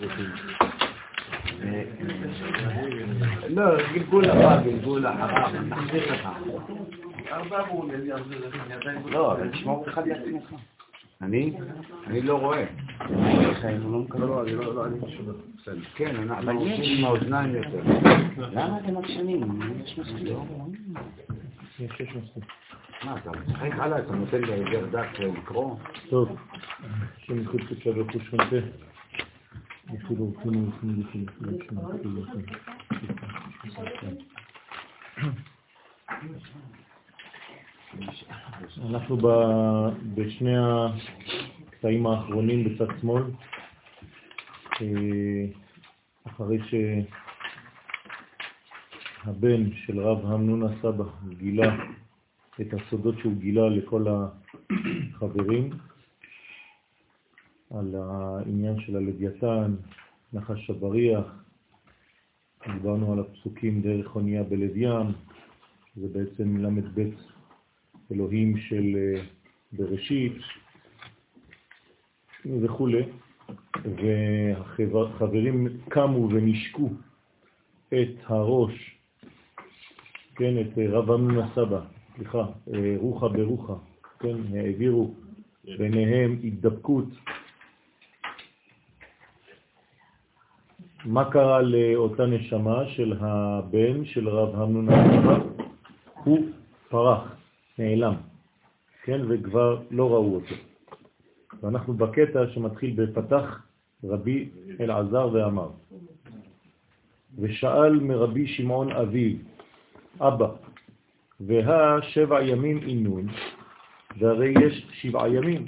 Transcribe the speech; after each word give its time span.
פרטים. 0.00 0.30
לא, 3.48 3.64
גלגול 3.92 4.30
הבא, 4.30 4.62
גלגול 4.62 5.06
אחריו, 5.06 5.62
נחזיר 5.62 6.12
לך. 6.12 6.28
לא, 9.04 9.32
אבל 9.32 9.48
תשמור 9.50 9.88
אחד 9.88 10.06
לעצמך. 10.06 10.54
אני? 11.22 11.56
אני 12.06 12.22
לא 12.22 12.38
רואה. 12.38 12.64
לא, 14.18 14.42
אני 14.42 14.54
לא, 14.54 14.74
לא, 14.74 14.86
אני 14.86 15.00
פשוט... 15.00 15.36
כן, 15.94 16.30
אבל 16.30 16.54
יש 16.62 16.98
עם 16.98 17.04
האוזניים 17.04 17.54
יותר. 17.54 17.82
למה 18.38 18.78
אתם 18.78 18.96
עקשנים? 18.96 19.60
יש 19.84 19.98
מספיק. 21.98 22.44
מה, 23.04 23.16
אתה 23.16 23.30
משחק 23.30 23.70
הלאה, 23.72 23.98
אתה 23.98 24.12
נותן 24.12 24.40
לעבר 24.40 24.86
דק 24.86 25.18
לקרוא? 25.18 25.76
טוב, 26.10 26.36
השם 27.16 27.42
יחוד 27.42 27.60
קדשה 27.68 27.92
ברכו 27.92 28.20
שכנתה. 28.20 28.56
יחוד 29.94 30.18
אורחים 30.20 30.64
ורחמים 30.64 31.02
אנחנו 38.82 39.16
בשני 40.14 40.54
הקטעים 41.66 42.06
האחרונים 42.06 42.64
בצד 42.64 42.86
שמאל, 43.00 43.22
אה, 44.80 45.44
אחרי 46.26 46.58
שהבן 49.24 49.72
של 49.72 50.00
רב 50.00 50.26
המנון 50.26 50.62
הסבא 50.62 51.04
גילה 51.38 51.76
את 52.60 52.74
הסודות 52.74 53.18
שהוא 53.18 53.36
גילה 53.36 53.68
לכל 53.68 54.06
החברים 54.70 55.70
על 57.70 57.94
העניין 57.94 58.80
של 58.80 58.96
הלוויתן, 58.96 59.74
נחש 60.32 60.70
הבריח, 60.70 61.24
דיברנו 62.72 63.12
על 63.12 63.18
הפסוקים 63.18 63.82
דרך 63.82 64.16
אונייה 64.16 64.42
בלב 64.42 64.76
ים, 64.76 65.06
זה 65.96 66.08
בעצם 66.12 66.56
ל"ב 66.56 67.10
אלוהים 68.12 68.56
של 68.56 68.96
אה, 68.96 69.22
בראשית 69.72 70.32
וכו', 72.62 72.88
והחברים 74.92 75.68
קמו 75.88 76.28
ונשקו 76.30 76.90
את 77.88 78.14
הראש, 78.26 78.98
כן, 80.36 80.54
את 80.60 80.78
רב 80.88 81.10
אמנון 81.10 81.38
הסבא, 81.38 81.80
סליחה, 82.16 82.44
אה, 82.74 82.94
רוחה 82.96 83.28
ברוחה, 83.28 83.74
כן, 84.20 84.36
העבירו 84.56 85.14
ביניהם 85.78 86.38
התדבקות. 86.44 87.08
מה 91.04 91.30
קרה 91.30 91.62
לאותה 91.62 92.26
נשמה 92.26 92.88
של 92.88 93.14
הבן 93.20 94.04
של 94.04 94.28
רב 94.28 94.54
המנון 94.54 94.88
הסבא? 94.88 95.38
הוא 96.24 96.46
פרח, 96.88 97.37
נעלם, 97.78 98.14
כן, 99.02 99.20
וכבר 99.28 99.82
לא 99.90 100.10
ראו 100.10 100.34
אותו. 100.34 100.54
ואנחנו 101.62 101.94
בקטע 101.94 102.46
שמתחיל 102.54 102.94
בפתח 102.96 103.62
רבי 104.04 104.48
אלעזר 104.80 105.28
ואמר, 105.32 105.68
ושאל 107.38 108.00
מרבי 108.00 108.46
שמעון 108.46 108.92
אביו, 108.92 109.36
אבא, 110.20 110.48
וה 111.40 112.02
שבע 112.02 112.42
ימים 112.42 112.78
אינון, 112.78 113.26
והרי 114.18 114.54
יש 114.62 114.86
שבעה 114.92 115.28
ימים. 115.28 115.64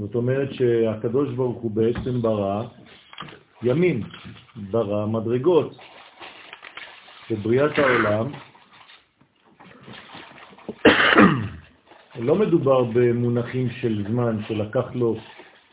זאת 0.00 0.14
אומרת 0.14 0.52
שהקדוש 0.52 1.34
ברוך 1.34 1.62
הוא 1.62 1.70
בעצם 1.70 2.22
ברא 2.22 2.64
ימים, 3.62 4.02
ברא 4.70 5.06
מדרגות. 5.06 5.78
בבריאת 7.30 7.78
העולם 7.78 8.32
לא 12.18 12.34
מדובר 12.34 12.84
במונחים 12.84 13.70
של 13.70 14.04
זמן 14.08 14.38
שלקח 14.48 14.94
לו 14.94 15.16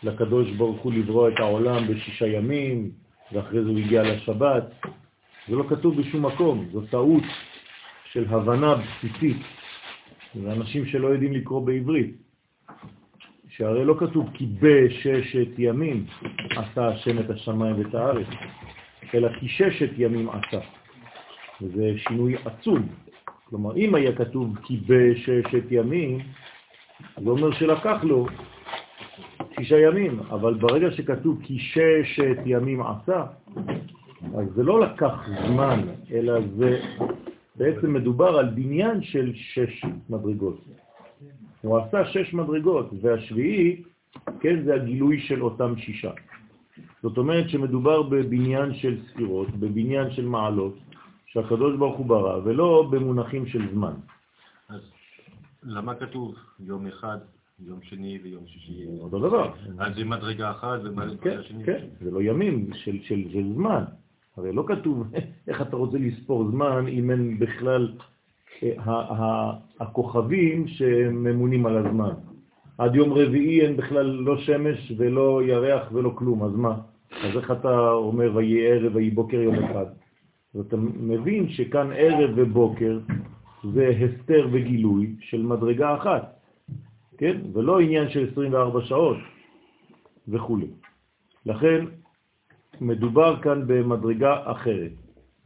לקדוש 0.03 0.51
ברוך 0.51 0.81
הוא 0.81 0.93
לברוא 0.93 1.29
את 1.29 1.39
העולם 1.39 1.87
בשישה 1.87 2.27
ימים, 2.27 2.91
ואחרי 3.31 3.63
זה 3.63 3.69
הוא 3.69 3.79
הגיע 3.79 4.03
לשבת. 4.03 4.63
זה 5.47 5.55
לא 5.55 5.63
כתוב 5.69 6.01
בשום 6.01 6.25
מקום, 6.25 6.65
זו 6.71 6.81
טעות 6.81 7.23
של 8.11 8.25
הבנה 8.29 8.75
בסיסית. 8.75 9.37
זה 10.35 10.51
אנשים 10.51 10.85
שלא 10.85 11.07
יודעים 11.07 11.33
לקרוא 11.33 11.65
בעברית. 11.65 12.15
שהרי 13.49 13.85
לא 13.85 13.95
כתוב 13.99 14.29
כי 14.33 14.47
בששת 14.59 15.47
ימים 15.57 16.05
עשה 16.49 16.87
השם 16.87 17.19
את 17.19 17.29
השמיים 17.29 17.75
ואת 17.79 17.95
הארץ, 17.95 18.27
אלא 19.13 19.29
כי 19.39 19.47
ששת 19.47 19.89
ימים 19.97 20.29
עשה. 20.29 20.59
וזה 21.61 21.93
שינוי 21.97 22.35
עצום. 22.45 22.87
כלומר, 23.51 23.75
אם 23.75 23.95
היה 23.95 24.15
כתוב 24.15 24.55
כי 24.63 24.79
בששת 24.87 25.63
ימים, 25.71 26.19
זה 27.23 27.29
אומר 27.29 27.51
שלקח 27.51 28.03
לו 28.03 28.25
שישה 29.55 29.79
ימים, 29.79 30.19
אבל 30.19 30.53
ברגע 30.53 30.91
שכתוב 30.91 31.39
כי 31.43 31.59
ששת 31.59 32.37
ימים 32.45 32.81
עשה, 32.81 33.25
אז 34.37 34.45
זה 34.55 34.63
לא 34.63 34.81
לקח 34.81 35.29
זמן, 35.47 35.79
אלא 36.11 36.33
זה 36.57 36.79
בעצם 37.55 37.93
מדובר 37.93 38.37
על 38.37 38.49
בניין 38.49 39.03
של 39.03 39.31
שש 39.35 39.85
מדרגות. 40.09 40.65
הוא 41.61 41.77
עשה 41.77 42.05
שש 42.05 42.33
מדרגות, 42.33 42.89
והשביעי, 43.01 43.83
כן, 44.39 44.63
זה 44.63 44.75
הגילוי 44.75 45.19
של 45.19 45.43
אותם 45.43 45.77
שישה. 45.77 46.11
זאת 47.03 47.17
אומרת 47.17 47.49
שמדובר 47.49 48.01
בבניין 48.01 48.73
של 48.73 48.97
ספירות, 49.07 49.49
בבניין 49.49 50.11
של 50.11 50.25
מעלות, 50.25 50.77
שהקדוש 51.33 51.75
ברוך 51.77 51.97
הוא 51.97 52.05
ברא, 52.05 52.39
ולא 52.43 52.87
במונחים 52.91 53.45
של 53.45 53.71
זמן. 53.73 53.93
אז 54.69 54.81
למה 55.63 55.95
כתוב 55.95 56.35
יום 56.59 56.87
אחד, 56.87 57.17
יום 57.59 57.79
שני 57.81 58.19
ויום 58.23 58.43
שישי? 58.47 58.85
אותו 58.99 59.19
דבר. 59.19 59.53
אז 59.79 59.95
זה 59.95 60.05
מדרגה 60.05 60.51
אחת 60.51 60.79
ומדרגה 60.83 61.21
כן, 61.21 61.43
שני? 61.43 61.63
כן, 61.65 61.85
זה 62.01 62.11
לא 62.11 62.21
ימים 62.21 62.69
של, 62.73 62.97
של, 63.03 63.23
של 63.33 63.53
זמן. 63.53 63.83
הרי 64.37 64.53
לא 64.53 64.63
כתוב 64.67 65.07
איך 65.47 65.61
אתה 65.61 65.75
רוצה 65.75 65.97
לספור 65.97 66.51
זמן 66.51 66.87
אם 66.87 67.11
אין 67.11 67.39
בכלל 67.39 67.91
אה, 68.63 69.51
הכוכבים 69.79 70.67
שממונים 70.67 71.65
על 71.65 71.77
הזמן. 71.77 72.13
עד 72.77 72.95
יום 72.95 73.13
רביעי 73.13 73.61
אין 73.61 73.77
בכלל 73.77 74.05
לא 74.05 74.37
שמש 74.37 74.93
ולא 74.97 75.41
ירח 75.43 75.91
ולא 75.91 76.11
כלום, 76.15 76.43
אז 76.43 76.55
מה? 76.55 76.77
אז 77.23 77.37
איך 77.37 77.51
אתה 77.51 77.91
אומר 77.91 78.35
ויהי 78.35 78.67
ערב 78.67 78.95
ויהי 78.95 79.09
בוקר 79.09 79.37
יום 79.37 79.55
אחד? 79.55 79.85
ואתה 80.55 80.77
מבין 80.77 81.49
שכאן 81.49 81.91
ערב 81.95 82.29
ובוקר 82.35 82.99
זה 83.73 83.87
הסתר 83.87 84.47
וגילוי 84.51 85.15
של 85.19 85.41
מדרגה 85.41 85.95
אחת, 85.95 86.39
כן? 87.17 87.41
ולא 87.53 87.79
עניין 87.79 88.09
של 88.09 88.29
24 88.31 88.81
שעות 88.81 89.17
וכו'. 90.27 90.57
לכן 91.45 91.85
מדובר 92.81 93.41
כאן 93.41 93.63
במדרגה 93.67 94.51
אחרת. 94.51 94.91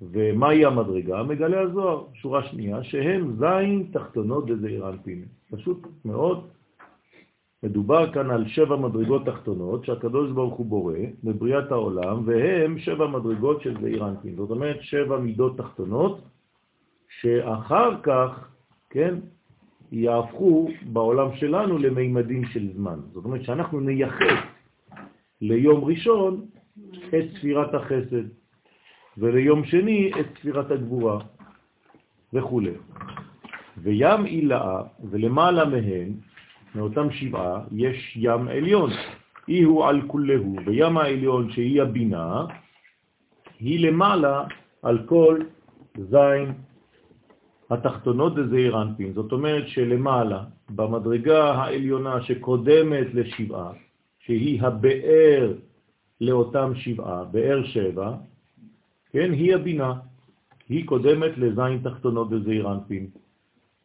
ומהי 0.02 0.66
המדרגה? 0.66 1.24
מגלה 1.24 1.62
הזוהר, 1.62 2.04
שורה 2.14 2.44
שנייה, 2.44 2.84
שהם 2.84 3.36
זין 3.40 3.88
תחתונות 3.92 4.46
בזעיר 4.46 4.90
אנפין. 4.90 5.26
פשוט 5.52 5.88
מאוד. 6.06 6.48
מדובר 7.66 8.14
כאן 8.14 8.32
על 8.32 8.48
שבע 8.48 8.76
מדרגות 8.76 9.26
תחתונות 9.26 9.86
שהקדוש 9.86 10.32
ברוך 10.32 10.56
הוא 10.56 10.66
בורא 10.66 10.98
בבריאת 11.24 11.72
העולם, 11.72 12.22
והם 12.26 12.80
שבע 12.80 13.08
מדרגות 13.08 13.62
של 13.62 13.82
זעיר 13.82 14.08
אנפין. 14.08 14.36
זאת 14.36 14.50
אומרת, 14.50 14.78
שבע 14.82 15.20
מידות 15.20 15.58
תחתונות, 15.58 16.22
שאחר 17.22 18.02
כך, 18.04 18.48
כן, 18.90 19.16
יהפכו 19.92 20.70
בעולם 20.94 21.36
שלנו 21.36 21.78
למימדים 21.78 22.46
של 22.46 22.74
זמן. 22.74 23.00
זאת 23.14 23.26
אומרת 23.26 23.44
שאנחנו 23.44 23.80
נייחס 23.80 24.40
ליום 25.42 25.84
ראשון 25.84 26.46
את 27.08 27.26
ספירת 27.38 27.74
החסד, 27.74 28.26
וליום 29.18 29.66
שני 29.66 30.12
את 30.20 30.26
ספירת 30.38 30.72
הגבורה 30.72 31.20
וכו'. 32.34 32.62
וים 33.78 34.26
אילאה, 34.26 34.82
ולמעלה 35.10 35.66
מהם, 35.66 36.35
מאותם 36.76 37.12
שבעה, 37.12 37.62
יש 37.72 38.14
ים 38.16 38.48
עליון. 38.48 38.90
אי 39.48 39.62
הוא 39.64 39.86
על 39.86 40.02
כולהו, 40.08 40.56
וים 40.66 40.98
העליון 40.98 41.52
שהיא 41.52 41.82
הבינה, 41.82 42.46
היא 43.60 43.88
למעלה 43.88 44.44
על 44.82 45.06
כל 45.06 45.40
זין 45.98 46.54
התחתונות 47.70 48.36
דזעיר 48.36 48.82
אנפין. 48.82 49.14
זאת 49.14 49.32
אומרת 49.32 49.68
שלמעלה, 49.68 50.44
במדרגה 50.70 51.52
העליונה 51.52 52.22
שקודמת 52.22 53.08
לשבעה, 53.14 53.72
שהיא 54.20 54.62
הבאר 54.62 55.54
לאותם 56.22 56.72
שבעה, 56.76 57.24
באר 57.24 57.64
שבע, 57.64 58.14
כן, 59.12 59.32
היא 59.32 59.56
הבינה. 59.56 59.94
היא 60.70 60.86
קודמת 60.86 61.38
לזין 61.38 61.80
תחתונות 61.84 62.30
בזעיר 62.30 62.72
אנפין. 62.72 63.08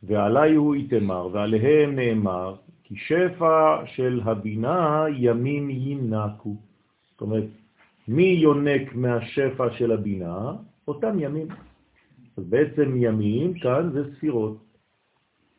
ועלי 0.02 0.54
הוא 0.54 0.74
איתמר, 0.74 1.28
ועליהם 1.32 1.96
נאמר, 1.96 2.54
כי 2.90 2.96
שפע 2.96 3.86
של 3.86 4.20
הבינה 4.24 5.04
ימים 5.14 5.70
ינקו. 5.70 6.56
זאת 7.10 7.20
אומרת, 7.20 7.46
מי 8.08 8.26
יונק 8.42 8.94
מהשפע 8.94 9.70
של 9.78 9.92
הבינה? 9.92 10.52
אותם 10.88 11.18
ימים. 11.18 11.46
אז 12.36 12.44
בעצם 12.44 12.96
ימים 12.96 13.54
כאן 13.54 13.90
זה 13.92 14.14
ספירות. 14.14 14.58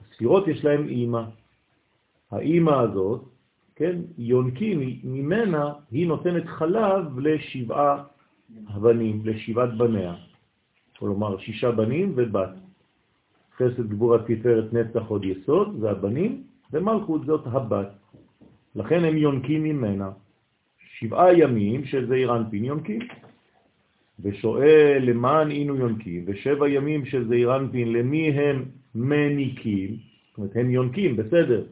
הספירות 0.01 0.47
יש 0.47 0.65
להם 0.65 0.87
אימא. 0.87 1.23
האימא 2.31 2.71
הזאת, 2.71 3.23
כן, 3.75 4.01
יונקים 4.17 4.99
ממנה, 5.03 5.73
היא 5.91 6.07
נותנת 6.07 6.47
חלב 6.47 7.19
לשבעה 7.19 8.03
הבנים, 8.67 9.21
לשבעת 9.25 9.77
בניה. 9.77 10.15
כלומר, 10.99 11.37
שישה 11.37 11.71
בנים 11.71 12.13
ובת. 12.15 12.53
חסד 13.55 13.87
גבורה 13.89 14.17
תפארת 14.23 14.73
נצח 14.73 15.07
עוד 15.07 15.25
יסוד, 15.25 15.79
זה 15.79 15.91
הבנים, 15.91 16.50
ומלכות 16.73 17.25
זאת 17.25 17.47
הבת. 17.47 17.89
לכן 18.75 19.05
הם 19.05 19.17
יונקים 19.17 19.63
ממנה. 19.63 20.11
שבעה 20.99 21.33
ימים 21.33 21.85
שזה 21.85 22.13
אירנפין 22.15 22.65
יונקים. 22.65 22.99
ושואל 24.23 24.99
למען 25.01 25.51
אינו 25.51 25.75
יונקים, 25.75 26.23
ושבע 26.27 26.69
ימים 26.69 27.05
שזה 27.05 27.33
אירנפין, 27.35 27.93
למי 27.93 28.31
הם 28.31 28.65
מניקים? 28.95 29.89
זאת 30.29 30.37
אומרת, 30.37 30.51
הם 30.55 30.69
יונקים, 30.69 31.17
בסדר. 31.17 31.63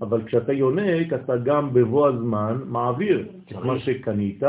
אבל 0.00 0.24
כשאתה 0.26 0.52
יונק, 0.52 1.12
אתה 1.12 1.36
גם 1.36 1.74
בבוא 1.74 2.08
הזמן 2.08 2.60
מעביר 2.66 3.28
את 3.48 3.56
מה 3.56 3.78
שקנית 3.78 4.42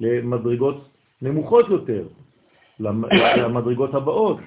למדרגות 0.00 0.88
נמוכות 1.22 1.68
יותר, 1.68 2.06
למדרגות 3.38 3.94
הבאות. 3.94 4.38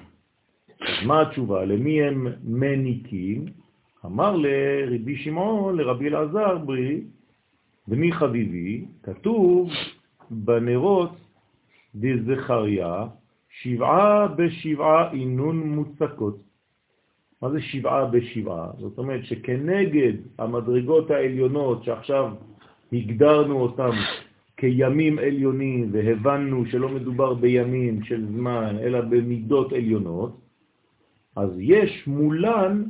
מה 1.06 1.22
התשובה? 1.22 1.64
למי 1.64 2.02
הם 2.02 2.26
מניקים? 2.44 3.44
אמר 4.06 4.36
לרבי 4.36 5.16
שמעון, 5.16 5.76
לרבי 5.76 6.08
אלעזר 6.08 6.58
ברי, 6.58 7.00
בני 7.88 8.12
חביבי, 8.12 8.84
כתוב 9.02 9.70
בנרות 10.30 11.16
דזכריה, 11.94 13.06
שבעה 13.62 14.28
בשבעה 14.28 15.12
אינון 15.12 15.68
מוצקות. 15.68 16.36
מה 17.42 17.50
זה 17.50 17.60
שבעה 17.60 18.04
בשבעה? 18.06 18.70
זאת 18.78 18.98
אומרת 18.98 19.24
שכנגד 19.24 20.12
המדרגות 20.38 21.10
העליונות 21.10 21.84
שעכשיו 21.84 22.32
הגדרנו 22.92 23.60
אותם 23.60 23.90
כימים 24.56 25.18
עליונים 25.18 25.88
והבנו 25.92 26.66
שלא 26.66 26.88
מדובר 26.88 27.34
בימים 27.34 28.02
של 28.02 28.26
זמן 28.26 28.76
אלא 28.80 29.00
במידות 29.00 29.72
עליונות, 29.72 30.40
אז 31.36 31.50
יש 31.58 32.06
מולן, 32.06 32.82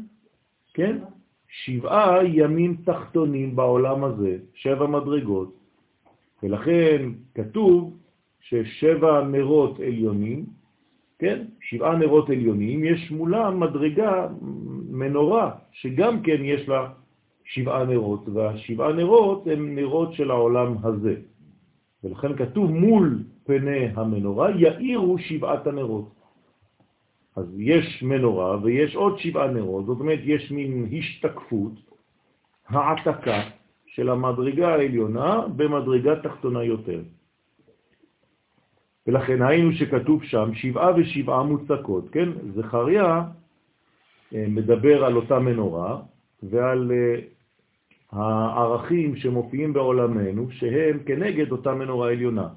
כן, 0.76 0.96
שבעה 1.48 2.26
ימים 2.26 2.76
תחתונים 2.84 3.56
בעולם 3.56 4.04
הזה, 4.04 4.38
שבע 4.54 4.86
מדרגות, 4.86 5.54
ולכן 6.42 7.08
כתוב 7.34 7.96
ששבע 8.40 9.24
נרות 9.24 9.80
עליונים, 9.80 10.44
כן, 11.18 11.44
שבעה 11.60 11.96
נרות 11.96 12.30
עליונים, 12.30 12.84
יש 12.84 13.10
מולם 13.10 13.60
מדרגה, 13.60 14.28
מנורה, 14.90 15.50
שגם 15.72 16.22
כן 16.22 16.44
יש 16.44 16.68
לה 16.68 16.88
שבעה 17.44 17.84
נרות, 17.84 18.28
והשבעה 18.28 18.92
נרות 18.92 19.46
הם 19.46 19.74
נרות 19.74 20.12
של 20.12 20.30
העולם 20.30 20.74
הזה. 20.82 21.14
ולכן 22.04 22.36
כתוב 22.36 22.70
מול 22.70 23.22
פני 23.44 23.88
המנורה, 23.94 24.50
יאירו 24.50 25.18
שבעת 25.18 25.66
הנרות. 25.66 26.15
אז 27.36 27.54
יש 27.58 28.02
מנורה 28.02 28.62
ויש 28.62 28.96
עוד 28.96 29.18
שבעה 29.18 29.50
נרות, 29.50 29.86
זאת 29.86 30.00
אומרת 30.00 30.20
יש 30.24 30.50
מין 30.50 30.88
השתקפות, 30.98 31.72
העתקה 32.68 33.42
של 33.86 34.08
המדרגה 34.08 34.68
העליונה 34.68 35.40
במדרגה 35.56 36.20
תחתונה 36.22 36.64
יותר. 36.64 37.02
ולכן 39.06 39.42
היינו 39.42 39.72
שכתוב 39.72 40.24
שם 40.24 40.54
שבעה 40.54 40.96
ושבעה 40.96 41.42
מוצקות, 41.42 42.10
כן? 42.10 42.28
זכריה 42.54 43.22
אה, 44.34 44.44
מדבר 44.48 45.04
על 45.04 45.16
אותה 45.16 45.38
מנורה 45.38 46.00
ועל 46.42 46.92
אה, 46.92 47.20
הערכים 48.12 49.16
שמופיעים 49.16 49.72
בעולמנו 49.72 50.50
שהם 50.50 50.98
כנגד 51.06 51.52
אותה 51.52 51.74
מנורה 51.74 52.10
עליונה. 52.10 52.48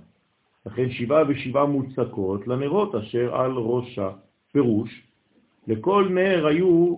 לכן 0.65 0.91
שבעה 0.91 1.23
ושבעה 1.27 1.65
מוצקות 1.65 2.47
לנרות 2.47 2.95
אשר 2.95 3.35
על 3.35 3.51
ראשה. 3.51 4.09
פירוש, 4.51 5.01
לכל 5.67 6.09
נר 6.09 6.47
היו 6.47 6.95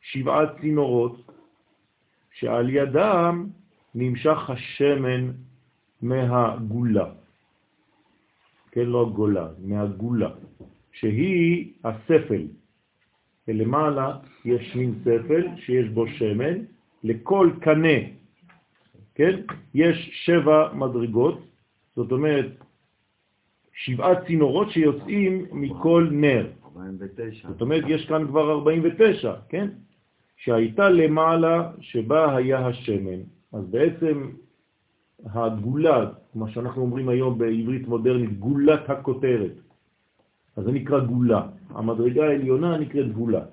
שבעה 0.00 0.58
צינורות 0.60 1.32
שעל 2.32 2.70
ידם 2.70 3.46
נמשך 3.94 4.50
השמן 4.50 5.30
מהגולה. 6.02 7.10
כן, 8.70 8.86
לא 8.86 9.10
גולה, 9.14 9.48
מהגולה, 9.58 10.30
שהיא 10.92 11.72
הספל. 11.84 12.46
ולמעלה 13.48 14.18
יש 14.44 14.76
מין 14.76 14.94
ספל 15.00 15.46
שיש 15.56 15.88
בו 15.88 16.06
שמן, 16.08 16.64
לכל 17.04 17.50
קנה, 17.60 17.98
כן, 19.14 19.40
יש 19.74 20.10
שבע 20.24 20.72
מדרגות, 20.74 21.46
זאת 21.96 22.12
אומרת, 22.12 22.46
שבעה 23.72 24.24
צינורות 24.26 24.70
שיוצאים 24.70 25.46
מכל 25.52 26.08
נר. 26.12 26.50
49. 26.76 27.48
זאת 27.48 27.60
אומרת, 27.60 27.84
יש 27.88 28.06
כאן 28.06 28.26
כבר 28.26 28.50
49, 28.50 29.34
כן? 29.48 29.68
שהייתה 30.36 30.90
למעלה 30.90 31.72
שבה 31.80 32.36
היה 32.36 32.66
השמן. 32.66 33.20
אז 33.52 33.64
בעצם 33.70 34.30
הגולה, 35.24 36.10
מה 36.34 36.50
שאנחנו 36.50 36.82
אומרים 36.82 37.08
היום 37.08 37.38
בעברית 37.38 37.88
מודרנית, 37.88 38.38
גולת 38.38 38.90
הכותרת. 38.90 39.52
אז 40.56 40.64
זה 40.64 40.72
נקרא 40.72 41.00
גולה. 41.00 41.48
המדרגה 41.68 42.24
העליונה 42.24 42.78
נקראת 42.78 43.12
גולה. 43.12 43.44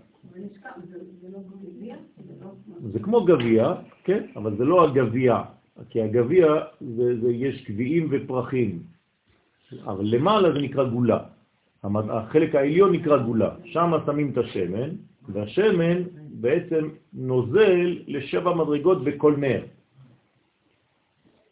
זה 2.91 2.99
כמו 2.99 3.25
גביע, 3.25 3.73
כן? 4.03 4.23
אבל 4.35 4.57
זה 4.57 4.65
לא 4.65 4.83
הגביע, 4.83 5.41
כי 5.89 6.01
הגביע 6.01 6.47
זה, 6.81 7.21
זה 7.21 7.31
יש 7.31 7.65
גביעים 7.69 8.07
ופרחים, 8.11 8.83
אבל 9.83 10.05
למעלה 10.05 10.53
זה 10.53 10.59
נקרא 10.61 10.83
גולה. 10.89 11.19
החלק 11.83 12.55
העליון 12.55 12.91
נקרא 12.91 13.17
גולה, 13.17 13.49
שם 13.65 13.91
שמים 14.05 14.29
את 14.29 14.37
השמן, 14.37 14.89
והשמן 15.29 16.03
בעצם 16.33 16.89
נוזל 17.13 17.97
לשבע 18.07 18.53
מדרגות 18.55 19.03
בכל 19.03 19.35
נר. 19.37 19.61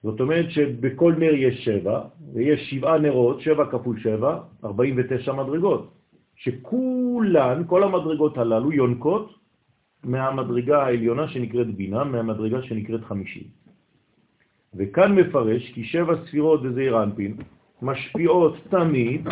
זאת 0.03 0.19
אומרת 0.21 0.51
שבכל 0.51 1.13
נר 1.17 1.33
יש 1.33 1.65
שבע, 1.65 2.01
ויש 2.33 2.69
שבעה 2.69 2.97
נרות, 2.97 3.41
שבע 3.41 3.65
כפול 3.65 3.99
שבע, 3.99 4.39
49 4.63 5.33
מדרגות, 5.33 5.91
שכולן, 6.35 7.63
כל 7.67 7.83
המדרגות 7.83 8.37
הללו 8.37 8.71
יונקות 8.71 9.33
מהמדרגה 10.03 10.83
העליונה 10.83 11.27
שנקראת 11.27 11.75
בינה, 11.75 12.03
מהמדרגה 12.03 12.61
שנקראת 12.61 13.03
חמישית. 13.03 13.47
וכאן 14.75 15.15
מפרש 15.15 15.71
כי 15.73 15.83
שבע 15.83 16.15
ספירות 16.25 16.63
בזעיר 16.63 17.03
אנפין 17.03 17.37
משפיעות 17.81 18.55
תמיד 18.69 19.27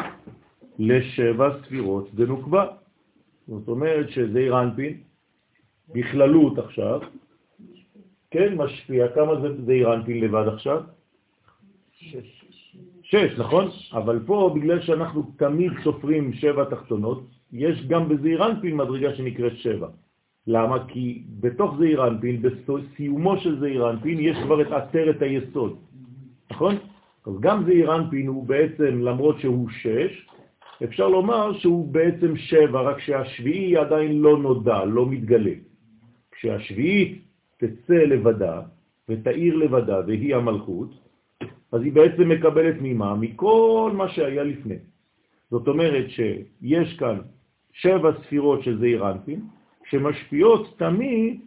לשבע 0.80 1.50
ספירות 1.62 2.14
דנוקבה. 2.14 2.68
זאת 3.48 3.68
אומרת 3.68 4.10
שזה 4.10 4.40
אירנפין, 4.40 4.98
בכללות 5.94 6.60
עכשיו, 6.60 7.02
כן, 8.32 8.56
משפיע. 8.56 9.08
כמה 9.08 9.42
זה, 9.42 9.64
זה 9.66 9.72
אירנפין 9.72 10.20
לבד 10.24 10.48
עכשיו? 10.48 10.82
שש. 11.92 12.46
שש, 13.04 13.40
נכון? 13.40 13.68
אבל 13.94 14.20
פה, 14.26 14.52
בגלל 14.56 14.82
שאנחנו 14.82 15.32
תמיד 15.38 15.72
סופרים 15.84 16.34
שבע 16.34 16.64
תחתונות, 16.64 17.24
יש 17.54 17.88
גם 17.88 18.10
בזעירנפין 18.10 18.78
מדרגה 18.78 19.16
שנקראת 19.16 19.58
שבע. 19.58 19.88
למה? 20.48 20.88
כי 20.88 21.24
בתוך 21.40 21.76
זעירנפין, 21.78 22.42
בסיומו 22.42 23.38
של 23.38 23.60
זעירנפין, 23.60 24.20
יש 24.20 24.38
כבר 24.44 24.62
את 24.62 24.68
עשרת 24.72 25.22
היסוד, 25.22 25.78
נכון? 26.52 26.76
אז 27.26 27.34
גם 27.40 27.64
זעירנפין 27.66 28.28
הוא 28.28 28.48
בעצם, 28.48 29.02
למרות 29.02 29.40
שהוא 29.40 29.70
שש, 29.70 30.28
אפשר 30.84 31.08
לומר 31.08 31.54
שהוא 31.60 31.94
בעצם 31.94 32.38
שבע, 32.38 32.82
רק 32.82 33.00
שהשביעי 33.00 33.78
עדיין 33.78 34.20
לא 34.20 34.38
נודע, 34.38 34.86
לא 34.86 35.06
מתגלה. 35.06 35.54
כשהשביעית 36.32 37.22
תצא 37.58 37.94
לבדה 37.94 38.62
ותאיר 39.10 39.56
לבדה 39.56 40.00
והיא 40.08 40.36
המלכות, 40.36 40.90
אז 41.72 41.82
היא 41.82 41.94
בעצם 41.94 42.30
מקבלת 42.30 42.76
ממה? 42.82 43.16
מכל 43.16 43.92
מה 43.94 44.10
שהיה 44.10 44.44
לפני. 44.44 44.76
זאת 45.52 45.68
אומרת 45.68 46.10
שיש 46.10 46.98
כאן 46.98 47.20
שבע 47.74 48.12
ספירות 48.24 48.64
של 48.64 48.80
זעיר 48.80 49.12
אנפין, 49.12 49.42
שמשפיעות 49.90 50.80
תמיד 50.80 51.40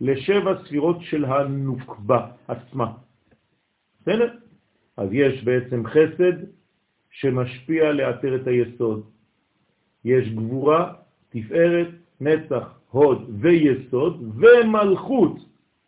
לשבע 0.00 0.64
ספירות 0.64 0.96
של 1.00 1.24
הנוקבה 1.24 2.26
עצמה. 2.48 2.92
בסדר? 4.00 4.34
אז 4.96 5.08
יש 5.12 5.44
בעצם 5.44 5.86
חסד 5.86 6.32
שמשפיע 7.10 7.92
את 8.34 8.46
היסוד. 8.46 9.02
יש 10.04 10.28
גבורה, 10.28 10.92
תפארת, 11.28 11.88
נצח, 12.20 12.80
הוד 12.90 13.30
ויסוד 13.40 14.34
ומלכות, 14.36 15.36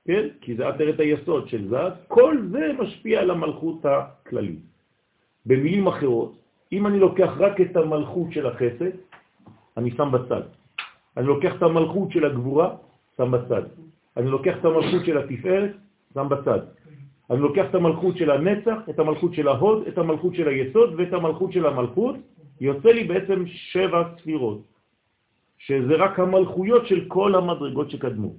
כן? 0.04 0.28
כי 0.40 0.56
זה 0.56 0.68
את 0.90 1.00
היסוד 1.00 1.48
של 1.48 1.68
זה, 1.68 1.76
כל 2.08 2.38
זה 2.50 2.72
משפיע 2.78 3.20
על 3.20 3.30
המלכות 3.30 3.84
הכללית. 3.84 4.60
במילים 5.46 5.86
אחרות, 5.86 6.32
אם 6.72 6.86
אני 6.86 6.98
לוקח 6.98 7.30
רק 7.38 7.60
את 7.60 7.76
המלכות 7.76 8.32
של 8.32 8.46
החסד, 8.46 8.94
אני 9.76 9.90
שם 9.90 10.12
בצד. 10.12 10.42
אני 11.16 11.26
לוקח 11.26 11.52
את 11.56 11.62
המלכות 11.62 12.10
של 12.10 12.24
הגבורה, 12.24 12.76
שם 13.16 13.30
בצד. 13.30 13.62
אני 14.16 14.28
לוקח 14.30 14.54
את 14.60 14.64
המלכות 14.64 15.04
של 15.04 15.18
התפארת, 15.18 15.72
שם 16.14 16.28
בצד. 16.28 16.60
אני 17.32 17.40
לוקח 17.40 17.64
את 17.70 17.74
המלכות 17.74 18.16
של 18.16 18.30
הנצח, 18.30 18.78
את 18.90 18.98
המלכות 18.98 19.34
של 19.34 19.48
ההוד, 19.48 19.86
את 19.88 19.98
המלכות 19.98 20.34
של 20.34 20.48
היסוד 20.48 20.94
ואת 20.98 21.12
המלכות 21.12 21.52
של 21.52 21.66
המלכות, 21.66 22.16
יוצא 22.60 22.88
לי 22.88 23.04
בעצם 23.04 23.46
שבע 23.46 24.04
ספירות, 24.18 24.60
שזה 25.58 25.94
רק 25.96 26.18
המלכויות 26.18 26.86
של 26.86 27.04
כל 27.08 27.34
המדרגות 27.34 27.90
שקדמו. 27.90 28.34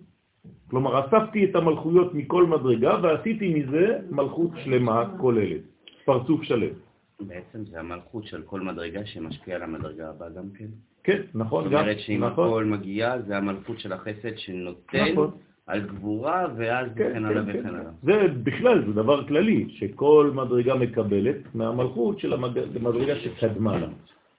כלומר, 0.69 1.05
אספתי 1.05 1.45
את 1.45 1.55
המלכויות 1.55 2.13
מכל 2.13 2.45
מדרגה 2.45 2.97
ועשיתי 3.03 3.53
מזה 3.53 3.99
מלכות 4.09 4.51
שלמה 4.63 5.17
כוללת, 5.17 5.61
פרצוף 6.05 6.43
שלם. 6.43 6.73
בעצם 7.19 7.65
זה 7.65 7.79
המלכות 7.79 8.25
של 8.25 8.41
כל 8.41 8.61
מדרגה 8.61 9.05
שמשפיעה 9.05 9.57
על 9.57 9.63
המדרגה 9.63 10.09
הבאה 10.09 10.29
גם 10.29 10.49
כן? 10.57 10.69
כן, 11.03 11.21
נכון. 11.35 11.63
זאת 11.63 11.73
אומרת 11.73 11.99
שאם 11.99 12.23
נכון. 12.23 12.47
הכל 12.47 12.65
מגיע, 12.65 13.21
זה 13.27 13.37
המלכות 13.37 13.79
של 13.79 13.93
החסד 13.93 14.37
שנותן 14.37 15.05
נכון. 15.11 15.31
על 15.67 15.81
גבורה, 15.81 16.47
ואז 16.57 16.87
כן, 16.95 17.09
וכן 17.11 17.25
הלאה 17.25 17.43
כן, 17.43 17.49
וכן 17.49 17.61
כן. 17.61 17.75
הלאה. 17.75 17.91
זה 18.03 18.27
בכלל, 18.43 18.85
זה 18.85 18.93
דבר 18.93 19.27
כללי, 19.27 19.65
שכל 19.69 20.31
מדרגה 20.33 20.75
מקבלת 20.75 21.55
מהמלכות 21.55 22.19
של 22.19 22.33
המדרגה 22.33 23.15
שקדמה 23.15 23.77
לה. 23.77 23.87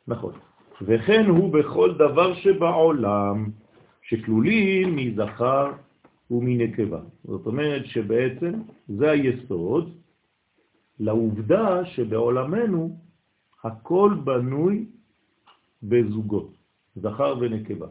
נכון. 0.09 0.33
וכן 0.83 1.27
הוא 1.27 1.53
בכל 1.53 1.95
דבר 1.95 2.35
שבעולם, 2.35 3.51
שכלולים 4.03 4.97
מזכר 4.97 5.73
ומנקבה. 6.31 7.01
זאת 7.25 7.47
אומרת 7.47 7.87
שבעצם 7.87 8.53
זה 8.89 9.11
היסוד 9.11 9.95
לעובדה 11.01 11.85
שבעולמנו 11.85 12.97
הכל 13.65 14.15
בנוי 14.25 14.87
בזוגות, 15.83 16.53
זכר 16.97 17.35
ונקבה. 17.41 17.87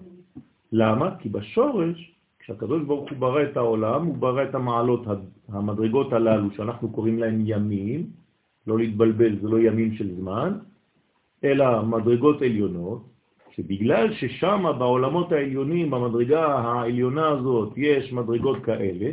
למה? 0.72 1.16
כי 1.20 1.30
בשורש, 1.30 2.12
כשהקדוש 2.44 2.84
ברוך 2.84 3.10
הוא 3.10 3.18
ברא 3.18 3.44
את 3.44 3.58
העולם, 3.58 4.06
הוא 4.06 4.18
ברא 4.18 4.44
את 4.44 4.56
המעלות, 4.56 5.02
המדרגות 5.50 6.14
הללו, 6.14 6.52
שאנחנו 6.52 6.90
קוראים 6.90 7.20
להם 7.20 7.44
ימים, 7.46 8.08
לא 8.68 8.78
להתבלבל, 8.78 9.40
זה 9.42 9.48
לא 9.48 9.60
ימים 9.60 9.94
של 9.94 10.16
זמן, 10.16 10.58
אלא 11.44 11.82
מדרגות 11.86 12.42
עליונות, 12.42 13.02
שבגלל 13.56 14.14
ששם 14.14 14.64
בעולמות 14.80 15.32
העליונים, 15.32 15.92
במדרגה 15.92 16.46
העליונה 16.46 17.28
הזאת, 17.28 17.74
יש 17.78 18.14
מדרגות 18.14 18.64
כאלה, 18.64 19.12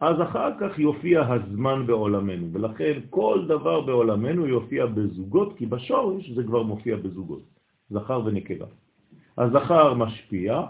אז 0.00 0.22
אחר 0.22 0.50
כך 0.60 0.78
יופיע 0.78 1.26
הזמן 1.28 1.86
בעולמנו, 1.86 2.52
ולכן 2.52 3.00
כל 3.10 3.44
דבר 3.48 3.80
בעולמנו 3.80 4.46
יופיע 4.46 4.86
בזוגות, 4.86 5.56
כי 5.56 5.66
בשורש 5.66 6.30
זה 6.30 6.42
כבר 6.42 6.62
מופיע 6.62 6.96
בזוגות, 6.96 7.42
זכר 7.90 8.20
ונקבה. 8.24 8.66
הזכר 9.38 9.94
משפיע 9.94 10.62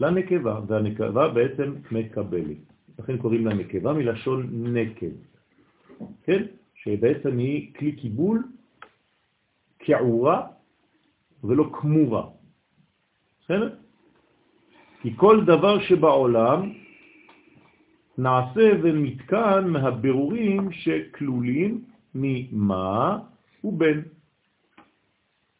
לנקבה, 0.00 0.60
והנקבה 0.66 1.28
בעצם 1.28 1.74
מקבלת. 1.90 2.56
לכן 2.98 3.18
קוראים 3.18 3.46
לה 3.46 3.54
נקבה 3.54 3.92
מלשון 3.92 4.48
נקב, 4.76 5.14
כן? 6.24 6.42
שבעצם 6.74 7.38
היא 7.38 7.74
כלי 7.74 7.92
קיבול 7.92 8.42
כעורה 9.78 10.46
ולא 11.44 11.70
כמורה. 11.72 12.26
בסדר? 13.40 13.74
כי 15.02 15.16
כל 15.16 15.44
דבר 15.44 15.80
שבעולם 15.80 16.72
נעשה 18.18 18.70
ומתקן 18.82 19.68
מהבירורים 19.68 20.72
שכלולים 20.72 21.84
ממה 22.14 23.18
ובן. 23.64 24.00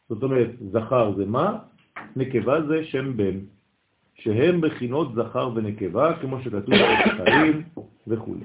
זאת 0.09 0.23
אומרת, 0.23 0.49
זכר 0.71 1.15
זה 1.15 1.25
מה, 1.25 1.57
נקבה 2.15 2.61
זה 2.67 2.85
שם 2.85 3.17
בן, 3.17 3.39
שהם 4.15 4.61
בחינות 4.61 5.15
זכר 5.15 5.51
ונקבה, 5.55 6.17
כמו 6.21 6.41
שכתוב 6.41 6.73
בחיים 7.05 7.63
וכו'. 8.07 8.35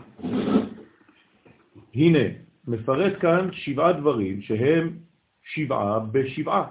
הנה, 1.95 2.19
מפרט 2.67 3.13
כאן 3.21 3.49
שבעה 3.53 3.93
דברים 3.93 4.43
שהם 4.43 4.99
שבעה 5.43 6.01
בשבעה, 6.01 6.65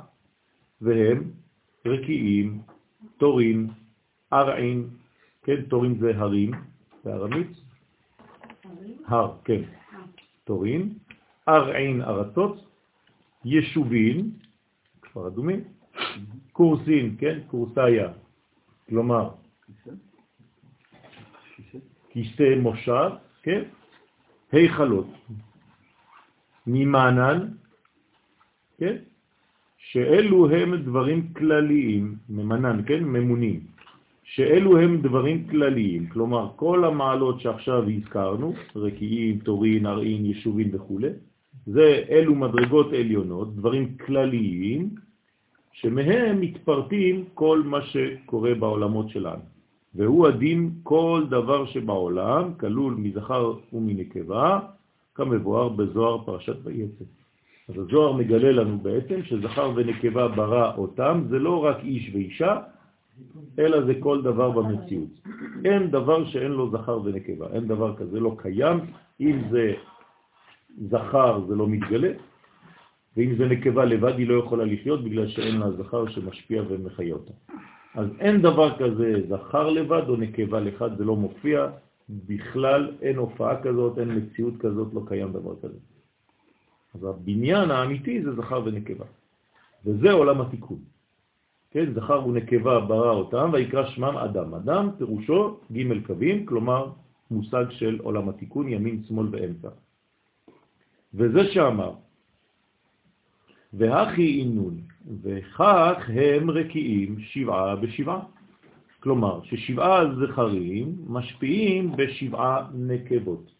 והם 0.81 1.31
רקיעים, 1.85 2.61
תורים, 3.17 3.67
ארעין, 4.33 4.87
כן, 5.43 5.61
תורים 5.61 5.97
זה 5.99 6.11
הרים, 6.17 6.51
בארמית? 7.05 7.47
הר, 9.05 9.33
כן. 9.43 9.61
תורים, 10.43 10.93
ארעין 11.47 12.01
ארצות, 12.01 12.65
יישובים, 13.45 14.31
כפר 15.01 15.27
אדומים, 15.27 15.63
קורסין, 16.51 17.15
כן, 17.19 17.39
קורסאיה, 17.47 18.11
כלומר, 18.89 19.29
כיסא? 22.09 22.55
מושב, 22.61 23.09
כן, 23.43 23.61
היכלות, 24.51 25.07
ממענן, 26.67 27.47
כן, 28.77 28.95
שאלו 29.77 30.49
הם 30.49 30.75
דברים 30.75 31.33
כלליים, 31.33 32.15
ממנן, 32.29 32.81
כן, 32.85 33.03
ממונים, 33.03 33.59
שאלו 34.23 34.77
הם 34.77 35.01
דברים 35.01 35.47
כלליים, 35.47 36.09
כלומר 36.09 36.51
כל 36.55 36.85
המעלות 36.85 37.41
שעכשיו 37.41 37.89
הזכרנו, 37.89 38.53
רקיעים, 38.75 39.39
תורין, 39.39 39.85
ארעין, 39.85 40.25
יישובים 40.25 40.69
וכו', 40.73 40.99
זה 41.65 42.03
אלו 42.09 42.35
מדרגות 42.35 42.93
עליונות, 42.93 43.55
דברים 43.55 43.97
כלליים, 43.97 44.95
שמהם 45.81 46.41
מתפרטים 46.41 47.25
כל 47.33 47.61
מה 47.65 47.81
שקורה 47.81 48.55
בעולמות 48.55 49.09
שלנו. 49.09 49.41
והוא 49.95 50.27
הדין 50.27 50.71
כל 50.83 51.25
דבר 51.29 51.65
שבעולם, 51.65 52.53
כלול 52.59 52.93
מזכר 52.93 53.53
ומנקבה, 53.73 54.59
כמבואר 55.15 55.69
בזוהר 55.69 56.25
פרשת 56.25 56.55
ויצא. 56.63 57.05
אז 57.69 57.75
הזוהר 57.77 58.11
מגלה 58.11 58.51
לנו 58.51 58.77
בעצם 58.77 59.23
שזכר 59.23 59.71
ונקבה 59.75 60.27
ברא 60.27 60.75
אותם, 60.77 61.21
זה 61.29 61.39
לא 61.39 61.63
רק 61.65 61.77
איש 61.83 62.11
ואישה, 62.13 62.57
אלא 63.59 63.85
זה 63.85 63.93
כל 63.99 64.21
דבר 64.21 64.49
במציאות. 64.51 65.13
אין 65.65 65.91
דבר 65.91 66.25
שאין 66.25 66.51
לו 66.51 66.71
זכר 66.71 66.99
ונקבה, 67.03 67.47
אין 67.53 67.67
דבר 67.67 67.95
כזה, 67.95 68.19
לא 68.19 68.35
קיים. 68.37 68.77
אם 69.21 69.41
זה 69.51 69.73
זכר 70.89 71.45
זה 71.47 71.55
לא 71.55 71.67
מתגלה, 71.67 72.11
ואם 73.19 73.35
זה 73.35 73.45
נקבה 73.45 73.85
לבד 73.85 74.17
היא 74.17 74.27
לא 74.27 74.39
יכולה 74.39 74.65
לחיות 74.65 75.03
בגלל 75.03 75.27
שאין 75.27 75.57
לה 75.57 75.71
זכר 75.71 76.07
שמשפיע 76.07 76.63
ומחיה 76.69 77.13
אותה. 77.13 77.33
אז 77.95 78.07
אין 78.19 78.41
דבר 78.41 78.77
כזה 78.79 79.21
זכר 79.29 79.69
לבד 79.69 80.09
או 80.09 80.15
נקבה 80.15 80.59
לבד, 80.59 80.97
זה 80.97 81.03
לא 81.05 81.15
מופיע 81.15 81.67
בכלל, 82.09 82.91
אין 83.01 83.17
הופעה 83.17 83.61
כזאת, 83.61 83.99
אין 83.99 84.17
מציאות 84.17 84.53
כזאת, 84.59 84.93
לא 84.93 85.01
קיים 85.07 85.33
דבר 85.33 85.55
כזה. 85.61 85.77
אז 86.95 87.03
הבניין 87.03 87.71
האמיתי 87.71 88.23
זה 88.23 88.35
זכר 88.35 88.61
ונקבה, 88.65 89.05
וזה 89.85 90.11
עולם 90.11 90.41
התיקון. 90.41 90.79
כן, 91.71 91.93
זכר 91.93 92.27
ונקבה 92.27 92.79
ברא 92.79 93.11
אותם, 93.11 93.49
ויקרא 93.53 93.85
שמם 93.85 94.17
אדם. 94.17 94.53
אדם 94.53 94.89
פירושו 94.97 95.57
ג' 95.71 96.07
קווים, 96.07 96.45
כלומר 96.45 96.91
מושג 97.31 97.65
של 97.69 97.99
עולם 98.03 98.29
התיקון, 98.29 98.69
ימין, 98.69 99.03
שמאל 99.03 99.27
ואמצע. 99.31 99.69
וזה 101.13 101.51
שאמר, 101.51 101.93
והכי 103.73 104.39
אינון, 104.39 104.77
וכך 105.21 106.09
הם 106.09 106.49
רקיעים 106.49 107.19
שבעה 107.19 107.75
בשבעה. 107.75 108.21
כלומר, 108.99 109.43
ששבעה 109.43 110.03
זכרים 110.15 110.95
משפיעים 111.07 111.91
בשבעה 111.97 112.69
נקבות. 112.73 113.51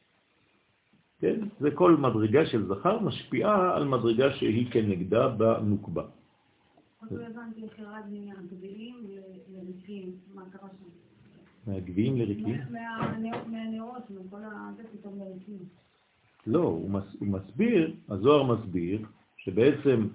כן? 1.20 1.40
זה 1.60 1.72
כל 1.72 1.96
מדרגה 1.96 2.46
של 2.46 2.68
זכר 2.68 3.00
משפיעה 3.00 3.76
על 3.76 3.88
מדרגה 3.88 4.34
שהיא 4.34 4.72
כנגדה 4.72 5.28
בנוקבה. 5.28 6.04
לא 7.12 7.18
לריקים? 9.58 10.14
מהגביעים 11.68 12.18
לריקים? 12.18 12.56
מהנאות, 13.48 14.10
מכל 14.10 14.38
הזה 14.44 14.84
פתאום 14.92 15.20
לריקים. 15.20 15.60
לא, 16.48 16.64
הוא 16.64 16.90
מסביר, 17.22 17.96
הזוהר 18.10 18.44
מסביר, 18.44 19.06
שבעצם 19.44 20.08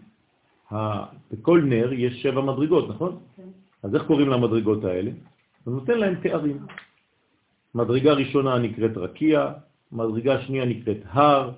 בכל 1.32 1.62
נר 1.64 1.92
יש 1.92 2.22
שבע 2.22 2.40
מדרגות, 2.40 2.88
נכון? 2.88 3.18
כן. 3.36 3.42
אז 3.82 3.94
איך 3.94 4.02
קוראים 4.02 4.28
למדרגות 4.28 4.84
האלה? 4.84 5.10
הוא 5.64 5.74
נותן 5.74 5.98
להם 5.98 6.14
תארים. 6.22 6.58
מדרגה 7.74 8.12
ראשונה 8.12 8.58
נקראת 8.58 8.96
רקיע, 8.96 9.52
מדרגה 9.92 10.40
שנייה 10.40 10.64
נקראת 10.64 11.00
הר, 11.10 11.50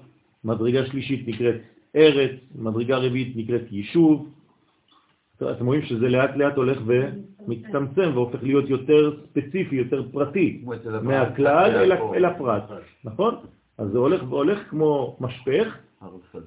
מדרגה 0.45 0.87
שלישית 0.87 1.29
נקראת 1.29 1.55
ארץ, 1.97 2.31
מדרגה 2.55 2.97
רביעית 2.97 3.37
נקראת 3.37 3.63
יישוב. 3.71 4.29
אתם 5.37 5.67
רואים 5.67 5.83
שזה 5.83 6.09
לאט 6.09 6.37
לאט 6.37 6.57
הולך 6.57 6.79
ומצטמצם 6.87 8.11
והופך 8.15 8.43
להיות 8.43 8.71
יותר 8.71 9.17
ספציפי, 9.31 9.77
יותר 9.77 10.09
פרטי, 10.13 10.65
מהכלל 11.03 11.71
אל, 11.71 11.93
אל 11.93 12.25
הפרט, 12.25 12.63
נכון? 13.05 13.35
אז 13.79 13.89
זה 13.89 13.99
הולך 13.99 14.23
והולך 14.29 14.59
כמו 14.71 15.17
משפך, 15.21 15.77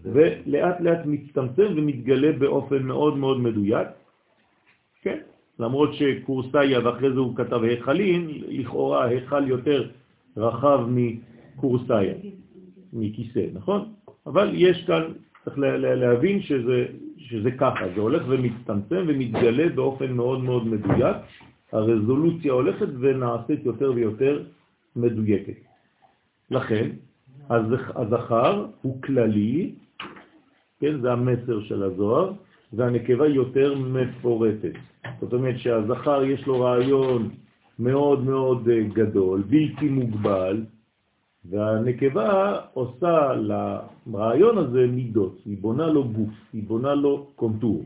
ולאט 0.04 0.82
לאט 0.82 1.06
מצטמצם 1.06 1.68
ומתגלה 1.76 2.32
באופן 2.32 2.84
מאוד 2.84 3.18
מאוד 3.18 3.40
מדויק. 3.40 3.88
כן, 5.02 5.20
למרות 5.60 5.94
שקורסאיה 5.94 6.86
ואחרי 6.86 7.14
זה 7.14 7.20
הוא 7.20 7.36
כתב 7.36 7.64
היכלים, 7.64 8.28
לכאורה 8.30 9.06
היכל 9.06 9.48
יותר 9.48 9.90
רחב 10.38 10.80
מקורסאיה, 10.90 12.14
מכיסא, 12.94 13.46
נכון? 13.54 13.94
אבל 14.26 14.52
יש 14.54 14.84
כאן, 14.88 15.04
צריך 15.46 15.58
להבין 15.78 16.42
שזה, 16.42 16.86
שזה 17.18 17.52
ככה, 17.52 17.86
זה 17.96 18.02
הולך 18.02 18.24
ומצטמצם 18.30 19.06
ומתגלה 19.08 19.70
באופן 19.70 20.12
מאוד 20.12 20.44
מאוד 20.44 20.68
מדויק, 20.68 21.18
הרזולוציה 21.72 22.54
הולכת 22.54 22.88
ונעשית 23.00 23.66
יותר 23.66 23.92
ויותר 23.96 24.44
מדויקת. 24.96 25.54
לכן, 26.52 26.90
הזכר 27.50 28.66
הוא 28.82 29.02
כללי, 29.02 29.76
כן, 30.80 31.02
זה 31.02 31.12
המסר 31.12 31.62
של 31.62 31.84
הזוהר, 31.84 32.32
והנקבה 32.74 33.28
יותר 33.28 33.76
מפורטת. 33.78 34.74
זאת 35.22 35.34
אומרת 35.34 35.60
שהזכר 35.60 36.24
יש 36.24 36.48
לו 36.48 36.60
רעיון 36.60 37.30
מאוד 37.80 38.24
מאוד 38.24 38.70
אה, 38.70 38.84
גדול, 38.94 39.42
בלתי 39.42 39.90
מוגבל, 39.90 40.64
והנקבה 41.46 42.60
עושה 42.74 43.34
לרעיון 43.34 44.58
הזה 44.58 44.88
מידות, 44.88 45.42
היא 45.46 45.58
בונה 45.62 45.88
לו 45.88 46.04
גוף, 46.04 46.34
היא 46.54 46.64
בונה 46.68 46.96
לו 46.96 47.28
קונטור. 47.36 47.84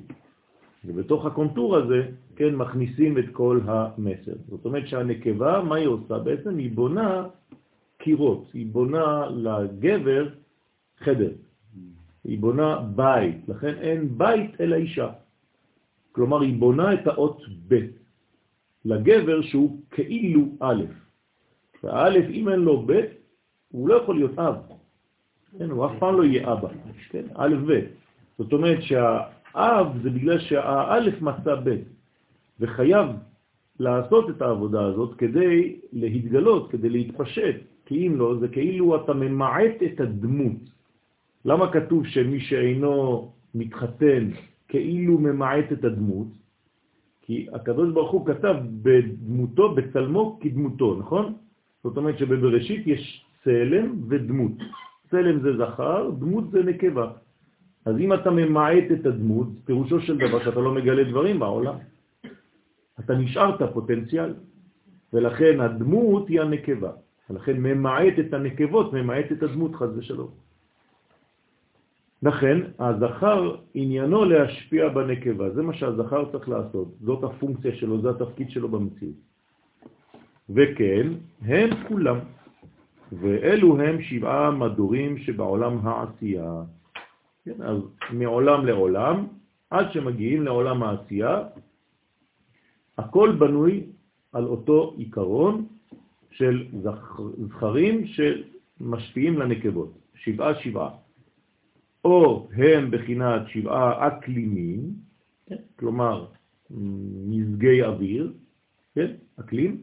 ובתוך 0.86 1.26
הקונטור 1.26 1.78
הזה, 1.78 2.02
כן, 2.36 2.56
מכניסים 2.56 3.18
את 3.18 3.26
כל 3.32 3.60
המסר. 3.66 4.34
זאת 4.50 4.66
אומרת 4.66 4.88
שהנקבה, 4.88 5.62
מה 5.62 5.76
היא 5.76 5.88
עושה? 5.88 6.20
בעצם 6.20 6.58
היא 6.58 6.72
בונה 6.72 7.24
קירות, 8.04 8.52
היא 8.54 8.68
בונה 8.68 9.26
לגבר 9.30 10.30
חדר, 11.00 11.32
היא 12.24 12.40
בונה 12.40 12.80
בית, 12.96 13.50
לכן 13.50 13.74
אין 13.82 14.18
בית 14.18 14.62
אלא 14.62 14.76
אישה. 14.76 15.10
כלומר, 16.12 16.42
היא 16.42 16.60
בונה 16.60 16.94
את 16.94 17.08
האות 17.08 17.42
ב' 17.68 17.80
לגבר 18.86 19.42
שהוא 19.42 19.80
כאילו 19.92 20.46
א'. 20.60 20.84
והאלף, 21.84 22.26
אם 22.30 22.50
אין 22.50 22.60
לו 22.60 22.84
ב', 22.86 23.02
הוא 23.72 23.90
לא 23.90 23.94
יכול 23.96 24.16
להיות 24.16 24.40
אב. 24.40 24.56
כן, 25.58 25.70
הוא 25.70 25.86
אף 25.86 25.92
פעם 26.00 26.18
לא 26.18 26.24
יהיה 26.24 26.54
אבא. 26.54 26.70
כן, 27.10 27.26
א' 27.36 27.56
ב'. 27.68 27.80
זאת 28.38 28.54
אומרת 28.54 28.84
שהאב 28.84 29.88
זה 30.04 30.10
בגלל 30.10 30.40
שהאלף 30.40 31.22
מצא 31.22 31.56
ב', 31.64 31.76
וחייב 32.60 33.08
לעשות 33.80 34.30
את 34.30 34.42
העבודה 34.42 34.86
הזאת 34.86 35.18
כדי 35.18 35.80
להתגלות, 35.94 36.72
כדי 36.72 36.90
להתפשט, 36.90 37.73
כי 37.86 38.08
אם 38.08 38.16
לא, 38.16 38.36
זה 38.40 38.48
כאילו 38.48 38.96
אתה 39.04 39.14
ממעט 39.14 39.84
את 39.86 40.00
הדמות. 40.00 40.62
למה 41.46 41.72
כתוב 41.72 42.08
שמי 42.08 42.40
שאינו 42.40 43.32
מתחתן 43.56 44.30
כאילו 44.68 45.18
ממעט 45.18 45.72
את 45.72 45.84
הדמות? 45.84 46.28
כי 47.22 47.48
הקדוש 47.54 47.94
ברוך 47.94 48.12
הוא 48.12 48.26
כתב 48.26 48.56
בדמותו, 48.82 49.76
בצלמו 49.76 50.40
כדמותו, 50.42 50.96
נכון? 51.00 51.34
זאת 51.84 51.98
אומרת 51.98 52.18
שבבראשית 52.18 52.88
יש 52.88 53.26
צלם 53.44 53.96
ודמות. 54.08 54.52
צלם 55.10 55.42
זה 55.42 55.58
זכר, 55.58 56.10
דמות 56.20 56.52
זה 56.52 56.64
נקבה. 56.64 57.12
אז 57.86 57.96
אם 58.00 58.14
אתה 58.14 58.32
ממעט 58.32 58.88
את 59.00 59.06
הדמות, 59.06 59.48
פירושו 59.66 60.00
של 60.02 60.18
דבר 60.18 60.44
שאתה 60.44 60.60
לא 60.60 60.72
מגלה 60.74 61.04
דברים 61.04 61.40
בעולם. 61.40 61.76
אתה 63.00 63.14
נשארת 63.16 63.74
פוטנציאל, 63.74 64.34
ולכן 65.14 65.60
הדמות 65.60 66.30
היא 66.30 66.42
הנקבה. 66.42 66.92
ולכן 67.30 67.58
ממעט 67.58 68.20
את 68.20 68.34
הנקבות, 68.34 68.94
ממעט 68.94 69.32
את 69.32 69.44
הדמות 69.44 69.76
חז 69.76 69.98
ושלום. 69.98 70.32
לכן 72.24 72.58
הזכר 72.80 73.56
עניינו 73.74 74.26
להשפיע 74.26 74.90
בנקבה, 74.90 75.50
זה 75.50 75.62
מה 75.62 75.74
שהזכר 75.74 76.32
צריך 76.32 76.50
לעשות, 76.50 76.88
זאת 77.02 77.24
הפונקציה 77.24 77.76
שלו, 77.76 78.02
זה 78.02 78.10
התפקיד 78.10 78.50
שלו 78.50 78.70
במציאות. 78.70 79.16
וכן, 80.50 81.08
הם 81.42 81.70
כולם, 81.88 82.20
ואלו 83.12 83.82
הם 83.82 84.02
שבעה 84.02 84.52
מדורים 84.52 85.18
שבעולם 85.18 85.88
העשייה. 85.88 86.54
כן, 87.46 87.62
אז 87.62 87.78
מעולם 88.12 88.66
לעולם, 88.66 89.28
עד 89.70 89.92
שמגיעים 89.92 90.44
לעולם 90.44 90.84
העשייה, 90.84 91.44
הכל 92.98 93.36
בנוי 93.40 93.84
על 94.34 94.46
אותו 94.46 94.94
עיקרון 94.98 95.66
של 96.34 96.68
זכרים 97.48 98.06
שמשפיעים 98.08 99.40
לנקבות, 99.40 99.98
שבעה 100.16 100.56
שבעה. 100.56 100.90
או 102.06 102.50
הם 102.54 102.92
בחינת 102.92 103.42
שבעה 103.48 104.08
אקלימים, 104.08 104.94
כן? 105.46 105.56
כלומר 105.80 106.28
מזגי 107.30 107.84
אוויר, 107.84 108.34
כן? 108.96 109.12
אקלים, 109.40 109.82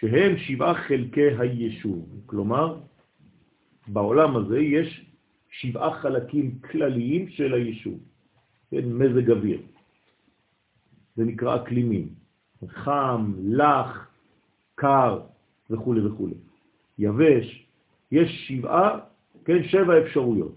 שהם 0.00 0.36
שבעה 0.36 0.74
חלקי 0.74 1.28
היישוב, 1.38 2.22
כלומר 2.26 2.78
בעולם 3.88 4.36
הזה 4.36 4.60
יש 4.60 5.06
שבעה 5.50 6.00
חלקים 6.00 6.58
כלליים 6.58 7.28
של 7.28 7.54
היישוב, 7.54 7.98
כן? 8.70 8.92
מזג 8.92 9.30
אוויר. 9.30 9.60
זה 11.16 11.24
נקרא 11.24 11.56
אקלימים, 11.56 12.08
חם, 12.68 13.32
לח, 13.42 14.10
קר, 14.74 15.20
וכו' 15.70 15.94
וכו'. 16.04 16.28
יבש, 16.98 17.66
יש 18.12 18.46
שבעה, 18.48 18.98
כן, 19.44 19.62
שבע 19.64 19.98
אפשרויות. 19.98 20.54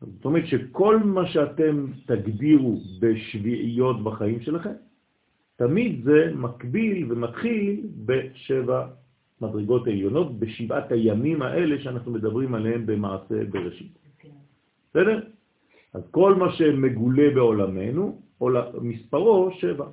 זאת 0.00 0.24
אומרת 0.24 0.46
שכל 0.46 0.98
מה 0.98 1.26
שאתם 1.26 1.86
תגדירו 2.06 2.80
בשביעיות 3.00 4.04
בחיים 4.04 4.40
שלכם, 4.40 4.72
תמיד 5.56 6.04
זה 6.04 6.32
מקביל 6.34 7.12
ומתחיל 7.12 7.80
בשבע 8.06 8.86
מדרגות 9.40 9.86
עליונות, 9.86 10.38
בשבעת 10.38 10.92
הימים 10.92 11.42
האלה 11.42 11.82
שאנחנו 11.82 12.12
מדברים 12.12 12.54
עליהם 12.54 12.86
במעשה 12.86 13.44
בראשית. 13.50 13.98
בסדר? 14.90 15.20
אז 15.94 16.02
כל 16.10 16.34
מה 16.34 16.52
שמגולה 16.52 17.30
בעולמנו, 17.34 18.20
מספרו 18.80 19.50
שבע. 19.58 19.86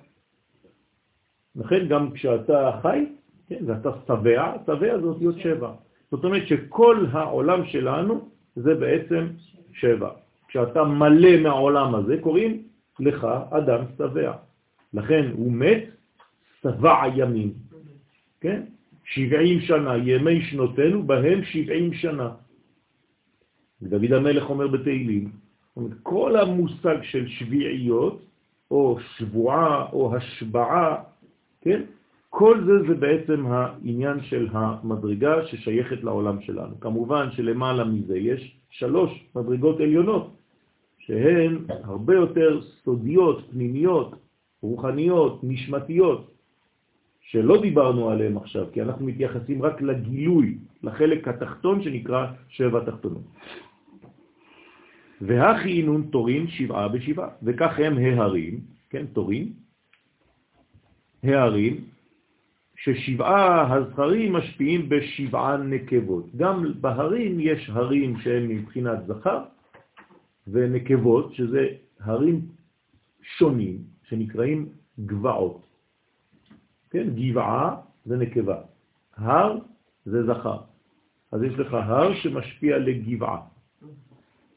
לכן 1.55 1.87
גם 1.87 2.11
כשאתה 2.11 2.79
חי, 2.81 3.05
כן, 3.51 3.63
ואתה 3.67 3.89
שבע, 4.07 4.53
שבע 4.65 4.97
זה 4.99 5.05
אותיות 5.07 5.35
שבע. 5.39 5.71
זאת 6.11 6.23
אומרת 6.23 6.47
שכל 6.47 7.05
העולם 7.11 7.65
שלנו 7.65 8.29
זה 8.55 8.75
בעצם 8.75 9.27
שבע. 9.73 10.09
כשאתה 10.47 10.83
מלא 10.83 11.37
מהעולם 11.43 11.95
הזה, 11.95 12.15
קוראים 12.21 12.63
לך 12.99 13.27
אדם 13.49 13.81
שבע. 13.97 14.33
לכן 14.93 15.31
הוא 15.33 15.51
מת 15.51 15.83
שבע 16.63 16.95
ימים. 17.15 17.53
כן? 18.41 18.61
שבעים 19.03 19.59
שנה, 19.59 19.97
ימי 19.97 20.41
שנותינו, 20.41 21.03
בהם 21.03 21.43
שבעים 21.43 21.93
שנה. 21.93 22.29
דוד 23.81 24.13
המלך 24.13 24.49
אומר 24.49 24.67
בתהילים, 24.67 25.31
כל 26.03 26.35
המושג 26.35 27.03
של 27.03 27.27
שביעיות, 27.27 28.21
או 28.71 28.97
שבועה, 29.17 29.91
או 29.93 30.15
השבעה, 30.15 31.03
כן? 31.61 31.81
כל 32.33 32.63
זה 32.65 32.87
זה 32.87 32.95
בעצם 32.95 33.45
העניין 33.45 34.23
של 34.23 34.47
המדרגה 34.51 35.45
ששייכת 35.47 36.03
לעולם 36.03 36.41
שלנו. 36.41 36.79
כמובן 36.79 37.31
שלמעלה 37.31 37.83
מזה 37.83 38.17
יש 38.17 38.57
שלוש 38.69 39.11
מדרגות 39.35 39.79
עליונות, 39.79 40.31
שהן 40.99 41.65
הרבה 41.67 42.15
יותר 42.15 42.61
סודיות, 42.83 43.51
פנימיות, 43.51 44.15
רוחניות, 44.61 45.39
נשמתיות, 45.43 46.31
שלא 47.21 47.61
דיברנו 47.61 48.09
עליהן 48.09 48.37
עכשיו, 48.37 48.65
כי 48.73 48.81
אנחנו 48.81 49.05
מתייחסים 49.05 49.61
רק 49.61 49.81
לגילוי, 49.81 50.57
לחלק 50.83 51.27
התחתון 51.27 51.83
שנקרא 51.83 52.27
שבע 52.49 52.79
תחתונות. 52.85 53.23
והכינון 55.21 56.07
תורים 56.11 56.47
שבעה 56.47 56.87
בשבעה, 56.87 57.29
וכך 57.43 57.79
הם 57.79 57.97
ההרים, 57.97 58.59
כן, 58.89 59.05
תורים, 59.13 59.53
ההרים, 61.23 61.90
ששבעה 62.83 63.73
הזכרים 63.73 64.33
משפיעים 64.33 64.89
בשבעה 64.89 65.57
נקבות. 65.57 66.35
גם 66.35 66.65
בהרים 66.81 67.39
יש 67.39 67.69
הרים 67.69 68.17
שהם 68.17 68.47
מבחינת 68.49 68.99
זכר, 69.07 69.43
ונקבות, 70.47 71.33
שזה 71.33 71.67
הרים 71.99 72.41
שונים, 73.37 73.77
שנקראים 74.03 74.69
גבעות. 74.99 75.61
כן, 76.89 77.07
גבעה 77.15 77.75
זה 78.05 78.17
נקבה. 78.17 78.57
הר 79.17 79.57
זה 80.05 80.23
זכר. 80.25 80.57
אז 81.31 81.43
יש 81.43 81.53
לך 81.53 81.73
הר 81.73 82.13
שמשפיע 82.13 82.77
לגבעה. 82.77 83.41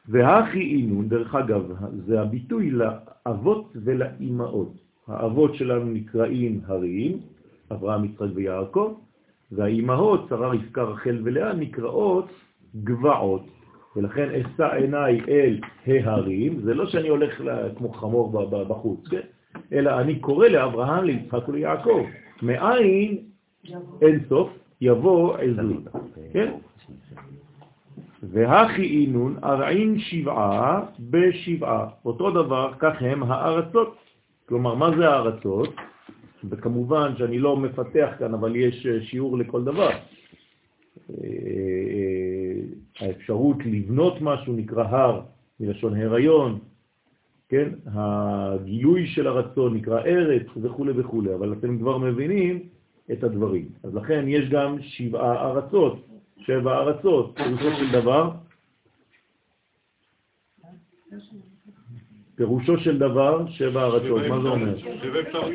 והכי 0.08 0.76
אינון, 0.76 1.08
דרך 1.08 1.34
אגב, 1.34 1.62
זה 2.06 2.20
הביטוי 2.20 2.70
לאבות 2.70 3.72
ולאימהות. 3.74 4.72
האבות 5.06 5.54
שלנו 5.54 5.84
נקראים 5.84 6.60
הרים, 6.66 7.20
אברהם, 7.72 8.04
יצחק 8.04 8.26
ויעקב, 8.34 8.94
והאימהות, 9.52 10.26
שרה, 10.28 10.48
רבקה, 10.48 10.82
רחל 10.82 11.20
ולאה, 11.24 11.52
נקראות 11.52 12.28
גבעות. 12.84 13.46
ולכן 13.96 14.28
אשא 14.30 14.74
עיניי 14.74 15.20
אל 15.28 15.60
ההרים, 15.86 16.60
זה 16.60 16.74
לא 16.74 16.86
שאני 16.86 17.08
הולך 17.08 17.42
כמו 17.76 17.92
חמור 17.92 18.46
בחוץ, 18.68 19.08
כן? 19.08 19.20
אלא 19.72 20.00
אני 20.00 20.18
קורא 20.18 20.48
לאברהם, 20.48 21.04
ליצחק 21.04 21.48
וליעקב. 21.48 22.02
מאין 22.42 23.18
אין 24.02 24.20
סוף 24.28 24.50
יבוא 24.80 25.36
עזרי. 25.36 25.76
כן? 26.32 26.52
והכי 28.22 28.82
אינון 28.82 29.36
ארעין 29.44 29.98
שבעה 29.98 30.82
בשבעה. 31.00 31.86
אותו 32.04 32.30
דבר, 32.30 32.72
כך 32.78 33.02
הם 33.02 33.22
הארצות. 33.22 33.96
כלומר, 34.48 34.74
מה 34.74 34.96
זה 34.96 35.08
הארצות? 35.08 35.74
וכמובן 36.50 37.12
שאני 37.18 37.38
לא 37.38 37.56
מפתח 37.56 38.08
כאן, 38.18 38.34
אבל 38.34 38.56
יש 38.56 38.86
שיעור 39.02 39.38
לכל 39.38 39.64
דבר. 39.64 39.90
האפשרות 43.00 43.56
לבנות 43.66 44.14
משהו 44.20 44.52
נקרא 44.52 44.84
הר, 44.84 45.20
מלשון 45.60 46.00
הריון, 46.00 46.58
כן? 47.48 47.68
הגילוי 47.86 49.06
של 49.06 49.26
הרצון 49.26 49.74
נקרא 49.76 50.00
ארץ 50.00 50.46
וכו' 50.62 50.86
וכו', 50.96 51.22
אבל 51.34 51.52
אתם 51.52 51.78
כבר 51.78 51.98
מבינים 51.98 52.68
את 53.12 53.24
הדברים. 53.24 53.68
אז 53.82 53.94
לכן 53.94 54.24
יש 54.28 54.48
גם 54.50 54.76
שבעה 54.80 55.50
ארצות, 55.50 56.06
שבע 56.38 56.78
ארצות, 56.78 57.36
פירושו 57.36 57.76
של 57.76 57.92
דבר, 57.92 58.30
פירושו 62.36 62.78
של 62.78 62.98
דבר, 62.98 63.46
שבע 63.48 63.82
ארצות, 63.82 64.22
מה 64.28 64.40
זה 64.40 64.48
אומר? 64.48 64.74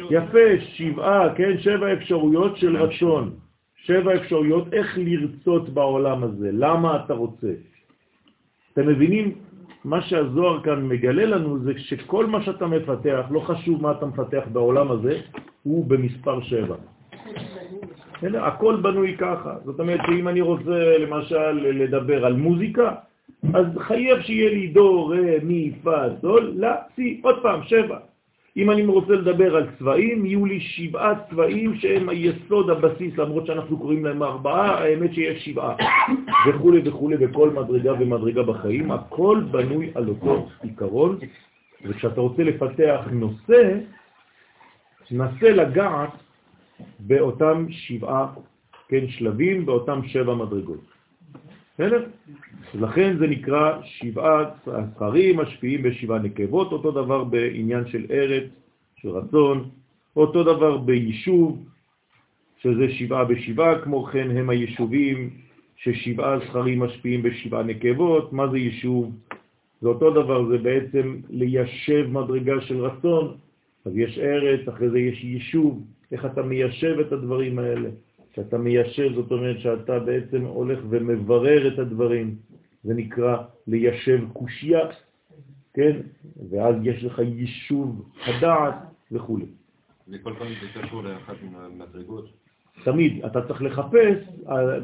יפה, 0.09 0.47
שבעה, 0.59 1.35
כן, 1.35 1.57
שבע 1.57 1.93
אפשרויות 1.93 2.57
של 2.57 2.77
רצון. 2.77 3.31
שבע 3.75 4.15
אפשרויות 4.15 4.73
איך 4.73 4.97
לרצות 4.97 5.69
בעולם 5.69 6.23
הזה, 6.23 6.49
למה 6.53 6.99
אתה 7.05 7.13
רוצה. 7.13 7.51
אתם 8.73 8.87
מבינים? 8.87 9.35
מה 9.85 10.01
שהזוהר 10.01 10.63
כאן 10.63 10.87
מגלה 10.87 11.25
לנו 11.25 11.59
זה 11.59 11.71
שכל 11.77 12.25
מה 12.25 12.41
שאתה 12.41 12.67
מפתח, 12.67 13.25
לא 13.31 13.39
חשוב 13.39 13.81
מה 13.81 13.91
אתה 13.91 14.05
מפתח 14.05 14.43
בעולם 14.51 14.91
הזה, 14.91 15.21
הוא 15.63 15.85
במספר 15.85 16.41
שבע. 16.41 16.75
הכל 18.23 18.75
בנוי 18.75 19.15
ככה. 19.17 19.55
זאת 19.65 19.79
אומרת 19.79 19.99
שאם 20.05 20.27
אני 20.27 20.41
רוצה 20.41 20.97
למשל 20.99 21.51
לדבר 21.51 22.25
על 22.25 22.33
מוזיקה, 22.33 22.95
אז 23.53 23.65
חייב 23.77 24.21
שיהיה 24.21 24.49
לי 24.49 24.67
דו, 24.67 25.07
רה, 25.07 25.37
מי, 25.43 25.71
פה, 25.83 25.97
סול, 26.21 26.53
לה, 26.55 26.75
סי, 26.95 27.19
עוד 27.23 27.41
פעם, 27.41 27.63
שבע. 27.63 27.97
אם 28.57 28.71
אני 28.71 28.85
רוצה 28.85 29.13
לדבר 29.13 29.55
על 29.55 29.67
צבעים, 29.79 30.25
יהיו 30.25 30.45
לי 30.45 30.59
שבעה 30.59 31.13
צבעים 31.29 31.75
שהם 31.75 32.09
היסוד, 32.09 32.69
הבסיס, 32.69 33.17
למרות 33.17 33.45
שאנחנו 33.45 33.77
קוראים 33.77 34.05
להם 34.05 34.23
ארבעה, 34.23 34.83
האמת 34.83 35.13
שיש 35.13 35.45
שבעה, 35.45 35.75
וכו' 36.47 36.71
וכו', 36.85 37.09
בכל 37.19 37.49
מדרגה 37.49 37.93
ומדרגה 37.93 38.43
בחיים, 38.43 38.91
הכל 38.91 39.43
בנוי 39.51 39.91
על 39.95 40.09
אותו 40.09 40.47
עיקרון, 40.61 41.17
וכשאתה 41.85 42.21
רוצה 42.21 42.43
לפתח 42.43 43.01
נושא, 43.11 43.77
נסה 45.11 45.49
לגעת 45.49 46.13
באותם 46.99 47.65
שבעה, 47.69 48.27
כן, 48.87 49.07
שלבים, 49.07 49.65
באותם 49.65 49.99
שבע 50.07 50.35
מדרגות. 50.35 50.98
בסדר? 51.79 52.05
לכן 52.73 53.17
זה 53.17 53.27
נקרא 53.27 53.81
שבעה 53.83 54.45
זכרים 54.65 55.37
משפיעים 55.37 55.83
בשבעה 55.83 56.19
נקבות, 56.19 56.71
אותו 56.71 56.91
דבר 56.91 57.23
בעניין 57.23 57.87
של 57.87 58.05
ארץ, 58.11 58.43
של 58.95 59.09
רצון, 59.09 59.69
אותו 60.15 60.43
דבר 60.43 60.77
ביישוב, 60.77 61.65
שזה 62.61 62.89
שבעה 62.89 63.25
בשבעה, 63.25 63.81
כמו 63.81 64.03
כן 64.03 64.37
הם 64.37 64.49
היישובים 64.49 65.29
ששבעה 65.77 66.39
זכרים 66.39 66.79
משפיעים 66.79 67.23
בשבעה 67.23 67.63
נקבות. 67.63 68.33
מה 68.33 68.47
זה 68.47 68.57
יישוב? 68.57 69.15
זה 69.81 69.87
אותו 69.87 70.11
דבר, 70.11 70.45
זה 70.45 70.57
בעצם 70.57 71.15
ליישב 71.29 72.07
מדרגה 72.11 72.61
של 72.61 72.85
רצון. 72.85 73.37
אז 73.85 73.97
יש 73.97 74.19
ארץ, 74.19 74.67
אחרי 74.67 74.89
זה 74.89 74.99
יש 74.99 75.23
יישוב, 75.23 75.83
איך 76.11 76.25
אתה 76.25 76.41
מיישב 76.43 76.99
את 76.99 77.11
הדברים 77.11 77.59
האלה. 77.59 77.89
כשאתה 78.33 78.57
מיישב, 78.57 79.13
זאת 79.15 79.31
אומרת 79.31 79.59
שאתה 79.59 79.99
בעצם 79.99 80.41
הולך 80.41 80.79
ומברר 80.89 81.73
את 81.73 81.79
הדברים. 81.79 82.35
זה 82.83 82.93
נקרא 82.93 83.37
ליישב 83.67 84.19
קושיה, 84.33 84.79
כן? 85.73 85.97
ואז 86.49 86.75
יש 86.83 87.03
לך 87.03 87.19
יישוב 87.19 88.09
הדעת 88.25 88.75
וכו'. 89.11 89.39
וכל 90.07 90.33
פעם 90.39 90.47
זה 90.61 90.81
קשור 90.81 91.03
לאחת 91.03 91.35
מהמדרגות. 91.51 92.25
תמיד, 92.83 93.25
אתה 93.25 93.47
צריך 93.47 93.61
לחפש 93.61 94.17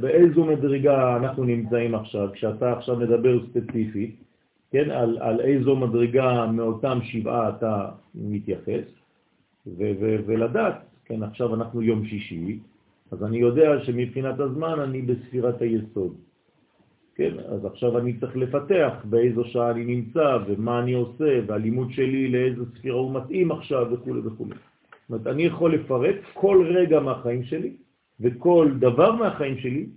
באיזו 0.02 0.46
מדרגה 0.46 1.18
אנחנו 1.18 1.44
נמצאים 1.44 1.96
עכשיו, 1.96 2.30
כשאתה 2.34 2.74
עכשיו 2.74 2.96
מדבר 2.96 3.46
ספציפית, 3.46 4.16
כן, 4.72 4.92
על, 4.92 5.18
על 5.22 5.42
איזו 5.42 5.76
מדרגה 5.76 6.52
מאותם 6.52 7.00
שבעה 7.04 7.50
אתה 7.50 7.90
מתייחס, 8.16 8.86
ו, 9.68 9.82
ו, 10.00 10.18
ולדעת, 10.26 10.76
כן, 11.06 11.24
עכשיו 11.24 11.56
אנחנו 11.56 11.82
יום 11.82 12.06
שישי, 12.06 12.60
אז 13.12 13.24
אני 13.24 13.38
יודע 13.38 13.84
שמבחינת 13.84 14.40
הזמן 14.40 14.80
אני 14.80 15.02
בספירת 15.02 15.62
היסוד. 15.62 16.18
כן, 17.16 17.40
אז 17.40 17.66
עכשיו 17.66 17.98
אני 17.98 18.20
צריך 18.20 18.36
לפתח 18.36 18.94
באיזו 19.10 19.44
שעה 19.46 19.72
אני 19.72 19.86
נמצא 19.86 20.38
ומה 20.48 20.80
אני 20.80 20.94
עושה 20.94 21.40
והלימוד 21.48 21.92
שלי 21.92 22.32
לאיזו 22.32 22.66
ספירה 22.78 22.98
הוא 22.98 23.14
מתאים 23.14 23.52
עכשיו 23.52 23.88
וכו' 23.92 24.24
וכו'. 24.26 24.46
זאת 24.48 25.10
אומרת, 25.10 25.28
אני 25.28 25.44
יכול 25.44 25.76
לפרט 25.76 26.16
כל 26.34 26.66
רגע 26.76 27.00
מהחיים 27.00 27.44
שלי 27.44 27.78
וכל 28.20 28.72
דבר 28.80 29.16
מהחיים 29.16 29.58
שלי 29.58 29.90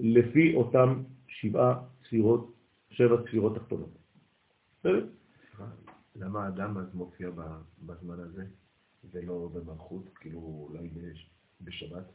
לפי 0.00 0.54
אותם 0.54 1.02
שבעה 1.26 1.74
ספירות, 2.04 2.52
שבע 2.90 3.16
ספירות 3.22 3.54
תחתונות. 3.54 3.98
למה 6.16 6.44
האדם 6.44 6.78
אז 6.78 6.94
מופיע 6.94 7.30
בזמן 7.82 8.20
הזה 8.20 8.44
ולא 9.12 9.50
במלכות, 9.54 10.08
כאילו 10.20 10.66
אולי 10.68 10.88
בשבת? 11.60 12.12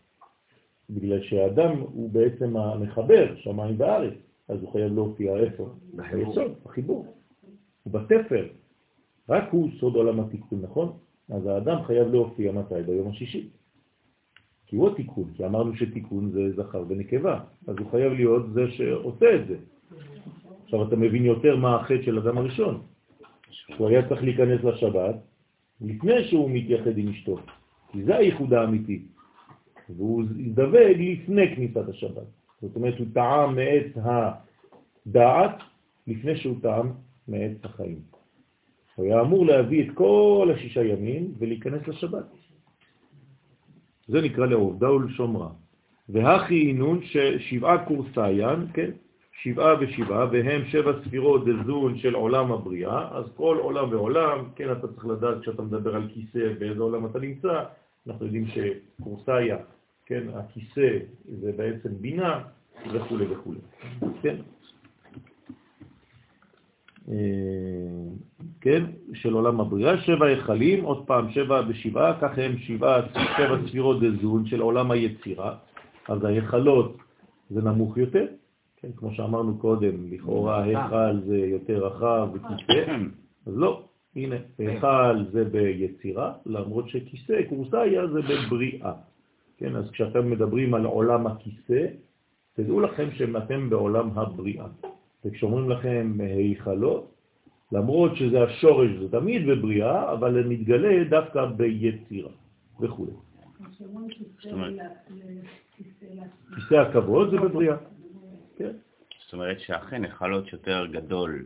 בגלל 0.90 1.22
שהאדם 1.22 1.80
הוא 1.80 2.10
בעצם 2.10 2.58
המחבר, 2.58 3.36
שמיים 3.38 3.76
וארץ, 3.78 4.14
אז 4.48 4.62
הוא 4.62 4.72
חייב 4.72 4.94
להופיע 4.94 5.38
איפה? 5.38 5.70
ביסוד, 5.94 6.52
בחיבור. 6.66 7.16
הוא 7.84 7.94
בתפר. 7.94 8.48
רק 9.30 9.44
הוא 9.52 9.70
סוד 9.80 9.96
עולם 9.96 10.20
התיקון, 10.20 10.62
נכון? 10.62 10.92
אז 11.30 11.46
האדם 11.46 11.84
חייב 11.84 12.08
להופיע 12.08 12.52
מתי? 12.52 12.82
ביום 12.86 13.10
השישי. 13.10 13.50
כי 14.66 14.76
הוא 14.76 14.90
התיקון, 14.90 15.32
כי 15.34 15.46
אמרנו 15.46 15.76
שתיקון 15.76 16.32
זה 16.32 16.52
זכר 16.56 16.84
ונקבה, 16.88 17.40
אז 17.68 17.76
הוא 17.80 17.92
חייב 17.92 18.14
להיות 18.14 18.54
זה 18.54 18.72
שעושה 18.72 19.36
את 19.36 19.48
זה. 19.48 19.58
עכשיו 20.64 20.88
אתה 20.88 20.96
מבין 20.96 21.26
יותר 21.26 21.56
מה 21.56 21.76
החטא 21.76 22.02
של 22.02 22.20
אדם 22.20 22.38
הראשון. 22.38 22.82
הוא 23.78 23.88
היה 23.88 24.10
צריך 24.10 24.24
להיכנס 24.24 24.64
לשבת 24.64 25.16
לפני 25.82 26.24
שהוא 26.24 26.50
מתייחד 26.52 26.98
עם 26.98 27.10
אשתו, 27.10 27.38
כי 27.92 28.04
זה 28.04 28.16
הייחוד 28.16 28.54
האמיתי. 28.54 29.06
והוא 29.90 30.24
הזדווג 30.24 30.98
לפני 31.00 31.56
כניסת 31.56 31.90
השבת. 31.90 32.28
זאת 32.62 32.76
אומרת, 32.76 33.00
הוא 33.00 33.08
טעם 33.14 33.56
מעץ 33.56 34.06
הדעת 35.06 35.58
לפני 36.08 36.38
שהוא 36.38 36.56
טעם 36.62 36.92
מעץ 37.28 37.58
החיים. 37.64 38.00
הוא 38.96 39.06
היה 39.06 39.22
אמור 39.22 39.46
להביא 39.46 39.90
את 39.90 39.96
כל 39.96 40.50
השישה 40.56 40.84
ימים 40.84 41.34
ולהיכנס 41.40 41.88
לשבת. 41.88 42.26
זה 44.08 44.22
נקרא 44.22 44.46
לעובדה 44.46 44.92
ולשומרה. 44.92 45.50
והכי 46.10 46.68
אינון 46.68 47.00
ששבעה 47.04 47.86
קורסאיין, 47.86 48.68
כן? 48.74 48.92
שבעה 49.42 49.76
ושבעה, 49.80 50.28
והם 50.32 50.66
שבע 50.66 50.92
ספירות 51.06 51.46
דזון 51.46 51.98
של 51.98 52.14
עולם 52.14 52.52
הבריאה, 52.52 53.18
אז 53.18 53.26
כל 53.36 53.58
עולם 53.62 53.92
ועולם, 53.92 54.46
כן, 54.56 54.72
אתה 54.72 54.88
צריך 54.88 55.06
לדעת 55.06 55.42
כשאתה 55.42 55.62
מדבר 55.62 55.96
על 55.96 56.08
כיסא 56.14 56.54
באיזה 56.60 56.82
עולם 56.82 57.06
אתה 57.06 57.20
נמצא, 57.20 57.64
אנחנו 58.08 58.26
יודעים 58.26 58.46
שקורסאיה, 58.48 59.58
כן, 60.06 60.24
הכיסא 60.34 60.98
זה 61.42 61.52
בעצם 61.58 61.90
בינה 62.02 62.44
וכו' 62.94 63.16
וכו', 63.30 63.54
כן? 64.22 64.36
אה, 67.10 67.16
כן, 68.62 68.84
של 69.14 69.34
עולם 69.34 69.62
הבריאה, 69.62 69.98
שבע 69.98 70.26
היכלים, 70.26 70.84
עוד 70.84 71.08
פעם 71.08 71.32
שבע 71.32 71.62
בשבעה, 71.62 72.20
כך 72.22 72.38
הם 72.38 72.58
שבעה, 72.58 73.02
שבע 73.38 73.58
ספירות 73.68 73.98
דזון 74.04 74.46
של 74.46 74.62
עולם 74.62 74.92
היצירה, 74.92 75.56
אז 76.08 76.24
היכלות 76.26 76.98
זה 77.50 77.62
נמוך 77.62 77.98
יותר, 77.98 78.26
כן, 78.78 78.90
כמו 78.96 79.14
שאמרנו 79.14 79.58
קודם, 79.58 80.12
לכאורה 80.12 80.64
היכל 80.64 81.20
זה 81.26 81.38
יותר 81.38 81.86
רחב 81.86 82.28
וכיסא, 82.34 82.96
אז 83.48 83.58
לא, 83.58 83.84
הנה, 84.16 84.36
היכל 84.58 85.24
זה 85.32 85.44
ביצירה, 85.46 86.34
למרות 86.46 86.90
שכיסא, 86.90 87.42
קורסאיה 87.50 88.08
זה 88.08 88.20
בבריאה. 88.22 88.94
כן, 89.58 89.76
אז 89.76 89.92
כשאתם 89.92 90.30
מדברים 90.30 90.74
על 90.74 90.86
עולם 90.86 91.28
הכיסא, 91.28 91.86
תדעו 92.54 92.80
לכם 92.80 93.12
שאתם 93.12 93.70
בעולם 93.70 94.20
הבריאה. 94.20 94.66
וכשאומרים 95.26 95.70
לכם 95.70 96.18
היכלות, 96.20 97.12
למרות 97.72 98.16
שזה 98.16 98.44
השורש, 98.44 98.90
זה 99.02 99.12
תמיד 99.12 99.48
בבריאה, 99.48 100.14
אבל 100.14 100.34
זה 100.34 100.50
מתגלה 100.50 101.04
דווקא 101.10 101.46
ביצירה 101.46 102.32
וכו'. 102.80 103.08
כיסא 106.56 106.76
הכבוד 106.76 107.32
זה 107.32 107.38
בבריאה. 107.38 107.78
כן. 108.56 108.72
זאת 109.26 109.34
אומרת 109.34 109.60
שאכן 109.60 110.06
החלות 110.06 110.54
יותר 110.54 110.86
גדול 110.92 111.46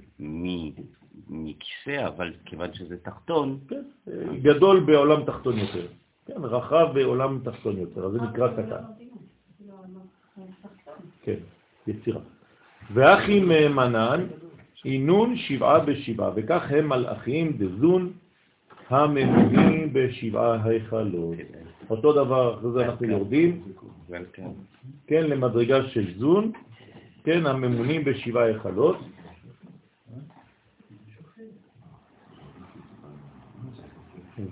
מכיסא, 1.30 2.08
אבל 2.08 2.34
כיוון 2.46 2.74
שזה 2.74 2.98
תחתון... 2.98 3.60
כן, 3.70 3.84
גדול 4.42 4.80
בעולם 4.80 5.24
תחתון 5.26 5.58
יותר. 5.58 5.88
כן, 6.26 6.44
רחב 6.44 6.88
בעולם 6.94 7.40
תחתון 7.44 7.78
יותר, 7.78 8.06
אז 8.06 8.12
זה 8.12 8.22
נקרא 8.22 8.48
קטן. 8.48 8.84
כן, 11.24 11.40
יצירה. 11.88 12.22
ואחים 12.94 13.48
מנן, 13.76 14.26
עינון 14.84 15.38
שבעה 15.38 15.80
בשבעה, 15.80 16.32
וכך 16.36 16.72
הם 16.72 16.90
מלאכים 16.90 17.58
דזון 17.58 18.12
הממונים 18.90 19.94
בשבעה 19.94 20.63
היכלות. 20.63 21.36
אותו 21.90 22.13
דבר, 22.13 22.60
אחרי 22.60 22.72
זה 22.72 22.86
אנחנו 22.86 23.06
יורדים, 23.06 23.63
כן, 25.08 25.24
למדרגה 25.24 25.88
של 25.88 26.20
זון, 26.20 26.52
כן, 27.24 27.46
הממונים 27.46 28.04
בשבעה 28.04 28.44
היכלות. 28.44 28.98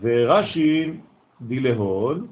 ורישי 0.05 0.91
דילהון 1.41 2.27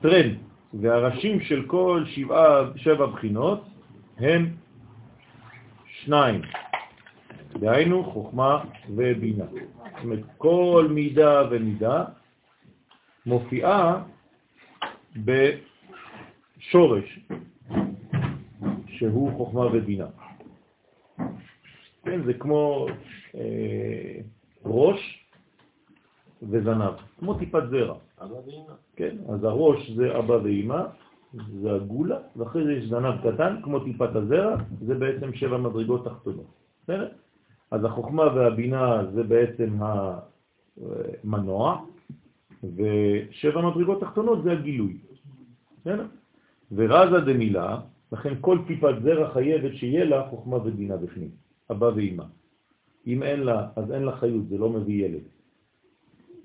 תרין, 0.00 0.36
והראשים 0.74 1.40
של 1.40 1.66
כל 1.66 2.04
שבעה, 2.06 2.60
שבע 2.76 3.06
בחינות 3.06 3.64
הם 4.18 4.48
שניים, 5.86 6.42
דהיינו 7.52 8.04
חוכמה 8.04 8.64
ובינה. 8.90 9.44
זאת 9.44 10.04
אומרת, 10.04 10.20
כל 10.38 10.86
מידה 10.90 11.42
ומידה 11.50 12.04
מופיעה 13.26 14.02
בשורש, 15.16 17.18
שהוא 18.86 19.36
חוכמה 19.36 19.66
ובינה. 19.66 20.06
כן, 22.04 22.22
זה 22.22 22.34
כמו 22.34 22.86
אה, 23.34 24.20
ראש 24.64 25.21
וזנב, 26.50 26.92
כמו 27.18 27.34
טיפת 27.34 27.62
זרע. 27.70 27.94
אבא 28.22 28.34
ואמא. 28.34 28.74
כן, 28.96 29.16
אז 29.28 29.44
הראש 29.44 29.90
זה 29.90 30.18
אבא 30.18 30.32
ואמא, 30.32 30.82
זה 31.60 31.74
הגולה, 31.74 32.18
ואחרי 32.36 32.64
זה 32.64 32.72
יש 32.72 32.88
זנב 32.88 33.14
קטן, 33.22 33.56
כמו 33.62 33.80
טיפת 33.80 34.16
הזרע, 34.16 34.56
זה 34.80 34.94
בעצם 34.94 35.32
שבע 35.32 35.56
מדרגות 35.56 36.04
תחתונות. 36.04 36.46
בסדר? 36.82 37.08
אז 37.70 37.84
החוכמה 37.84 38.22
והבינה 38.22 39.04
זה 39.14 39.22
בעצם 39.22 39.78
המנוע, 39.80 41.84
ושבע 42.76 43.70
מדרגות 43.70 44.00
תחתונות 44.00 44.42
זה 44.42 44.52
הגילוי. 44.52 44.98
בסדר? 45.80 46.06
ורזה 46.72 47.20
דמילה, 47.20 47.80
לכן 48.12 48.34
כל 48.40 48.58
טיפת 48.66 48.94
זרע 49.02 49.30
חייבת 49.30 49.74
שיהיה 49.74 50.04
לה 50.04 50.28
חוכמה 50.30 50.56
ובינה 50.56 50.96
בפנים, 50.96 51.30
אבא 51.70 51.90
ואמא. 51.96 52.24
אם 53.06 53.22
אין 53.22 53.40
לה, 53.40 53.68
אז 53.76 53.92
אין 53.92 54.02
לה 54.02 54.16
חיות, 54.16 54.48
זה 54.48 54.58
לא 54.58 54.70
מביא 54.70 55.06
ילד. 55.06 55.22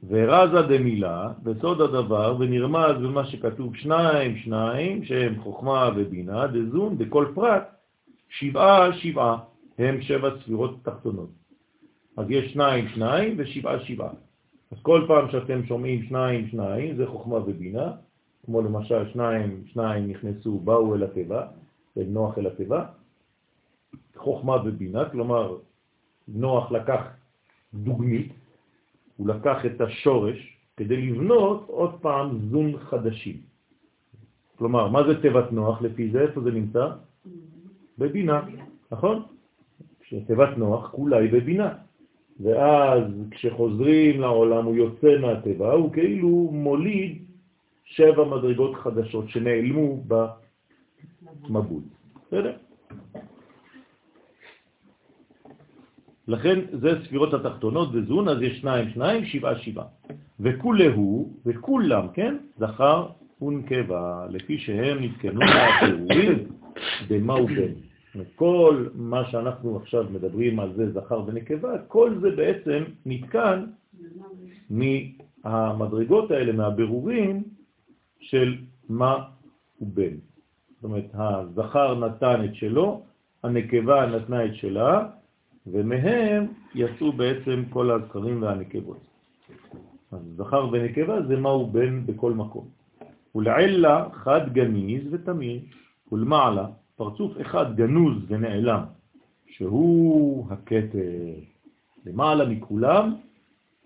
ורזה 0.03 0.61
דמילה, 0.61 1.29
בסוד 1.43 1.81
הדבר, 1.81 2.35
ונרמז 2.39 2.95
במה 3.03 3.25
שכתוב 3.25 3.75
שניים, 3.75 4.37
שניים, 4.37 5.05
שהם 5.05 5.41
חוכמה 5.41 5.89
ובינה, 5.95 6.47
דזון, 6.47 6.97
בכל 6.97 7.25
פרט, 7.35 7.63
שבעה, 8.29 8.93
שבעה, 8.93 9.37
הם 9.77 10.01
שבע 10.01 10.29
ספירות 10.41 10.75
תחתונות. 10.83 11.29
אז 12.17 12.25
יש 12.29 12.53
שניים, 12.53 12.87
שניים 12.87 13.35
ושבעה, 13.37 13.79
שבעה. 13.79 14.09
אז 14.71 14.77
כל 14.81 15.05
פעם 15.07 15.31
שאתם 15.31 15.65
שומעים 15.65 16.03
שניים, 16.03 16.47
שניים, 16.47 16.95
זה 16.95 17.07
חוכמה 17.07 17.35
ובינה, 17.35 17.91
כמו 18.45 18.61
למשל 18.61 19.09
שניים, 19.13 19.63
שניים 19.65 20.07
נכנסו, 20.07 20.59
באו 20.59 20.95
אל 20.95 21.03
הטבע, 21.03 21.47
אל 21.97 22.05
נוח 22.07 22.37
אל 22.37 22.47
הטבע, 22.47 22.85
חוכמה 24.15 24.55
ובינה, 24.65 25.09
כלומר 25.09 25.57
נוח 26.27 26.71
לקח 26.71 27.01
דוגמית, 27.73 28.33
הוא 29.17 29.27
לקח 29.27 29.65
את 29.65 29.81
השורש 29.81 30.57
כדי 30.77 30.97
לבנות 31.01 31.65
עוד 31.67 31.93
פעם 32.01 32.39
זון 32.49 32.77
חדשים. 32.77 33.37
כלומר, 34.57 34.87
מה 34.87 35.03
זה 35.07 35.21
תיבת 35.21 35.51
נוח 35.51 35.81
לפי 35.81 36.11
זה? 36.11 36.21
איפה 36.21 36.41
זה 36.41 36.51
נמצא? 36.51 36.89
בבינה, 37.97 38.41
נכון? 38.91 39.23
כשתיבת 39.99 40.57
נוח 40.57 40.91
כולה 40.91 41.17
היא 41.17 41.31
בבינה. 41.31 41.73
ואז 42.39 43.03
כשחוזרים 43.31 44.21
לעולם 44.21 44.65
הוא 44.65 44.75
יוצא 44.75 45.17
מהטבע, 45.21 45.71
הוא 45.71 45.93
כאילו 45.93 46.49
מוליד 46.51 47.17
שבע 47.83 48.23
מדרגות 48.23 48.75
חדשות 48.75 49.29
שנעלמו 49.29 50.03
במבול. 50.07 51.81
בסדר? 52.27 52.53
לכן 56.27 56.59
זה 56.71 56.89
ספירות 57.05 57.33
התחתונות 57.33 57.89
וזון, 57.93 58.27
אז 58.27 58.41
יש 58.41 58.59
שניים, 58.59 58.89
שניים, 58.89 59.25
שבעה, 59.25 59.59
שבעה. 59.59 59.85
וכולהו, 60.39 61.33
וכולם, 61.45 62.07
כן, 62.13 62.35
זכר 62.57 63.07
ונקבה, 63.41 64.25
לפי 64.29 64.57
שהם 64.57 65.03
נתקנו 65.03 65.39
מהפירורים 65.39 66.47
במה 67.09 67.41
ובן. 67.41 67.73
כל 68.35 68.87
מה 68.95 69.25
שאנחנו 69.31 69.77
עכשיו 69.77 70.05
מדברים 70.11 70.59
על 70.59 70.73
זה, 70.75 70.91
זכר 70.91 71.23
ונקבה, 71.27 71.77
כל 71.87 72.15
זה 72.21 72.29
בעצם 72.35 72.83
נתקן 73.05 73.65
מהמדרגות 74.69 76.31
האלה, 76.31 76.53
מהבירורים 76.53 77.43
של 78.19 78.55
מה 78.89 79.17
ובן. 79.81 80.15
זאת 80.75 80.83
אומרת, 80.83 81.09
הזכר 81.13 81.99
נתן 81.99 82.45
את 82.45 82.55
שלו, 82.55 83.01
הנקבה 83.43 84.05
נתנה 84.05 84.45
את 84.45 84.55
שלה, 84.55 85.05
ומהם 85.71 86.45
יצאו 86.75 87.11
בעצם 87.11 87.63
כל 87.69 87.91
הזכרים 87.91 88.41
והנקבות. 88.41 88.97
אז 90.11 90.19
זכר 90.37 90.69
ונקבה 90.71 91.21
זה 91.21 91.37
מהו 91.37 91.67
בן 91.67 92.05
בכל 92.05 92.33
מקום. 92.33 92.65
ולעילה 93.35 94.05
חד 94.13 94.53
גניז 94.53 95.03
ותמיר, 95.11 95.59
ולמעלה 96.11 96.65
פרצוף 96.95 97.41
אחד 97.41 97.75
גנוז 97.75 98.17
ונעלם, 98.27 98.81
שהוא 99.47 100.45
הכתר. 100.51 100.99
למעלה 102.05 102.45
מכולם, 102.45 103.15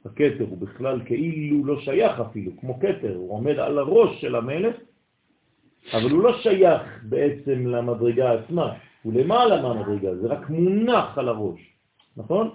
הכתר 0.06 0.46
הוא 0.50 0.58
בכלל 0.58 1.02
כאילו 1.06 1.66
לא 1.66 1.80
שייך 1.80 2.20
אפילו, 2.20 2.52
כמו 2.60 2.80
כתר, 2.80 3.16
הוא 3.16 3.32
עומד 3.32 3.60
על 3.60 3.78
הראש 3.78 4.22
של 4.22 4.36
המלך, 4.36 4.76
אבל 5.94 6.12
הוא 6.12 6.24
לא 6.24 6.38
שייך 6.42 6.82
בעצם 7.10 7.68
למדרגה 7.68 8.34
עצמה, 8.34 8.74
הוא 9.04 9.14
למעלה 9.14 9.62
מהמדרגה, 9.62 10.16
זה 10.16 10.28
רק 10.28 10.50
מונח 10.50 11.18
על 11.18 11.28
הראש. 11.28 11.71
נכון? 12.18 12.50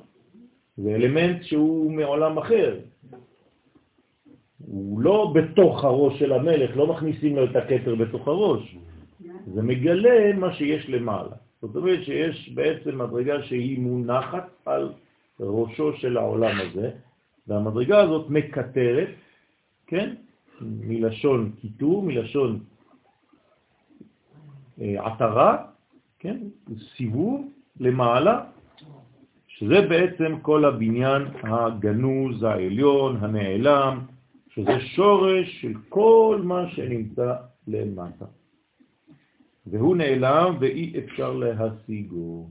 זה 0.77 0.95
אלמנט 0.95 1.43
שהוא 1.43 1.93
מעולם 1.93 2.39
אחר. 2.39 2.79
הוא 4.67 5.01
לא 5.01 5.33
בתוך 5.35 5.85
הראש 5.85 6.19
של 6.19 6.33
המלך, 6.33 6.77
לא 6.77 6.87
מכניסים 6.87 7.37
לו 7.37 7.45
את 7.45 7.57
הכתר 7.57 7.95
בתוך 7.95 8.29
הראש. 8.29 8.77
זה 9.55 9.63
מגלה 9.63 10.33
מה 10.33 10.55
שיש 10.55 10.89
למעלה. 10.89 11.37
זאת 11.63 11.77
אומרת 11.77 12.05
שיש 12.05 12.51
בעצם 12.55 12.99
מדרגה 12.99 13.43
שהיא 13.43 13.81
מונחת 13.81 14.49
על 14.67 14.93
ראשו 15.41 15.93
של 15.93 16.17
העולם 16.17 16.57
הזה, 16.61 16.91
והמדרגה 17.47 18.01
הזאת 18.01 18.31
מקטרת, 18.31 19.09
כן? 19.87 20.15
מלשון 20.61 21.53
קיטור, 21.61 22.03
מלשון 22.03 22.61
אה, 24.81 25.07
עטרה, 25.07 25.67
כן? 26.19 26.37
סיבוב 26.97 27.49
למעלה, 27.81 28.45
שזה 29.59 29.81
בעצם 29.89 30.39
כל 30.43 30.65
הבניין 30.65 31.23
הגנוז, 31.43 32.43
העליון, 32.43 33.17
הנעלם, 33.21 34.01
שזה 34.49 34.81
שורש 34.81 35.61
של 35.61 35.73
כל 35.89 36.41
מה 36.45 36.69
שנמצא 36.69 37.35
למטה. 37.69 38.25
והוא 39.67 39.97
נעלם 39.97 40.57
ואי 40.61 40.93
אפשר 40.99 41.33
להשיגו. 41.33 42.49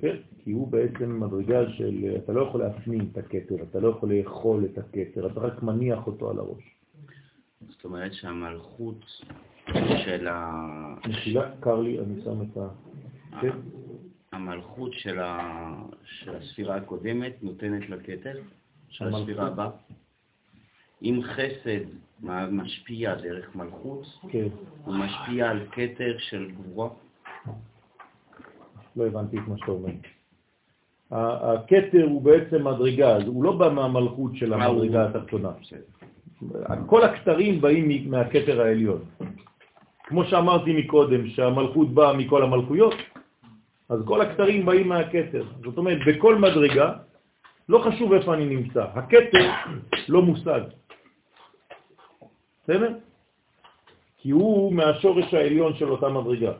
כן? 0.00 0.16
כי 0.44 0.50
הוא 0.50 0.68
בעצם 0.68 1.20
מדרגה 1.20 1.70
של, 1.70 2.16
אתה 2.24 2.32
לא 2.32 2.40
יכול 2.40 2.60
להפנים 2.60 3.08
את 3.12 3.18
הכתר, 3.18 3.54
אתה 3.70 3.80
לא 3.80 3.88
יכול 3.88 4.12
לאכול 4.12 4.64
את 4.64 4.78
הכתר, 4.78 5.26
אתה 5.26 5.40
רק 5.40 5.62
מניח 5.62 6.06
אותו 6.06 6.30
על 6.30 6.38
הראש. 6.38 6.62
זאת 7.68 7.84
אומרת 7.84 8.14
שהמלכות 8.14 9.04
של 10.04 10.28
ה... 10.28 10.52
מחילה, 11.08 11.50
קר 11.60 11.80
לי, 11.80 11.98
אני 11.98 12.22
שם 12.24 12.42
את 12.42 12.56
ה... 12.56 12.68
כן? 13.40 13.56
המלכות 14.38 14.92
של, 14.92 15.20
ה... 15.20 15.38
של 16.04 16.36
הספירה 16.36 16.76
הקודמת 16.76 17.32
נותנת 17.42 17.90
לכתר 17.90 18.38
של 18.88 19.14
הספירה 19.14 19.46
הבאה? 19.46 19.70
אם 21.02 21.20
חסד 21.22 21.84
משפיע 22.50 23.14
דרך 23.14 23.56
מלכות, 23.56 24.02
כן. 24.30 24.46
הוא 24.84 24.94
משפיע 24.94 25.50
על 25.50 25.66
כתר 25.72 26.16
של 26.18 26.50
גבורה? 26.50 26.88
לא 28.96 29.06
הבנתי 29.06 29.38
את 29.38 29.48
מה 29.48 29.58
שאתה 29.58 29.70
אומר. 29.70 29.90
הכתר 31.10 32.04
הוא 32.04 32.22
בעצם 32.22 32.66
מדרגה, 32.66 33.16
הוא 33.26 33.44
לא 33.44 33.52
בא 33.56 33.68
מהמלכות 33.68 34.36
של 34.36 34.52
המדרגה 34.52 35.08
התחתונה. 35.08 35.50
כל 36.86 37.04
הכתרים 37.04 37.60
באים 37.60 38.10
מהכתר 38.10 38.60
העליון. 38.60 39.04
כמו 40.08 40.24
שאמרתי 40.24 40.72
מקודם, 40.72 41.28
שהמלכות 41.28 41.94
באה 41.94 42.12
מכל 42.12 42.42
המלכויות, 42.42 42.94
אז 43.88 44.00
כל 44.04 44.20
הכתרים 44.20 44.66
באים 44.66 44.88
מהכתר. 44.88 45.44
זאת 45.64 45.78
אומרת, 45.78 45.98
בכל 46.06 46.36
מדרגה, 46.36 46.92
לא 47.68 47.78
חשוב 47.78 48.12
איפה 48.12 48.34
אני 48.34 48.46
נמצא, 48.46 48.84
הכתר 48.94 49.50
לא 50.08 50.22
מושג. 50.22 50.60
בסדר? 52.64 52.94
כי 54.18 54.30
הוא 54.30 54.72
מהשורש 54.72 55.34
העליון 55.34 55.74
של 55.74 55.88
אותה 55.90 56.08
מדרגה, 56.08 56.52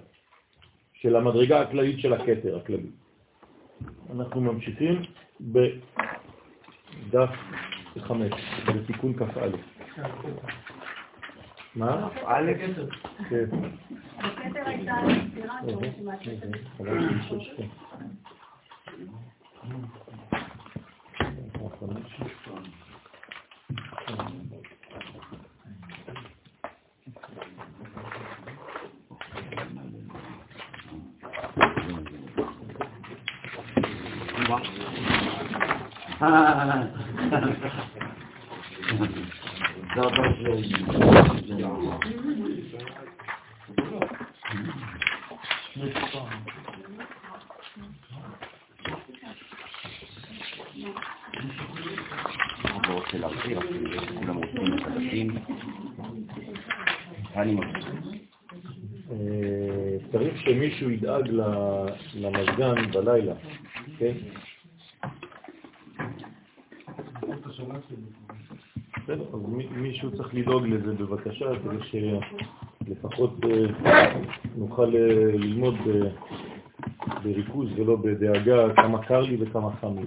של 0.92 1.16
המדרגה 1.16 1.60
הכללית 1.60 2.00
של 2.00 2.12
הכתר 2.12 2.56
הכללי. 2.56 2.90
אנחנו 4.14 4.40
ממשיכים 4.40 5.02
בדף 5.40 7.30
5, 7.98 8.32
בתיקון 8.74 9.12
כ"א. 9.14 9.48
מה? 11.78 12.08
א', 12.26 12.52
כן. 12.58 12.72
בכתר 14.18 14.62
הייתה 14.66 14.94
ספירה 39.98 40.38
רוצה 52.94 53.18
להרחיב, 53.18 53.58
כולם 54.18 54.36
רוצים 54.36 54.72
הדפים. 54.84 55.38
אני 57.36 57.56
צריך 60.12 60.40
שמישהו 60.40 60.90
ידאג 60.90 61.28
למזגן 62.14 62.90
בלילה, 62.92 63.34
כן? 63.98 64.12
בסדר, 69.08 69.24
אז 69.34 69.40
מישהו 69.78 70.16
צריך 70.16 70.34
לדאוג 70.34 70.66
לזה 70.66 70.92
בבקשה, 70.94 71.46
כדי 71.62 72.08
שלפחות 72.86 73.44
אה, 73.44 74.20
נוכל 74.56 74.96
אה, 74.96 75.32
ללמוד 75.32 75.74
בריכוז 77.22 77.68
ולא 77.76 77.96
בדאגה 77.96 78.74
כמה 78.74 79.02
קר 79.02 79.20
לי 79.20 79.36
וכמה 79.40 79.70
חם 79.80 79.98
לי. 79.98 80.06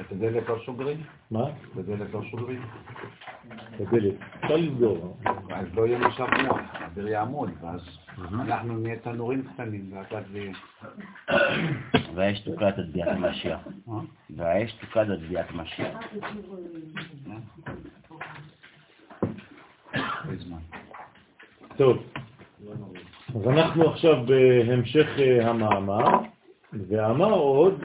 את 0.00 0.12
הדלת 0.12 0.48
לא 0.48 0.56
סוגרים? 0.66 1.02
מה? 1.30 1.44
את 1.48 1.78
הדלת 1.78 2.14
לא 2.14 2.20
סוגרים? 2.30 2.62
את 3.76 3.80
הדלת. 3.80 4.14
אפשר 4.44 4.56
לסגור. 4.56 5.16
אז 5.50 5.66
לא 5.74 5.86
יהיה 5.86 5.98
משב 5.98 6.26
מוח, 6.42 6.60
האוויר 6.72 7.08
יעמוד, 7.08 7.50
ואז 7.62 7.80
אנחנו 8.18 8.78
נהיה 8.78 8.96
תנורים 8.96 9.42
קטנים, 9.42 9.92
ואתה 9.92 10.18
זה... 10.32 10.50
והאש 12.14 12.40
תוקעת 12.40 12.78
את 12.78 12.92
ביאת 12.92 13.08
המשיח. 13.08 13.60
והאש 14.36 14.72
תוקעת 14.72 15.06
את 15.10 15.20
ביאת 15.20 15.46
המשיח. 15.50 15.98
טוב, 21.76 22.02
אז 23.28 23.46
אנחנו 23.46 23.90
עכשיו 23.90 24.16
בהמשך 24.26 25.06
אה, 25.18 25.50
המאמר, 25.50 26.08
ואמר 26.72 27.32
עוד, 27.32 27.82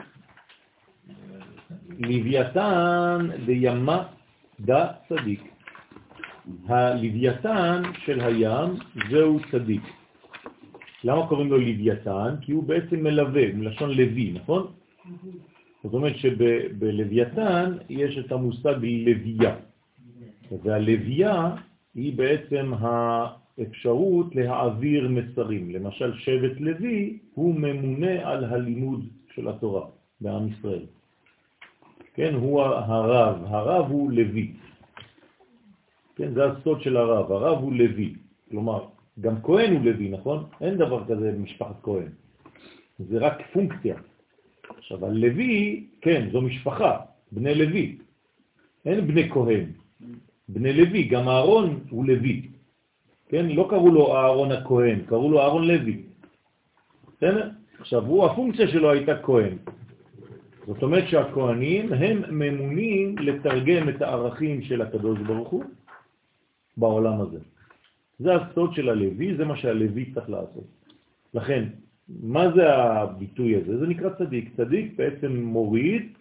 לוויתן 1.98 3.28
דימה 3.46 4.02
דה 4.60 4.86
צדיק. 5.08 5.42
הלוויתן 6.68 7.82
של 8.04 8.20
הים 8.20 8.74
זהו 9.10 9.40
צדיק. 9.50 9.82
למה 11.04 11.26
קוראים 11.26 11.50
לו 11.50 11.58
לוויתן? 11.58 12.34
כי 12.40 12.52
הוא 12.52 12.64
בעצם 12.64 12.96
מלווה, 13.02 13.52
מלשון 13.54 13.90
לוי, 13.90 14.32
נכון? 14.32 14.72
זאת 15.84 15.94
אומרת 15.94 16.16
שבלוויתן 16.16 17.76
יש 17.88 18.18
את 18.18 18.32
המושג 18.32 18.74
לוויה, 18.82 19.56
והלוויה 20.62 21.54
היא 21.94 22.16
בעצם 22.16 22.72
האפשרות 22.80 24.34
להעביר 24.34 25.08
מסרים. 25.08 25.70
למשל, 25.70 26.18
שבט 26.18 26.60
לוי 26.60 27.18
הוא 27.34 27.54
ממונה 27.54 28.30
על 28.30 28.44
הלימוד 28.44 29.04
של 29.34 29.48
התורה 29.48 29.86
בעם 30.20 30.48
ישראל. 30.48 30.86
כן, 32.14 32.34
הוא 32.34 32.62
הרב, 32.62 33.44
הרב 33.46 33.90
הוא 33.90 34.12
לוי. 34.12 34.52
כן, 36.16 36.34
זה 36.34 36.44
הסוד 36.44 36.82
של 36.82 36.96
הרב, 36.96 37.32
הרב 37.32 37.58
הוא 37.62 37.72
לוי. 37.72 38.14
כלומר, 38.50 38.84
גם 39.20 39.42
כהן 39.42 39.72
הוא 39.72 39.84
לוי, 39.84 40.08
נכון? 40.08 40.44
אין 40.60 40.76
דבר 40.76 41.04
כזה 41.04 41.32
במשפחת 41.32 41.76
כהן. 41.82 42.08
זה 42.98 43.18
רק 43.18 43.42
פונקציה. 43.52 43.96
עכשיו, 44.76 45.06
הלוי, 45.06 45.86
כן, 46.00 46.28
זו 46.32 46.40
משפחה, 46.40 46.96
בני 47.32 47.54
לוי. 47.54 47.98
אין 48.84 49.06
בני 49.06 49.30
כהן, 49.30 49.64
בני 50.48 50.72
לוי, 50.72 51.02
גם 51.02 51.28
אהרון 51.28 51.80
הוא 51.90 52.04
לוי. 52.06 52.48
כן, 53.28 53.46
לא 53.46 53.66
קראו 53.70 53.88
לו 53.90 54.16
אהרון 54.16 54.52
הכהן, 54.52 55.02
קראו 55.06 55.30
לו 55.30 55.40
אהרון 55.40 55.68
לוי. 55.68 56.02
בסדר? 57.16 57.50
עכשיו, 57.80 58.06
הוא, 58.06 58.26
הפונקציה 58.26 58.68
שלו 58.68 58.90
הייתה 58.90 59.22
כהן. 59.22 59.56
זאת 60.66 60.82
אומרת 60.82 61.08
שהכהנים 61.08 61.92
הם 61.92 62.22
ממונים 62.28 63.18
לתרגם 63.18 63.88
את 63.88 64.02
הערכים 64.02 64.62
של 64.62 64.82
הקדוש 64.82 65.18
ברוך 65.18 65.48
הוא 65.48 65.64
בעולם 66.76 67.20
הזה. 67.20 67.38
זה 68.18 68.34
הסוד 68.34 68.74
של 68.74 68.88
הלוי, 68.88 69.36
זה 69.36 69.44
מה 69.44 69.56
שהלוי 69.56 70.12
צריך 70.14 70.30
לעשות. 70.30 70.64
לכן, 71.34 71.64
מה 72.08 72.50
זה 72.54 72.74
הביטוי 72.74 73.56
הזה? 73.56 73.78
זה 73.78 73.86
נקרא 73.86 74.10
צדיק. 74.18 74.56
צדיק 74.56 74.96
בעצם 74.96 75.36
מוריד 75.36 76.12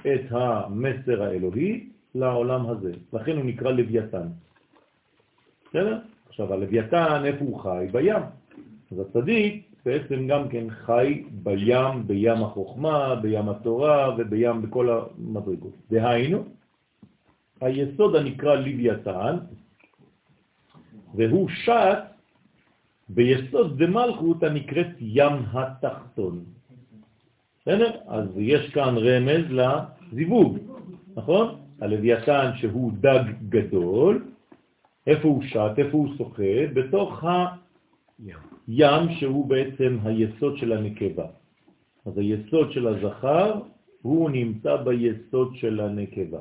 את 0.00 0.24
המסר 0.30 1.22
האלוהי 1.22 1.88
לעולם 2.14 2.66
הזה. 2.66 2.92
לכן 3.12 3.36
הוא 3.36 3.44
נקרא 3.44 3.70
לוויתן. 3.70 4.28
בסדר? 5.68 5.98
עכשיו, 6.28 6.52
הלוויתן, 6.52 7.22
איפה 7.24 7.44
הוא 7.44 7.60
חי? 7.60 7.86
בים. 7.92 8.22
אז 8.92 8.98
הצדיק 8.98 9.70
בעצם 9.84 10.26
גם 10.26 10.48
כן 10.48 10.70
חי 10.70 11.24
בים, 11.30 12.06
בים 12.06 12.42
החוכמה, 12.42 13.14
בים 13.14 13.48
התורה 13.48 14.14
ובים 14.18 14.62
בכל 14.62 14.88
המדרגות. 14.90 15.76
דהיינו, 15.90 16.44
היסוד 17.60 18.16
הנקרא 18.16 18.54
לוויתן, 18.54 19.36
והוא 21.14 21.48
שט 21.48 22.09
ביסוד 23.14 23.82
דמלכות 23.82 24.42
הנקראת 24.42 24.86
ים 25.00 25.32
התחתון. 25.52 26.44
בסדר? 27.60 27.90
אז 28.08 28.26
יש 28.36 28.70
כאן 28.70 28.94
רמז 28.98 29.44
לזיווג, 29.50 30.58
נכון? 31.16 31.54
הלוויתן 31.80 32.50
שהוא 32.56 32.92
דג 33.00 33.24
גדול, 33.48 34.24
איפה 35.06 35.28
הוא 35.28 35.42
שט, 35.42 35.78
איפה 35.78 35.96
הוא 35.96 36.08
שוחה? 36.18 36.66
בתוך 36.74 37.24
הים 38.68 39.10
שהוא 39.18 39.46
בעצם 39.46 39.98
היסוד 40.04 40.56
של 40.56 40.72
הנקבה. 40.72 41.26
אז 42.06 42.18
היסוד 42.18 42.72
של 42.72 42.88
הזכר 42.88 43.60
הוא 44.02 44.30
נמצא 44.30 44.76
ביסוד 44.76 45.54
של 45.54 45.80
הנקבה. 45.80 46.40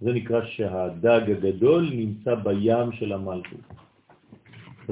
זה 0.00 0.12
נקרא 0.12 0.46
שהדג 0.46 1.30
הגדול 1.30 1.90
נמצא 1.92 2.34
בים 2.34 2.92
של 2.92 3.12
המלכות. 3.12 3.60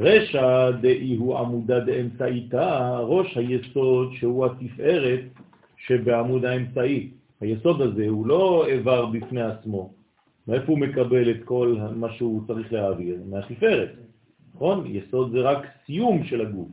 רשע 0.01 0.71
דאי 0.71 1.17
הוא 1.17 1.39
עמודה 1.39 1.81
דאמצעיתה, 1.81 2.99
ראש 2.99 3.37
היסוד 3.37 4.13
שהוא 4.13 4.47
התפארת 4.47 5.21
שבעמוד 5.77 6.45
האמצעי. 6.45 7.11
היסוד 7.41 7.81
הזה 7.81 8.09
הוא 8.09 8.27
לא 8.27 8.67
איבר 8.67 9.07
בפני 9.07 9.43
עצמו. 9.43 9.91
מאיפה 10.49 10.73
הוא 10.73 10.79
מקבל 10.79 11.31
את 11.31 11.45
כל 11.45 11.77
מה 11.97 12.13
שהוא 12.13 12.43
צריך 12.47 12.73
להעביר? 12.73 13.17
מהתפארת, 13.31 13.89
נכון? 14.55 14.87
יסוד 14.87 15.33
זה 15.33 15.41
רק 15.41 15.67
סיום 15.87 16.25
של 16.25 16.41
הגוף. 16.41 16.69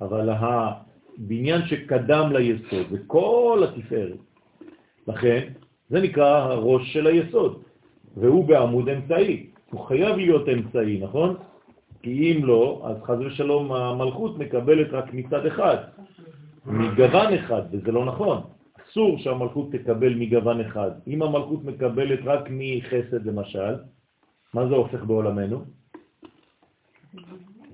אבל 0.00 0.30
בניין 1.18 1.66
שקדם 1.66 2.32
ליסוד, 2.32 2.86
זה 2.90 2.98
כל 3.06 3.64
התפארת. 3.68 4.18
לכן, 5.08 5.48
זה 5.90 6.00
נקרא 6.00 6.52
הראש 6.52 6.92
של 6.92 7.06
היסוד, 7.06 7.62
והוא 8.16 8.44
בעמוד 8.44 8.88
אמצעי. 8.88 9.46
הוא 9.70 9.80
חייב 9.80 10.16
להיות 10.16 10.48
אמצעי, 10.48 11.00
נכון? 11.00 11.36
כי 12.02 12.32
אם 12.32 12.44
לא, 12.44 12.82
אז 12.84 12.96
חז 13.02 13.20
ושלום 13.20 13.72
המלכות 13.72 14.38
מקבלת 14.38 14.92
רק 14.92 15.14
מצד 15.14 15.46
אחד, 15.46 15.76
מגוון 16.66 17.34
אחד, 17.34 17.62
וזה 17.70 17.92
לא 17.92 18.04
נכון. 18.04 18.42
אסור 18.90 19.18
שהמלכות 19.18 19.72
תקבל 19.72 20.14
מגוון 20.14 20.60
אחד. 20.60 20.90
אם 21.06 21.22
המלכות 21.22 21.64
מקבלת 21.64 22.20
רק 22.24 22.48
מחסד 22.50 23.26
למשל, 23.26 23.74
מה 24.54 24.68
זה 24.68 24.74
הופך 24.74 25.04
בעולמנו? 25.04 25.64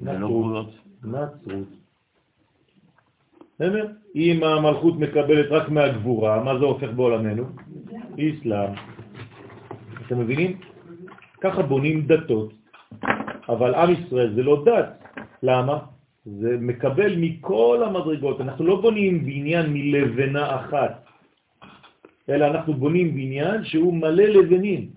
לא 0.03 0.13
נצרות. 0.13 0.67
נצרות. 1.05 1.69
בסדר? 3.55 3.87
אם 4.15 4.45
המלכות 4.45 4.95
מקבלת 4.99 5.47
רק 5.51 5.69
מהגבורה, 5.69 6.45
מה 6.45 6.59
זה 6.59 6.65
הופך 6.65 6.91
בעולמנו? 6.97 7.45
איסלאם. 8.19 8.73
אתם 10.07 10.19
מבינים? 10.19 10.61
ככה 11.41 11.63
בונים 11.63 12.07
דתות, 12.07 12.53
אבל 13.49 13.75
עם 13.75 13.91
ישראל 13.93 14.35
זה 14.35 14.43
לא 14.43 14.65
דת. 14.65 15.05
למה? 15.43 15.79
זה 16.25 16.57
מקבל 16.61 17.17
מכל 17.17 17.83
המדרגות. 17.87 18.41
אנחנו 18.41 18.65
לא 18.65 18.81
בונים 18.81 19.25
בניין 19.25 19.67
מלבנה 19.73 20.57
אחת, 20.57 21.05
אלא 22.29 22.47
אנחנו 22.47 22.75
בונים 22.75 23.15
בניין 23.15 23.65
שהוא 23.65 23.95
מלא 23.95 24.25
לבנים. 24.25 24.91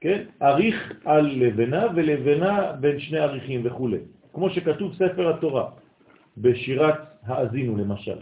כן? 0.00 0.22
אריך 0.42 0.92
על 1.04 1.26
לבנה 1.26 1.86
ולבנה 1.94 2.72
בין 2.72 3.00
שני 3.00 3.20
אריכים 3.20 3.60
וכו'. 3.64 3.88
כמו 4.32 4.50
שכתוב 4.50 4.94
ספר 4.94 5.28
התורה, 5.28 5.64
בשירת 6.38 6.98
האזינו 7.26 7.76
למשל. 7.76 8.18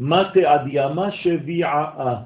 מטה 0.00 0.52
עד 0.52 0.60
ימה 0.66 1.12
שביעה, 1.12 2.22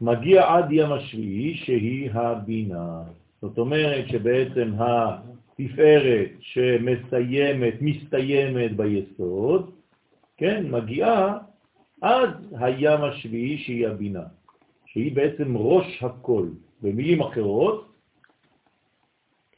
מגיע 0.00 0.54
עד 0.54 0.66
ים 0.70 0.92
השביעי 0.92 1.54
שהיא 1.54 2.10
הבינה. 2.14 3.02
זאת 3.42 3.58
אומרת 3.58 4.08
שבעצם 4.08 4.72
התפארת 4.78 6.30
שמסיימת, 6.40 7.74
מסתיימת 7.80 8.76
ביסוד, 8.76 9.70
כן, 10.36 10.70
מגיעה 10.70 11.38
עד 12.00 12.30
הים 12.52 13.04
השביעי 13.04 13.58
שהיא 13.58 13.88
הבינה, 13.88 14.22
שהיא 14.86 15.16
בעצם 15.16 15.56
ראש 15.56 16.02
הכל. 16.02 16.48
במילים 16.82 17.20
אחרות, 17.20 17.92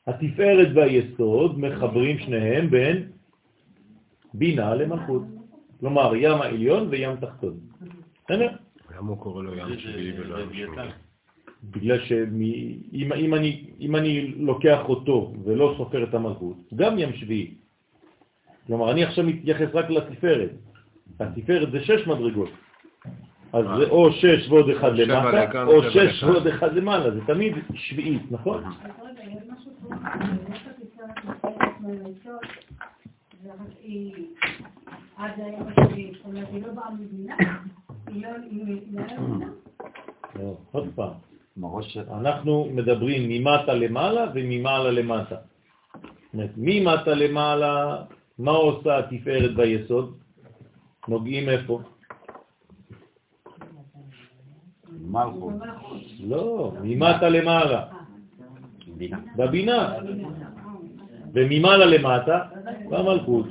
התפארת 0.06 0.68
והיסוד 0.74 1.58
מחברים 1.58 2.18
שניהם 2.18 2.70
בין 2.70 3.08
בינה 4.34 4.74
למלכות. 4.74 5.22
כלומר, 5.80 6.16
ים 6.16 6.42
העליון 6.42 6.88
וים 6.90 7.16
תחתון. 7.16 7.56
בסדר? 8.24 8.48
למה 8.96 9.08
הוא 9.08 9.18
קורא 9.18 9.42
לו 9.42 9.54
ים 9.54 9.78
שביעי 9.78 10.20
ולא 10.20 10.40
ים 10.40 10.54
שמונה? 10.54 11.07
בגלל 11.64 12.00
שאם 12.00 13.12
אם 13.12 13.34
אני, 13.34 13.64
אם 13.80 13.96
אני 13.96 14.26
לוקח 14.26 14.88
אותו 14.88 15.32
ולא 15.44 15.74
סופר 15.76 16.04
את 16.04 16.14
המלכות, 16.14 16.56
גם 16.76 16.98
ים 16.98 17.12
שביעי. 17.12 17.54
כלומר, 18.66 18.92
אני 18.92 19.04
עכשיו 19.04 19.24
מתייחס 19.24 19.68
רק 19.74 19.90
לתפארת. 19.90 20.50
התפארת 21.20 21.72
זה 21.72 21.84
שש 21.84 22.06
מדרגות. 22.06 22.50
אז 23.52 23.64
זה 23.78 23.90
או 23.90 24.12
שש 24.12 24.48
ועוד 24.48 24.70
אחד 24.70 24.94
למטה, 24.94 25.64
או 25.64 25.82
שש. 25.82 26.22
ועוד 26.22 26.46
אחד 26.46 26.74
למעלה, 26.74 27.10
זה 27.10 27.20
תמיד 27.26 27.52
שביעית, 27.74 28.22
נכון? 28.30 28.64
לא 28.64 28.70
לא. 39.38 39.46
לא, 40.36 40.56
עוד 40.72 40.88
פעם. 40.94 41.27
אנחנו 42.12 42.68
מדברים 42.74 43.28
ממטה 43.28 43.74
למעלה 43.74 44.26
וממעלה 44.34 44.90
למטה. 44.90 45.36
זאת 45.36 46.34
אומרת, 46.34 46.50
ממטה 46.56 47.14
למעלה, 47.14 48.02
מה 48.38 48.50
עושה 48.50 48.98
התפארת 48.98 49.54
ביסוד? 49.56 50.16
נוגעים 51.08 51.48
איפה? 51.48 51.80
מלכות. 55.00 55.54
לא, 56.20 56.72
ממטה 56.82 57.28
למעלה, 57.28 57.82
בינה. 58.86 59.18
בבינה, 59.36 59.94
וממעלה 61.34 61.86
למטה, 61.86 62.40
במלכות. 62.90 63.46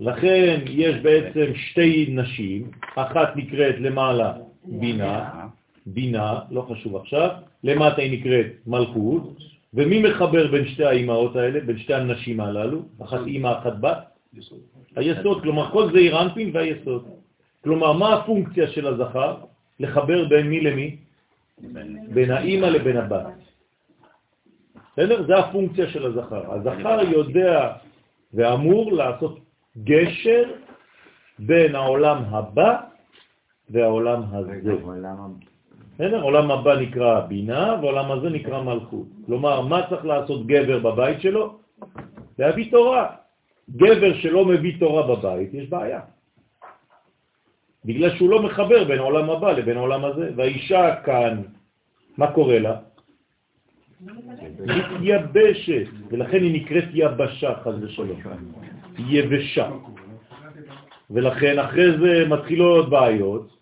לכן 0.00 0.60
יש 0.66 0.96
בעצם 0.96 1.54
שתי 1.54 2.06
נשים, 2.10 2.70
אחת 2.96 3.36
נקראת 3.36 3.74
למעלה 3.78 4.32
בינה, 4.64 5.46
בינה, 5.94 6.38
לא 6.50 6.66
חשוב 6.70 6.96
עכשיו, 6.96 7.28
למטה 7.64 8.02
היא 8.02 8.20
נקראת 8.20 8.46
מלכות, 8.66 9.38
ומי 9.74 10.02
מחבר 10.02 10.50
בין 10.50 10.68
שתי 10.68 10.84
האימהות 10.84 11.36
האלה, 11.36 11.60
בין 11.60 11.78
שתי 11.78 11.94
הנשים 11.94 12.40
הללו, 12.40 12.82
אחת 13.02 13.26
אימא, 13.26 13.58
אחת 13.58 13.72
בת? 13.80 13.98
היסוד, 14.96 15.42
כלומר 15.42 15.70
כל 15.70 15.92
זה 15.92 15.98
אירנפין 15.98 16.50
והיסוד. 16.54 17.04
כלומר, 17.64 17.92
מה 17.92 18.14
הפונקציה 18.14 18.66
של 18.68 18.86
הזכר? 18.86 19.36
לחבר 19.80 20.28
בין 20.28 20.46
מי 20.46 20.60
למי? 20.60 20.96
בין 22.14 22.30
האימא 22.30 22.66
לבין 22.66 22.96
הבת. 22.96 23.26
בסדר? 24.92 25.26
זה 25.26 25.36
הפונקציה 25.38 25.88
של 25.90 26.06
הזכר. 26.06 26.54
הזכר 26.54 27.00
יודע 27.10 27.72
ואמור 28.34 28.92
לעשות 28.92 29.38
גשר 29.84 30.44
בין 31.38 31.74
העולם 31.74 32.18
הבא 32.24 32.80
והעולם 33.70 34.22
הזה. 34.32 34.60
בסדר? 36.00 36.22
עולם 36.22 36.50
הבא 36.50 36.80
נקרא 36.80 37.20
בינה 37.20 37.76
ועולם 37.82 38.12
הזה 38.12 38.28
נקרא 38.30 38.62
מלכות. 38.62 39.06
כלומר, 39.26 39.60
מה 39.60 39.80
צריך 39.88 40.04
לעשות 40.04 40.46
גבר 40.46 40.78
בבית 40.78 41.20
שלו? 41.20 41.58
להביא 42.38 42.70
תורה. 42.70 43.06
גבר 43.76 44.14
שלא 44.24 44.44
מביא 44.44 44.80
תורה 44.80 45.02
בבית, 45.16 45.54
יש 45.54 45.68
בעיה. 45.68 46.00
בגלל 47.84 48.16
שהוא 48.16 48.30
לא 48.30 48.42
מחבר 48.42 48.84
בין 48.84 48.98
העולם 48.98 49.30
הבא 49.30 49.52
לבין 49.52 49.76
העולם 49.76 50.04
הזה. 50.04 50.30
והאישה 50.36 51.04
כאן, 51.04 51.42
מה 52.16 52.32
קורה 52.32 52.58
לה? 52.58 52.76
מתייבשת, 54.64 55.86
ולכן 56.10 56.42
היא 56.42 56.54
נקראת 56.54 56.88
יבשה, 56.92 57.54
חז 57.60 57.76
ושלום. 57.84 58.20
יבשה. 58.98 59.68
ולכן 61.10 61.58
אחרי 61.58 61.98
זה 61.98 62.28
מתחילות 62.28 62.90
בעיות, 62.90 63.59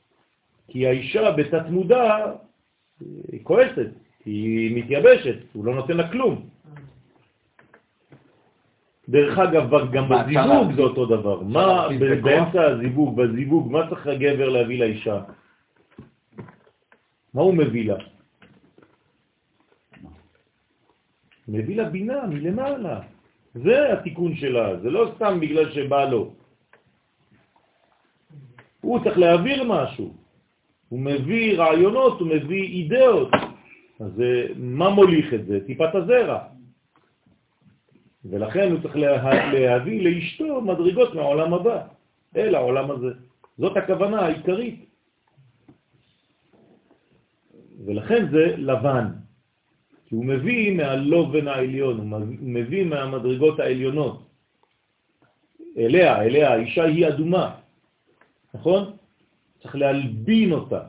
כי 0.68 0.86
האישה 0.86 1.32
בתת 1.32 1.66
מודע 1.68 2.32
היא 3.32 3.40
כועסת, 3.42 3.90
היא 4.24 4.76
מתייבשת, 4.76 5.36
הוא 5.52 5.64
לא 5.64 5.74
נותן 5.74 5.96
לה 5.96 6.12
כלום. 6.12 6.48
דרך 9.08 9.38
אגב, 9.38 9.92
גם 9.92 10.08
בזיווג 10.08 10.74
זה 10.76 10.82
אותו 10.82 11.06
דבר. 11.06 11.40
מה? 11.40 11.88
באמצע 12.22 12.62
הזיווג, 12.62 13.16
בזיווג, 13.16 13.72
מה 13.72 13.88
צריך 13.88 14.06
הגבר 14.06 14.48
להביא 14.48 14.78
לאישה? 14.78 15.20
מה 17.34 17.42
הוא 17.42 17.54
מביא 17.54 17.88
לה? 17.88 17.98
מביא 21.48 21.76
לה 21.76 21.84
בינה 21.88 22.26
מלמעלה. 22.26 23.00
זה 23.54 23.92
התיקון 23.92 24.36
שלה, 24.36 24.76
זה 24.80 24.90
לא 24.90 25.12
סתם 25.16 25.40
בגלל 25.40 25.72
שבא 25.72 26.04
לו. 26.04 26.34
הוא 28.80 29.04
צריך 29.04 29.18
להעביר 29.18 29.64
משהו. 29.64 30.17
הוא 30.88 31.00
מביא 31.00 31.58
רעיונות, 31.58 32.20
הוא 32.20 32.28
מביא 32.28 32.62
אידאות. 32.62 33.28
אז 34.00 34.20
אה, 34.20 34.46
מה 34.56 34.90
מוליך 34.90 35.34
את 35.34 35.46
זה? 35.46 35.60
טיפת 35.66 35.94
הזרע. 35.94 36.38
ולכן 38.24 38.70
הוא 38.72 38.80
צריך 38.82 38.96
לה- 38.96 39.52
להביא 39.52 40.02
לאשתו 40.02 40.60
מדרגות 40.60 41.14
מהעולם 41.14 41.54
הבא, 41.54 41.86
אל 42.36 42.54
העולם 42.54 42.90
הזה. 42.90 43.08
זאת 43.58 43.76
הכוונה 43.76 44.20
העיקרית. 44.20 44.84
ולכן 47.86 48.26
זה 48.30 48.54
לבן, 48.56 49.06
כי 50.06 50.14
הוא 50.14 50.24
מביא 50.24 50.76
מהלובן 50.76 51.48
העליון, 51.48 51.96
הוא 52.10 52.20
מביא- 52.40 52.84
מהמדרגות 52.84 53.60
העליונות. 53.60 54.22
אליה, 55.78 56.22
אליה, 56.22 56.52
האישה 56.52 56.84
היא 56.84 57.08
אדומה, 57.08 57.54
נכון? 58.54 58.96
צריך 59.62 59.76
להלבין 59.76 60.52
אותה. 60.52 60.80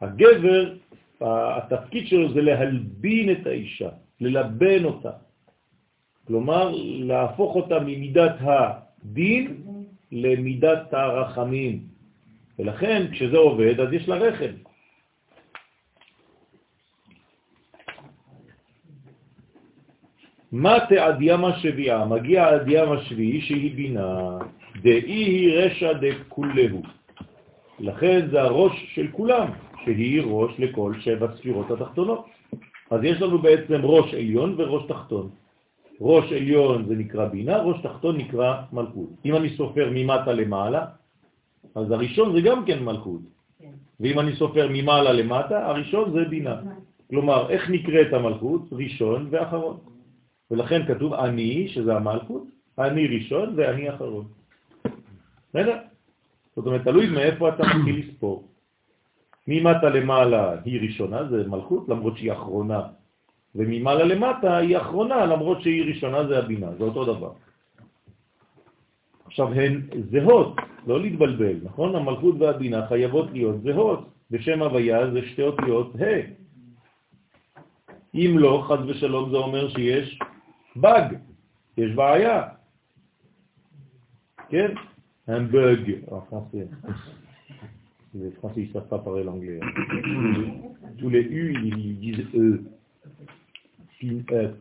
הגבר, 0.00 0.74
התפקיד 1.20 2.06
שלו 2.06 2.32
זה 2.32 2.42
להלבין 2.42 3.32
את 3.32 3.46
האישה, 3.46 3.88
ללבן 4.20 4.84
אותה. 4.84 5.10
כלומר, 6.26 6.72
להפוך 6.76 7.56
אותה 7.56 7.80
ממידת 7.80 8.36
הדין 8.40 9.62
למידת 10.12 10.94
הרחמים. 10.94 11.86
ולכן, 12.58 13.06
כשזה 13.12 13.36
עובד, 13.36 13.80
אז 13.80 13.92
יש 13.92 14.08
לה 14.08 14.16
רחם. 14.16 14.54
מה 20.52 20.78
תעד 20.88 21.16
ים 21.20 21.44
השביעה? 21.44 22.04
מגיע 22.04 22.48
עד 22.48 22.64
ים 22.68 22.92
השביעי 22.92 23.40
שהיא 23.40 23.74
בינה. 23.74 24.38
דאי 24.82 25.00
היא 25.00 25.52
רשע 25.58 25.92
דכולהו. 25.92 26.82
לכן 27.84 28.28
זה 28.30 28.42
הראש 28.42 28.72
של 28.94 29.06
כולם, 29.12 29.48
שהיא 29.84 30.22
ראש 30.24 30.52
לכל 30.58 30.92
שבע 31.00 31.26
ספירות 31.36 31.70
התחתונות. 31.70 32.26
אז 32.90 33.00
יש 33.04 33.22
לנו 33.22 33.38
בעצם 33.38 33.80
ראש 33.82 34.14
עליון 34.14 34.54
וראש 34.58 34.82
תחתון. 34.88 35.30
ראש 36.00 36.32
עליון 36.32 36.84
זה 36.88 36.94
נקרא 36.96 37.28
בינה, 37.28 37.56
ראש 37.56 37.80
תחתון 37.82 38.16
נקרא 38.16 38.62
מלכות. 38.72 39.10
אם 39.24 39.36
אני 39.36 39.48
סופר 39.56 39.90
ממטה 39.92 40.32
למעלה, 40.32 40.84
אז 41.74 41.90
הראשון 41.90 42.32
זה 42.32 42.40
גם 42.40 42.64
כן 42.64 42.84
מלכות. 42.84 43.20
כן. 43.58 43.76
ואם 44.00 44.20
אני 44.20 44.32
סופר 44.36 44.68
ממעלה 44.72 45.12
למטה, 45.12 45.66
הראשון 45.66 46.12
זה 46.12 46.24
בינה. 46.24 46.56
כלומר, 47.10 47.50
איך 47.50 47.70
נקראת 47.70 48.12
המלכות? 48.12 48.62
ראשון 48.72 49.28
ואחרון. 49.30 49.76
ולכן 50.50 50.86
כתוב 50.86 51.14
אני, 51.14 51.68
שזה 51.68 51.96
המלכות, 51.96 52.44
אני 52.78 53.06
ראשון 53.06 53.52
ואני 53.56 53.90
אחרון. 53.90 54.24
בסדר? 55.50 55.93
זאת 56.56 56.66
אומרת, 56.66 56.84
תלוי 56.84 57.10
מאיפה 57.10 57.48
אתה 57.48 57.62
מתחיל 57.62 58.04
לספור. 58.04 58.48
ממטה 59.48 59.88
למעלה 59.88 60.56
היא 60.64 60.80
ראשונה, 60.80 61.28
זה 61.28 61.48
מלכות, 61.48 61.88
למרות 61.88 62.16
שהיא 62.16 62.32
אחרונה, 62.32 62.80
וממעלה 63.54 64.04
למטה 64.04 64.56
היא 64.56 64.76
אחרונה, 64.76 65.26
למרות 65.26 65.62
שהיא 65.62 65.94
ראשונה, 65.94 66.26
זה 66.26 66.38
הבינה, 66.38 66.74
זה 66.78 66.84
אותו 66.84 67.04
דבר. 67.04 67.32
עכשיו, 69.26 69.52
הן 69.52 69.82
זהות, 70.10 70.56
לא 70.86 71.00
להתבלבל, 71.00 71.56
נכון? 71.62 71.96
המלכות 71.96 72.34
והבינה 72.38 72.86
חייבות 72.86 73.30
להיות 73.32 73.62
זהות. 73.62 74.08
בשם 74.30 74.62
הוויה 74.62 75.10
זה 75.10 75.20
שתי 75.26 75.42
אותיות 75.42 75.92
ה'. 76.00 76.20
אם 78.14 78.36
לא, 78.38 78.64
חז 78.68 78.78
ושלום 78.86 79.30
זה 79.30 79.36
אומר 79.36 79.68
שיש 79.68 80.18
באג, 80.76 81.16
יש 81.76 81.90
בעיה. 81.94 82.42
כן? 84.48 84.74
un 85.27 85.41
bug 85.41 86.03
en 86.11 86.21
français. 86.21 86.67
Les 88.15 88.31
Français, 88.31 88.61
ils 88.61 88.67
ne 88.69 88.73
savent 88.73 88.87
pas 88.87 88.99
parler 88.99 89.23
l'anglais. 89.23 89.59
Tous 90.97 91.09
les 91.09 91.21
U, 91.21 91.53
ils 91.63 91.99
disent 91.99 92.25
E. 92.35 92.63
Pin 93.99 94.23
up. 94.31 94.57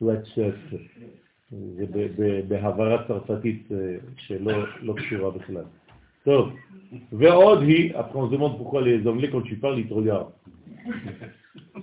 What's 0.00 0.38
up. 0.38 0.54
זה 1.76 2.42
בהעברה 2.48 3.04
צרפתית 3.08 3.68
שלא 4.16 4.94
קשורה 4.96 5.30
בכלל. 5.30 5.64
טוב, 6.24 6.52
ועוד 7.12 7.62
היא, 7.62 7.96
après 7.96 8.18
on 8.18 8.28
se 8.28 8.32
demande 8.32 8.56
pourquoi 8.56 8.82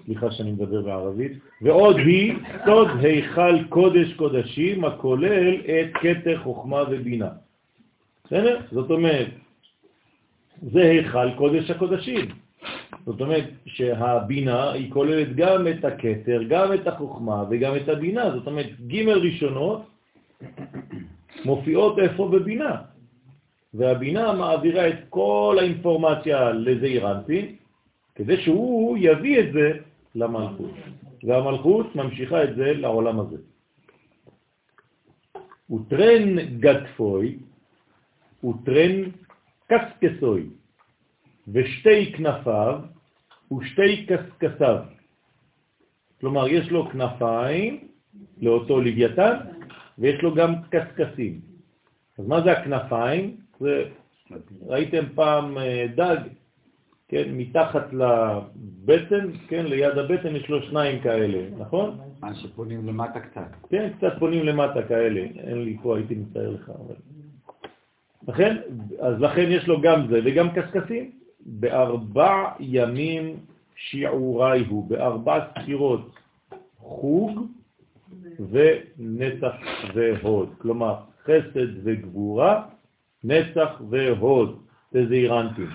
סליחה 0.04 0.30
שאני 0.30 0.52
מדבר 0.52 0.82
בערבית, 0.82 1.32
ועוד 1.62 1.96
היא 1.96 2.34
סוד 2.66 2.88
היכל 3.00 3.64
קודש 3.68 4.12
קודשים 4.12 4.84
הכולל 4.84 5.54
את 5.54 5.92
קטר 5.92 6.38
חוכמה 6.42 6.82
ובינה. 6.90 7.28
בסדר? 8.24 8.60
זאת 8.70 8.90
אומרת, 8.90 9.26
זה 10.62 10.82
היכל 10.82 11.28
קודש 11.36 11.70
הקודשים. 11.70 12.24
זאת 13.06 13.20
אומרת 13.20 13.44
שהבינה 13.66 14.72
היא 14.72 14.90
כוללת 14.90 15.36
גם 15.36 15.68
את 15.68 15.84
הקטר, 15.84 16.42
גם 16.48 16.72
את 16.72 16.86
החוכמה 16.86 17.44
וגם 17.50 17.76
את 17.76 17.88
הבינה. 17.88 18.30
זאת 18.30 18.46
אומרת, 18.46 18.66
ג' 18.86 19.08
ראשונות 19.08 19.82
מופיעות 21.44 21.98
איפה 21.98 22.28
בבינה. 22.28 22.76
והבינה 23.74 24.32
מעבירה 24.32 24.88
את 24.88 24.98
כל 25.08 25.56
האינפורמציה 25.60 26.52
לזעירנטין, 26.52 27.56
כדי 28.14 28.42
שהוא 28.42 28.98
יביא 29.00 29.40
את 29.40 29.52
זה 29.52 29.72
למלכות. 30.14 30.70
והמלכות 31.22 31.96
ממשיכה 31.96 32.44
את 32.44 32.56
זה 32.56 32.72
לעולם 32.72 33.20
הזה. 33.20 33.36
וטרן 35.70 36.58
גדפוי, 36.60 37.38
וטרן 38.44 39.10
קסקסוי, 39.66 40.46
ושתי 41.48 42.12
כנפיו 42.12 42.80
ושתי 43.52 44.06
קסקסיו. 44.06 44.78
כלומר, 46.20 46.48
יש 46.48 46.70
לו 46.70 46.90
כנפיים 46.90 47.88
לאותו 48.42 48.80
לוויתן, 48.80 49.36
ויש 49.98 50.22
לו 50.22 50.34
גם 50.34 50.54
קסקסים. 50.70 51.40
אז 52.18 52.26
מה 52.26 52.40
זה 52.40 52.52
הכנפיים? 52.52 53.36
זה, 53.60 53.88
ראיתם 54.66 55.04
פעם 55.14 55.58
אה, 55.58 55.86
דג 55.94 56.16
כן, 57.08 57.24
מתחת 57.32 57.86
לבטן, 57.92 59.30
כן, 59.48 59.66
ליד 59.66 59.98
הבטן 59.98 60.36
יש 60.36 60.48
לו 60.48 60.62
שניים 60.62 61.00
כאלה, 61.00 61.48
נכון? 61.58 61.98
מה 62.20 62.34
שפונים 62.34 62.86
למטה 62.86 63.20
קצת. 63.20 63.68
כן, 63.70 63.90
קצת 63.98 64.12
פונים 64.18 64.44
למטה 64.44 64.82
כאלה, 64.82 65.20
אין 65.20 65.64
לי 65.64 65.76
פה, 65.82 65.96
הייתי 65.96 66.14
מצטער 66.14 66.50
לך. 66.50 66.70
אבל... 66.70 66.94
לכן, 68.28 68.56
אז 69.00 69.20
לכן 69.20 69.46
יש 69.48 69.68
לו 69.68 69.80
גם 69.80 70.06
זה 70.10 70.20
וגם 70.24 70.48
קסקסים. 70.50 71.10
בארבע 71.46 72.52
ימים 72.60 73.36
שיעורי 73.76 74.64
הוא, 74.68 74.90
בארבע 74.90 75.38
ספירות 75.52 76.14
חוג 76.78 77.46
ונצח 78.50 79.54
והוד. 79.94 80.48
כלומר, 80.58 80.96
חסד 81.24 81.68
וגבורה, 81.84 82.62
נצח 83.24 83.80
והוד, 83.90 84.62
זה 84.92 85.06
זעירנטים. 85.06 85.70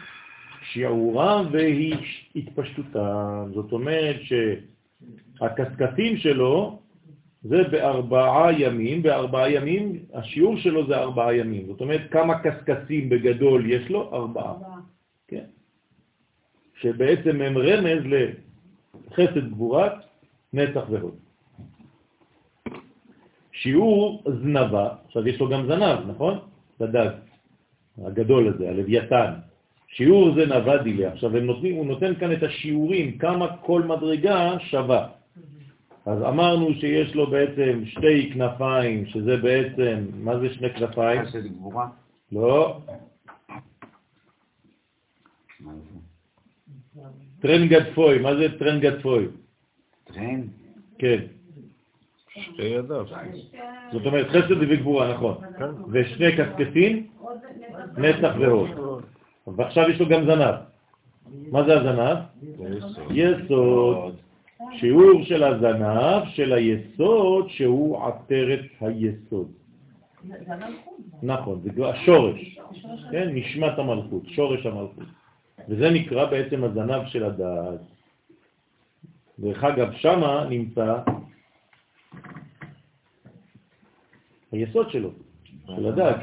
שיעורם 0.73 1.45
והתפשטותם. 1.51 3.51
זאת 3.53 3.71
אומרת 3.71 4.15
שהקסקסים 4.21 6.17
שלו 6.17 6.79
זה 7.43 7.63
בארבעה 7.71 8.61
ימים, 8.61 9.03
בארבעה 9.03 9.51
ימים, 9.51 9.99
השיעור 10.13 10.57
שלו 10.57 10.87
זה 10.87 10.97
ארבעה 10.97 11.35
ימים. 11.35 11.67
זאת 11.67 11.81
אומרת, 11.81 12.01
כמה 12.11 12.39
קסקסים 12.39 13.09
בגדול 13.09 13.71
יש 13.71 13.89
לו? 13.89 14.09
ארבעה. 14.13 14.53
כן. 15.27 15.45
שבעצם 16.81 17.41
הם 17.41 17.57
רמז 17.57 18.03
לחסד 18.05 19.49
גבורת 19.49 19.93
נצח 20.53 20.83
והוד. 20.89 21.15
שיעור 23.51 24.23
זנבה, 24.43 24.89
עכשיו 25.05 25.27
יש 25.27 25.39
לו 25.39 25.49
גם 25.49 25.67
זנב, 25.67 25.99
נכון? 26.07 26.39
לדג, 26.79 27.09
הגדול 28.05 28.47
הזה, 28.47 28.69
הלוויתן. 28.69 29.33
שיעור 29.89 30.35
זה 30.35 30.45
נבדי 30.45 30.93
לי. 30.93 31.05
עכשיו 31.05 31.29
נותנים, 31.29 31.75
הוא 31.75 31.85
נותן 31.85 32.15
כאן 32.15 32.31
את 32.31 32.43
השיעורים, 32.43 33.17
כמה 33.17 33.57
כל 33.57 33.81
מדרגה 33.83 34.59
שווה. 34.59 35.07
אז 36.05 36.21
אמרנו 36.23 36.73
שיש 36.73 37.15
לו 37.15 37.27
בעצם 37.27 37.81
שתי 37.85 38.31
כנפיים, 38.33 39.05
שזה 39.05 39.37
בעצם, 39.37 40.05
מה 40.13 40.39
זה 40.39 40.53
שני 40.53 40.69
כנפיים? 40.73 41.25
חסד 41.25 41.45
גבורה? 41.45 41.87
לא. 42.31 42.81
טרן 47.41 47.67
גדפוי, 47.67 48.19
מה 48.19 48.35
זה 48.35 48.59
טרן 48.59 48.79
גדפוי? 48.79 49.27
טרן? 50.03 50.41
כן. 50.97 51.19
שתי 52.29 52.63
ידיו. 52.63 53.05
זאת 53.91 54.05
אומרת 54.05 54.27
חסד 54.27 54.51
וגבורה, 54.51 55.13
נכון. 55.13 55.37
כן. 55.57 55.65
ושני 55.91 56.27
קסקסים, 56.37 57.07
נצח 57.97 58.33
והוד. 58.39 58.69
ועכשיו 59.55 59.89
יש 59.89 59.99
לו 59.99 60.09
גם 60.09 60.25
זנב. 60.25 60.55
מה 61.51 61.63
זה 61.63 61.79
הזנב? 61.79 62.17
יסוד. 63.11 64.15
שיעור 64.71 65.23
של 65.23 65.43
הזנב 65.43 66.23
של 66.25 66.53
היסוד 66.53 67.49
שהוא 67.49 68.07
עטרת 68.07 68.65
היסוד. 68.81 69.51
נכון, 71.23 71.61
זה 71.75 71.89
השורש, 71.89 72.59
כן, 73.11 73.29
נשמת 73.33 73.79
המלכות, 73.79 74.23
שורש 74.25 74.65
המלכות. 74.65 75.03
וזה 75.69 75.89
נקרא 75.89 76.25
בעצם 76.25 76.63
הזנב 76.63 77.05
של 77.07 77.23
הדעת. 77.23 77.79
דרך 79.39 79.63
אגב, 79.63 79.91
שמה 79.93 80.45
נמצא 80.49 80.97
היסוד 84.51 84.89
שלו, 84.89 85.09
של 85.75 85.87
הדעת. 85.87 86.19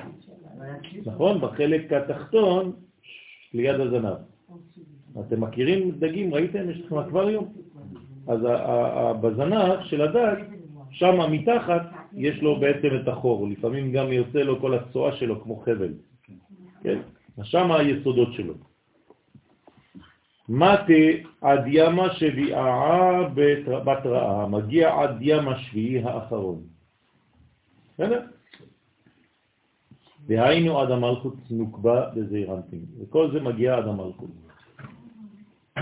נכון? 1.06 1.40
בחלק 1.40 1.92
התחתון 1.92 2.72
ליד 3.54 3.80
הזנב. 3.80 4.16
אתם 5.20 5.40
מכירים 5.40 5.90
דגים? 5.90 6.34
ראיתם? 6.34 6.70
יש 6.70 6.80
לכם 6.80 6.98
אקווריום? 6.98 7.52
אז 8.26 8.40
בזנב 9.20 9.82
של 9.82 10.00
הדג, 10.00 10.36
שם 10.90 11.32
מתחת 11.32 11.82
יש 12.12 12.42
לו 12.42 12.60
בעצם 12.60 12.88
את 13.02 13.08
החור, 13.08 13.48
לפעמים 13.48 13.92
גם 13.92 14.12
יוצא 14.12 14.38
לו 14.38 14.60
כל 14.60 14.74
הצועה 14.74 15.16
שלו 15.16 15.42
כמו 15.42 15.56
חבל. 15.56 15.92
כן? 16.82 16.98
שם 17.42 17.72
היסודות 17.72 18.32
שלו. 18.32 18.54
מתי 20.48 21.22
עד 21.40 21.60
ימה 21.66 22.14
שביעה 22.14 23.28
בתראה, 23.84 24.46
מגיע 24.48 25.02
עד 25.02 25.16
ים 25.20 25.48
השביעי 25.48 26.02
האחרון. 26.02 26.62
בסדר? 27.94 28.20
והיינו 30.26 30.80
עד 30.80 30.90
המלכות 30.90 31.34
נוקבה 31.50 32.10
בזעירנטים, 32.14 32.80
וכל 33.00 33.30
זה 33.32 33.40
מגיע 33.40 33.76
עד 33.76 33.88
המלכות. 33.88 34.30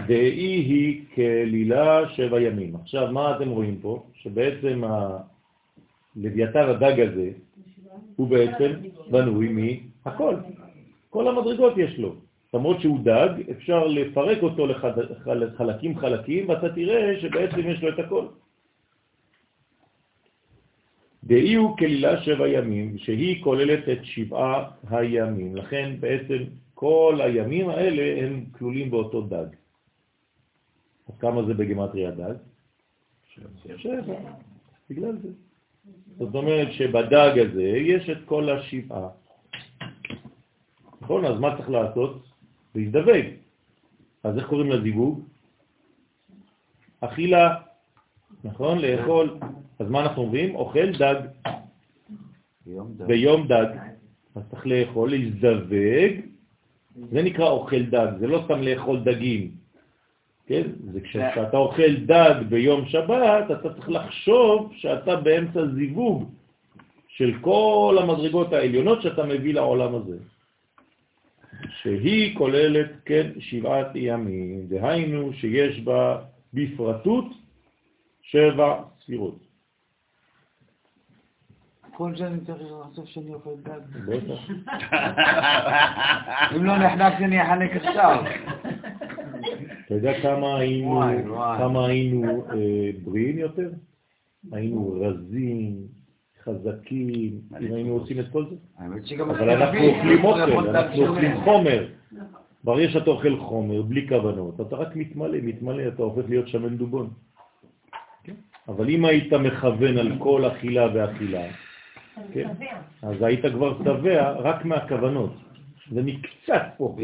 דאי 0.07 0.61
היא 0.71 1.03
כלילה 1.15 2.09
שבע 2.09 2.41
ימים. 2.41 2.77
עכשיו, 2.77 3.13
מה 3.13 3.37
אתם 3.37 3.49
רואים 3.49 3.79
פה? 3.83 4.03
שבעצם 4.15 4.83
לוויתר 6.17 6.71
הדג 6.71 7.01
הזה, 7.01 7.31
הוא 8.17 8.29
בעצם 8.29 8.73
בנוי 9.11 9.77
מהכל. 10.05 10.35
כל 11.11 11.29
המדרגות 11.29 11.73
יש 11.77 11.99
לו. 11.99 12.15
למרות 12.55 12.81
שהוא 12.81 12.99
דג, 13.05 13.29
אפשר 13.51 13.87
לפרק 13.87 14.43
אותו 14.43 14.67
לחלקים 15.27 15.99
חלקים, 15.99 16.49
ואתה 16.49 16.69
תראה 16.75 17.21
שבעצם 17.21 17.61
יש 17.61 17.83
לו 17.83 17.89
את 17.89 17.99
הכל. 17.99 18.27
דאי 21.27 21.55
הוא 21.55 21.77
כלילה 21.77 22.23
שבע 22.23 22.49
ימים, 22.49 22.99
שהיא 22.99 23.45
כוללת 23.45 23.89
את 23.89 24.05
שבעה 24.05 24.71
הימים. 24.91 25.57
לכן 25.57 25.97
בעצם 26.01 26.39
כל 26.75 27.19
הימים 27.25 27.69
האלה 27.69 28.25
הם 28.25 28.45
כלולים 28.53 28.91
באותו 28.91 29.23
דג. 29.23 29.47
אז 31.09 31.15
כמה 31.19 31.43
זה 31.47 31.55
בגמטריה 31.55 32.11
דג? 32.11 32.35
שבע. 33.77 34.19
בגלל 34.91 35.17
זה. 35.23 35.29
זאת 36.19 36.35
אומרת 36.35 36.73
שבדג 36.73 37.33
הזה 37.39 37.63
יש 37.63 38.11
את 38.11 38.19
כל 38.25 38.51
השבעה. 38.51 39.09
נכון? 41.01 41.25
אז 41.25 41.41
מה 41.41 41.57
צריך 41.57 41.71
לעשות? 41.71 42.23
להזדווג. 42.75 43.27
אז 44.25 44.39
איך 44.39 44.47
קוראים 44.47 44.71
לזיווג? 44.71 45.21
אכילה, 47.01 47.61
נכון? 48.45 48.79
לאכול. 48.79 49.39
אז 49.79 49.91
מה 49.91 50.01
אנחנו 50.03 50.23
אומרים? 50.23 50.55
אוכל 50.55 50.93
דג. 50.99 51.15
ביום 53.07 53.47
דג. 53.47 53.67
אז 54.35 54.43
צריך 54.51 54.67
לאכול, 54.67 55.11
להזדווג. 55.11 56.13
זה 57.11 57.23
נקרא 57.23 57.51
אוכל 57.51 57.83
דג, 57.83 58.07
זה 58.19 58.27
לא 58.27 58.43
סתם 58.45 58.63
לאכול 58.63 59.01
דגים. 59.01 59.51
כן? 60.47 60.63
זה 60.93 61.01
כשאתה 61.01 61.57
אוכל 61.57 61.97
דג 62.07 62.35
ביום 62.49 62.87
שבת, 62.87 63.51
אתה 63.51 63.75
צריך 63.75 63.89
לחשוב 63.89 64.73
שאתה 64.77 65.17
באמצע 65.17 65.67
זיווג 65.67 66.31
של 67.09 67.35
כל 67.41 67.99
המדרגות 68.03 68.53
העליונות 68.53 69.03
שאתה 69.03 69.27
מביא 69.27 69.55
לעולם 69.55 69.95
הזה. 69.95 70.17
שהיא 71.83 72.37
כוללת, 72.37 72.91
כן, 73.05 73.31
שבעת 73.39 73.87
ימים, 73.95 74.67
דהיינו 74.67 75.33
שיש 75.33 75.81
בה 75.81 76.19
בפרטות 76.55 77.25
שבע 78.25 78.83
ספירות. 79.03 79.39
כל 81.97 82.17
זה 82.17 82.27
אני 82.27 82.41
צריך 82.47 82.63
לחשוב 82.89 83.07
שאני 83.07 83.35
אוכל 83.35 83.51
דג. 83.63 83.81
בטח. 84.07 84.51
אם 86.57 86.65
לא 86.65 86.79
נחנקתי 86.79 87.25
אני 87.25 87.43
אחנק 87.43 87.71
עכשיו. 87.71 88.25
אתה 89.87 89.95
יודע 89.95 90.23
כמה 90.23 90.59
היינו, 90.59 91.03
כמה 91.59 91.87
היינו 91.87 92.47
אה, 92.53 92.91
בריאים 93.05 93.39
יותר? 93.39 93.71
היינו 94.53 95.01
רזים, 95.01 95.77
חזקים, 96.45 97.41
אם 97.61 97.75
היינו 97.75 97.93
עושים 97.93 98.21
את 98.21 98.27
כל 98.33 98.45
זה. 98.51 98.57
אבל 99.25 99.51
אנחנו 99.51 99.79
אוכלים 99.85 100.25
אוכל, 100.25 100.69
אנחנו 100.69 101.07
אוכלים 101.07 101.41
חומר. 101.41 101.89
ברגע 102.65 102.89
שאתה 102.93 103.11
אוכל 103.11 103.39
חומר 103.39 103.83
בלי 103.83 104.09
כוונות, 104.09 104.61
אתה 104.61 104.77
רק 104.77 104.97
מתמלא, 104.97 105.39
מתמלא, 105.43 105.89
אתה 105.89 106.03
הופך 106.03 106.29
להיות 106.29 106.49
שמן 106.49 106.77
דובון. 106.77 107.11
כן? 108.67 108.73
אבל 108.73 108.91
אם 108.91 109.05
היית 109.05 109.33
מכוון 109.33 109.99
על 109.99 110.13
כל 110.19 110.45
אכילה 110.45 110.87
ואכילה, 110.95 111.53
כן? 112.33 112.49
אז 113.03 113.23
היית 113.23 113.47
כבר 113.47 113.79
שבע 113.85 114.31
רק 114.31 114.65
מהכוונות. 114.65 115.33
זה 115.91 116.03
מקצת 116.03 116.63
פה. 116.77 116.97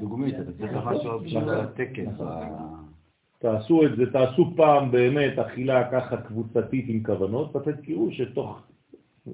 דוגמית, 0.00 0.34
אתה 0.34 0.52
צריך 0.52 0.72
משהו 0.72 1.20
בשביל 1.20 1.50
הטקס. 1.50 2.08
תעשו 3.38 3.86
את 3.86 3.96
זה, 3.96 4.12
תעשו 4.12 4.52
פעם 4.56 4.90
באמת 4.90 5.38
אכילה 5.38 5.90
ככה 5.92 6.16
קבוצתית 6.16 6.84
עם 6.88 7.02
כוונות, 7.02 7.56
ואתם 7.56 7.72
תראו 7.72 8.12
שתוך 8.12 8.62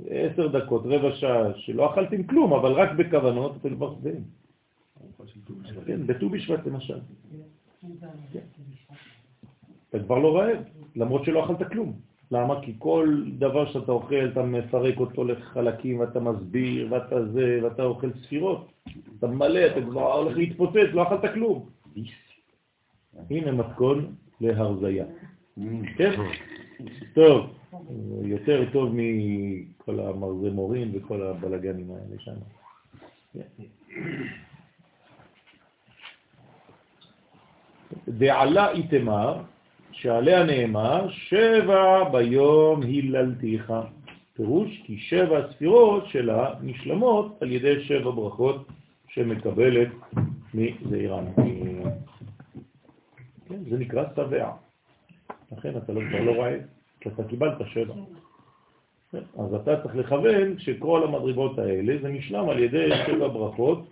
עשר 0.09 0.47
דקות, 0.47 0.83
רבע 0.85 1.15
שעה, 1.15 1.55
שלא 1.57 1.93
אכלתם 1.93 2.23
כלום, 2.23 2.53
אבל 2.53 2.73
רק 2.73 2.93
בכוונות, 2.93 3.57
אתם 3.61 3.77
כבר 3.77 3.95
שבעים. 3.95 4.25
כן, 5.87 6.07
בט"ו 6.07 6.29
בשבט 6.29 6.67
למשל. 6.67 6.99
אתה 9.91 9.99
כבר 9.99 10.19
לא 10.19 10.39
רעב, 10.39 10.59
למרות 10.97 11.25
שלא 11.25 11.45
אכלת 11.45 11.69
כלום. 11.69 11.93
למה? 12.31 12.61
כי 12.63 12.75
כל 12.79 13.23
דבר 13.39 13.73
שאתה 13.73 13.93
אוכל, 13.93 14.29
אתה 14.33 14.43
מפרק 14.43 15.01
אותו 15.01 15.25
לחלקים, 15.25 16.01
ואתה 16.01 16.21
מסביר, 16.21 16.89
ואתה 16.91 17.27
זה, 17.27 17.61
ואתה 17.63 17.83
אוכל 17.85 18.11
ספירות. 18.23 18.73
אתה 19.19 19.27
מלא, 19.27 19.67
אתה 19.67 19.81
כבר 19.83 20.13
הולך 20.13 20.37
להתפוצץ, 20.37 20.89
לא 20.93 21.03
אכלת 21.03 21.35
כלום. 21.35 21.69
הנה 23.31 23.53
מתכון 23.53 24.15
להרזייה. 24.41 25.05
כן? 25.97 26.13
טוב, 27.15 27.47
יותר 28.23 28.65
טוב 28.73 28.91
מכל 28.93 30.01
המרזמורים 30.01 30.91
וכל 30.95 31.23
הבלגנים 31.23 31.91
האלה 31.91 32.19
שם. 32.19 32.37
דעלה 38.09 38.71
איתמר, 38.71 39.43
שעליה 40.01 40.45
נאמר, 40.45 41.11
שבע 41.11 42.09
ביום 42.13 42.83
היללתיך. 42.83 43.73
פירוש 44.35 44.83
כי 44.85 44.99
שבע 44.99 45.53
ספירות 45.53 46.07
שלה 46.07 46.55
נשלמות 46.63 47.43
על 47.43 47.53
ידי 47.53 47.85
שבע 47.85 48.11
ברכות 48.11 48.67
שמקבלת 49.09 49.89
מזעירן. 50.55 51.25
כן, 53.49 53.65
זה 53.71 53.79
נקרא 53.79 54.05
שבע. 54.17 54.51
לכן 55.53 55.77
אתה 55.77 55.93
לא, 55.93 56.01
כבר 56.11 56.21
לא 56.21 56.33
רואה, 56.33 56.57
כי 57.01 57.09
אתה 57.09 57.25
קיבלת 57.25 57.59
שבע. 57.67 57.95
אז 59.13 59.55
אתה 59.55 59.83
צריך 59.83 59.97
לכוון 59.97 60.59
שכל 60.59 61.05
המדרגות 61.05 61.59
האלה 61.59 61.93
זה 62.03 62.09
נשלם 62.09 62.49
על 62.49 62.59
ידי 62.59 62.91
שבע 63.07 63.29
ברכות. 63.29 63.89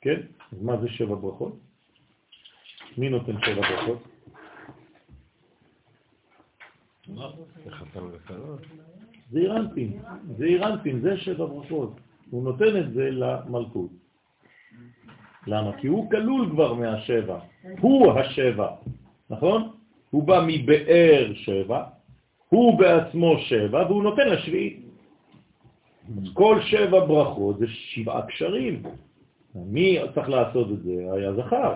כן? 0.00 0.20
אז 0.52 0.62
מה 0.62 0.76
זה 0.76 0.88
שבע 0.88 1.14
ברכות? 1.14 1.56
מי 2.98 3.08
נותן 3.08 3.32
שבע 3.44 3.60
ברכות? 3.60 4.17
זה 9.30 9.38
אירנפין, 9.38 9.98
זה 10.36 10.44
אירנפין, 10.44 11.00
זה 11.00 11.16
שבע 11.16 11.46
ברכות. 11.46 12.00
הוא 12.30 12.44
נותן 12.44 12.76
את 12.76 12.92
זה 12.92 13.10
למלכות. 13.10 13.90
למה? 15.46 15.72
כי 15.76 15.86
הוא 15.86 16.10
כלול 16.10 16.50
כבר 16.50 16.74
מהשבע. 16.74 17.38
הוא 17.80 18.12
השבע, 18.12 18.68
נכון? 19.30 19.70
הוא 20.10 20.22
בא 20.22 20.44
מבאר 20.46 21.32
שבע, 21.34 21.84
הוא 22.48 22.78
בעצמו 22.78 23.38
שבע, 23.38 23.86
והוא 23.86 24.02
נותן 24.02 24.28
לשביעית. 24.28 24.80
אז 26.16 26.24
כל 26.34 26.60
שבע 26.62 27.04
ברכות 27.04 27.58
זה 27.58 27.66
שבעה 27.68 28.26
קשרים. 28.26 28.82
מי 29.54 29.98
צריך 30.14 30.28
לעשות 30.28 30.70
את 30.70 30.82
זה? 30.82 31.06
היה 31.12 31.32
זכר. 31.32 31.74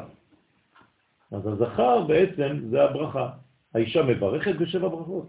אז 1.33 1.47
הזכר 1.47 2.01
בעצם 2.05 2.59
זה 2.71 2.85
הברכה. 2.85 3.31
האישה 3.75 4.03
מברכת 4.03 4.55
בשבע 4.55 4.89
ברכות? 4.89 5.27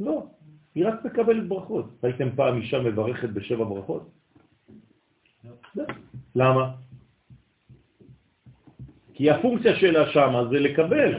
לא, 0.00 0.26
היא 0.74 0.86
רק 0.86 1.04
מקבלת 1.04 1.48
ברכות. 1.48 1.84
ראיתם 2.04 2.28
פעם 2.36 2.56
אישה 2.56 2.80
מברכת 2.80 3.28
בשבע 3.28 3.64
ברכות? 3.64 4.10
לא. 5.74 5.84
למה? 6.34 6.70
כי 9.14 9.30
הפונקציה 9.30 9.76
שלה 9.76 10.12
שמה 10.12 10.44
זה 10.50 10.58
לקבל. 10.58 11.10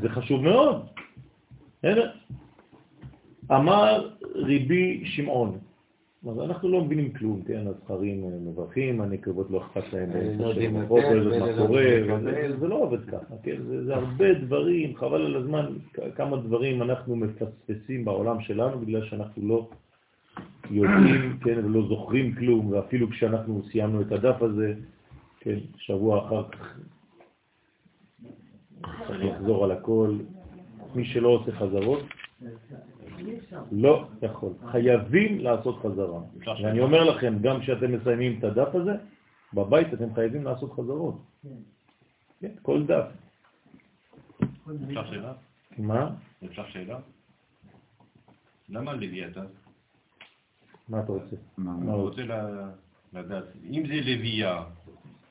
זה 0.00 0.08
חשוב 0.08 0.42
מאוד. 0.42 0.86
אמר 3.50 4.10
ריבי 4.34 5.02
שמעון, 5.04 5.58
אז 6.28 6.38
אנחנו 6.38 6.68
לא 6.68 6.84
מבינים 6.84 7.12
כלום, 7.12 7.42
כן? 7.42 7.66
הזכרים 7.66 8.46
מברכים, 8.46 9.00
הנקבות 9.00 9.50
לא 9.50 9.58
אכפת 9.58 9.92
להם 9.92 10.10
לא 10.38 10.68
מה 10.72 10.86
קורה, 10.86 11.02
זה 12.60 12.68
לא 12.68 12.74
עובד 12.74 13.04
ככה, 13.04 13.34
כן? 13.42 13.56
זה 13.86 13.94
הרבה 13.94 14.34
דברים, 14.34 14.96
חבל 14.96 15.26
על 15.26 15.36
הזמן, 15.36 15.66
כמה 16.16 16.36
דברים 16.36 16.82
אנחנו 16.82 17.16
מפספסים 17.16 18.04
בעולם 18.04 18.40
שלנו 18.40 18.80
בגלל 18.80 19.06
שאנחנו 19.06 19.48
לא 19.48 19.68
יודעים, 20.70 21.36
כן, 21.44 21.64
ולא 21.64 21.88
זוכרים 21.88 22.34
כלום, 22.34 22.72
ואפילו 22.72 23.10
כשאנחנו 23.10 23.62
סיימנו 23.70 24.00
את 24.00 24.12
הדף 24.12 24.42
הזה, 24.42 24.74
כן, 25.40 25.58
שבוע 25.76 26.26
אחר 26.26 26.48
כך 26.48 26.78
צריך 29.06 29.24
לחזור 29.24 29.64
על 29.64 29.70
הכל. 29.70 30.16
מי 30.94 31.04
שלא 31.04 31.28
עושה 31.28 31.52
חזרות, 31.52 32.02
לא 33.72 34.08
יכול. 34.22 34.52
חייבים 34.70 35.38
לעשות 35.38 35.78
חזרה. 35.82 36.20
ואני 36.62 36.80
אומר 36.80 37.04
לכם, 37.04 37.38
גם 37.40 37.60
כשאתם 37.60 37.92
מסיימים 37.92 38.38
את 38.38 38.44
הדף 38.44 38.74
הזה, 38.74 38.92
בבית 39.54 39.94
אתם 39.94 40.14
חייבים 40.14 40.44
לעשות 40.44 40.72
חזרות. 40.72 41.22
כן, 42.40 42.52
כל 42.62 42.86
דף. 42.86 43.06
אפשר 44.88 45.10
שאלה? 45.10 45.32
מה? 45.78 46.10
אפשר 46.44 46.66
שאלה? 46.68 46.98
למה 48.68 48.92
לוויתן? 48.92 49.46
מה 50.88 51.00
אתה 51.00 51.12
רוצה? 51.12 51.36
אני 51.58 51.92
רוצה 51.92 52.22
לדעת, 53.12 53.44
אם 53.70 53.82
זה 53.86 53.94
לוויה, 53.94 54.64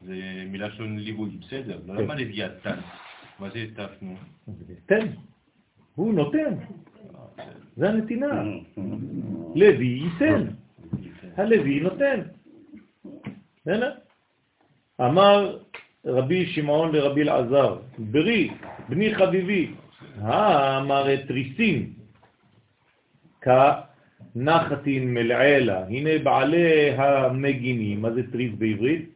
זה 0.02 0.44
מלשון 0.48 1.00
ליווי, 1.00 1.30
בסדר, 1.30 1.82
כן. 1.88 1.94
למה 1.96 2.16
לוויתן? 2.16 2.80
מה 3.40 3.50
זה 3.50 3.66
תפנו? 3.76 4.16
תן. 4.86 5.08
הוא 5.96 6.14
נותן. 6.14 6.56
זה 7.78 7.90
הנתינה. 7.90 8.44
לוי 9.56 9.86
ייתן, 9.86 10.46
הלוי 11.38 11.80
נותן. 11.80 12.20
אמר 15.02 15.58
רבי 16.06 16.46
שמעון 16.46 16.96
לרבי 16.96 17.22
אלעזר, 17.22 17.78
ברי, 18.00 18.50
בני 18.90 19.16
חביבי, 19.16 19.72
האמר 20.22 21.16
תריסים, 21.28 21.94
כנחתין 23.42 25.14
מלעלה, 25.14 25.88
הנה 25.88 26.10
בעלי 26.24 26.92
המגינים, 26.92 28.02
מה 28.02 28.12
זה 28.12 28.32
תריס 28.32 28.54
בעברית? 28.58 29.10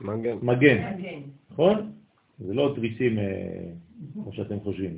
מגן. 0.00 0.36
מגן, 0.42 0.92
נכון? 1.50 1.92
זה 2.38 2.54
לא 2.54 2.72
תריסים 2.76 3.18
אה, 3.18 3.24
כמו 4.14 4.32
שאתם 4.32 4.60
חושבים. 4.60 4.96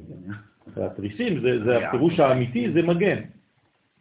התריסים, 0.77 1.41
זה, 1.41 1.65
זה 1.65 1.89
הפירוש 1.89 2.21
האמיתי, 2.21 2.73
זה 2.73 2.83
מגן. 2.83 3.19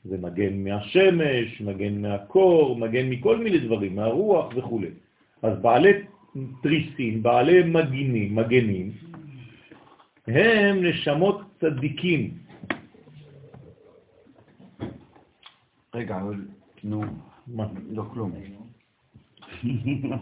זה 0.06 0.18
מגן 0.18 0.64
מהשמש, 0.64 1.62
מגן 1.62 2.02
מהקור, 2.02 2.76
מגן 2.76 3.10
מכל 3.10 3.38
מיני 3.38 3.58
דברים, 3.58 3.96
מהרוח 3.96 4.54
וכו'. 4.56 4.82
אז 5.42 5.58
בעלי 5.62 5.94
תריסים, 6.64 7.24
בעלי 7.24 7.64
מגינים, 7.64 8.36
מגנים, 8.36 8.92
הם 10.28 10.86
נשמות 10.86 11.42
צדיקים. 11.60 12.32
רגע, 15.96 16.18
אבל, 16.22 16.36
נו, 16.84 17.04
מה? 17.48 17.68
לא 17.92 18.04
כלום. 18.14 18.32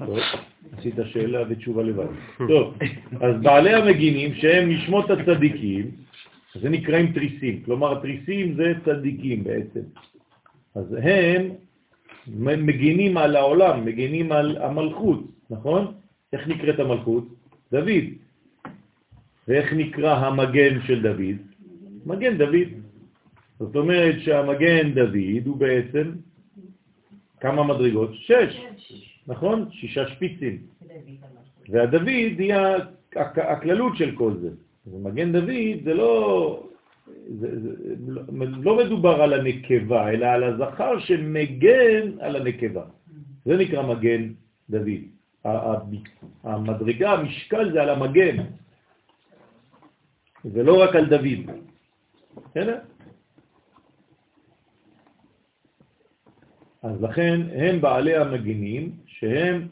טוב, 0.06 0.18
עשית 0.78 0.96
שאלה 1.06 1.40
ותשובה 1.50 1.84
לבד. 1.84 2.08
טוב, 2.48 2.78
אז 3.22 3.42
בעלי 3.42 3.74
המגינים 3.74 4.34
שהם 4.34 4.70
נשמות 4.70 5.10
הצדיקים, 5.10 5.92
זה 6.56 6.70
נקראים 6.70 7.14
תריסים, 7.14 7.64
כלומר 7.66 7.98
התריסים 7.98 8.56
זה 8.56 8.74
צדיקים 8.86 9.44
בעצם. 9.44 9.82
אז 10.76 10.96
הם 11.02 11.52
מגינים 12.66 13.18
על 13.18 13.36
העולם, 13.36 13.86
מגינים 13.86 14.32
על 14.32 14.58
המלכות, 14.58 15.24
נכון? 15.50 15.94
איך 16.34 16.48
נקראת 16.48 16.80
המלכות? 16.80 17.28
דוד. 17.72 18.06
ואיך 19.48 19.74
נקרא 19.74 20.16
המגן 20.16 20.82
של 20.88 21.02
דוד? 21.02 21.38
מגן 22.06 22.38
דוד. 22.38 22.70
זאת 23.60 23.76
אומרת 23.76 24.16
שהמגן 24.20 24.94
דוד 24.94 25.46
הוא 25.46 25.58
בעצם 25.58 26.12
כמה 27.40 27.64
מדרגות? 27.64 28.10
שש, 28.14 28.62
נכון? 29.28 29.70
שישה 29.72 30.08
שפיצים. 30.08 30.58
והדוד 31.70 32.08
היא 32.08 32.54
הכללות 33.16 33.98
של 33.98 34.16
כל 34.16 34.34
זה. 34.42 34.50
ומגן 34.94 35.32
דוד 35.32 35.84
זה 35.84 35.94
לא, 35.94 36.64
זה, 37.40 37.60
זה, 37.62 37.70
לא 38.38 38.78
מדובר 38.78 39.22
על 39.22 39.34
הנקבה, 39.34 40.10
אלא 40.10 40.26
על 40.26 40.44
הזכר 40.44 41.00
שמגן 41.00 42.20
על 42.20 42.36
הנקבה. 42.36 42.84
זה 43.46 43.58
נקרא 43.58 43.82
מגן 43.82 44.34
דוד. 44.70 45.02
המדרגה, 46.44 47.12
המשקל 47.12 47.72
זה 47.72 47.82
על 47.82 47.90
המגן, 47.90 48.38
ולא 50.46 50.84
רק 50.84 50.96
על 50.96 51.06
דוד. 51.06 51.56
בסדר? 52.36 52.80
אז 56.84 57.02
לכן 57.02 57.42
הם 57.56 57.82
בעלי 57.82 58.16
המגינים, 58.16 58.92
שהם 59.06 59.68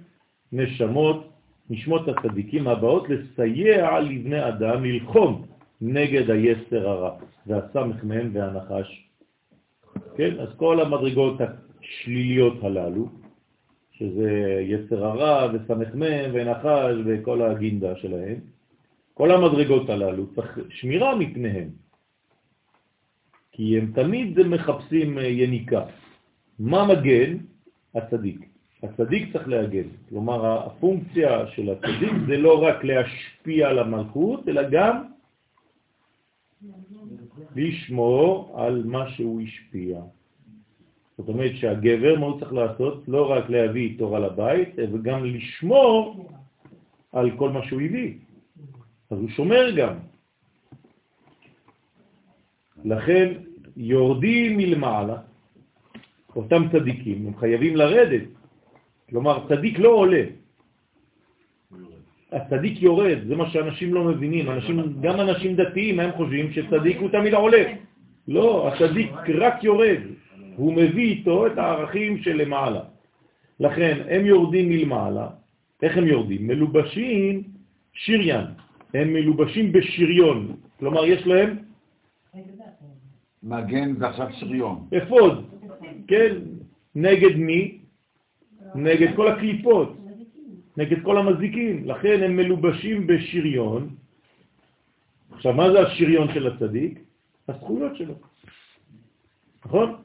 נשמות, 0.51 1.36
נשמות 1.69 2.07
הצדיקים 2.07 2.67
הבאות 2.67 3.09
לסייע 3.09 3.99
לבני 3.99 4.47
אדם 4.47 4.85
ללחום 4.85 5.45
נגד 5.81 6.29
היסר 6.29 6.89
הרע, 6.89 7.17
והסמך 7.47 8.03
מהם 8.03 8.29
והנחש. 8.33 9.09
כן, 10.17 10.39
אז 10.39 10.49
כל 10.57 10.81
המדרגות 10.81 11.37
השליליות 11.41 12.63
הללו, 12.63 13.09
שזה 13.91 14.61
יסר 14.61 15.05
הרע 15.05 15.53
וסמך 15.53 15.95
מהם 15.95 16.31
ונחש 16.33 16.95
וכל 17.05 17.41
הגינדה 17.41 17.95
שלהם, 17.95 18.35
כל 19.13 19.31
המדרגות 19.31 19.89
הללו 19.89 20.35
צריך 20.35 20.59
שמירה 20.69 21.15
מפניהם, 21.15 21.69
כי 23.51 23.77
הם 23.77 23.91
תמיד 23.95 24.47
מחפשים 24.47 25.17
יניקה. 25.21 25.85
מה 26.59 26.87
מגן? 26.87 27.37
הצדיק. 27.95 28.56
הצדיק 28.83 29.33
צריך 29.33 29.47
להגן. 29.47 29.87
כלומר, 30.09 30.65
הפונקציה 30.65 31.47
של 31.47 31.69
הצדיק 31.69 32.13
זה 32.27 32.37
לא 32.37 32.63
רק 32.63 32.83
להשפיע 32.83 33.69
על 33.69 33.79
המלכות, 33.79 34.49
אלא 34.49 34.69
גם 34.69 35.03
לשמור 37.55 38.53
על 38.57 38.83
מה 38.85 39.09
שהוא 39.09 39.41
השפיע. 39.41 40.01
זאת 41.17 41.27
אומרת 41.29 41.51
שהגבר, 41.55 42.19
מה 42.19 42.25
הוא 42.25 42.39
צריך 42.39 42.53
לעשות? 42.53 43.03
לא 43.07 43.31
רק 43.31 43.49
להביא 43.49 43.97
תורה 43.97 44.19
לבית, 44.19 44.79
אלא 44.79 44.97
גם 45.01 45.25
לשמור 45.25 46.29
על 47.11 47.31
כל 47.37 47.49
מה 47.49 47.63
שהוא 47.63 47.81
הביא. 47.81 48.13
אז 49.09 49.17
הוא 49.17 49.29
שומר 49.29 49.71
גם. 49.77 49.93
לכן 52.85 53.33
יורדים 53.77 54.57
מלמעלה, 54.57 55.17
אותם 56.35 56.69
צדיקים, 56.71 57.27
הם 57.27 57.37
חייבים 57.37 57.75
לרדת. 57.75 58.36
כלומר, 59.09 59.45
צדיק 59.49 59.79
לא 59.79 59.89
עולה. 59.89 60.23
הצדיק 62.31 62.81
יורד, 62.81 63.17
זה 63.27 63.35
מה 63.35 63.49
שאנשים 63.49 63.93
לא 63.93 64.03
מבינים. 64.03 64.49
אנשים, 64.49 65.01
גם 65.01 65.19
אנשים 65.19 65.55
דתיים, 65.55 65.99
הם 65.99 66.11
חושבים 66.11 66.51
שצדיק 66.51 66.97
הוא 66.97 67.09
תמיד 67.09 67.33
עולה. 67.33 67.63
לא, 68.27 68.67
הצדיק 68.67 69.11
רק 69.39 69.63
יורד. 69.63 69.97
הוא 70.55 70.73
מביא 70.73 71.05
איתו 71.05 71.47
את 71.47 71.57
הערכים 71.57 72.17
של 72.17 72.35
למעלה. 72.35 72.81
לכן, 73.59 73.97
הם 74.09 74.25
יורדים 74.25 74.69
מלמעלה. 74.69 75.27
איך 75.81 75.97
הם 75.97 76.07
יורדים? 76.07 76.47
מלובשים 76.47 77.43
שריין. 77.93 78.45
הם 78.93 79.13
מלובשים 79.13 79.71
בשריון. 79.71 80.55
כלומר, 80.79 81.05
יש 81.05 81.27
להם... 81.27 81.57
מגן 83.43 83.95
זה 83.95 84.07
עכשיו 84.07 84.27
שריון. 84.31 84.87
אפוד. 84.97 85.45
כן, 86.07 86.35
נגד 86.95 87.35
מי? 87.35 87.77
נגד 88.77 89.15
כל 89.15 89.27
הקליפות, 89.27 89.97
נגד 90.77 91.03
כל 91.03 91.17
המזיקים. 91.17 91.85
לכן 91.85 92.23
הם 92.23 92.35
מלובשים 92.35 93.07
בשריון. 93.07 93.89
עכשיו, 95.31 95.53
מה 95.53 95.71
זה 95.71 95.79
השריון 95.79 96.33
של 96.33 96.47
הצדיק? 96.47 96.99
הזכויות 97.47 97.95
שלו. 97.95 98.13
נכון? 99.65 99.95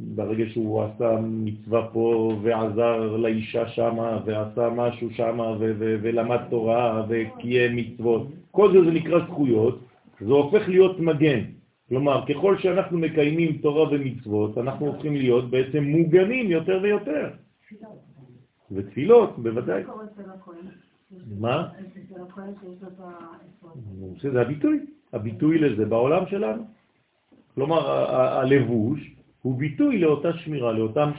ברגע 0.00 0.44
שהוא 0.48 0.82
עשה 0.82 1.18
מצווה 1.22 1.88
פה 1.92 2.34
ועזר 2.42 3.16
לאישה 3.16 3.68
שמה 3.68 4.20
ועשה 4.24 4.68
משהו 4.76 5.10
שמה 5.10 5.56
ולמד 5.78 6.40
תורה 6.50 7.04
וקיים 7.08 7.76
מצוות, 7.76 8.26
כל 8.50 8.72
זה 8.72 8.84
זה 8.84 8.90
נקרא 8.90 9.26
זכויות, 9.26 9.80
זה 10.20 10.32
הופך 10.32 10.68
להיות 10.68 11.00
מגן. 11.00 11.40
כלומר, 11.88 12.24
ככל 12.28 12.58
שאנחנו 12.58 12.98
מקיימים 12.98 13.58
תורה 13.58 13.88
ומצוות, 13.90 14.58
אנחנו 14.58 14.86
הופכים 14.86 15.16
להיות 15.16 15.50
בעצם 15.50 15.84
מוגנים 15.84 16.50
יותר 16.50 16.78
ויותר. 16.82 17.30
ותפילות, 18.72 19.38
בוודאי. 19.38 19.82
מה? 21.40 21.68
זה 24.32 24.40
הביטוי, 24.40 24.86
הביטוי 25.12 25.58
לזה 25.58 25.86
בעולם 25.86 26.26
שלנו. 26.26 26.62
כלומר, 27.54 27.90
הלבוש 28.40 29.14
הוא 29.42 29.58
ביטוי 29.58 29.98
לאותה 29.98 30.32
שמירה, 30.32 30.72
לאותם 30.72 31.10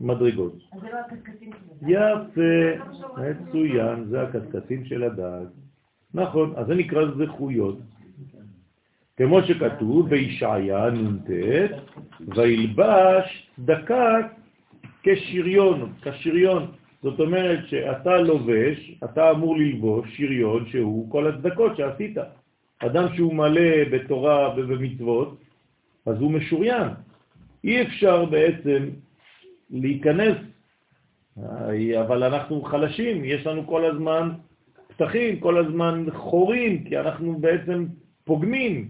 מדרגות. 0.00 0.52
אז 0.72 0.80
זה 0.80 0.88
לא 0.92 0.98
הקשקשים 0.98 1.50
של. 1.52 1.88
יפה, 1.88 2.84
מצוין, 3.16 4.04
זה 4.04 4.22
הקשקשים 4.22 4.84
של 4.84 5.02
הדעת. 5.02 5.48
נכון, 6.14 6.52
אז 6.56 6.66
זה 6.66 6.74
נקרא 6.74 7.04
זכויות. 7.26 7.78
כמו 9.16 9.42
שכתוב 9.42 10.08
בישעיה 10.08 10.90
נ"ט, 10.90 11.30
וילבש 12.36 13.50
דקה 13.58 14.28
כשריון, 15.06 15.92
כשריון. 16.02 16.66
זאת 17.02 17.20
אומרת 17.20 17.68
שאתה 17.68 18.16
לובש, 18.16 18.98
אתה 19.04 19.30
אמור 19.30 19.56
ללבוש 19.56 20.16
שריון 20.16 20.66
שהוא 20.70 21.10
כל 21.10 21.26
הצדקות 21.26 21.76
שעשית. 21.76 22.16
אדם 22.78 23.06
שהוא 23.16 23.34
מלא 23.34 23.84
בתורה 23.92 24.54
ובמצוות, 24.56 25.40
אז 26.06 26.20
הוא 26.20 26.32
משוריין. 26.32 26.88
אי 27.64 27.82
אפשר 27.82 28.24
בעצם 28.24 28.88
להיכנס, 29.70 30.36
אבל 32.00 32.22
אנחנו 32.22 32.62
חלשים, 32.62 33.24
יש 33.24 33.46
לנו 33.46 33.66
כל 33.66 33.84
הזמן 33.84 34.30
פתחים, 34.88 35.40
כל 35.40 35.58
הזמן 35.58 36.06
חורים, 36.12 36.84
כי 36.84 36.98
אנחנו 36.98 37.38
בעצם 37.38 37.86
פוגמים, 38.24 38.88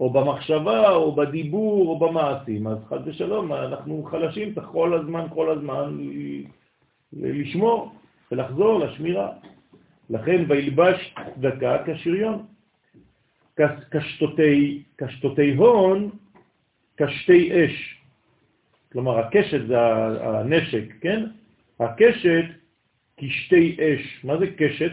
או 0.00 0.10
במחשבה, 0.10 0.90
או 0.90 1.14
בדיבור, 1.14 1.88
או 1.88 1.98
במעשים, 1.98 2.66
אז 2.66 2.78
חד 2.88 3.08
ושלום, 3.08 3.52
אנחנו 3.52 4.04
חלשים, 4.10 4.54
צריך 4.54 4.66
כל 4.66 4.94
הזמן, 4.94 5.26
כל 5.34 5.50
הזמן 5.50 5.98
לשמור 7.12 7.92
ולחזור 8.32 8.80
לשמירה. 8.80 9.32
לכן 10.10 10.44
וילבש 10.48 11.14
צדקה 11.34 11.82
כשריון. 11.86 12.46
קשתותי, 13.90 14.82
קשתותי 14.96 15.54
הון 15.54 16.10
כשתי 16.96 17.64
אש. 17.64 18.02
כלומר, 18.92 19.18
הקשת 19.18 19.66
זה 19.66 19.80
הנשק, 20.20 20.84
כן? 21.00 21.26
הקשת 21.80 22.44
כשתי 23.16 23.76
אש. 23.80 24.24
מה 24.24 24.38
זה 24.38 24.46
קשת? 24.56 24.92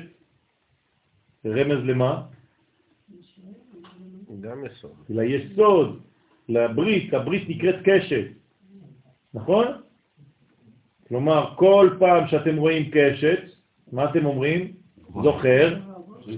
רמז 1.46 1.84
למה? 1.84 2.22
גם 4.44 4.66
יסוד. 4.66 4.92
ליסוד, 5.10 6.00
לברית, 6.50 7.14
הברית 7.14 7.50
נקראת 7.50 7.76
קשת, 7.84 8.26
נכון? 9.34 9.66
כלומר, 11.08 11.54
כל 11.56 11.90
פעם 12.00 12.28
שאתם 12.28 12.56
רואים 12.56 12.90
קשת, 12.92 13.40
מה 13.92 14.10
אתם 14.10 14.26
אומרים? 14.26 14.74
זוכר 15.24 15.80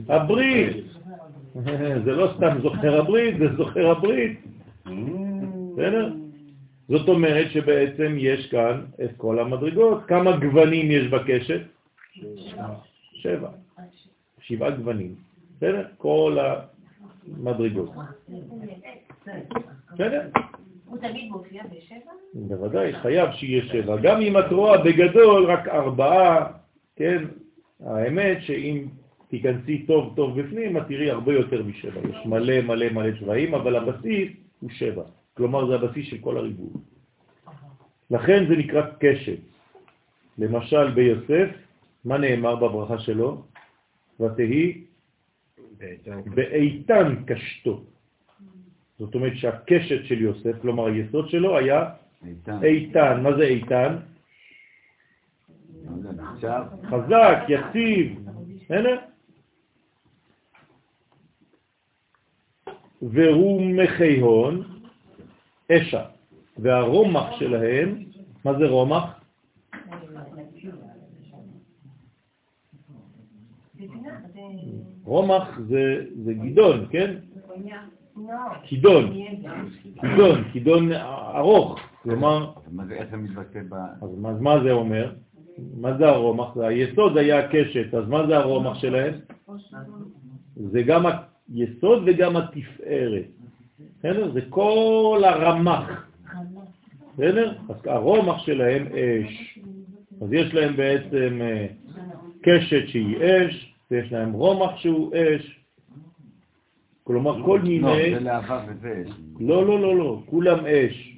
הברית. 0.10 0.86
זה 2.06 2.12
לא 2.12 2.34
סתם 2.38 2.58
זוכר 2.62 3.00
הברית, 3.00 3.38
זה 3.38 3.56
זוכר 3.58 3.88
הברית. 3.88 4.40
בסדר? 5.74 6.14
זאת 6.88 7.10
אומרת 7.10 7.52
שבעצם 7.52 8.16
יש 8.18 8.48
כאן 8.52 8.86
את 9.04 9.10
כל 9.18 9.40
המדרגות. 9.40 10.06
כמה 10.08 10.38
גוונים 10.38 10.92
יש 10.92 11.08
בקשת? 11.08 11.62
שבע. 13.14 13.50
שבעה 14.40 14.70
גוונים. 14.70 15.16
בסדר? 15.58 15.86
כל 15.98 16.38
המדרגות. 17.40 17.90
בסדר? 19.94 20.22
הוא 20.86 20.98
תמיד 20.98 21.32
מופיע 21.32 21.64
בשבע? 21.64 22.12
בוודאי, 22.34 22.94
חייב 22.94 23.32
שיהיה 23.32 23.66
שבע. 23.66 23.98
גם 23.98 24.22
אם 24.22 24.38
את 24.38 24.52
רואה 24.52 24.84
בגדול 24.84 25.46
רק 25.46 25.68
ארבעה, 25.68 26.52
כן? 26.96 27.24
האמת 27.86 28.38
שאם 28.42 28.86
תיכנסי 29.30 29.86
טוב 29.86 30.14
טוב 30.16 30.42
בפנים, 30.42 30.78
את 30.78 30.84
תראי 30.88 31.12
הרבה 31.12 31.34
יותר 31.34 31.64
משבע. 31.64 32.00
יש 32.10 32.26
מלא 32.26 32.62
מלא 32.62 32.90
מלא 32.90 33.20
צבעים, 33.20 33.56
אבל 33.56 33.76
הבסיס 33.76 34.32
הוא 34.60 34.70
שבע. 34.70 35.04
כלומר, 35.34 35.68
זה 35.68 35.76
הבסיס 35.76 36.08
של 36.08 36.18
כל 36.18 36.38
הריבוע. 36.38 36.70
לכן 38.12 38.46
זה 38.50 38.56
נקרא 38.56 38.82
קשת. 39.00 39.38
למשל 40.38 40.92
ביוסף, 40.92 41.50
מה 42.06 42.18
נאמר 42.18 42.56
בברכה 42.56 43.00
שלו? 43.00 43.44
ותהי 44.20 44.84
באיתן 46.26 47.24
קשתו. 47.28 47.84
זאת 49.00 49.16
אומרת 49.16 49.36
שהקשת 49.36 50.06
של 50.06 50.22
יוסף, 50.22 50.62
כלומר 50.62 50.86
היסוד 50.86 51.30
שלו 51.30 51.58
היה 51.58 51.90
איתן. 52.26 52.64
איתן. 52.64 53.24
מה 53.24 53.38
זה 53.38 53.44
איתן? 53.44 53.96
עכשיו, 56.36 56.66
חזק, 56.84 57.38
יציב, 57.50 58.20
בסדר? 58.62 59.00
ורומחי 63.02 64.20
הון, 64.20 64.64
אשה, 65.72 66.06
והרומח 66.58 67.40
שלהם, 67.40 68.04
מה 68.46 68.54
זה 68.60 68.66
רומח? 68.66 69.04
רומח 75.06 75.60
זה, 75.70 76.06
זה 76.24 76.34
גידון, 76.34 76.86
כן? 76.90 77.16
קידון, 78.64 79.14
קידון, 80.02 80.44
קידון 80.52 80.92
ארוך, 81.36 81.80
כלומר, 82.04 82.52
איך 82.92 83.10
זה 83.12 83.18
מתבטא 83.18 83.60
ב... 83.70 83.74
אז 84.02 84.40
מה, 84.40 84.64
זה 84.64 84.72
אומר? 84.72 85.14
מה 85.78 85.98
זה 85.98 86.08
הרומח? 86.08 86.58
היסוד 86.58 87.18
היה 87.18 87.40
הקשת, 87.40 87.94
אז 87.94 88.10
מה 88.10 88.28
זה 88.28 88.38
הרומח 88.38 88.80
שלהם? 88.80 89.14
זה 90.56 90.82
גם 90.82 91.06
היסוד 91.54 92.04
וגם 92.06 92.36
התפארת. 92.36 93.26
בסדר? 94.00 94.32
זה 94.32 94.42
כל 94.50 95.22
הרמח. 95.26 96.08
בסדר? 97.14 97.54
אז 97.70 97.76
הרומח 97.86 98.40
שלהם 98.40 98.88
אש. 98.88 99.60
אז 100.22 100.34
יש 100.34 100.54
להם 100.54 100.76
בעצם 100.76 101.40
אה, 101.42 101.68
קשת 102.42 102.88
שהיא 102.88 103.18
אש, 103.18 103.75
ויש 103.92 104.12
להם 104.12 104.32
רומח 104.32 104.78
שהוא 104.78 105.14
אש. 105.16 105.60
כלומר, 107.04 107.44
כל 107.44 107.60
לא, 107.64 107.70
מיני... 107.70 108.14
זה 108.14 108.20
להבה 108.20 108.66
וזה. 108.68 109.04
לא, 109.40 109.66
לא, 109.68 109.80
לא, 109.80 109.96
לא, 109.96 110.22
כולם 110.26 110.66
אש. 110.66 111.18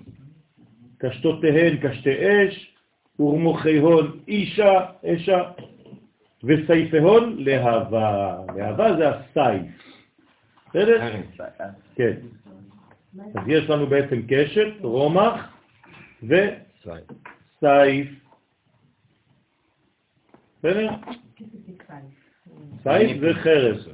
קשתותיהן 0.98 1.78
קשתי 1.78 2.10
אש, 2.10 2.76
ורמוחיהון 3.20 4.20
אישה, 4.28 4.86
אשה, 5.06 5.52
וסייפיהון 6.44 7.36
להבה. 7.38 8.38
להבה 8.56 8.98
זה 8.98 9.10
הסייף. 9.10 9.66
בסדר? 10.70 11.12
כן. 11.96 12.14
אז 13.36 13.48
יש 13.48 13.70
לנו 13.70 13.88
בעצם 13.88 14.22
קשת, 14.28 14.68
רומח 14.82 15.58
וסייף. 16.24 18.08
בסדר? 20.60 20.90
סייף 22.84 23.18
וחרס. 23.22 23.88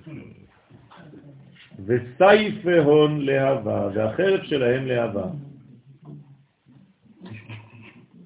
וסייף 1.85 2.55
והון 2.63 3.21
להבה, 3.25 3.89
והחרב 3.93 4.39
שלהם 4.43 4.85
להבה. 4.87 5.25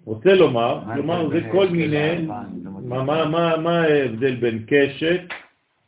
רוצה 0.06 0.34
לומר, 0.34 0.82
כלומר 0.94 1.30
זה 1.30 1.40
כל 1.52 1.68
מיני. 1.70 2.28
מה, 2.84 3.82
ההבדל 3.84 4.36
בין 4.36 4.64
קשת, 4.68 5.22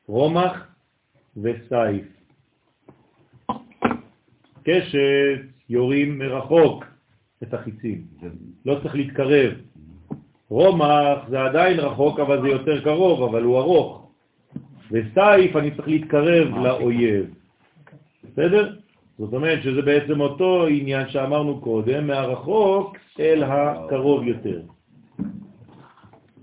רומח 0.07 0.67
וסייף? 1.37 2.05
קשת 4.63 5.39
יורים 5.69 6.19
מרחוק 6.19 6.85
את 7.43 7.53
החיצים, 7.53 8.01
זה- 8.21 8.27
לא 8.65 8.79
צריך 8.83 8.95
להתקרב. 8.95 9.51
רומח 10.49 11.17
זה 11.29 11.41
עדיין 11.41 11.79
רחוק, 11.79 12.19
אבל 12.19 12.41
זה 12.41 12.47
יותר 12.47 12.83
קרוב, 12.83 13.23
אבל 13.29 13.43
הוא 13.43 13.57
ארוך. 13.59 13.98
וסייף 14.91 15.55
אני 15.55 15.71
צריך 15.75 15.87
להתקרב 15.87 16.47
לאויב. 16.57 17.25
בסדר? 18.23 18.75
זאת 19.17 19.33
אומרת 19.33 19.63
שזה 19.63 19.81
בעצם 19.81 20.21
אותו 20.21 20.67
עניין 20.67 21.09
שאמרנו 21.09 21.61
קודם, 21.61 22.07
מהרחוק 22.07 22.97
אל 23.19 23.43
הקרוב 23.43 24.23
יותר. 24.23 24.61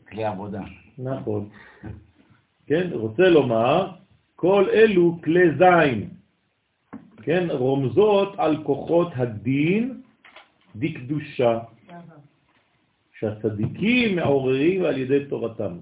כלי 0.08 0.24
עבודה. 0.24 0.62
נכון. 0.98 1.48
כן, 2.66 2.88
רוצה 2.92 3.28
לומר, 3.28 3.90
כל 4.36 4.64
אלו 4.72 5.18
כלי 5.24 5.50
זין, 5.58 6.08
כן, 7.22 7.46
רומזות 7.50 8.34
על 8.38 8.62
כוחות 8.62 9.08
הדין 9.16 10.00
דקדושה, 10.76 11.58
שהצדיקים 13.18 14.16
מעוררים 14.16 14.84
על 14.84 14.98
ידי 14.98 15.24
תורתם. 15.24 15.72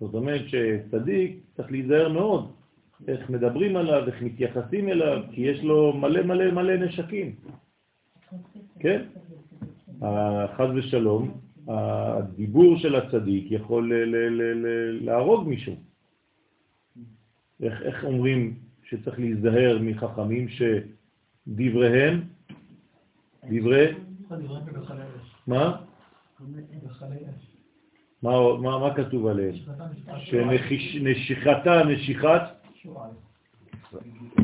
זאת 0.00 0.14
אומרת 0.14 0.40
שצדיק 0.48 1.36
צריך 1.56 1.70
להיזהר 1.70 2.08
מאוד 2.08 2.52
איך 3.08 3.30
מדברים 3.30 3.76
עליו, 3.76 4.06
איך 4.06 4.22
מתייחסים 4.22 4.88
אליו, 4.88 5.22
כי 5.32 5.40
יש 5.40 5.62
לו 5.62 5.92
מלא 5.92 6.22
מלא 6.22 6.50
מלא 6.50 6.76
נשקים. 6.76 7.34
כן? 8.80 9.02
ה- 10.02 10.46
חז 10.56 10.68
ושלום, 10.76 11.40
הדיבור 11.68 12.76
של 12.78 12.94
הצדיק 12.94 13.46
יכול 13.50 13.92
להרוג 15.00 15.48
מישהו. 15.48 15.74
איך, 17.62 17.82
איך 17.82 18.04
אומרים 18.04 18.54
שצריך 18.84 19.18
להיזהר 19.18 19.78
מחכמים 19.82 20.46
שדבריהם, 20.48 22.20
דברי, 23.50 23.92
מה? 25.46 25.82
מה, 28.22 28.30
מה, 28.58 28.78
מה 28.78 28.94
כתוב 28.94 29.26
עליהם? 29.26 29.54
שנשיכתה 30.18 31.82
נשיכת 31.84 32.42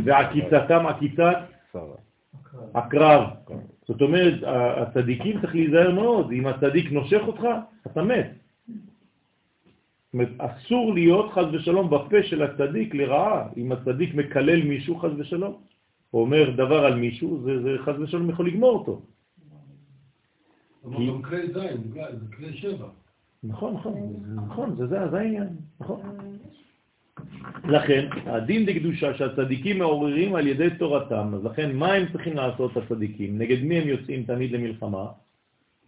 ועקיצתם 0.05 0.87
עקיצת 0.87 1.39
הקרב. 2.75 3.23
זאת 3.89 4.03
אומרת, 4.03 4.35
הצדיקים 4.83 5.41
צריך 5.41 5.55
להיזהר 5.55 5.95
מאוד, 5.95 6.33
אם 6.33 6.47
הצדיק 6.47 6.93
נושך 6.93 7.20
אותך, 7.27 7.43
אתה 7.87 8.03
מת. 8.03 8.31
זאת 10.12 10.14
אומרת, 10.14 10.29
אסור 10.39 10.95
להיות 10.95 11.33
חז 11.33 11.45
ושלום 11.53 11.91
בפה 11.91 12.23
של 12.23 12.43
הצדיק 12.43 12.95
לרעה, 12.95 13.49
אם 13.57 13.73
הצדיק 13.73 14.14
מקלל 14.14 14.62
מישהו 14.62 14.99
חז 14.99 15.11
ושלום, 15.18 15.62
או 16.14 16.20
אומר 16.20 16.51
דבר 16.51 16.85
על 16.85 16.95
מישהו, 16.95 17.43
זה, 17.45 17.62
זה 17.62 17.70
חז 17.85 18.01
ושלום 18.01 18.31
יכול 18.31 18.47
לגמור 18.47 18.73
אותו. 18.73 19.03
אבל 20.85 21.07
גם 21.07 21.23
כלי 21.23 21.47
זין, 21.47 21.93
זה 21.95 22.37
כלי 22.37 22.57
שבע. 22.57 22.89
נכון, 23.45 23.74
נכון, 23.74 23.95
נכון, 24.34 24.76
זה, 24.76 24.86
זה, 24.86 25.09
זה 25.11 25.18
העניין, 25.18 25.49
נכון. 25.80 26.01
לכן, 27.64 28.09
הדין 28.26 28.66
דקדושה 28.66 29.14
שהצדיקים 29.14 29.78
מעוררים 29.78 30.34
על 30.34 30.47
ידי 30.47 30.68
תורתם, 30.78 31.34
אז 31.34 31.45
לכן 31.45 31.76
מה 31.76 31.93
הם 31.93 32.07
צריכים 32.12 32.36
לעשות 32.36 32.76
הצדיקים? 32.76 33.38
נגד 33.38 33.62
מי 33.62 33.78
הם 33.78 33.88
יוצאים 33.88 34.22
תמיד 34.22 34.53
למלחמה? 34.53 35.07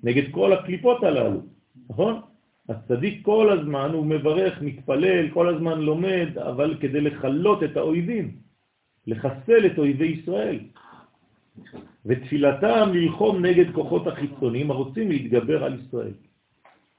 נגד 0.03 0.31
כל 0.31 0.53
הקליפות 0.53 1.03
הללו, 1.03 1.41
נכון? 1.91 2.21
הצדיק 2.69 3.25
כל 3.25 3.59
הזמן 3.59 3.91
הוא 3.93 4.07
מברך, 4.07 4.63
מתפלל, 4.63 5.31
כל 5.31 5.49
הזמן 5.55 5.81
לומד, 5.81 6.39
אבל 6.39 6.77
כדי 6.81 7.01
לחלות 7.01 7.63
את 7.63 7.77
האויבים, 7.77 8.37
לחסל 9.07 9.67
את 9.67 9.79
אויבי 9.79 10.07
ישראל. 10.07 10.59
ותפילתם 12.07 12.91
ללחום 12.95 13.47
נגד 13.47 13.73
כוחות 13.75 14.07
החיצוניים 14.07 14.71
הרוצים 14.71 15.09
להתגבר 15.09 15.65
על 15.65 15.81
ישראל. 15.81 16.13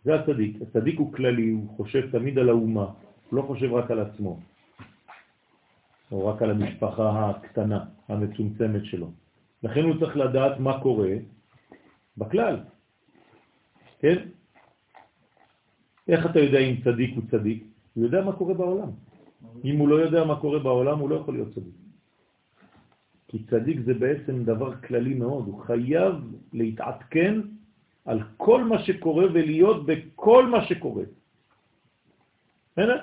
זה 0.06 0.16
הצדיק. 0.16 0.62
הצדיק 0.62 1.00
הוא 1.00 1.14
כללי, 1.14 1.50
הוא 1.50 1.70
חושב 1.78 2.12
תמיד 2.12 2.40
על 2.40 2.50
האומה, 2.50 2.86
הוא 3.30 3.38
לא 3.38 3.42
חושב 3.42 3.74
רק 3.74 3.92
על 3.92 4.00
עצמו, 4.00 4.40
או 6.12 6.28
רק 6.28 6.42
על 6.42 6.52
המשפחה 6.52 7.30
הקטנה, 7.30 7.86
המצומצמת 8.08 8.86
שלו. 8.86 9.12
לכן 9.64 9.84
הוא 9.84 10.00
צריך 10.00 10.18
לדעת 10.18 10.60
מה 10.60 10.82
קורה 10.82 11.14
בכלל. 12.18 12.60
כן? 14.00 14.16
איך 16.08 16.26
אתה 16.26 16.40
יודע 16.40 16.60
אם 16.60 16.76
צדיק 16.84 17.16
הוא 17.16 17.24
צדיק? 17.32 17.64
הוא 17.94 18.04
יודע 18.04 18.22
מה 18.22 18.34
קורה 18.34 18.54
בעולם. 18.54 18.90
אם 19.64 19.78
הוא 19.78 19.88
לא 19.88 19.96
יודע 19.96 20.24
מה 20.24 20.36
קורה 20.40 20.60
בעולם, 20.60 21.00
הוא 21.00 21.10
לא 21.10 21.16
יכול 21.16 21.34
להיות 21.34 21.54
צדיק. 21.54 21.76
כי 23.28 23.44
צדיק 23.50 23.80
זה 23.86 23.94
בעצם 23.94 24.44
דבר 24.44 24.76
כללי 24.76 25.14
מאוד, 25.14 25.48
הוא 25.48 25.62
חייב 25.66 26.16
להתעדכן 26.54 27.42
על 28.06 28.20
כל 28.38 28.64
מה 28.64 28.80
שקורה 28.80 29.26
ולהיות 29.34 29.86
בכל 29.86 30.46
מה 30.46 30.66
שקורה. 30.66 31.04
בסדר? 32.74 32.98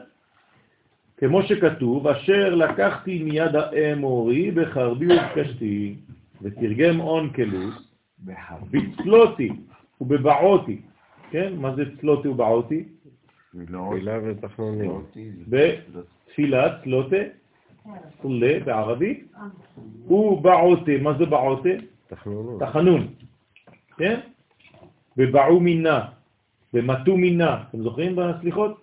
כמו 1.16 1.42
שכתוב, 1.42 2.06
אשר 2.08 2.54
לקחתי 2.54 3.22
מיד 3.22 3.56
האמורי 3.56 4.50
בחרבי 4.50 5.06
ובקשתי, 5.06 5.94
ותרגם 6.42 7.00
און 7.00 7.30
כלוס, 7.30 7.74
בצלותי 8.70 9.48
ובבעותי. 10.00 10.80
כן? 11.30 11.52
מה 11.56 11.74
זה 11.76 11.82
צלותי 12.00 12.28
ובעותי? 12.28 12.84
תפילה 13.96 14.18
ותחנונים. 14.24 14.90
בתפילה, 15.48 16.82
צלותה, 16.84 17.16
צלה 18.22 18.60
בערבית, 18.64 19.32
ובעותה, 20.10 20.92
מה 21.02 21.18
זה 21.18 21.26
בעותה? 21.26 21.68
תחנון, 22.58 23.08
כן? 23.96 24.20
ובעו 25.16 25.60
מינה, 25.60 26.00
ומתו 26.74 27.16
מינה, 27.16 27.62
אתם 27.68 27.82
זוכרים 27.82 28.16
בסליחות? 28.16 28.80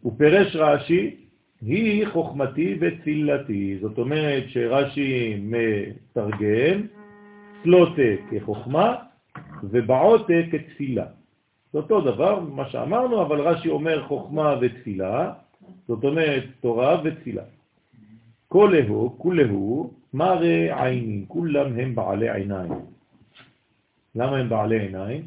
הוא 0.00 0.12
פירש 0.18 0.56
רש"י, 0.56 1.16
היא 1.60 2.06
חוכמתי 2.08 2.78
ותפילתי. 2.80 3.78
זאת 3.80 3.98
אומרת 3.98 4.44
שרש"י 4.48 5.40
מתרגם 5.42 6.86
צלוטה 7.62 8.12
כחוכמה 8.30 8.94
ובעוטה 9.62 10.32
כתפילה. 10.50 11.04
זה 11.72 11.78
אותו 11.78 12.00
דבר, 12.00 12.40
מה 12.40 12.70
שאמרנו, 12.70 13.22
אבל 13.22 13.40
רש"י 13.40 13.68
אומר 13.68 14.06
חוכמה 14.06 14.54
ותפילה, 14.60 15.32
זאת 15.88 16.04
אומרת 16.04 16.44
תורה 16.60 17.00
ותפילה. 17.04 17.42
כולהו, 18.48 19.14
כולהו, 19.18 19.92
מראה 20.14 20.84
עינים, 20.86 21.24
כולם 21.28 21.78
הם 21.78 21.94
בעלי 21.94 22.30
עיניים. 22.30 22.93
למה 24.14 24.36
הם 24.36 24.48
בעלי 24.48 24.80
עיניים? 24.80 25.26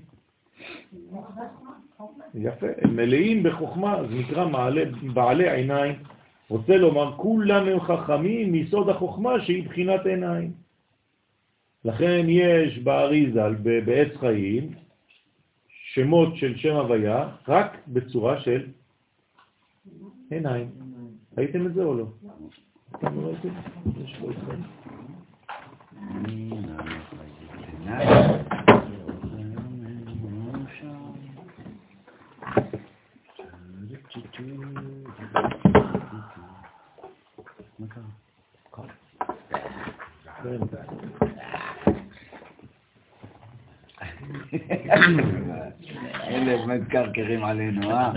יפה, 2.33 2.67
הם 2.81 2.95
מלאים 2.95 3.43
בחוכמה, 3.43 4.07
זה 4.09 4.15
נקרא 4.15 4.47
מעלה, 4.47 4.83
בעלי 5.13 5.49
עיניים. 5.49 5.95
רוצה 6.49 6.77
לומר, 6.77 7.17
כולם 7.17 7.67
הם 7.67 7.79
חכמים 7.79 8.51
מסוד 8.51 8.89
החוכמה 8.89 9.41
שהיא 9.41 9.69
בחינת 9.69 10.05
עיניים. 10.05 10.51
לכן 11.85 12.25
יש 12.27 12.79
באריזל, 12.79 13.55
בעץ 13.85 14.15
חיים, 14.19 14.71
שמות 15.67 16.35
של 16.35 16.57
שם 16.57 16.75
הוויה 16.75 17.29
רק 17.47 17.77
בצורה 17.87 18.39
של 18.39 18.67
עיניים. 20.29 20.69
ראיתם 21.37 21.65
את 21.65 21.73
זה 21.73 21.83
או 21.83 21.93
לא? 21.93 22.05
אתם 22.95 23.21
לא 23.21 23.27
ראיתם? 23.27 23.49
יש 24.03 24.15
פה 24.19 24.31
אתכם. 24.31 24.61
אלה 46.27 46.65
מתקרקרים 46.65 47.43
עלינו, 47.43 47.91
אה? 47.91 48.11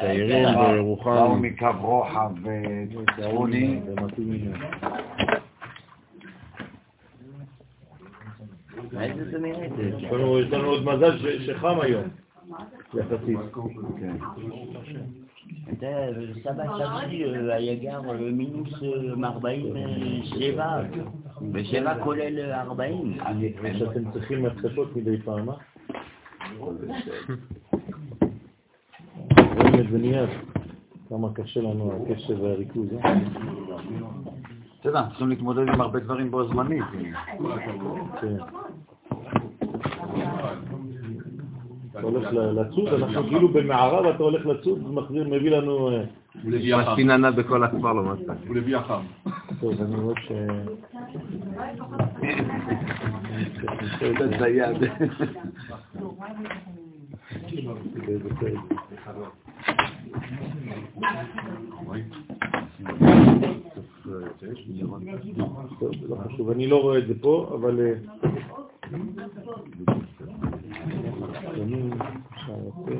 צעירים 0.00 0.48
בירוחם. 0.72 1.10
באו 1.10 1.36
מקו 1.36 1.66
רוחב 1.80 2.30
זה 9.30 9.38
נראה? 9.38 9.66
יש 9.66 10.04
לנו- 10.52 10.66
עוד 10.66 10.84
מזל 10.84 11.18
ש- 11.18 11.46
שחם 11.46 11.80
היום, 11.80 12.04
יחסית. 12.96 13.38
סבא 16.42 16.64
סבתי 16.78 17.24
היה 17.50 17.74
גר 17.74 18.00
מינוס 18.32 18.72
47, 19.24 20.82
ושבע 21.52 22.04
כולל 22.04 22.52
40. 22.52 23.18
שאתם 23.78 24.10
צריכים 24.12 24.42
מצפות 24.42 24.96
מדי 24.96 25.22
פעם, 25.24 25.50
אה? 25.50 25.54
רואים 29.38 29.80
את 29.80 29.90
זה 29.90 29.98
מיד, 29.98 30.28
כמה 31.08 31.34
קשה 31.34 31.60
לנו 31.60 31.92
הקשב 31.92 32.40
והריכוז, 32.40 32.88
אה? 32.92 33.14
אתה 34.80 34.88
יודע, 34.88 35.02
צריכים 35.08 35.28
להתמודד 35.28 35.68
עם 35.68 35.80
הרבה 35.80 36.00
דברים 36.00 36.30
בו 36.30 36.48
זמנית. 36.48 36.84
כן. 38.20 38.36
אתה 41.90 41.93
הולך 42.04 42.28
לצוד, 42.32 42.88
אנחנו 42.88 43.28
כאילו 43.28 43.48
במערה 43.48 44.06
ואתה 44.06 44.22
הולך 44.22 44.46
לצוד, 44.46 44.78
זה 44.86 44.92
מחזיר, 44.92 45.28
מביא 45.28 45.50
לנו... 45.50 45.90
אה, 45.90 46.04
מסטיננה 46.44 47.30
בכל 47.30 47.64
הכפר 47.64 47.92
לא 47.92 48.02
מצא. 48.02 48.32
הוא 48.46 48.56
לוי 48.56 48.74
החם. 48.74 49.02
טוב, 49.60 49.72
אני 49.80 49.96
רואה 49.96 50.14
ש... 50.20 50.32
טוב, 65.80 65.94
לא 66.08 66.16
חשוב, 66.16 66.50
אני 66.50 66.66
לא 66.66 66.82
רואה 66.82 66.98
את 66.98 67.06
זה 67.06 67.14
פה, 67.20 67.50
אבל... 67.54 67.80
אה, 67.80 67.94
ימים, 71.56 71.90
שערתנו, 72.36 72.96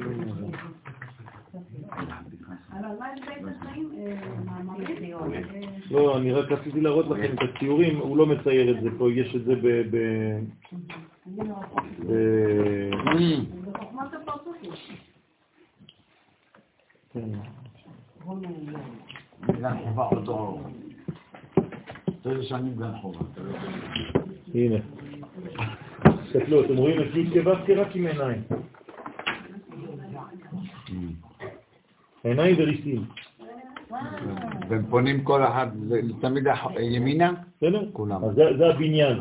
אבל 2.70 2.98
מה 2.98 3.06
עם 3.06 3.18
בית 3.26 3.56
החיים? 3.56 3.90
אה, 3.96 4.14
מאמרים? 4.44 5.14
אה, 5.14 5.28
לא, 5.94 6.16
אני 6.18 6.32
רק 6.32 6.52
רציתי 6.52 6.80
להראות 6.80 7.06
לכם 7.06 7.34
את 7.34 7.38
הציורים, 7.42 7.98
הוא 7.98 8.16
לא 8.16 8.26
מצייר 8.26 8.76
את 8.76 8.82
זה 8.82 8.88
פה, 8.98 9.12
יש 9.12 9.36
את 9.36 9.44
זה 9.44 9.54
ב... 9.54 9.66
ב... 9.90 9.96
ב... 12.06 12.12
הנה. 24.54 24.78
תסתכלו, 26.24 26.64
אתם 26.64 26.76
רואים 26.76 27.00
את 27.02 27.06
י' 27.14 27.42
כו' 27.42 27.74
רק 27.76 27.96
עם 27.96 28.06
עיניים. 28.06 28.42
עיניים 32.24 32.56
וריסים. 32.58 33.04
והם 34.68 34.82
פונים 34.90 35.24
כל 35.24 35.42
אחד, 35.42 35.66
תמיד 36.20 36.44
ימינה? 36.80 37.32
בסדר? 37.56 37.82
כולם. 37.92 38.24
אז 38.24 38.34
זה, 38.34 38.44
זה 38.58 38.66
הבניין. 38.66 39.18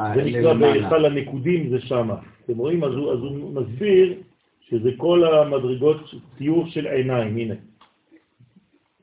אה, 0.00 0.12
זה 0.16 0.24
נקרא. 0.24 0.54
בהיכל 0.54 1.04
הנקודים, 1.04 1.70
זה 1.70 1.80
שמה. 1.80 2.14
אתם 2.44 2.58
רואים? 2.58 2.84
אז 2.84 2.92
הוא, 2.92 3.12
אז 3.12 3.18
הוא 3.18 3.54
מסביר 3.54 4.14
שזה 4.60 4.90
כל 4.96 5.24
המדרגות 5.24 6.14
ציור 6.38 6.66
של 6.66 6.86
עיניים, 6.86 7.36
הנה. 7.36 7.54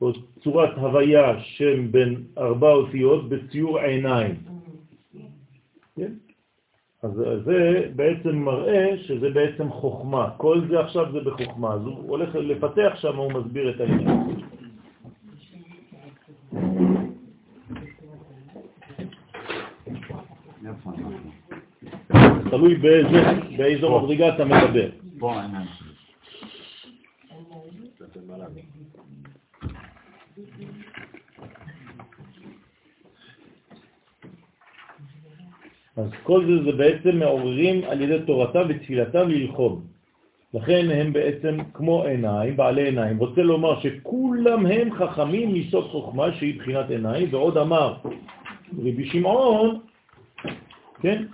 או 0.00 0.12
צורת 0.44 0.78
הוויה 0.78 1.40
שם 1.40 1.92
בין 1.92 2.22
ארבע 2.38 2.70
אותיות 2.70 3.28
בציור 3.28 3.78
עיניים. 3.78 4.34
כן? 5.96 6.12
אז 7.02 7.10
זה 7.44 7.88
בעצם 7.96 8.36
מראה 8.36 8.98
שזה 8.98 9.30
בעצם 9.30 9.70
חוכמה. 9.70 10.30
כל 10.36 10.60
זה 10.68 10.80
עכשיו 10.80 11.12
זה 11.12 11.20
בחוכמה. 11.20 11.74
אז 11.74 11.80
הוא 11.80 12.08
הולך 12.08 12.34
לפתח 12.34 12.92
שם, 12.96 13.16
הוא 13.16 13.32
מסביר 13.32 13.70
את 13.70 13.80
העניין. 13.80 14.42
תלוי 22.50 22.74
באיזו 23.56 24.00
מדרגה 24.00 24.34
אתה 24.34 24.44
מדבר. 24.44 24.90
אז 35.96 36.10
כל 36.22 36.46
זה 36.46 36.64
זה 36.64 36.72
בעצם 36.72 37.16
מעוררים 37.18 37.84
על 37.84 38.00
ידי 38.00 38.26
תורתה 38.26 38.62
ותפילתה 38.68 39.22
ללחוב. 39.22 39.91
לכן 40.54 40.90
הם 40.90 41.12
בעצם 41.12 41.56
כמו 41.74 42.04
עיניים, 42.04 42.56
בעלי 42.56 42.82
עיניים. 42.82 43.18
רוצה 43.18 43.42
לומר 43.42 43.80
שכולם 43.80 44.66
הם 44.66 44.94
חכמים 44.94 45.54
מסוד 45.54 45.90
חוכמה 45.90 46.32
שהיא 46.32 46.58
בחינת 46.58 46.90
עיניים, 46.90 47.28
ועוד 47.30 47.56
אמר 47.56 47.96
רבי 48.78 49.08
שמעון, 49.08 49.80
כן? 51.00 51.24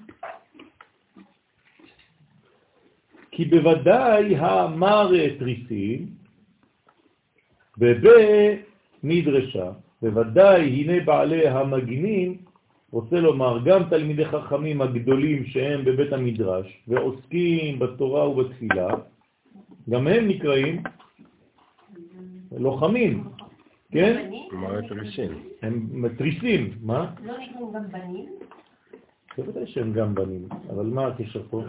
כי 3.30 3.44
בוודאי 3.44 4.36
האמר 4.36 5.10
תריסים, 5.38 6.06
ובנדרשה, 7.78 9.70
בוודאי 10.02 10.62
הנה 10.62 11.04
בעלי 11.04 11.48
המגינים, 11.48 12.47
רוצה 12.92 13.20
לומר 13.20 13.58
גם 13.64 13.88
תלמידי 13.90 14.24
חכמים 14.24 14.82
הגדולים 14.82 15.44
שהם 15.44 15.84
בבית 15.84 16.12
המדרש 16.12 16.84
ועוסקים 16.88 17.78
בתורה 17.78 18.28
ובתפילה, 18.28 18.88
גם 19.90 20.06
הם 20.06 20.28
נקראים 20.28 20.82
לוחמים, 22.52 23.24
כן? 23.92 24.30
מה 24.52 24.80
מתריסים? 24.80 25.48
הם 25.62 25.88
מתריסים, 25.92 26.70
מה? 26.82 27.14
לא 27.24 27.32
נקראים 27.38 27.72
גם 27.72 27.88
בנים? 27.90 28.28
בוודאי 29.36 29.66
שהם 29.66 29.92
גם 29.92 30.14
בנים, 30.14 30.48
אבל 30.70 30.86
מה 30.86 31.06
הקשר 31.06 31.42
פה? 31.50 31.62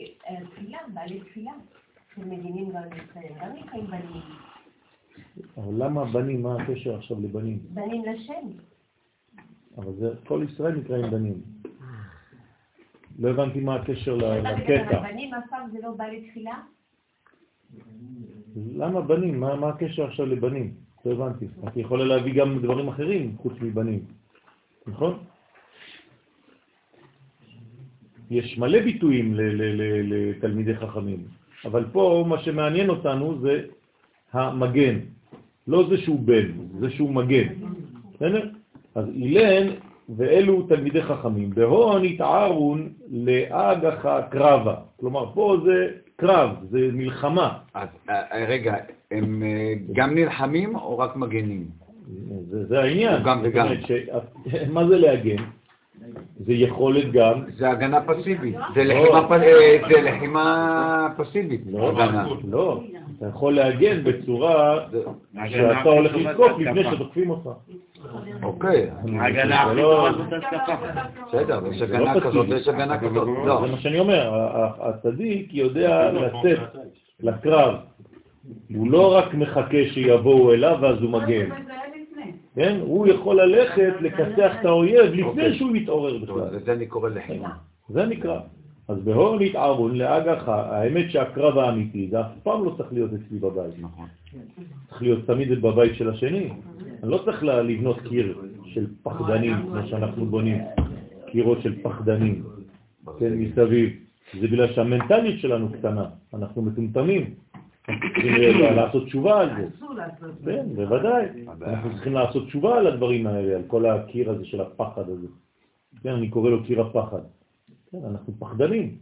אה, 0.00 0.36
תפילה, 0.50 0.78
בעלי 0.94 1.20
תפילה. 1.20 1.52
שמגינים 2.14 2.70
גם 2.70 2.82
לישראל, 2.82 3.32
גם 3.40 3.52
נקראים 3.56 3.86
בנים. 3.86 4.22
אבל 5.56 5.84
למה 5.84 6.04
בנים? 6.04 6.42
מה 6.42 6.62
הקשר 6.62 6.96
עכשיו 6.96 7.20
לבנים? 7.20 7.58
בנים 7.62 8.04
לשם. 8.04 8.48
אבל 9.80 9.92
זה, 9.98 10.08
כל 10.26 10.44
ישראל 10.48 10.74
נקראים 10.74 11.10
בנים. 11.10 11.34
לא 13.18 13.30
הבנתי 13.30 13.60
מה 13.60 13.74
הקשר 13.74 14.16
לקטע. 14.16 15.00
בנים 15.02 15.34
אף 15.34 15.44
פעם 15.50 15.70
זה 15.72 15.78
לא 15.82 15.90
בעלי 15.96 16.28
תפילה? 16.30 16.54
למה 18.76 19.00
בנים? 19.00 19.40
מה, 19.40 19.56
מה 19.56 19.68
הקשר 19.68 20.04
עכשיו 20.04 20.26
לבנים? 20.26 20.74
לא 21.04 21.12
הבנתי. 21.12 21.46
את 21.68 21.76
יכולה 21.76 22.04
להביא 22.04 22.34
גם 22.34 22.58
דברים 22.62 22.88
אחרים 22.88 23.36
חוץ 23.38 23.52
מבנים, 23.60 24.04
נכון? 24.86 25.18
יש 28.30 28.58
מלא 28.58 28.80
ביטויים 28.82 29.34
ל- 29.34 29.40
ל- 29.40 29.82
ל- 29.82 30.30
לתלמידי 30.30 30.76
חכמים, 30.76 31.24
אבל 31.64 31.84
פה 31.92 32.24
מה 32.28 32.38
שמעניין 32.42 32.90
אותנו 32.90 33.40
זה 33.40 33.64
המגן, 34.32 34.98
לא 35.66 35.88
זה 35.88 35.98
שהוא 35.98 36.20
בן, 36.20 36.50
זה 36.80 36.90
שהוא 36.90 37.10
מגן. 37.14 37.48
בסדר? 38.14 38.50
אז 38.94 39.04
אילן 39.14 39.66
ואלו 40.16 40.62
תלמידי 40.62 41.02
חכמים, 41.02 41.50
בהון 41.50 42.04
התערון 42.04 42.88
לאגחה 43.10 44.22
קרבה. 44.22 44.74
כלומר, 45.00 45.32
פה 45.34 45.56
זה 45.64 45.88
קרב, 46.16 46.50
זה 46.70 46.88
מלחמה. 46.92 47.58
אז 47.74 47.88
אה, 48.10 48.44
רגע, 48.48 48.74
הם 49.10 49.42
אה, 49.42 49.72
גם 49.92 50.14
נלחמים 50.14 50.76
או 50.76 50.98
רק 50.98 51.16
מגנים? 51.16 51.66
זה, 52.50 52.66
זה 52.66 52.80
העניין. 52.80 53.22
גם 53.24 53.40
וגם. 53.42 53.66
ש- 53.86 53.92
מה 54.74 54.86
זה 54.88 54.98
להגן? 54.98 55.42
זה 56.36 56.52
יכולת 56.52 57.12
גם, 57.12 57.42
זה 57.56 57.70
הגנה 57.70 58.00
פסיבית, 58.00 58.56
זה 58.74 58.84
לחימה 58.84 59.28
פ- 59.28 59.32
אה, 59.32 59.78
זה 59.88 60.00
לחימה 60.00 61.08
פסיבית, 61.16 61.60
לא, 61.72 61.88
הגנה. 61.88 62.26
לא, 62.48 62.80
אתה 63.18 63.26
יכול 63.26 63.54
להגן 63.54 64.04
בצורה 64.04 64.78
שאתה 65.48 65.88
הולך 65.88 66.14
לתקוף 66.14 66.52
לפני 66.58 66.84
שתוקפים 66.84 67.30
אותך. 67.30 67.48
אוקיי, 68.42 68.90
הגנה 69.20 69.62
הכי 69.62 69.76
לא- 69.76 69.82
טובה 70.12 70.12
זאת 70.12 70.32
התקפה. 70.32 70.72
בסדר, 71.28 71.60
יש 71.72 71.82
הגנה 71.82 72.14
לא 72.14 72.20
כזאת. 72.20 72.46
ויש 72.48 72.68
הגנה 72.68 72.98
כזאת. 72.98 73.28
לא, 73.46 73.62
זה 73.66 73.72
מה 73.72 73.78
שאני 73.78 73.98
אומר, 73.98 74.30
הצדיק 74.80 75.54
יודע 75.54 76.10
לצאת 76.12 76.58
לקרב. 77.20 77.74
הוא 78.74 78.90
לא 78.90 79.16
רק 79.16 79.34
מחכה 79.34 79.78
שיבואו 79.92 80.52
אליו 80.52 80.78
ואז 80.80 81.02
הוא 81.02 81.10
מגן. 81.10 81.48
כן? 82.54 82.78
הוא 82.80 83.06
יכול 83.06 83.40
ללכת 83.42 83.92
לכסח 84.00 84.52
את 84.60 84.64
האויב 84.64 85.14
לפני 85.14 85.54
שהוא 85.54 85.70
מתעורר 85.72 86.18
בכלל. 86.18 86.56
לזה 86.56 86.72
אני 86.72 86.86
קורא 86.86 87.08
לחימה. 87.08 87.50
זה 87.88 88.06
נקרא. 88.06 88.40
אז 88.88 88.98
בהור 89.04 89.38
נתערון 89.40 89.96
לאגחה, 89.96 90.76
האמת 90.76 91.10
שהקרב 91.10 91.58
האמיתי, 91.58 92.08
זה 92.10 92.20
אף 92.20 92.26
פעם 92.42 92.64
לא 92.64 92.74
צריך 92.76 92.92
להיות 92.92 93.10
אצלי 93.12 93.38
בבית. 93.38 93.74
נכון. 93.80 94.06
צריך 94.88 95.02
להיות 95.02 95.26
תמיד 95.26 95.62
בבית 95.62 95.94
של 95.94 96.10
השני. 96.10 96.50
אני 97.02 97.10
לא 97.10 97.18
צריך 97.24 97.44
לבנות 97.44 98.00
קיר 98.08 98.38
של 98.64 98.86
פחדנים, 99.02 99.56
כמו 99.62 99.86
שאנחנו 99.86 100.26
בונים, 100.26 100.58
קירות 101.26 101.62
של 101.62 101.82
פחדנים, 101.82 102.42
כן, 103.18 103.34
מסביב. 103.34 103.90
זה 104.40 104.46
בגלל 104.46 104.72
שהמנטליות 104.72 105.40
שלנו 105.40 105.68
קטנה, 105.72 106.04
אנחנו 106.34 106.62
מטומטמים. 106.62 107.34
אנחנו 107.88 108.08
צריכים 108.14 108.60
לעשות 108.76 109.06
תשובה 109.06 109.40
על 109.40 109.48
זה. 109.56 109.68
כן, 110.44 110.66
בוודאי. 110.76 111.26
אנחנו 111.62 111.90
צריכים 111.94 112.12
לעשות 112.14 112.46
תשובה 112.46 112.78
על 112.78 112.86
הדברים 112.86 113.26
האלה, 113.26 113.56
על 113.56 113.62
כל 113.66 113.86
הקיר 113.86 114.30
הזה 114.30 114.44
של 114.44 114.60
הפחד 114.60 115.08
הזה. 115.08 115.26
כן, 116.02 116.10
אני 116.10 116.28
קורא 116.28 116.50
לו 116.50 116.64
קיר 116.64 116.80
הפחד. 116.80 117.20
כן, 117.90 117.98
אנחנו 118.10 118.32
פחדנים. 118.38 118.96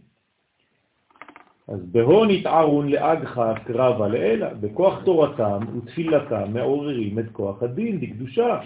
אז 1.69 1.81
בהון 1.93 2.31
התערון 2.31 2.89
לאגחה 2.89 3.55
קרבה 3.65 4.09
לאלה, 4.09 4.55
בכוח 4.55 5.05
תורתם 5.05 5.61
ותפילתם 5.77 6.53
מעוררים 6.53 7.19
את 7.19 7.25
כוח 7.33 7.63
הדין 7.63 8.01
בקדושה 8.01 8.61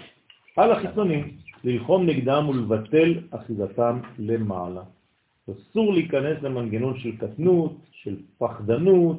על 0.57 0.71
החיצונים, 0.71 1.37
ללחום 1.63 2.05
נגדם 2.05 2.49
ולבטל 2.49 3.13
אחיזתם 3.31 3.99
למעלה. 4.19 4.81
אסור 5.51 5.93
להיכנס 5.93 6.41
למנגנון 6.41 6.99
של 6.99 7.17
קטנות, 7.17 7.75
של 7.91 8.15
פחדנות, 8.37 9.17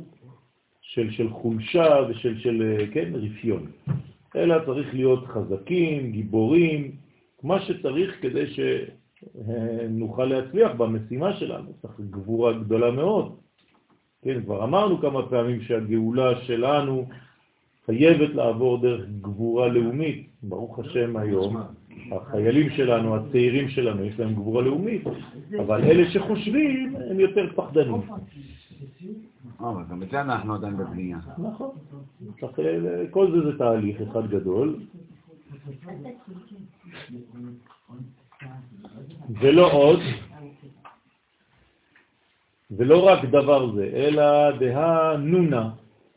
של, 0.94 1.10
של 1.10 1.30
חולשה 1.30 1.86
ושל 2.08 2.38
של, 2.38 2.62
אה, 2.62 2.86
כן, 2.86 3.12
רפיון. 3.14 3.66
אלא 4.36 4.56
צריך 4.66 4.94
להיות 4.94 5.26
חזקים, 5.26 6.12
גיבורים, 6.12 6.90
מה 7.42 7.60
שצריך 7.60 8.22
כדי 8.22 8.44
שנוכל 8.54 10.24
להצליח 10.24 10.72
במשימה 10.72 11.36
שלנו. 11.36 11.72
צריך 11.82 12.00
גבורה 12.10 12.52
גדולה 12.52 12.90
מאוד. 12.90 13.36
כן, 14.22 14.42
כבר 14.42 14.64
אמרנו 14.64 15.00
כמה 15.00 15.28
פעמים 15.28 15.60
שהגאולה 15.60 16.40
שלנו 16.40 17.06
חייבת 17.86 18.34
לעבור 18.34 18.78
דרך 18.78 19.04
גבורה 19.20 19.68
לאומית. 19.68 20.28
ברוך 20.42 20.78
השם 20.78 21.16
היום, 21.16 21.56
החיילים 22.12 22.70
שלנו, 22.70 23.16
הצעירים 23.16 23.68
שלנו, 23.68 24.04
יש 24.04 24.18
להם 24.18 24.34
גבורה 24.34 24.62
לאומית, 24.62 25.02
אבל 25.58 25.84
אלה 25.84 26.10
שחושבים 26.10 26.96
הם 27.10 27.20
יותר 27.20 27.46
פחדנים. 27.54 28.00
אבל 29.60 29.82
גם 29.90 30.02
זה 30.10 30.20
אנחנו 30.20 30.54
עדיין 30.54 30.76
בבנייה. 30.76 31.18
נכון. 31.38 31.70
אה, 32.58 33.04
כל 33.10 33.32
זה 33.32 33.50
זה 33.50 33.58
תהליך 33.58 34.00
אחד 34.00 34.30
גדול. 34.30 34.76
ולא 39.40 39.72
עוד, 39.72 40.00
ולא 42.70 43.06
רק 43.06 43.24
דבר 43.24 43.72
זה, 43.74 43.84
אלא 43.94 44.50
דה 44.58 45.16
נונה, 45.16 45.70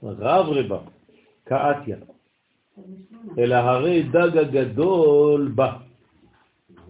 רב 0.04 0.46
רבה, 0.50 0.80
כאתיה, 1.46 1.98
אלא 3.38 3.56
הרי 3.56 4.04
דג 4.04 4.38
הגדול 4.38 5.52
בא, 5.56 5.78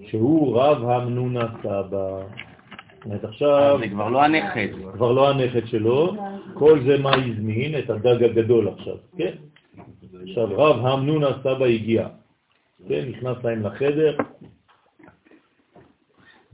שהוא 0.08 0.62
רב 0.62 0.90
המנונה 0.90 1.48
סבא. 1.64 2.24
אומרת, 3.08 3.24
עכשיו 3.24 3.78
זה 3.80 3.90
כבר 3.90 4.10
לא 4.10 4.24
הנכד. 4.24 4.68
כבר 4.94 5.12
לא 5.12 5.30
הנכד 5.30 5.68
שלו, 5.68 6.16
כל 6.54 6.80
זה 6.86 6.98
מה 6.98 7.12
הזמין, 7.16 7.80
את 7.80 7.90
הדג 7.90 8.24
הגדול 8.24 8.68
עכשיו, 8.68 8.96
כן? 9.18 9.32
עכשיו 10.30 10.48
רב 10.58 10.86
המנונה 10.86 11.28
סבא 11.44 11.66
הגיע, 11.66 12.08
כן? 12.88 13.06
נכנס 13.10 13.38
להם 13.44 13.66
לחדר, 13.66 14.18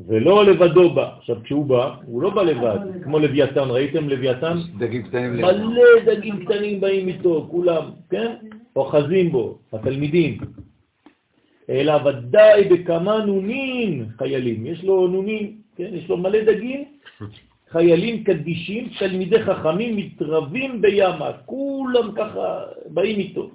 ולא 0.08 0.46
לבדו 0.46 0.90
בא. 0.90 1.10
עכשיו 1.18 1.36
כשהוא 1.44 1.66
בא, 1.66 1.96
הוא 2.06 2.22
לא 2.22 2.30
בא 2.30 2.44
לבד, 2.44 2.80
כמו 3.04 3.20
לוויתן, 3.20 3.70
ראיתם 3.70 4.10
לוויתן? 4.10 4.58
דגים 4.78 5.04
קטנים. 5.04 5.32
מלא 5.32 6.00
דגים 6.06 6.46
קטנים 6.46 6.82
באים 6.82 7.08
איתו, 7.08 7.48
כולם, 7.52 7.84
כן? 8.10 8.36
אוחזים 8.76 9.32
בו, 9.32 9.60
התלמידים. 9.74 10.38
אלא 11.70 11.94
ודאי 12.06 12.70
בכמה 12.70 13.26
נונים 13.26 14.06
חיילים, 14.18 14.66
יש 14.66 14.84
לו 14.84 15.08
נונים, 15.08 15.63
כן? 15.76 15.90
יש 15.94 16.10
לו 16.10 16.18
מלא 16.18 16.44
דגים, 16.44 16.84
חיילים 17.70 18.24
קדישים, 18.24 18.90
תלמידי 19.00 19.42
חכמים 19.44 19.96
מתרבים 19.96 20.82
בימה, 20.82 21.32
כולם 21.46 22.12
ככה 22.16 22.46
באים 22.94 23.20
איתו. 23.20 23.50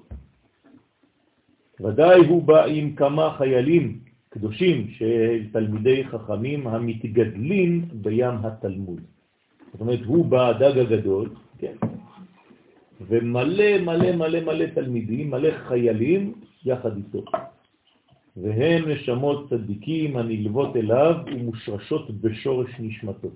ודאי 1.80 2.18
הוא 2.26 2.42
בא 2.42 2.64
עם 2.64 2.94
כמה 2.94 3.34
חיילים 3.38 3.98
קדושים 4.28 4.88
של 4.90 5.46
תלמידי 5.52 6.04
חכמים 6.04 6.66
המתגדלים 6.66 7.84
בים 7.92 8.34
התלמוד. 8.42 9.00
זאת 9.72 9.80
אומרת, 9.80 10.00
הוא 10.04 10.24
בא 10.26 10.48
הדג 10.48 10.78
הגדול, 10.78 11.28
כן? 11.58 11.76
ומלא 13.00 13.78
מלא 13.78 14.12
מלא 14.16 14.40
מלא 14.40 14.66
תלמידים, 14.74 15.30
מלא 15.30 15.50
חיילים 15.68 16.32
יחד 16.64 16.96
איתו. 16.96 17.24
והן 18.43 18.89
נשמות 18.90 19.51
צדיקים 19.51 20.16
הנלוות 20.16 20.77
אליו 20.77 21.15
ומושרשות 21.27 22.10
בשורש 22.20 22.70
נשמתו. 22.78 23.28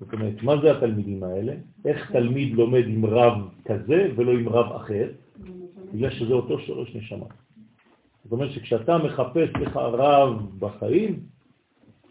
זאת 0.00 0.12
אומרת, 0.12 0.42
מה 0.42 0.60
זה 0.62 0.70
התלמידים 0.76 1.22
האלה? 1.22 1.52
איך 1.84 2.10
תלמיד 2.12 2.54
לומד 2.54 2.84
עם 2.86 3.06
רב 3.06 3.48
כזה 3.64 4.10
ולא 4.16 4.32
עם 4.32 4.48
רב 4.48 4.72
אחר? 4.72 5.08
בגלל 5.94 6.10
שזה 6.10 6.32
אותו 6.32 6.58
שורש 6.58 6.96
נשמה. 6.96 7.26
זאת 8.24 8.32
אומרת 8.32 8.50
שכשאתה 8.52 8.98
מחפש 8.98 9.48
לך 9.60 9.76
רב 9.76 10.58
בחיים, 10.58 11.20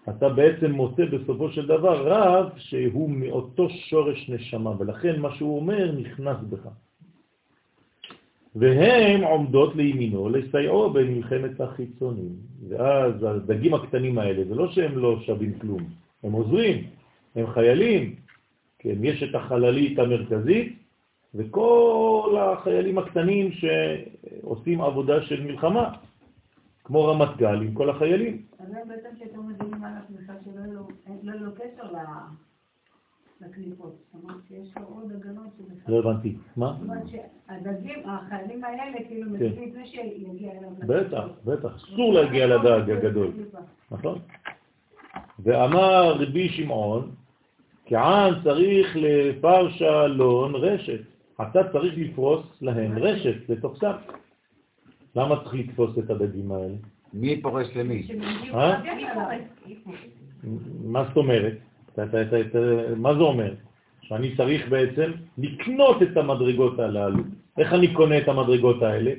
אתה 0.09 0.29
בעצם 0.29 0.71
מוצא 0.71 1.05
בסופו 1.05 1.49
של 1.49 1.67
דבר 1.67 2.07
רב 2.07 2.49
שהוא 2.57 3.09
מאותו 3.09 3.69
שורש 3.69 4.29
נשמה, 4.29 4.71
ולכן 4.79 5.19
מה 5.19 5.35
שהוא 5.35 5.55
אומר 5.55 5.91
נכנס 5.91 6.37
בך. 6.49 6.67
והן 8.55 9.23
עומדות 9.23 9.75
לימינו 9.75 10.29
לסייעו 10.29 10.89
במלחמת 10.89 11.61
החיצונים. 11.61 12.35
ואז 12.69 13.23
הדגים 13.23 13.73
הקטנים 13.73 14.17
האלה, 14.17 14.43
זה 14.45 14.55
לא 14.55 14.71
שהם 14.71 14.97
לא 14.97 15.19
שווים 15.19 15.59
כלום, 15.59 15.83
הם 16.23 16.31
עוזרים, 16.31 16.83
הם 17.35 17.47
חיילים, 17.47 18.15
כן, 18.79 18.95
יש 19.03 19.23
את 19.23 19.35
החללית 19.35 19.99
המרכזית 19.99 20.77
וכל 21.35 22.37
החיילים 22.39 22.97
הקטנים 22.97 23.51
שעושים 23.51 24.81
עבודה 24.81 25.21
של 25.21 25.43
מלחמה, 25.43 25.93
כמו 26.83 27.05
רמת 27.05 27.37
גל 27.37 27.61
עם 27.61 27.73
כל 27.73 27.89
החיילים. 27.89 28.41
אז 28.59 28.67
זה 28.67 28.77
בעצם 28.87 29.09
שאתם 29.19 29.39
מבינים 29.39 29.83
על 29.83 29.93
התמיכה 29.97 30.33
שלא 30.45 30.61
יהיה 31.23 31.41
לו 31.41 31.51
קשר 31.55 31.87
לקליפות. 33.41 33.95
זאת 34.13 34.23
אומרת 34.23 34.41
שיש 34.47 34.77
לו 34.77 34.85
עוד 34.87 35.11
הגנות 35.11 35.49
לא 35.87 35.99
הבנתי. 35.99 36.35
מה? 36.57 36.77
שהדגים, 37.51 37.99
החיילים 38.05 38.63
האלה, 38.63 38.81
כאילו, 39.07 39.25
כן. 39.25 39.45
מבינים 39.45 39.69
לפני 39.69 39.87
שיגיע 39.87 40.51
אליו. 40.51 40.69
בטח, 40.87 41.23
בטח, 41.45 41.75
אסור 41.75 42.13
להגיע 42.13 42.47
לדג 42.47 42.89
הגדול, 42.89 43.31
נכון? 43.91 44.19
ואמר 45.39 46.13
רבי 46.13 46.49
שמעון, 46.49 47.11
כען 47.85 48.33
צריך 48.43 48.97
לפרשה 49.01 50.07
לון 50.07 50.55
רשת. 50.55 50.99
אתה 51.41 51.71
צריך 51.71 51.93
לפרוס 51.97 52.45
להם 52.61 52.97
רשת 52.97 53.49
לתוך 53.49 53.75
שק. 53.77 54.13
למה 55.15 55.35
צריך 55.43 55.53
לתפוס 55.55 55.97
את 55.99 56.09
הדגים 56.09 56.51
האלה? 56.51 56.75
מי 57.13 57.41
פורס 57.41 57.75
למי? 57.75 58.07
אה? 58.53 58.81
מה 60.83 61.03
זאת 61.07 61.17
אומרת? 61.17 61.53
אתה- 61.93 62.03
אתה- 62.03 62.21
אתה- 62.21 62.41
אתה- 62.41 62.95
מה 62.95 63.13
זה 63.13 63.19
אומר? 63.19 63.53
שאני 64.01 64.35
צריך 64.37 64.69
בעצם 64.69 65.11
לקנות 65.37 66.01
את 66.01 66.17
המדרגות 66.17 66.79
הללו. 66.79 67.23
איך 67.57 67.73
אני 67.73 67.93
קונה 67.93 68.17
את 68.17 68.27
המדרגות 68.27 68.81
האלה? 68.81 69.11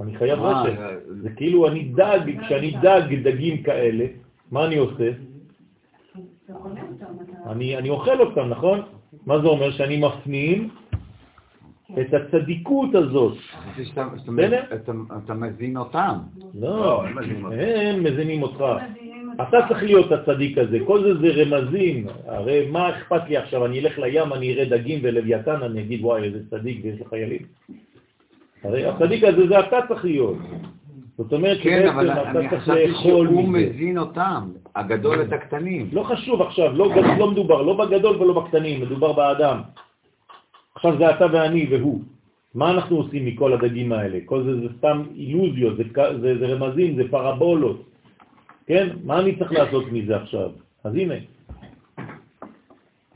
אני 0.00 0.16
חייב 0.18 0.38
אה, 0.42 0.62
רשת. 0.62 0.78
זה- 0.78 1.22
זה 1.22 1.30
כאילו 1.30 1.68
אני 1.68 1.84
דג, 1.84 2.18
כשאני 2.46 2.70
דג 2.82 3.14
דגים 3.22 3.62
כאלה, 3.62 4.06
מה 4.50 4.66
אני 4.66 4.76
עושה? 4.76 5.10
אני, 7.46 7.76
אני 7.78 7.90
אוכל 7.90 8.20
אותם, 8.20 8.48
נכון? 8.48 8.80
מה 9.26 9.40
זה 9.40 9.46
אומר? 9.46 9.70
שאני 9.70 9.96
מפנים 10.00 10.68
את 12.00 12.14
הצדיקות 12.14 12.94
הזאת. 12.94 13.36
אתה- 14.74 14.92
אתה 15.24 15.34
מזין 15.34 15.76
אותם. 15.76 16.18
לא, 16.54 17.04
הם 17.52 18.04
מזינים 18.04 18.42
אותך. 18.42 18.64
אתה 19.48 19.58
צריך 19.68 19.82
להיות 19.82 20.12
הצדיק 20.12 20.58
הזה, 20.58 20.78
כל 20.86 21.02
זה 21.02 21.14
זה 21.14 21.42
רמזים, 21.42 22.06
הרי 22.26 22.68
מה 22.70 22.90
אכפת 22.90 23.28
לי 23.28 23.36
עכשיו, 23.36 23.66
אני 23.66 23.80
אלך 23.80 23.98
לים, 23.98 24.32
אני 24.32 24.52
אראה 24.52 24.64
דגים 24.64 24.98
ולוויתן, 25.02 25.62
אני 25.62 25.80
אגיד 25.80 26.04
וואי 26.04 26.22
איזה 26.22 26.38
צדיק 26.50 26.80
ויש 26.82 26.98
לו 26.98 27.04
חיילים. 27.04 27.42
הרי 28.64 28.86
הצדיק 28.86 29.24
הזה 29.24 29.46
זה 29.48 29.60
אתה 29.60 29.78
צריך 29.88 30.04
להיות. 30.04 30.36
זאת 31.18 31.32
אומרת 31.32 31.58
כן, 31.62 31.88
אבל 31.88 32.08
שבעצם 32.12 32.38
אני 32.38 32.46
אתה 32.46 32.56
צריך 32.56 32.62
חשבתי 32.62 33.02
שהוא. 33.02 33.48
מזין 33.48 33.98
אותם, 33.98 34.42
הגדול 34.76 35.22
את 35.22 35.32
הקטנים. 35.32 35.88
לא 35.92 36.02
חשוב 36.02 36.42
עכשיו, 36.42 36.72
לא, 36.76 36.90
לא 37.18 37.30
מדובר, 37.30 37.62
לא 37.62 37.84
בגדול 37.84 38.16
ולא 38.22 38.40
בקטנים, 38.40 38.80
מדובר 38.80 39.12
באדם. 39.12 39.60
עכשיו 40.74 40.98
זה 40.98 41.10
אתה 41.10 41.26
ואני 41.32 41.66
והוא. 41.70 42.00
מה 42.54 42.70
אנחנו 42.70 42.96
עושים 42.96 43.26
מכל 43.26 43.52
הדגים 43.52 43.92
האלה? 43.92 44.18
כל 44.24 44.42
זה 44.42 44.60
זה 44.60 44.66
סתם 44.78 45.02
אילוזיות, 45.16 45.76
זה, 45.76 45.84
ק- 45.84 46.12
זה, 46.20 46.38
זה 46.38 46.46
רמזים, 46.46 46.96
זה 46.96 47.02
פרבולות. 47.10 47.89
כן? 48.70 48.88
מה 49.04 49.18
אני 49.18 49.36
צריך 49.36 49.52
לעשות 49.52 49.92
מזה 49.92 50.16
עכשיו? 50.16 50.50
אז 50.84 50.94
הנה. 50.94 51.14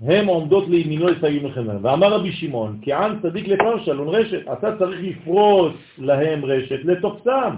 הם 0.01 0.27
עומדות 0.27 0.69
לימינו 0.69 1.07
לסיים 1.07 1.47
לכם. 1.47 1.67
ואמר 1.83 2.13
רבי 2.13 2.33
שמעון, 2.33 2.79
כי 2.83 2.93
עם 2.93 3.21
צדיק 3.23 3.49
לפרשה, 3.49 3.93
לון 3.93 4.09
רשת, 4.09 4.43
אתה 4.53 4.77
צריך 4.79 5.01
לפרוס 5.03 5.73
להם 5.99 6.45
רשת 6.45 6.85
לתופסם. 6.85 7.55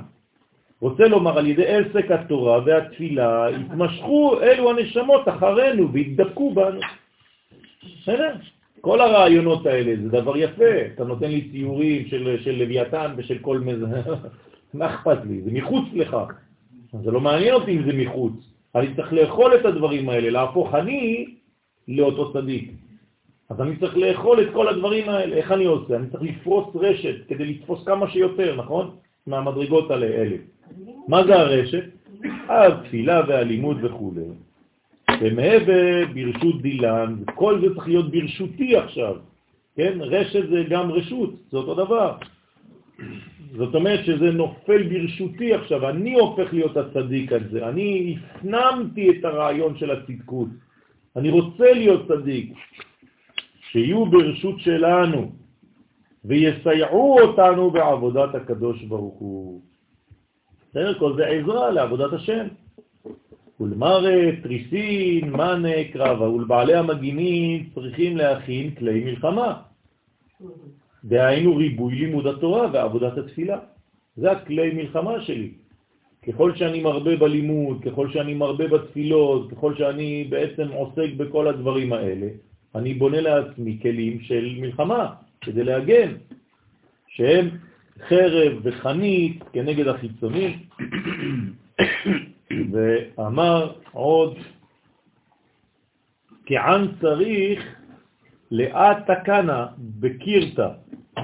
רוצה 0.80 1.08
לומר, 1.08 1.38
על 1.38 1.46
ידי 1.46 1.66
עסק 1.66 2.10
התורה 2.10 2.60
והתפילה, 2.64 3.48
התמשכו 3.48 4.40
אלו 4.42 4.70
הנשמות 4.70 5.28
אחרינו 5.28 5.92
והתדבקו 5.92 6.54
בנו. 6.54 6.80
בסדר? 8.02 8.32
כל 8.80 9.00
הרעיונות 9.00 9.66
האלה 9.66 9.92
זה 10.02 10.08
דבר 10.08 10.36
יפה. 10.36 10.74
אתה 10.94 11.04
נותן 11.04 11.30
לי 11.30 11.48
ציורים 11.52 12.06
של, 12.06 12.36
של 12.40 12.54
לוויתן 12.58 13.14
ושל 13.16 13.38
כל 13.38 13.58
מזה. 13.58 13.86
מה 14.74 14.94
אכפת 14.94 15.18
לי? 15.24 15.42
זה 15.42 15.50
מחוץ 15.52 15.84
לך. 15.94 16.16
זה 16.92 17.10
לא 17.10 17.20
מעניין 17.20 17.54
אותי 17.54 17.76
אם 17.76 17.82
זה 17.82 17.92
מחוץ. 17.92 18.32
אני 18.74 18.94
צריך 18.96 19.12
לאכול 19.12 19.54
את 19.54 19.64
הדברים 19.64 20.08
האלה, 20.08 20.30
להפוך 20.30 20.74
אני 20.74 21.26
לאותו 21.88 22.32
צדיק. 22.32 22.70
אז 23.48 23.60
אני 23.60 23.76
צריך 23.76 23.96
לאכול 23.96 24.40
את 24.40 24.48
כל 24.52 24.68
הדברים 24.68 25.08
האלה. 25.08 25.36
איך 25.36 25.52
אני 25.52 25.64
עושה? 25.64 25.96
אני 25.96 26.06
צריך 26.10 26.22
לפרוס 26.22 26.76
רשת 26.76 27.16
כדי 27.28 27.44
לתפוס 27.44 27.84
כמה 27.84 28.10
שיותר, 28.10 28.56
נכון? 28.56 28.96
מהמדרגות 29.26 29.90
האלה. 29.90 30.36
מה 31.08 31.24
זה 31.26 31.34
הרשת? 31.34 31.84
התפילה 32.48 33.22
והלימוד 33.28 33.84
וכו'. 33.84 34.12
ומהווה 35.20 36.06
ברשות 36.14 36.62
דילן, 36.62 37.14
כל 37.34 37.60
זה 37.60 37.74
צריך 37.74 37.88
להיות 37.88 38.10
ברשותי 38.10 38.76
עכשיו, 38.76 39.16
כן? 39.76 39.98
רשת 40.00 40.48
זה 40.48 40.62
גם 40.68 40.90
רשות, 40.90 41.30
זה 41.50 41.56
אותו 41.56 41.74
דבר. 41.74 42.12
זאת 43.56 43.74
אומרת 43.74 44.04
שזה 44.04 44.30
נופל 44.30 44.82
ברשותי 44.82 45.54
עכשיו, 45.54 45.88
אני 45.88 46.14
הופך 46.14 46.52
להיות 46.52 46.76
הצדיק 46.76 47.32
הזה, 47.32 47.68
אני 47.68 48.16
הפנמתי 48.18 49.10
את 49.10 49.24
הרעיון 49.24 49.76
של 49.78 49.90
הצדקות, 49.90 50.48
אני 51.16 51.30
רוצה 51.30 51.72
להיות 51.72 52.08
צדיק, 52.08 52.52
שיהיו 53.70 54.06
ברשות 54.06 54.60
שלנו 54.60 55.32
ויסייעו 56.24 57.20
אותנו 57.20 57.70
בעבודת 57.70 58.34
הקדוש 58.34 58.82
ברוך 58.82 59.18
הוא. 59.18 59.60
בסדר? 60.70 60.98
כל 60.98 61.16
זה 61.16 61.26
עזרה 61.26 61.70
לעבודת 61.70 62.12
השם. 62.12 62.46
ולמראה, 63.60 64.30
תריסין, 64.42 65.30
מנה, 65.30 65.84
קרבה, 65.92 66.30
ולבעלי 66.30 66.74
המגינים 66.74 67.70
צריכים 67.74 68.16
להכין 68.16 68.74
כלי 68.74 69.04
מלחמה. 69.04 69.62
דהיינו 71.04 71.56
ריבוי 71.56 71.94
לימוד 71.94 72.26
התורה 72.26 72.68
ועבודת 72.72 73.18
התפילה. 73.18 73.58
זה 74.16 74.30
הכלי 74.30 74.70
מלחמה 74.74 75.20
שלי. 75.20 75.50
ככל 76.26 76.56
שאני 76.56 76.82
מרבה 76.82 77.16
בלימוד, 77.16 77.82
ככל 77.84 78.10
שאני 78.10 78.34
מרבה 78.34 78.68
בתפילות, 78.68 79.50
ככל 79.50 79.74
שאני 79.74 80.24
בעצם 80.28 80.68
עוסק 80.68 81.14
בכל 81.16 81.48
הדברים 81.48 81.92
האלה, 81.92 82.26
אני 82.74 82.94
בונה 82.94 83.20
לעצמי 83.20 83.78
כלים 83.82 84.20
של 84.20 84.56
מלחמה 84.60 85.14
כדי 85.40 85.64
להגן, 85.64 86.12
שהם 87.08 87.48
חרב 88.08 88.52
וחנית 88.62 89.42
כנגד 89.52 89.88
החיצונים. 89.88 90.58
ואמר 92.72 93.72
עוד, 93.92 94.36
כען 96.46 96.86
צריך 97.00 97.76
לאט 98.50 99.10
תקנה 99.10 99.66
בקירתה, 99.78 100.68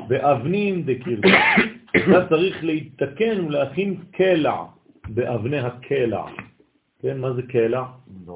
באבנים 0.08 0.82
דקירתה. 0.82 1.28
אתה 1.96 2.28
צריך 2.28 2.64
להתתקן 2.64 3.44
ולהכין 3.46 3.96
קלע 4.10 4.64
באבני 5.08 5.58
הקלע. 5.58 6.24
כן, 7.02 7.18
מה 7.18 7.32
זה 7.32 7.42
קלע? 7.42 7.84
אה, 8.28 8.34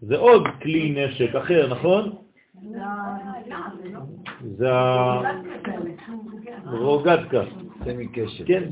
זה 0.00 0.16
עוד 0.16 0.42
כלי 0.62 0.90
נשק 0.96 1.34
אחר, 1.34 1.68
נכון? 1.70 2.14
זה 4.56 4.68
הרוגדקה. 6.64 7.42
סמי 7.84 8.08
קשת. 8.08 8.46
כן. 8.46 8.64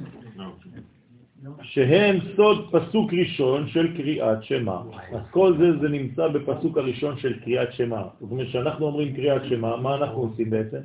שהם 1.63 2.19
סוד 2.37 2.69
פסוק 2.73 3.13
ראשון 3.13 3.69
של 3.69 3.97
קריאת 3.97 4.45
שמה. 4.45 4.83
אז 5.13 5.21
כל 5.31 5.57
זה 5.59 5.79
זה 5.81 5.89
נמצא 5.89 6.29
בפסוק 6.29 6.79
הראשון 6.79 7.19
של 7.19 7.41
קריאת 7.45 7.73
שמה. 7.73 8.03
זאת 8.21 8.31
אומרת, 8.31 8.49
כשאנחנו 8.49 8.87
אומרים 8.87 9.15
קריאת 9.17 9.43
שמה, 9.49 9.77
מה 9.77 9.95
אנחנו 9.95 10.19
עושים 10.19 10.51
בעצם? 10.51 10.79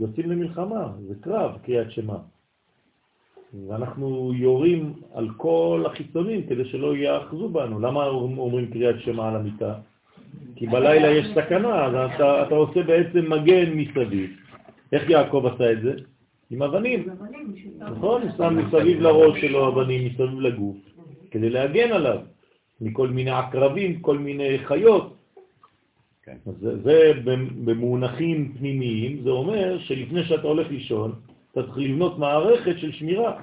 יוצאים 0.00 0.30
למלחמה, 0.30 0.92
זה 1.08 1.14
קרב, 1.20 1.58
קריאת 1.62 1.90
שמה. 1.90 2.16
ואנחנו 3.68 4.32
יורים 4.34 4.92
על 5.14 5.28
כל 5.36 5.84
החיצונים 5.86 6.46
כדי 6.46 6.64
שלא 6.64 6.96
יאחזו 6.96 7.48
בנו. 7.48 7.80
למה 7.80 8.06
אומרים 8.06 8.70
קריאת 8.70 9.00
שמה 9.00 9.28
על 9.28 9.36
המיטה? 9.36 9.74
כי 10.56 10.66
בלילה 10.66 11.10
יש 11.10 11.26
סכנה, 11.34 11.84
אז 11.84 11.94
אתה, 11.94 12.42
אתה 12.42 12.54
עושה 12.54 12.82
בעצם 12.82 13.32
מגן 13.32 13.72
מסביב. 13.72 14.30
איך 14.92 15.10
יעקב 15.10 15.50
עשה 15.54 15.72
את 15.72 15.82
זה? 15.82 15.92
עם 16.50 16.62
אבנים. 16.62 17.08
נכון? 17.78 18.22
הוא 18.22 18.30
שם 18.36 18.56
מסביב 18.56 19.00
לראש 19.00 19.40
שלו 19.40 19.68
אבנים, 19.68 20.06
מסביב 20.06 20.40
לגוף, 20.40 20.76
כדי 21.30 21.50
להגן 21.50 21.92
עליו 21.92 22.18
מכל 22.80 23.08
מיני 23.08 23.30
עקרבים, 23.30 24.00
כל 24.00 24.18
מיני 24.18 24.58
חיות. 24.58 25.14
כן. 26.22 26.36
אז 26.46 26.54
זה, 26.60 26.82
זה 26.82 27.12
במונחים 27.64 28.52
פנימיים, 28.58 29.22
זה 29.22 29.30
אומר 29.30 29.78
שלפני 29.78 30.24
שאתה 30.24 30.46
הולך 30.46 30.70
לישון, 30.70 31.12
אתה 31.52 31.62
צריך 31.62 31.78
לבנות 31.78 32.18
מערכת 32.18 32.78
של 32.78 32.92
שמירה, 32.92 33.40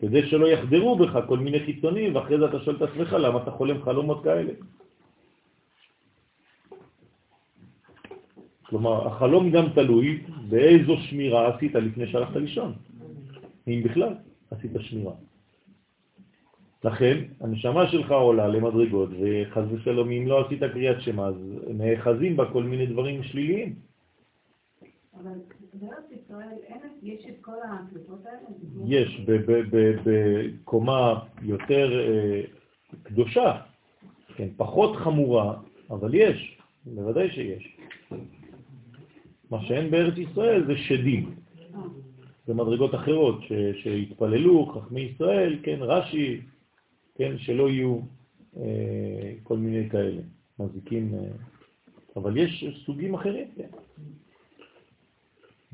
כדי 0.00 0.26
שלא 0.26 0.46
יחדרו 0.46 0.96
בך 0.96 1.18
כל 1.28 1.38
מיני 1.38 1.60
חיצונים, 1.60 2.16
ואחרי 2.16 2.38
זה 2.38 2.44
אתה 2.44 2.60
שואל 2.60 2.76
את 2.76 2.82
עצמך 2.82 3.12
למה 3.12 3.42
אתה 3.42 3.50
חולם 3.50 3.82
חלומות 3.82 4.24
כאלה. 4.24 4.52
כלומר, 8.72 9.06
החלום 9.06 9.50
גם 9.50 9.64
תלוי 9.74 10.22
באיזו 10.48 10.96
שמירה 10.96 11.56
עשית 11.56 11.74
לפני 11.74 12.06
שהלכת 12.06 12.36
לישון, 12.36 12.72
אם 13.68 13.80
בכלל 13.84 14.14
עשית 14.50 14.70
שמירה. 14.80 15.12
לכן, 16.84 17.18
הנשמה 17.40 17.86
שלך 17.86 18.10
עולה 18.10 18.48
למדרגות, 18.48 19.10
וחז 19.20 19.64
ושלום, 19.72 20.10
אם 20.10 20.26
לא 20.26 20.46
עשית 20.46 20.64
קריאת 20.64 21.00
שמה, 21.00 21.26
אז 21.26 21.34
נאחזים 21.68 22.36
בה 22.36 22.52
כל 22.52 22.62
מיני 22.62 22.86
דברים 22.86 23.22
שליליים. 23.22 23.74
אבל 25.20 25.30
בארץ 25.74 26.04
ישראל 26.10 26.56
יש 27.02 27.26
את 27.26 27.36
כל 27.40 27.56
הקליפות 27.64 28.26
האלה? 28.26 28.38
יש 28.86 29.20
בקומה 30.04 31.20
יותר 31.42 32.00
אה, 32.00 32.40
קדושה, 33.02 33.60
כן, 34.36 34.48
פחות 34.56 34.96
חמורה, 34.96 35.54
אבל 35.90 36.14
יש, 36.14 36.58
בוודאי 36.86 37.30
שיש. 37.30 37.76
מה 39.52 39.62
שאין 39.62 39.90
בארץ 39.90 40.18
ישראל 40.18 40.66
זה 40.66 40.76
שדים. 40.76 41.34
זה 42.46 42.54
מדרגות 42.54 42.94
אחרות 42.94 43.42
ש, 43.42 43.52
שהתפללו, 43.82 44.66
חכמי 44.66 45.00
ישראל, 45.00 45.58
כן, 45.62 45.78
רש"י, 45.80 46.40
כן, 47.14 47.38
שלא 47.38 47.68
יהיו 47.68 48.00
אה, 48.56 49.32
כל 49.42 49.56
מיני 49.56 49.90
כאלה, 49.90 50.22
מזיקים, 50.58 51.14
אה, 51.14 51.20
אבל 52.16 52.36
יש 52.36 52.64
סוגים 52.86 53.14
אחרים, 53.14 53.48
כן. 53.56 53.68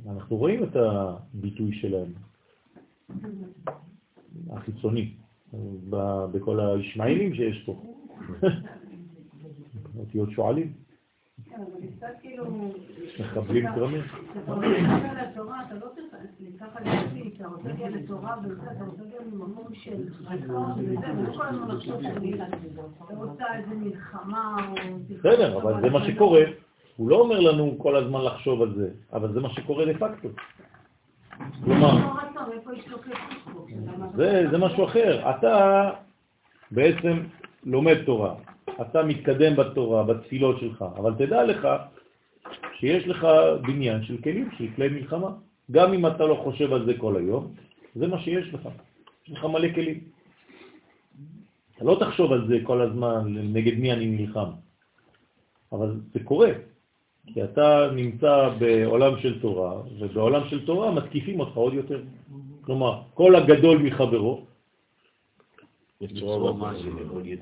אנחנו 0.06 0.36
רואים 0.36 0.64
את 0.64 0.76
הביטוי 0.76 1.72
שלהם, 1.72 2.12
החיצוני, 4.50 5.10
בכל 6.32 6.60
הישמעאלים 6.60 7.34
שיש 7.34 7.62
פה. 7.66 7.82
אותיות 9.98 10.30
שועלים, 10.30 10.72
מחבלים 13.20 13.66
כרמים. 13.74 14.02
לא 14.48 14.56
או... 20.50 20.64
בסדר, 25.10 25.62
אבל 25.62 25.80
זה 25.80 25.90
מה 25.90 26.04
שקורה. 26.04 26.42
הוא 26.96 27.10
לא 27.10 27.16
אומר 27.16 27.40
לנו 27.40 27.74
כל 27.78 27.96
הזמן 27.96 28.24
לחשוב 28.24 28.62
על 28.62 28.74
זה, 28.74 28.90
אבל 29.12 29.32
זה 29.32 29.40
מה 29.40 29.50
שקורה 29.50 29.84
דה 29.84 29.94
פקטו. 29.94 30.28
כלומר, 31.64 31.94
לא 31.94 32.00
זה 34.50 34.58
משהו 34.58 34.84
אחר. 34.84 35.30
אתה 35.30 35.90
בעצם 36.70 37.22
לומד 37.64 38.04
תורה, 38.04 38.34
אתה 38.80 39.02
מתקדם 39.02 39.56
בתורה, 39.56 40.04
בתפילות 40.04 40.60
שלך, 40.60 40.84
אבל 40.96 41.14
תדע 41.14 41.44
לך 41.44 41.68
שיש 42.78 43.06
לך 43.06 43.26
בניין 43.62 44.04
של 44.04 44.16
כלים, 44.22 44.48
של 44.58 44.66
כלי 44.76 44.88
מלחמה. 44.88 45.30
גם 45.70 45.92
אם 45.92 46.06
אתה 46.06 46.26
לא 46.26 46.34
חושב 46.44 46.72
על 46.72 46.86
זה 46.86 46.94
כל 46.98 47.16
היום, 47.16 47.54
זה 47.94 48.06
מה 48.06 48.20
שיש 48.20 48.54
לך. 48.54 48.68
יש 49.28 49.38
לך 49.38 49.44
מלא 49.44 49.68
כלים. 49.74 50.00
אתה 51.76 51.84
לא 51.84 51.96
תחשוב 52.00 52.32
על 52.32 52.48
זה 52.48 52.58
כל 52.62 52.80
הזמן, 52.80 53.34
נגד 53.52 53.78
מי 53.78 53.92
אני 53.92 54.06
נלחם. 54.06 54.50
אבל 55.72 56.00
זה 56.14 56.20
קורה, 56.24 56.50
כי 57.26 57.44
אתה 57.44 57.90
נמצא 57.94 58.50
בעולם 58.58 59.18
של 59.20 59.40
תורה, 59.40 59.82
ובעולם 59.98 60.48
של 60.48 60.66
תורה 60.66 60.90
מתקיפים 60.90 61.40
אותך 61.40 61.56
עוד 61.56 61.74
יותר. 61.74 62.00
כלומר, 62.60 63.02
כל 63.14 63.36
הגדול 63.36 63.78
מחברו, 63.78 64.46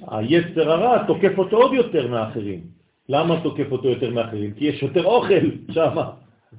היצר 0.06 0.70
הרע 0.70 1.06
תוקף 1.06 1.38
אותו 1.38 1.56
עוד 1.56 1.72
יותר 1.74 2.08
מאחרים. 2.08 2.60
למה 3.08 3.40
תוקף 3.42 3.72
אותו 3.72 3.88
יותר 3.88 4.10
מאחרים? 4.10 4.54
כי 4.54 4.64
יש 4.64 4.82
יותר 4.82 5.04
אוכל 5.04 5.44
שם, 5.70 5.96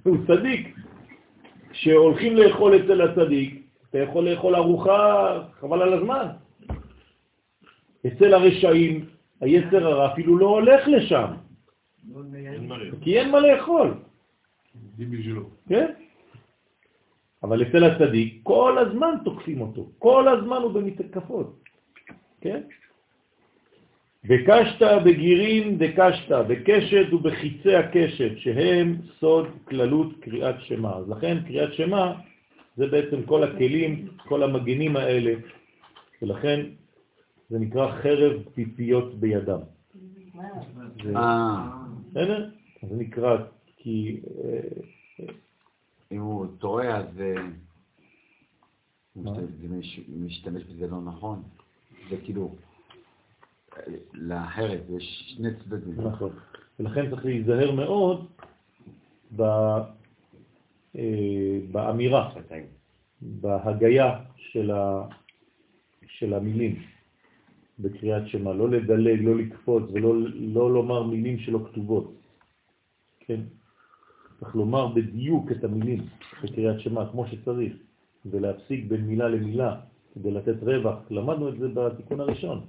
הוא 0.04 0.18
צדיק. 0.28 0.76
כשהולכים 1.72 2.36
לאכול 2.36 2.76
אצל 2.76 3.02
הצדיק, 3.02 3.64
אתה 3.90 3.98
יכול 4.00 4.30
לאכול 4.30 4.56
ארוחה 4.56 5.40
חבל 5.60 5.82
על 5.82 5.94
הזמן. 5.94 6.28
אצל 8.08 8.34
הרשעים, 8.34 9.06
היצר 9.42 9.88
הרע 9.88 10.14
אפילו 10.14 10.38
לא 10.38 10.48
הולך 10.48 10.88
לשם, 10.88 11.28
כי 13.02 13.20
אין 13.20 13.32
מה 13.32 13.40
לאכול. 13.40 13.94
כן? 15.70 15.92
אבל 17.44 17.62
אצל 17.62 17.84
הצדיק 17.84 18.40
כל 18.44 18.78
הזמן 18.78 19.16
תוקפים 19.24 19.62
אותו, 19.62 19.90
כל 20.00 20.28
הזמן 20.28 20.58
הוא 20.58 20.72
במתקפות, 20.72 21.67
כן? 22.42 22.62
בקשת 24.24 24.82
בגירים 25.06 25.78
דקשת, 25.78 26.32
בקשת 26.50 27.14
ובחיצי 27.14 27.76
הקשת, 27.76 28.32
שהם 28.38 28.98
סוד 29.20 29.46
כללות 29.68 30.08
קריאת 30.22 30.56
שמה. 30.62 30.96
אז 30.96 31.10
לכן 31.10 31.38
קריאת 31.48 31.74
שמה 31.74 32.20
זה 32.78 32.88
בעצם 32.88 33.24
כל 33.26 33.44
הכלים, 33.44 34.08
כל 34.18 34.44
המגנים 34.44 34.96
האלה, 34.96 35.34
ולכן 36.22 36.66
זה 37.50 37.60
נקרא 37.60 37.92
חרב 38.02 38.42
פיפיות 38.54 39.14
בידם. 39.16 39.60
זה- 41.04 41.16
אה, 41.18 41.70
בסדר? 42.12 42.50
זה 42.90 42.96
נקרא 42.96 43.38
כי... 43.78 44.20
אה, 44.44 44.60
אם 46.12 46.22
הוא 46.22 46.46
טועה, 46.60 46.98
אז 46.98 47.22
אה, 47.22 47.34
הוא 49.14 49.34
זה 49.36 49.68
מש- 49.70 50.00
משתמש 50.26 50.64
בזה 50.64 50.88
לא 50.88 51.02
נכון. 51.06 51.44
זה 52.10 52.18
כאילו, 52.24 52.56
לאחרת, 54.14 54.82
יש 54.98 55.34
שני 55.36 55.50
צדדים. 55.64 56.08
נכון. 56.08 56.30
ולכן 56.80 57.10
צריך 57.10 57.26
להיזהר 57.26 57.72
מאוד 57.72 58.26
ב, 59.36 59.42
אה, 60.96 61.60
באמירה, 61.72 62.34
בהגיה 63.22 64.20
של, 64.36 64.72
ה, 64.72 65.08
של 66.08 66.34
המילים 66.34 66.84
בקריאת 67.80 68.28
שמה, 68.28 68.54
לא 68.54 68.70
לדלג, 68.70 69.22
לא 69.22 69.36
לקפוץ 69.36 69.84
ולא 69.94 70.14
לא 70.34 70.74
לומר 70.74 71.04
מילים 71.04 71.40
שלא 71.40 71.60
כתובות. 71.72 72.14
כן? 73.20 73.42
צריך 74.40 74.56
לומר 74.56 74.88
בדיוק 74.88 75.52
את 75.52 75.64
המילים 75.64 76.06
בקריאת 76.44 76.80
שמה 76.80 77.12
כמו 77.12 77.28
שצריך, 77.28 77.74
ולהפסיק 78.26 78.86
בין 78.88 79.02
מילה 79.02 79.30
למילה 79.30 79.80
כדי 80.20 80.32
לתת 80.32 80.64
רווח. 80.64 80.96
למדנו 81.10 81.50
את 81.50 81.60
זה 81.60 81.68
בתיקון 81.68 82.20
הראשון. 82.20 82.66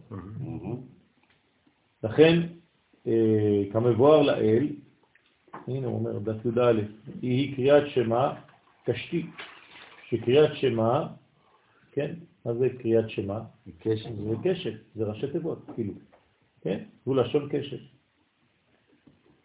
לכן, 2.03 2.43
אה, 3.07 3.63
כמבואר 3.73 4.23
לאל, 4.23 4.69
הנה 5.67 5.87
הוא 5.87 5.95
אומר, 5.95 6.19
דת 6.19 6.45
י"א, 6.45 6.73
היא 7.23 7.57
קריאת 7.57 7.89
שמה 7.89 8.35
קשתי, 8.85 9.27
שקריאת 10.09 10.51
שמה, 10.55 11.07
כן, 11.93 12.15
מה 12.45 12.55
זה 12.55 12.69
קריאת 12.79 13.11
שמה? 13.11 13.41
קשת. 13.79 14.11
זה 14.17 14.35
קשת, 14.45 14.73
זה 14.95 15.05
ראשי 15.05 15.27
תיבות, 15.33 15.59
כאילו, 15.75 15.93
כן? 16.61 16.85
הוא 17.05 17.17
לשון 17.17 17.49
קשת. 17.51 17.81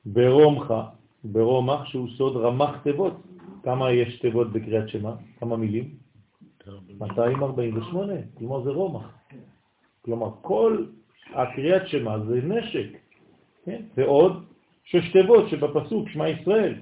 ברומך, 0.06 0.74
ברומח, 1.24 1.86
שהוא 1.86 2.08
סוד 2.18 2.38
רמח 2.38 2.82
תיבות. 2.84 3.14
כמה 3.64 3.92
יש 3.92 4.20
תיבות 4.20 4.54
בקריאת 4.54 4.90
שמה? 4.90 5.16
כמה 5.40 5.58
מילים? 5.58 6.03
248, 6.68 8.14
כלומר 8.38 8.64
זה 8.64 8.70
רומח. 8.70 9.12
כלומר, 10.02 10.30
כל 10.42 10.86
הקריאת 11.34 11.88
שמה 11.88 12.20
זה 12.20 12.42
נשק, 12.44 12.88
כן? 13.66 13.82
ועוד 13.98 14.44
שש 14.84 15.12
תיבות 15.12 15.50
שבפסוק, 15.50 16.10
שמע 16.10 16.30
ישראל. 16.30 16.76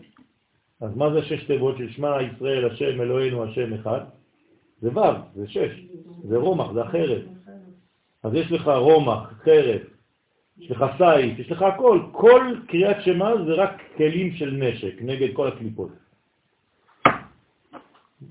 אז 0.82 0.96
מה 0.96 1.14
זה 1.14 1.24
שש 1.24 1.44
תיבות 1.44 1.78
של 1.78 1.90
שמע 1.92 2.18
ישראל, 2.22 2.66
השם 2.66 3.02
אלוהינו, 3.02 3.44
השם 3.44 3.74
אחד? 3.74 4.02
זה 4.82 4.90
ו', 4.98 5.02
זה 5.36 5.48
שש, 5.48 5.86
זה 6.24 6.38
רומח, 6.38 6.72
זה 6.72 6.82
אחרת. 6.82 7.22
אז 8.24 8.34
יש 8.34 8.52
לך 8.52 8.68
רומח, 8.68 9.34
חרב, 9.44 9.82
יש 10.58 10.72
לך 10.72 10.86
סייף, 10.98 11.40
יש 11.40 11.52
לך 11.52 11.62
הכל. 11.62 12.00
כל 12.12 12.56
קריאת 12.68 12.98
שמה 13.02 13.32
זה 13.46 13.54
רק 13.54 13.82
כלים 13.98 14.34
של 14.34 14.52
נשק 14.52 15.02
נגד 15.02 15.34
כל 15.34 15.48
הקליפות. 15.48 15.90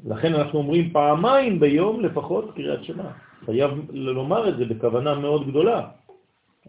לכן 0.04 0.34
אנחנו 0.34 0.58
אומרים 0.58 0.90
פעמיים 0.92 1.60
ביום 1.60 2.00
לפחות 2.00 2.54
קריאת 2.54 2.84
שמה. 2.84 3.10
חייב 3.44 3.70
לומר 3.92 4.48
את 4.48 4.56
זה 4.56 4.64
בכוונה 4.64 5.14
מאוד 5.14 5.46
גדולה. 5.48 5.88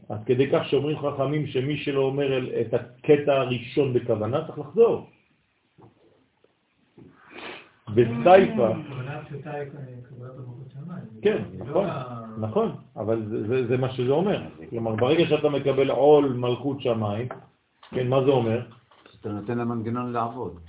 עד 0.10 0.23
כדי 0.26 0.49
כך 0.52 0.65
שאומרים 0.65 0.98
חכמים 0.99 1.48
שמי 1.48 1.77
שלא 1.77 2.02
אומר 2.02 2.30
את 2.61 2.73
הקטע 2.73 3.34
הראשון 3.34 3.93
בכוונה 3.93 4.45
צריך 4.48 4.60
לחזור. 4.60 5.10
בסייפה. 7.95 8.68
כן, 11.22 11.43
נכון, 11.60 11.88
נכון, 12.39 12.72
אבל 12.95 13.23
זה- 13.68 13.77
מה 13.77 13.89
שזה 13.91 14.11
אומר. 14.11 14.41
כלומר, 14.69 14.95
ברגע 14.95 15.26
שאתה 15.27 15.49
מקבל 15.49 15.89
עול 15.91 16.34
מלכות 16.34 16.81
שמיים, 16.81 17.27
כן, 17.91 18.07
מה 18.07 18.23
זה 18.23 18.31
אומר? 18.31 18.61
אתה 19.22 19.30
נותן 19.31 19.57
למנגנון 19.57 20.11
לעבוד. 20.14 20.60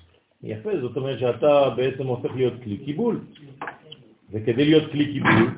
יפה, 0.42 0.70
זאת 0.80 0.96
אומרת 0.96 1.18
שאתה 1.18 1.70
בעצם 1.76 2.06
הופך 2.06 2.34
להיות 2.34 2.54
כלי 2.62 2.78
קיבול. 2.78 3.20
וכדי 4.30 4.64
להיות 4.64 4.90
כלי 4.92 5.12
קיבול, 5.12 5.50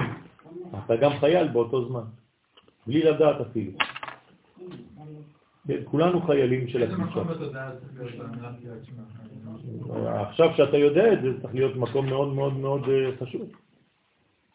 אתה 0.84 0.96
גם 0.96 1.12
חייל 1.20 1.48
באותו 1.48 1.88
זמן, 1.88 2.04
בלי 2.86 3.02
לדעת 3.02 3.40
אפילו. 3.40 3.72
כן, 5.68 5.80
כולנו 5.84 6.22
חיילים 6.22 6.68
של 6.68 6.82
הקדושה. 6.82 7.22
עכשיו 10.20 10.50
שאתה 10.56 10.76
יודע 10.76 11.12
את 11.12 11.22
זה, 11.22 11.32
זה 11.32 11.40
צריך 11.42 11.54
להיות 11.54 11.76
מקום 11.76 12.06
מאוד 12.06 12.34
מאוד 12.34 12.52
מאוד 12.52 12.88
אה, 12.88 13.10
חשוב. 13.20 13.42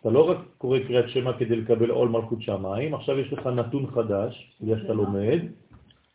אתה 0.01 0.10
לא 0.10 0.30
רק 0.30 0.38
קורא 0.57 0.80
קריאת 0.80 1.10
שמע 1.10 1.34
כדי 1.38 1.56
לקבל 1.56 1.89
עול 1.89 2.10
מלכות 2.10 2.41
שמיים, 2.41 2.93
עכשיו 2.93 3.19
יש 3.19 3.34
לך 3.34 3.47
נתון 3.47 3.88
חדש, 3.88 4.57
בגלל 4.61 4.80
שאתה 4.80 4.93
לומד, 4.93 5.39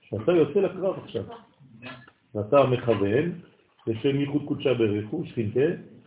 שאתה 0.00 0.32
יוצא 0.32 0.60
לקרב 0.60 0.94
עכשיו. 1.04 1.24
ואתה 2.34 2.66
מכוון, 2.66 3.32
לשם 3.86 4.20
ייחוד 4.20 4.42
קודשה 4.44 4.74
ברכו, 4.74 5.24
שכינתה, 5.24 5.60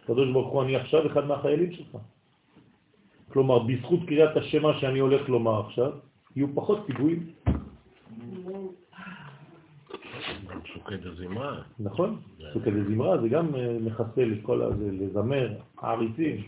קדוש 0.06 0.32
ברוך 0.32 0.54
הוא, 0.54 0.64
אני 0.64 0.76
עכשיו 0.76 1.08
אחד 1.08 1.26
מהחיילים 1.26 1.72
שלך. 1.72 1.98
כלומר, 3.30 3.60
בזכות 3.60 4.00
קריאת 4.08 4.38
השמע 4.38 4.80
שאני 4.80 5.00
הולך 5.00 5.30
לומר 5.30 5.60
עכשיו, 5.60 5.92
יהיו 6.36 6.48
פחות 6.56 6.84
פיגועים. 6.86 7.32
שוקד 10.66 11.08
הזמרה. 11.08 11.62
נכון? 11.80 12.20
סוכת 12.54 12.72
הזמרה 12.76 13.18
זה 13.22 13.30
גם 13.30 13.56
אה, 13.56 13.78
מחסל 13.82 14.34
את 14.34 14.38
כל 14.44 14.62
הזה, 14.62 14.92
לזמר, 14.92 15.54
העריצים. 15.78 16.44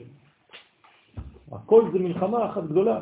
הכל 1.51 1.89
זה 1.93 1.99
מלחמה 1.99 2.49
אחת 2.49 2.63
גדולה. 2.63 3.01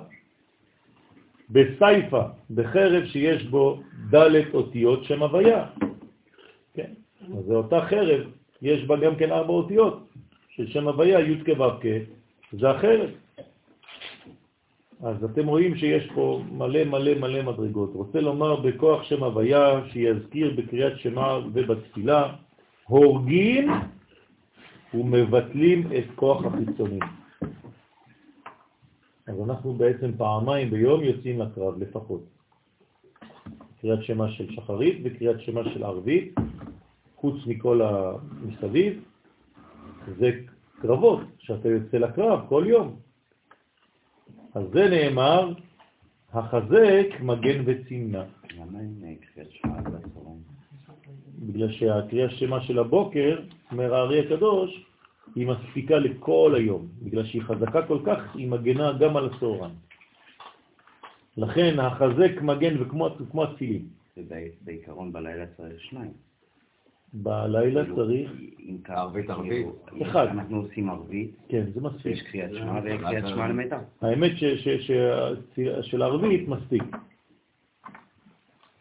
בסייפה, 1.50 2.24
בחרב 2.50 3.06
שיש 3.06 3.44
בו 3.44 3.80
ד' 4.14 4.54
אותיות 4.54 5.04
שם 5.04 5.24
הוויה. 5.24 5.66
אז 7.22 7.46
זה 7.48 7.56
אותה 7.56 7.82
חרב, 7.82 8.22
יש 8.62 8.84
בה 8.84 8.96
גם 8.98 9.16
כן 9.16 9.32
ארבע 9.32 9.54
אותיות 9.54 10.08
של 10.50 10.68
שם 10.68 10.88
הוויה, 10.88 11.20
י' 11.20 11.44
כו' 11.46 11.66
זה 12.52 12.70
החרב. 12.70 13.10
אז 15.04 15.24
אתם 15.24 15.48
רואים 15.48 15.76
שיש 15.76 16.10
פה 16.16 16.42
מלא 16.52 16.84
מלא 16.84 17.14
מלא 17.14 17.44
מדרגות. 17.44 17.92
רוצה 17.94 18.22
לומר 18.22 18.56
בכוח 18.56 19.04
שם 19.04 19.24
הוויה 19.24 19.82
שיזכיר 19.92 20.54
בקריאת 20.58 21.00
שמע 21.00 21.38
ובתפילה, 21.54 22.36
הורגים 22.84 23.72
ומבטלים 24.94 25.88
את 25.98 26.06
כוח 26.16 26.46
החיצונים. 26.46 27.00
אז 29.28 29.36
אנחנו 29.46 29.74
בעצם 29.74 30.12
פעמיים 30.18 30.70
ביום 30.70 31.04
יוצאים 31.04 31.42
לקרב 31.42 31.82
לפחות. 31.82 32.22
קריאת 33.82 34.04
שמע 34.04 34.30
של 34.30 34.52
שחרית 34.52 35.00
וקריאת 35.04 35.42
שמע 35.42 35.62
של 35.74 35.84
ערבית, 35.84 36.36
חוץ 37.18 37.36
מכל 37.48 37.82
המסביב, 37.82 39.04
זה 40.20 40.32
קרבות 40.82 41.20
שאתה 41.40 41.70
יוצא 41.70 41.98
לקרב 41.98 42.40
כל 42.50 42.64
יום. 42.68 42.96
אז 44.56 44.64
זה 44.74 44.90
נאמר, 44.90 45.54
החזק 46.34 47.08
מגן 47.22 47.64
וצמנה. 47.66 48.24
למה 48.58 48.80
אין 48.80 49.16
קריאת 49.16 49.52
שמע 49.52 49.82
בצהריים? 49.82 50.42
בגלל 51.40 51.72
שהקריאה 51.72 52.30
שמה 52.30 52.62
של 52.62 52.80
הבוקר, 52.80 53.42
אומר 53.72 53.96
הארי 53.96 54.20
הקדוש, 54.26 54.86
היא 55.36 55.48
מספיקה 55.48 55.96
לכל 55.96 56.54
היום, 56.58 56.88
בגלל 57.02 57.26
שהיא 57.26 57.42
חזקה 57.42 57.88
כל 57.88 58.00
כך, 58.06 58.36
היא 58.36 58.48
מגנה 58.48 58.94
גם 59.00 59.18
על 59.18 59.26
הצהריים. 59.26 59.76
לכן 61.38 61.80
החזק 61.80 62.42
מגן 62.42 62.82
וכמו 62.82 63.10
כמו 63.32 63.44
התפילין. 63.44 63.86
ובעיקרון 64.18 65.14
בלילה 65.14 65.46
צריך 65.58 65.82
שניים. 65.82 66.27
בלילה 67.14 67.84
צריך, 67.96 68.32
אם 68.60 68.78
ככה, 68.84 68.96
ערבית, 68.96 69.30
ערבית. 69.30 69.50
כאילו, 69.88 70.06
אחד. 70.06 70.28
אנחנו 70.28 70.58
עושים 70.58 70.90
ערבית, 70.90 71.32
כן, 71.50 71.64
זה 71.64 71.70
יש 71.70 71.84
מספיק. 71.84 72.32
קריאת 72.32 72.52
שמע 72.54 72.80
וקריאת 72.84 73.28
שמע 73.28 73.48
למיתר. 73.48 73.78
האמת 74.02 74.32
של 75.82 76.02
ערבית 76.02 76.48
מספיק. 76.48 76.84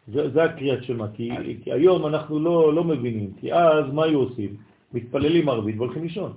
זה, 0.07 0.29
זה 0.29 0.43
הקריאת 0.43 0.83
שמה, 0.83 1.07
כי, 1.13 1.29
כי 1.63 1.71
היום 1.71 2.07
אנחנו 2.07 2.39
לא, 2.39 2.73
לא 2.73 2.83
מבינים, 2.83 3.31
כי 3.39 3.53
אז 3.53 3.93
מה 3.93 4.03
היו 4.03 4.19
עושים? 4.19 4.55
מתפללים 4.93 5.49
ערבית 5.49 5.75
והולכים 5.77 6.03
לישון. 6.03 6.33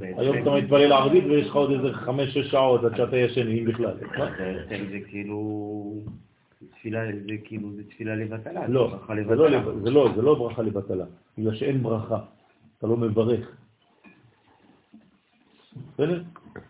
היום 0.00 0.38
אתה 0.38 0.50
מתפלל 0.50 0.92
ערבית 0.92 1.24
ויש 1.24 1.46
לך 1.46 1.54
עוד 1.54 1.70
איזה 1.70 1.92
חמש-שש 1.92 2.50
שעות 2.50 2.84
עד 2.84 2.96
שאתה 2.96 3.16
ישן, 3.16 3.48
אם 3.48 3.64
בכלל. 3.64 3.94
זה 4.90 5.00
כאילו... 5.08 5.40
תפילה, 6.68 7.00
זה 7.12 7.36
כאילו, 7.44 7.72
זה 7.76 7.82
תפילה 7.84 8.14
לבטלה. 8.14 8.68
לא, 8.68 8.96
זה 9.08 9.34
לא, 9.34 9.48
זה 9.82 9.90
לא, 9.90 10.08
זה 10.16 10.22
לא 10.22 10.34
ברכה 10.34 10.62
לבטלה, 10.62 11.04
בגלל 11.38 11.54
שאין 11.54 11.82
ברכה, 11.82 12.18
אתה 12.78 12.86
לא 12.86 12.96
מברך. 12.96 13.56
בסדר? 15.94 16.22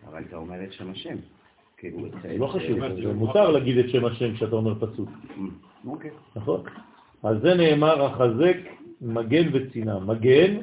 אבל 0.07 0.23
אתה 0.27 0.35
אומר 0.35 0.63
את 0.63 0.73
שם 0.73 0.91
השם. 0.91 1.15
כאילו, 1.77 1.97
לא 2.37 2.47
חשוב, 2.47 2.79
זה 3.03 3.13
מותר 3.13 3.51
להגיד 3.51 3.77
את 3.77 3.89
שם 3.89 4.05
השם 4.05 4.33
כשאתה 4.33 4.55
אומר 4.55 4.75
פסוק, 4.79 5.09
אוקיי. 5.85 6.11
נכון? 6.35 6.63
אז 7.23 7.37
זה 7.41 7.53
נאמר 7.53 8.05
החזק 8.05 8.57
מגן 9.01 9.49
וצינה. 9.53 9.99
מגן, 9.99 10.57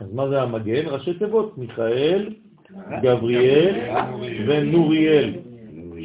אז 0.00 0.12
מה 0.12 0.28
זה 0.28 0.42
המגן? 0.42 0.86
ראשי 0.86 1.18
תיבות, 1.18 1.58
מיכאל, 1.58 2.34
גבריאל 3.02 3.74
ונוריאל, 4.48 5.34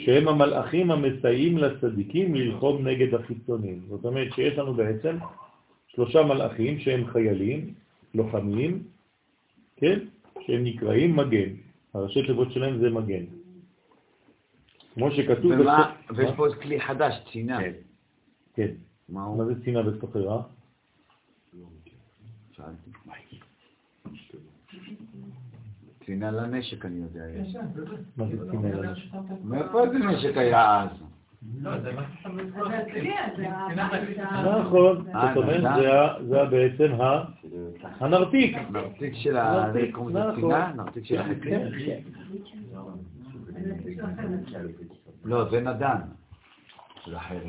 שהם 0.06 0.28
המלאכים 0.28 0.92
המסייעים 0.92 1.58
לצדיקים 1.58 2.36
ללחום 2.36 2.88
נגד 2.88 3.14
החיצונים. 3.14 3.82
זאת 3.90 4.06
אומרת 4.06 4.34
שיש 4.36 4.58
לנו 4.58 4.74
בעצם 4.74 5.18
שלושה 5.88 6.24
מלאכים 6.24 6.80
שהם 6.80 7.08
חיילים, 7.08 7.74
לוחמים, 8.16 8.84
כן? 9.76 10.00
שהם 10.46 10.64
נקראים 10.64 11.16
מגן. 11.16 11.50
הראשי 11.94 12.28
תיבות 12.28 12.52
שלהם 12.52 12.78
זה 12.80 12.90
מגן. 12.90 13.24
כמו 14.94 15.12
שכתוב... 15.12 15.52
ומה- 15.52 15.94
בסוף- 16.06 16.18
ויש 16.18 16.30
מה? 16.30 16.36
פה 16.36 16.46
כלי 16.62 16.82
חדש, 16.82 17.14
צינה. 17.32 17.60
כן. 18.56 18.72
מה 19.10 19.20
מה 19.20 19.26
הוא? 19.26 19.46
זה 19.46 19.64
צינה 19.64 19.84
בסוחרה? 19.84 20.42
שאלתי. 22.52 22.90
צינה 26.06 26.32
לנשק, 26.32 26.86
אני 26.86 26.96
יודע. 26.96 27.24
יש. 27.30 27.56
מה 28.18 28.26
זה 28.28 28.52
צינה 28.52 28.76
לנשק? 28.76 29.04
מאיפה 29.44 29.90
זה 29.90 30.00
נשק 30.00 30.38
היה 30.38 30.82
אז? 30.84 30.90
לא, 31.64 31.72
נכון, 34.62 35.08
אה, 35.16 35.34
זאת 35.34 35.44
אומרת, 35.44 35.58
נדע. 35.60 35.76
זה 35.78 35.92
ה- 36.02 36.24
זה 36.24 36.46
בעצם 36.46 36.92
הנרתיק. 38.00 38.58
נרתיק 38.72 39.14
של 39.16 39.38
ה... 39.38 39.66
נרתיק, 39.68 39.82
איך 39.86 39.96
קוראים 39.96 40.16
לזה? 40.18 40.32
נכון. 40.32 40.52
של? 41.04 41.22
כן, 41.44 41.68
כן. 41.86 42.00
לא, 45.26 45.50
זה 45.52 45.60
נדן. 45.62 45.98
של 47.06 47.16
החרב. 47.16 47.40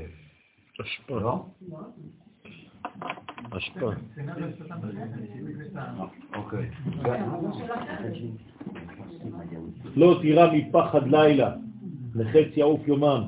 לא? 1.10 1.46
אשפה. 3.50 3.90
אוקיי. 6.34 6.70
לא 9.96 10.18
תירא 10.22 10.52
מפחד 10.52 11.08
לילה, 11.08 11.54
מחץ 12.14 12.56
יעוף 12.56 12.88
יומם, 12.88 13.22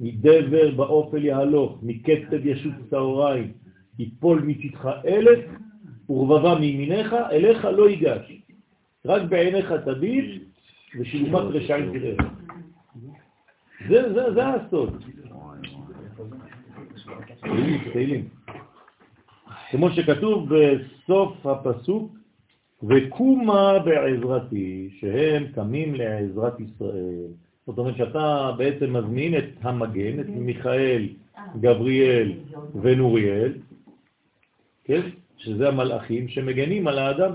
מדבר 0.00 0.74
באופל 0.76 1.24
יהלוך, 1.24 1.78
מקצב 1.82 2.46
ישות 2.46 2.72
צהריים, 2.90 3.52
יפול 3.98 4.42
מצדך 4.46 4.88
אלף 5.06 5.38
ורבבה 6.10 6.60
מימיניך, 6.60 7.12
אליך 7.30 7.64
לא 7.64 7.90
ייגש. 7.90 8.32
רק 9.04 9.22
בעיניך 9.22 9.72
תביט 9.72 10.42
ושילומת 11.00 11.54
רשעים 11.54 11.92
תראה. 11.92 12.14
זה 14.34 14.46
הסוד. 14.46 15.04
תהילים, 17.40 17.80
תהילים. 17.92 18.37
כמו 19.70 19.90
שכתוב 19.90 20.48
בסוף 20.48 21.46
הפסוק, 21.46 22.12
וקומה 22.82 23.78
בעזרתי, 23.78 24.90
שהם 25.00 25.46
קמים 25.54 25.94
לעזרת 25.94 26.60
ישראל. 26.60 27.26
זאת 27.66 27.78
אומרת 27.78 27.96
שאתה 27.96 28.52
בעצם 28.58 28.96
מזמין 28.96 29.38
את 29.38 29.44
המגן, 29.60 30.20
את 30.20 30.28
מיכאל, 30.28 31.08
גבריאל 31.60 32.32
ונוריאל, 32.82 33.52
כן? 34.84 35.00
שזה 35.36 35.68
המלאכים 35.68 36.28
שמגנים 36.28 36.88
על 36.88 36.98
האדם. 36.98 37.32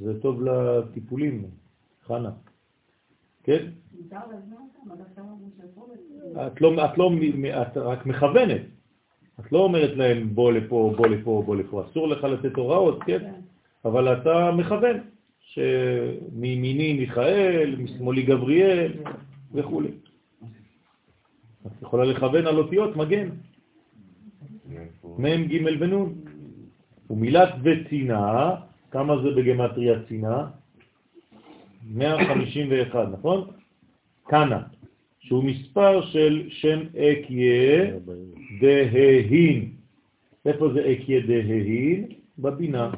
זה 0.00 0.20
טוב 0.20 0.42
לטיפולים, 0.42 1.44
חנה. 2.06 2.30
כן? 3.44 3.66
את 6.46 6.60
לא, 6.60 6.84
את 6.84 6.98
לא, 6.98 7.10
את 7.62 7.76
רק 7.76 8.06
מכוונת. 8.06 8.60
את 9.40 9.52
לא 9.52 9.58
אומרת 9.58 9.96
להם 9.96 10.34
בוא 10.34 10.52
לפה, 10.52 10.94
בוא 10.96 11.06
לפה, 11.06 11.42
בוא 11.46 11.56
לפה. 11.56 11.84
אסור 11.90 12.08
לך 12.08 12.24
לתת 12.24 12.56
הוראות, 12.56 13.02
כן? 13.02 13.32
אבל 13.84 14.12
אתה 14.12 14.50
מכוון, 14.56 14.96
שמימיני 15.40 16.92
מיכאל, 16.92 17.76
משמאלי 17.78 18.22
גבריאל 18.22 18.92
וכו'. 19.54 19.82
את 21.66 21.82
יכולה 21.82 22.04
לכוון 22.04 22.46
על 22.46 22.58
אותיות 22.58 22.96
מגן. 22.96 23.28
מ' 25.18 25.44
ג' 25.46 25.82
ונ'. 25.82 26.14
ומילת 27.10 27.54
וצינה, 27.62 28.50
כמה 28.90 29.22
זה 29.22 29.30
בגמטריה 29.30 30.02
צינה? 30.08 30.46
151, 31.90 33.08
נכון? 33.12 33.50
קנה, 34.24 34.62
שהוא 35.20 35.44
מספר 35.44 36.02
של 36.02 36.46
שם 36.48 36.80
אקיה 36.96 37.94
דההין. 38.62 39.72
איפה 40.46 40.72
זה 40.74 40.92
אקיה 40.92 41.20
דההין? 41.20 42.08
בבינה. 42.38 42.90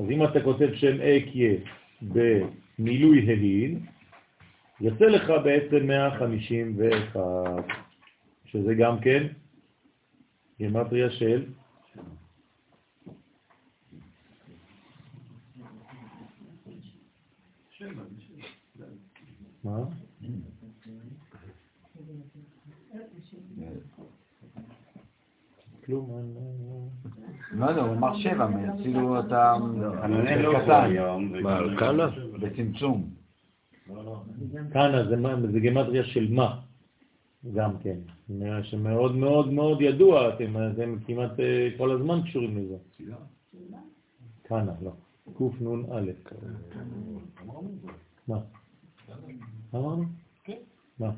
אז 0.00 0.10
אם 0.10 0.24
אתה 0.24 0.42
כותב 0.42 0.68
שם 0.74 0.96
אקיה 1.00 1.52
במילוי 2.02 3.18
ההין, 3.28 3.86
יוצא 4.80 5.04
לך 5.04 5.32
בעצם 5.44 5.86
151, 5.86 7.20
שזה 8.44 8.74
גם 8.74 9.00
כן 9.00 9.26
גמטריה 10.62 11.10
של 11.10 11.44
מה? 19.64 20.03
כלום, 25.86 26.10
לא 27.52 27.66
יודע, 27.66 27.82
הוא 27.82 27.92
אמר 27.92 28.18
שבע, 28.18 28.48
כאילו 28.82 29.20
אתה... 29.20 29.54
לא 30.38 30.60
קטן. 30.62 30.90
מה, 31.42 31.56
על 31.56 31.78
קאנה? 31.78 32.08
בצמצום. 32.40 33.10
קאנה 34.72 35.04
זה 35.52 35.60
גמטריה 35.60 36.04
של 36.04 36.32
מה, 36.32 36.60
גם 37.54 37.70
כן, 37.78 37.98
שמאוד 38.62 39.16
מאוד 39.16 39.52
מאוד 39.52 39.80
ידוע, 39.80 40.28
אתם 40.28 40.54
כמעט 41.06 41.40
אה, 41.40 41.68
כל 41.78 41.90
הזמן 41.90 42.22
קשורים 42.22 42.58
לזה. 42.58 42.76
קאנה, 44.42 44.72
לא. 44.82 44.92
קנ"א. 45.38 46.00
מה? 48.28 48.38
אמרנו? 49.74 50.04
כן. 50.44 50.56
מה? 50.98 51.10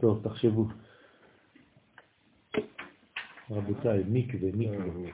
טוב, 0.00 0.20
תחשבו. 0.22 0.66
רבותיי, 3.50 4.02
מקווה, 4.08 4.50
מקווה. 4.54 5.10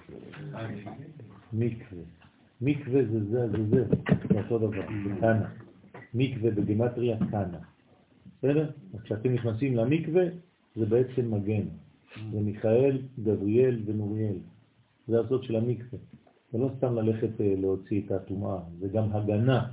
מקווה. 1.53 2.03
מקווה 2.61 3.05
זה 3.05 3.25
זה, 3.25 3.49
זה 3.51 3.67
זה, 3.71 3.85
זה 4.29 4.39
אותו 4.41 4.59
דבר, 4.59 4.87
זה 5.05 5.21
קאנה. 5.21 5.51
מקווה 6.15 6.51
בגמטריה 6.51 7.17
קאנה. 7.31 7.59
בסדר? 8.39 8.71
אז 8.95 9.01
כשאתם 9.01 9.35
נכנסים 9.35 9.77
למקווה, 9.77 10.25
זה 10.77 10.87
בעצם 10.87 11.35
מגן. 11.35 11.67
זה 12.33 12.41
מיכאל, 12.41 13.03
גבריאל 13.19 13.83
ונוריאל. 13.87 14.37
זה 15.09 15.21
הסוד 15.21 15.45
של 15.45 15.57
המקווה. 15.57 15.99
זה 16.53 16.59
לא 16.59 16.71
סתם 16.79 16.95
ללכת 16.95 17.41
אה, 17.41 17.55
להוציא 17.59 18.03
את 18.07 18.13
הטומאה, 18.13 18.59
זה 18.79 18.89
גם 18.89 19.13
הגנה. 19.13 19.71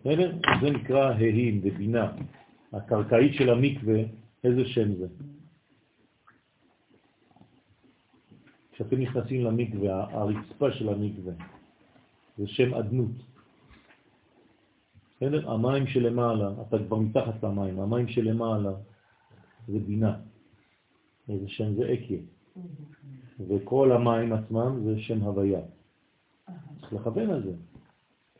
בסדר? 0.00 0.36
זה 0.60 0.70
נקרא 0.70 1.12
ההים 1.12 1.60
ובינה. 1.62 2.12
הקרקעית 2.72 3.34
של 3.34 3.50
המקווה, 3.50 4.02
איזה 4.44 4.64
שם 4.64 4.94
זה? 4.94 5.06
כשאתם 8.80 9.00
נכנסים 9.00 9.44
למקווה, 9.44 10.06
הרצפה 10.10 10.72
של 10.72 10.88
המקווה, 10.88 11.32
זה 12.38 12.46
שם 12.46 12.74
עדנות. 12.74 13.10
בסדר? 15.16 15.50
המים 15.50 15.86
שלמעלה, 15.86 16.52
אתה 16.68 16.76
כבר 16.78 16.98
מתחת 16.98 17.44
למים, 17.44 17.80
המים 17.80 18.08
שלמעלה 18.08 18.72
זה 19.68 19.78
בינה. 19.78 20.16
איזה 21.28 21.48
שם 21.48 21.74
זה 21.74 21.92
אקיה. 21.92 22.18
וכל 23.48 23.92
המים 23.92 24.32
עצמם 24.32 24.80
זה 24.84 25.00
שם 25.00 25.20
הוויה. 25.20 25.60
צריך 26.80 26.92
לכוון 26.92 27.30
על 27.30 27.42
זה. 27.42 27.52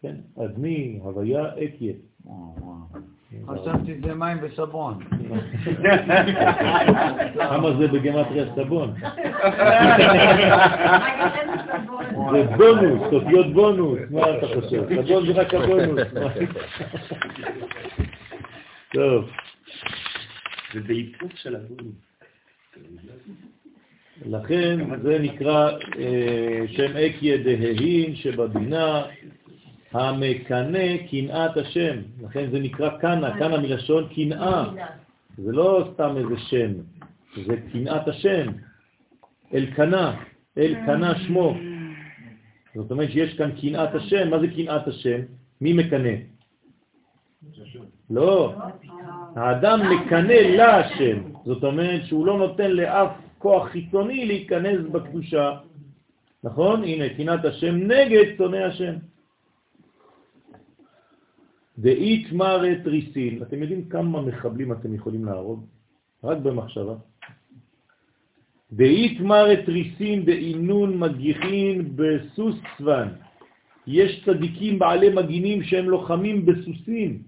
כן, 0.01 0.17
אדמי, 0.45 0.99
הוויה, 1.03 1.65
אקיה. 1.65 1.95
חשבתי 3.49 4.01
זה 4.01 4.15
מים 4.15 4.39
וסבון. 4.43 4.99
כמה 7.35 7.77
זה 7.79 7.89
בגמטריה 7.89 8.55
סבון? 8.57 8.95
זה 12.33 12.45
בונוס, 12.57 13.13
אותיות 13.13 13.53
בונוס, 13.53 13.99
מה 14.11 14.21
אתה 14.39 14.47
חושב? 14.47 15.03
סבון 15.07 15.27
זה 15.27 15.33
רק 15.33 15.55
הבונוס. 15.55 16.03
טוב. 18.95 19.31
זה 20.75 20.81
בהיפוך 20.81 21.33
של 21.35 21.57
הבונוס. 21.57 21.95
לכן 24.27 25.01
זה 25.03 25.19
נקרא 25.19 25.71
אה, 25.99 26.63
שם 26.69 26.97
אקיה 26.97 27.37
דההין 27.37 28.17
שבבינה 28.17 29.03
המקנה 29.93 30.99
קנאת 31.11 31.57
השם, 31.57 31.97
לכן 32.23 32.51
זה 32.51 32.59
נקרא 32.59 32.99
קנה, 32.99 33.39
קנה 33.39 33.59
מלשון 33.59 34.09
קנאה, 34.15 34.65
זה 35.37 35.53
לא 35.53 35.89
סתם 35.95 36.17
איזה 36.17 36.37
שם, 36.37 36.73
זה 37.47 37.57
קנאת 37.73 38.09
השם, 38.09 38.47
אלקנה, 39.55 40.17
אלקנה 40.59 41.19
שמו. 41.19 41.55
זאת 42.75 42.91
אומרת 42.91 43.11
שיש 43.11 43.35
כאן 43.35 43.51
קנאת 43.61 43.95
השם, 43.95 44.31
מה 44.31 44.39
זה 44.39 44.47
קנאת 44.49 44.89
השם? 44.89 45.21
מי 45.61 45.73
מקנה? 45.73 46.09
לא, 48.11 48.55
האדם 49.37 49.81
מקנה 49.91 50.57
להשם, 50.57 51.19
זאת 51.45 51.65
אומרת 51.65 52.05
שהוא 52.05 52.27
לא 52.27 52.39
נותן 52.39 52.71
לאף 52.71 53.09
כוח 53.39 53.69
חיצוני 53.69 54.27
להיכנס 54.27 54.81
בקדושה, 54.93 55.57
נכון? 56.45 56.85
הנה, 56.85 57.09
קנאת 57.09 57.45
השם 57.45 57.77
נגד 57.77 58.37
שונא 58.37 58.57
השם. 58.57 58.95
דאית 61.81 62.33
מרת 62.33 62.87
ריסין, 62.87 63.43
אתם 63.43 63.63
יודעים 63.63 63.85
כמה 63.85 64.23
מחבלים 64.23 64.73
אתם 64.73 64.95
יכולים 64.95 65.25
להרוג? 65.25 65.65
רק 66.25 66.39
במחשבה. 66.39 66.95
דאית 68.73 69.21
מרת 69.21 69.69
ריסין 69.69 70.25
דאינון 70.25 70.99
מגיחין 70.99 71.97
בסוס 71.97 72.57
צוון. 72.79 73.09
יש 73.87 74.25
צדיקים 74.25 74.79
בעלי 74.79 75.09
מגינים 75.09 75.63
שהם 75.63 75.91
לוחמים 75.91 76.47
בסוסים. 76.47 77.23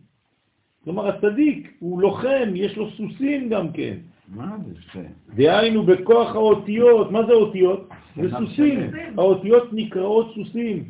כלומר, 0.85 1.09
הצדיק 1.09 1.77
הוא 1.79 2.03
לוחם, 2.03 2.53
יש 2.55 2.77
לו 2.77 2.91
סוסים 2.91 3.49
גם 3.49 3.73
כן. 3.73 3.97
מה 4.29 4.57
זה? 4.95 5.07
דהיינו 5.35 5.83
בכוח 5.83 6.35
האותיות, 6.35 7.11
מה 7.11 7.27
זה 7.27 7.33
אותיות? 7.33 7.89
זה 8.16 8.29
סוסים. 8.31 8.91
האותיות 9.16 9.73
נקראות 9.73 10.35
סוסים. 10.35 10.85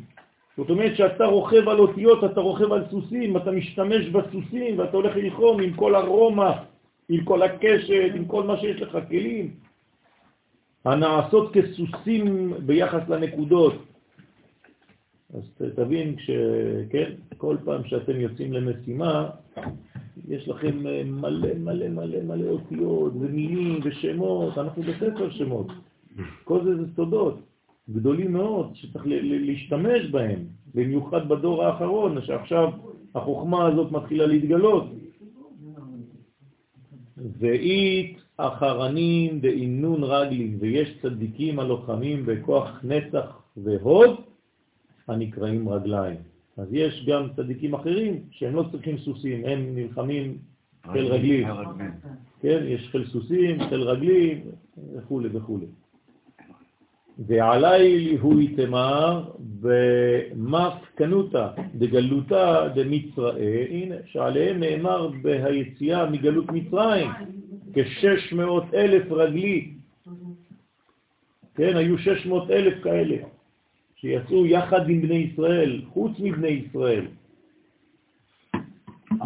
זאת 0.57 0.69
אומרת 0.69 0.95
שאתה 0.95 1.25
רוכב 1.25 1.69
על 1.69 1.79
אותיות, 1.79 2.23
אתה 2.23 2.41
רוכב 2.41 2.71
על 2.71 2.83
סוסים, 2.91 3.37
אתה 3.37 3.51
משתמש 3.51 4.05
בסוסים 4.09 4.79
ואתה 4.79 4.97
הולך 4.97 5.15
ללחום 5.15 5.61
עם 5.61 5.73
כל 5.73 5.95
הרומא, 5.95 6.51
עם 7.09 7.23
כל 7.23 7.41
הקשת, 7.41 8.11
עם 8.15 8.25
כל 8.25 8.43
מה 8.43 8.57
שיש 8.57 8.81
לך, 8.81 8.97
כלים, 9.09 9.53
הנעשות 10.85 11.53
כסוסים 11.53 12.53
ביחס 12.65 13.09
לנקודות. 13.09 13.73
אז 15.33 15.43
תבין 15.75 16.15
שכן, 16.19 17.11
כל 17.37 17.57
פעם 17.65 17.83
שאתם 17.85 18.19
יוצאים 18.19 18.53
למשימה, 18.53 19.29
יש 20.27 20.47
לכם 20.47 20.77
מלא 21.05 21.53
מלא 21.57 21.87
מלא 21.87 22.21
מלא 22.23 22.49
אותיות 22.49 23.13
ומילים 23.15 23.79
ושמות, 23.83 24.57
אנחנו 24.57 24.83
בספר 24.83 25.29
שמות. 25.29 25.67
כל 26.43 26.63
זה 26.63 26.75
זה 26.75 26.83
סודות. 26.95 27.52
גדולים 27.89 28.33
מאוד 28.33 28.75
שצריך 28.75 29.05
להשתמש 29.07 30.05
בהם, 30.11 30.39
במיוחד 30.75 31.29
בדור 31.29 31.63
האחרון, 31.63 32.21
שעכשיו 32.21 32.69
החוכמה 33.15 33.67
הזאת 33.67 33.91
מתחילה 33.91 34.25
להתגלות. 34.25 34.85
ואית 37.17 38.17
אחרנים 38.37 39.39
דאינון 39.39 40.03
רגלים, 40.03 40.57
ויש 40.59 40.97
צדיקים 41.01 41.59
הלוחמים 41.59 42.25
בכוח 42.25 42.79
נצח 42.83 43.41
והוד 43.57 44.21
הנקראים 45.07 45.69
רגליים. 45.69 46.17
אז 46.57 46.67
יש 46.71 47.05
גם 47.07 47.27
צדיקים 47.35 47.73
אחרים 47.73 48.23
שהם 48.31 48.55
לא 48.55 48.63
צריכים 48.71 48.97
סוסים, 48.97 49.45
הם 49.45 49.75
נלחמים 49.75 50.37
חיל 50.91 51.05
רגלים. 51.05 51.47
כן, 52.41 52.63
יש 52.67 52.87
חיל 52.91 53.05
סוסים, 53.05 53.69
חיל 53.69 53.81
רגלים 53.81 54.41
וכו' 54.93 55.21
וכו'. 55.33 55.59
ועלי 57.19 58.17
הוא 58.21 58.41
יתמר 58.41 59.23
במפקנותה 59.61 61.49
דגלותה 61.75 62.67
דמצראי, 62.75 63.65
הנה, 63.69 63.95
שעליהם 64.05 64.59
נאמר 64.59 65.09
בהיציאה 65.21 66.09
מגלות 66.09 66.45
מצרים, 66.51 67.09
כשש 67.73 68.33
מאות 68.33 68.73
אלף 68.73 69.11
רגלי. 69.11 69.69
כן, 71.55 71.77
היו 71.77 71.97
600 71.97 72.51
אלף 72.51 72.83
כאלה, 72.83 73.15
שיצאו 73.95 74.45
יחד 74.45 74.89
עם 74.89 75.01
בני 75.01 75.15
ישראל, 75.15 75.81
חוץ 75.93 76.11
מבני 76.19 76.47
ישראל. 76.47 77.05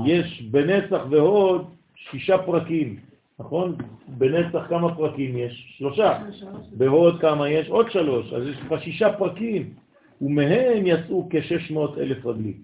יש 0.05 0.41
בנצח 0.51 1.01
והוד 1.09 1.65
שישה 1.95 2.37
פרקים, 2.37 2.99
נכון? 3.39 3.75
בנצח 4.07 4.65
כמה 4.69 4.95
פרקים 4.95 5.37
יש? 5.37 5.75
שלושה. 5.77 6.23
בהוד 6.71 7.21
כמה 7.21 7.49
יש? 7.49 7.69
עוד 7.69 7.91
שלוש. 7.91 8.33
אז 8.33 8.47
יש 8.47 8.57
לך 8.59 8.81
שישה 8.83 9.13
פרקים, 9.17 9.73
ומהם 10.21 10.83
יצאו 10.85 11.27
כ-600 11.29 11.99
אלף 11.99 12.25
רגלים. 12.25 12.61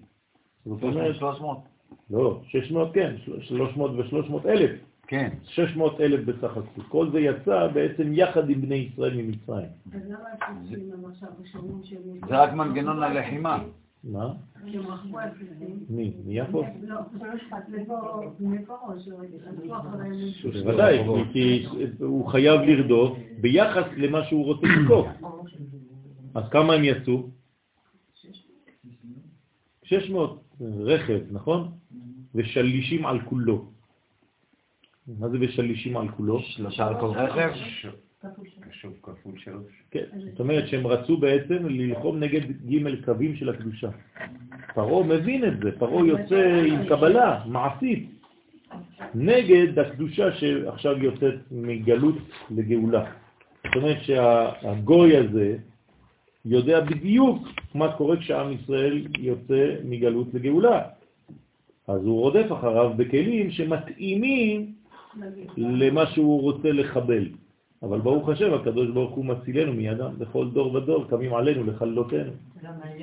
זאת 0.64 0.82
אומרת... 0.82 1.16
300. 1.16 1.58
לא, 2.10 2.40
600 2.46 2.94
כן, 2.94 3.14
300 3.40 3.90
ו-300 3.90 4.48
אלף. 4.48 4.70
כן. 5.06 5.28
600 5.44 6.00
אלף 6.00 6.24
בסך 6.24 6.56
הכל. 6.56 6.82
כל 6.88 7.10
זה 7.10 7.20
יצא 7.20 7.66
בעצם 7.66 8.12
יחד 8.12 8.50
עם 8.50 8.60
בני 8.60 8.74
ישראל 8.74 9.16
ממצרים. 9.16 9.68
זה 12.28 12.36
רק 12.42 12.52
מנגנון 12.52 13.02
הלחימה. 13.02 13.64
מה? 14.04 14.32
בסיסים. 15.30 15.84
מי? 15.88 16.12
מיפו? 16.24 16.64
בוודאי, 20.52 20.98
כי 21.32 21.66
הוא 21.98 22.28
חייב 22.28 22.60
לרדוף 22.60 23.18
ביחס 23.40 23.84
למה 23.96 24.24
שהוא 24.24 24.44
רוצה 24.44 24.66
לתקוף. 24.66 25.06
אז 26.34 26.44
כמה 26.50 26.74
הם 26.74 26.84
יצאו? 26.84 27.30
600 29.82 30.44
רכב, 30.60 31.20
נכון? 31.30 31.70
ושלישים 32.34 33.06
על 33.06 33.20
כולו. 33.20 33.70
מה 35.06 35.28
זה 35.28 35.36
ושלישים 35.40 35.96
על 35.96 36.08
כולו? 36.08 36.40
שלושה 36.40 36.86
על 36.86 37.00
כל 37.00 37.06
רכב? 37.06 37.50
קשוב 38.70 38.92
כפול 39.02 39.32
שלוש. 39.36 39.72
כן, 39.90 40.04
זאת 40.30 40.40
אומרת 40.40 40.68
שהם 40.68 40.86
רצו 40.86 41.16
בעצם 41.16 41.66
ללחום 41.66 42.18
נגד 42.18 42.40
ג' 42.70 43.04
קווים 43.04 43.36
של 43.36 43.48
הקדושה. 43.48 43.88
פרעה 44.74 45.06
מבין 45.06 45.44
את 45.44 45.58
זה, 45.62 45.78
פרעה 45.78 46.06
יוצא 46.06 46.62
עם 46.66 46.86
קבלה 46.88 47.44
מעשית 47.46 48.10
נגד 49.14 49.78
הקדושה 49.78 50.32
שעכשיו 50.32 50.98
יוצאת 50.98 51.34
מגלות 51.50 52.18
לגאולה. 52.50 53.04
זאת 53.64 53.76
אומרת 53.76 54.02
שהגוי 54.02 55.16
הזה 55.16 55.56
יודע 56.44 56.80
בדיוק 56.80 57.48
מה 57.74 57.92
קורה 57.96 58.16
כשעם 58.16 58.52
ישראל 58.52 59.06
יוצא 59.18 59.74
מגלות 59.84 60.34
לגאולה. 60.34 60.82
אז 61.88 62.00
הוא 62.04 62.20
רודף 62.20 62.46
אחריו 62.52 62.92
בכלים 62.96 63.50
שמתאימים 63.50 64.72
למה 65.56 66.06
שהוא 66.06 66.42
רוצה 66.42 66.72
לחבל. 66.72 67.28
אבל 67.84 68.00
ברוך 68.00 68.28
השם, 68.28 68.54
הקדוש 68.54 68.88
ברוך 68.90 69.14
הוא 69.14 69.24
מצילנו 69.24 69.72
מידם, 69.72 70.18
בכל 70.18 70.50
דור 70.50 70.74
ודור 70.74 71.08
קמים 71.08 71.34
עלינו 71.34 71.64
לכלותנו. 71.64 72.32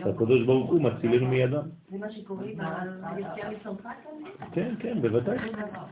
הקדוש 0.05 0.45
ברוך 0.45 0.69
הוא 0.69 0.81
מצילנו 0.81 1.27
מידם. 1.27 1.61
זה 1.91 1.97
מה 1.97 2.11
שקורה 2.11 2.43
ביציאה 2.43 3.51
מצרפת? 3.51 3.89
כן, 4.51 4.75
כן, 4.79 5.01
בוודאי, 5.01 5.37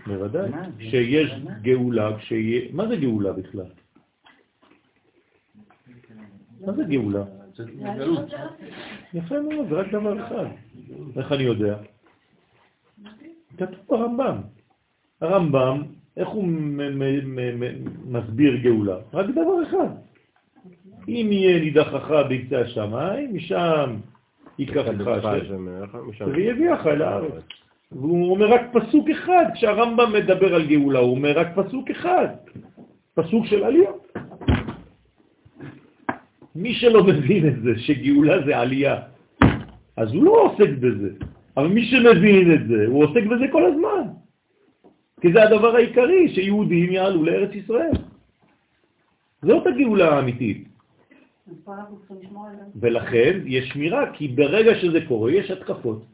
בוודאי. 0.07 0.51
כשיש 0.77 1.31
גאולה, 1.61 2.17
כשיהיה... 2.17 2.61
מה 2.73 2.87
זה 2.87 2.95
גאולה 2.95 3.33
בכלל? 3.33 3.65
מה 6.65 6.73
זה 6.73 6.83
גאולה? 6.83 7.23
יפה 9.13 9.35
מאוד, 9.41 9.69
זה 9.69 9.75
רק 9.75 9.87
דבר 9.91 10.25
אחד. 10.25 10.45
איך 11.17 11.31
אני 11.31 11.43
יודע? 11.43 11.77
כתוב 13.57 13.79
ברמב"ם. 13.89 14.41
הרמב"ם 15.21 15.83
איך 16.17 16.27
הוא 16.27 16.47
מסביר 18.05 18.55
גאולה? 18.55 18.95
רק 19.13 19.25
דבר 19.29 19.63
אחד. 19.63 19.87
אם 21.07 21.27
יהיה 21.31 21.59
נידחך 21.59 22.11
בקצה 22.29 22.61
השמיים, 22.61 23.35
משם 23.35 23.95
ייקח 24.59 24.85
לך 24.87 25.09
ויביאך 26.33 26.87
אל 26.87 27.01
הארץ. 27.01 27.43
והוא 27.91 28.31
אומר 28.31 28.53
רק 28.53 28.61
פסוק 28.73 29.09
אחד, 29.09 29.45
כשהרמב"ם 29.53 30.13
מדבר 30.13 30.55
על 30.55 30.65
גאולה, 30.67 30.99
הוא 30.99 31.15
אומר 31.15 31.39
רק 31.39 31.47
פסוק 31.55 31.89
אחד, 31.89 32.27
פסוק 33.13 33.45
של 33.45 33.63
עליות. 33.63 34.17
מי 36.55 36.73
שלא 36.73 37.03
מבין 37.03 37.47
את 37.47 37.61
זה, 37.61 37.69
שגאולה 37.77 38.45
זה 38.45 38.57
עלייה, 38.57 38.97
אז 39.97 40.13
הוא 40.13 40.23
לא 40.23 40.31
עוסק 40.31 40.69
בזה. 40.79 41.09
אבל 41.57 41.67
מי 41.67 41.85
שמבין 41.85 42.53
את 42.53 42.67
זה, 42.67 42.85
הוא 42.87 43.03
עוסק 43.03 43.23
בזה 43.23 43.45
כל 43.51 43.65
הזמן. 43.65 44.03
כי 45.21 45.33
זה 45.33 45.43
הדבר 45.43 45.75
העיקרי, 45.75 46.29
שיהודים 46.35 46.91
יעלו 46.91 47.23
לארץ 47.23 47.49
ישראל. 47.55 47.91
זאת 49.41 49.67
הגאולה 49.67 50.15
האמיתית. 50.15 50.67
ולכן 52.75 53.39
יש 53.45 53.69
שמירה, 53.69 54.13
כי 54.13 54.27
ברגע 54.27 54.75
שזה 54.75 54.99
קורה 55.07 55.31
יש 55.31 55.51
התקפות. 55.51 56.05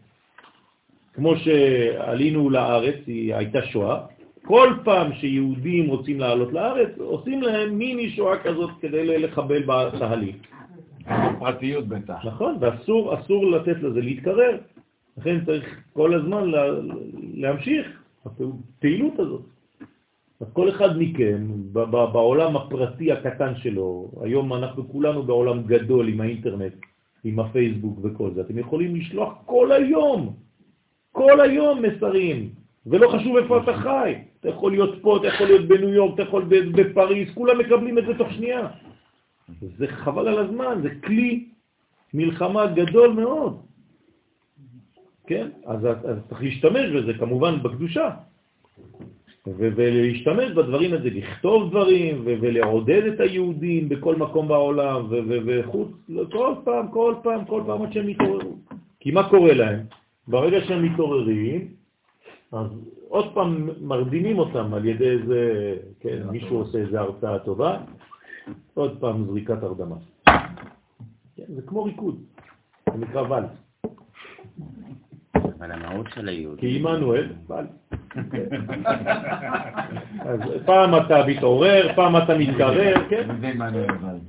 כמו 1.14 1.36
שעלינו 1.36 2.50
לארץ, 2.50 2.96
היא 3.08 3.36
הייתה 3.36 3.62
שואה, 3.66 4.06
כל 4.46 4.74
פעם 4.84 5.14
שיהודים 5.14 5.88
רוצים 5.88 6.20
לעלות 6.20 6.54
לארץ, 6.54 6.90
עושים 6.98 7.42
להם 7.42 7.78
מיני 7.78 8.10
שואה 8.10 8.38
כזאת 8.38 8.70
כדי 8.82 9.18
לחבל 9.18 9.64
בתהליך. 9.64 10.36
פרטיות 11.40 11.88
בטח. 11.88 12.26
נכון, 12.26 12.58
ואסור 12.60 13.20
אסור 13.20 13.52
לתת 13.52 13.78
לזה 13.82 14.02
להתקרר. 14.02 14.58
לכן 15.18 15.46
צריך 15.46 15.82
כל 15.94 16.14
הזמן 16.14 16.52
להמשיך 17.34 18.05
הפעילות 18.26 19.20
הזאת. 19.20 19.42
אז 20.40 20.48
כל 20.54 20.70
אחד 20.70 20.90
מכם, 20.98 21.48
בעולם 22.14 22.56
הפרטי 22.58 23.12
הקטן 23.12 23.56
שלו, 23.56 24.12
היום 24.22 24.54
אנחנו 24.54 24.90
כולנו 24.90 25.24
בעולם 25.24 25.64
גדול 25.64 26.08
עם 26.08 26.22
האינטרנט, 26.22 26.74
עם 27.24 27.40
הפייסבוק 27.40 28.00
וכל 28.04 28.32
זה, 28.34 28.42
אתם 28.42 28.58
יכולים 28.60 28.96
לשלוח 28.96 29.34
כל 29.46 29.72
היום, 29.72 30.34
כל 31.12 31.42
היום 31.42 31.82
מסרים, 31.82 32.50
ולא 32.86 33.08
חשוב 33.10 33.38
איפה 33.38 33.64
אתה 33.64 33.78
חי. 33.78 34.16
אתה 34.40 34.50
יכול 34.50 34.72
להיות 34.72 35.02
פה, 35.02 35.18
אתה 35.18 35.28
יכול 35.28 35.48
להיות 35.48 35.68
בניו 35.68 35.90
יורק, 35.90 36.14
אתה 36.14 36.24
יכול 36.24 36.44
בפריז, 36.76 37.28
כולם 37.34 37.60
מקבלים 37.60 37.98
את 37.98 38.06
זה 38.06 38.14
תוך 38.18 38.32
שנייה. 38.32 38.68
זה 39.62 39.88
חבל 39.88 40.28
על 40.28 40.40
הזמן, 40.40 40.80
זה 40.84 40.90
כלי 41.04 41.50
מלחמה 42.14 42.68
גדול 42.68 43.14
מאוד. 43.14 43.62
כן? 45.28 45.50
אז, 45.66 45.86
אז 45.86 46.18
צריך 46.30 46.44
להשתמש 46.44 46.90
בזה 46.92 47.14
כמובן 47.14 47.64
בקדושה. 47.64 48.10
ולהשתמש 49.48 50.52
בדברים 50.52 50.94
הזה, 50.94 51.10
לכתוב 51.10 51.70
דברים 51.70 52.22
ולעודד 52.26 53.02
את 53.14 53.20
היהודים 53.20 53.90
בכל 53.90 54.16
מקום 54.16 54.48
בעולם 54.48 55.06
וחוץ, 55.46 55.90
כל 56.32 56.54
פעם, 56.64 56.88
כל 56.92 57.16
פעם, 57.24 57.46
כל 57.46 57.64
פעם 57.66 57.82
עד 57.82 57.92
שהם 57.92 58.08
מתעוררו. 58.08 58.56
כי 59.00 59.12
מה 59.12 59.30
קורה 59.30 59.54
להם? 59.54 59.80
ברגע 60.28 60.62
שהם 60.68 60.86
מתעוררים, 60.86 61.68
אז 62.52 62.68
עוד 63.08 63.34
פעם 63.34 63.70
מרדימים 63.82 64.40
אותם 64.40 64.74
על 64.74 64.86
ידי 64.86 65.10
איזה, 65.10 65.42
כן, 66.00 66.24
מישהו 66.32 66.58
עושה 66.58 66.78
איזה 66.78 67.00
הרצאה 67.00 67.40
טובה, 67.40 67.78
עוד 68.74 68.98
פעם 69.00 69.26
זריקת 69.26 69.64
הרדמה. 69.64 69.96
כן, 71.36 71.44
זה 71.56 71.62
כמו 71.62 71.84
ריקוד, 71.84 72.16
זה 72.92 72.98
נקרא 72.98 73.22
ולס. 73.22 73.65
אבל 75.66 75.74
המהות 75.74 76.08
של 76.16 76.28
היהודים... 76.28 76.60
כי 76.60 76.80
עמנואל, 76.80 77.28
ולס. 77.50 77.70
אז 80.26 80.40
פעם 80.66 80.96
אתה 80.96 81.26
מתעורר, 81.28 81.92
פעם 81.96 82.18
אתה 82.18 82.38
מתקרר, 82.38 82.94
כן? 83.10 83.28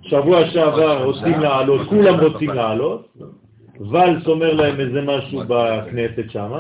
שבוע 0.02 0.46
שעבר 0.46 1.04
רוצים 1.04 1.40
לעלות, 1.40 1.88
כולם 1.88 2.20
רוצים 2.20 2.50
לעלות, 2.50 3.18
ולס 3.80 4.26
אומר 4.26 4.54
להם 4.54 4.80
איזה 4.80 5.02
משהו 5.02 5.42
בכנסת 5.48 6.30
שם, 6.30 6.52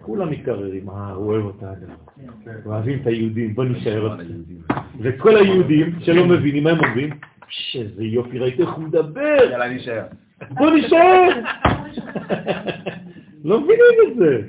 כולם 0.00 0.30
מתקררים, 0.30 0.90
אה, 0.90 1.10
הוא 1.10 1.32
אוהב 1.32 1.44
אותה, 1.44 1.66
אוהבים 2.66 2.98
את 3.02 3.06
היהודים, 3.06 3.54
בוא 3.54 3.64
נשאר 3.64 4.00
אותם. 4.00 4.22
וכל 5.00 5.36
היהודים 5.36 5.98
שלא 6.00 6.26
מבינים 6.26 6.64
מה 6.64 6.70
הם 6.70 6.78
אומרים, 6.78 7.10
שזה 7.48 8.04
יופי, 8.04 8.38
ראית 8.38 8.60
איך 8.60 8.72
הוא 8.72 8.84
מדבר. 8.84 9.36
יאללה, 9.50 9.68
נשאר. 9.68 10.02
בוא 10.50 10.70
נשאר. 10.70 11.28
לא 13.44 13.60
מבינים 13.60 14.12
את 14.12 14.16
זה. 14.16 14.42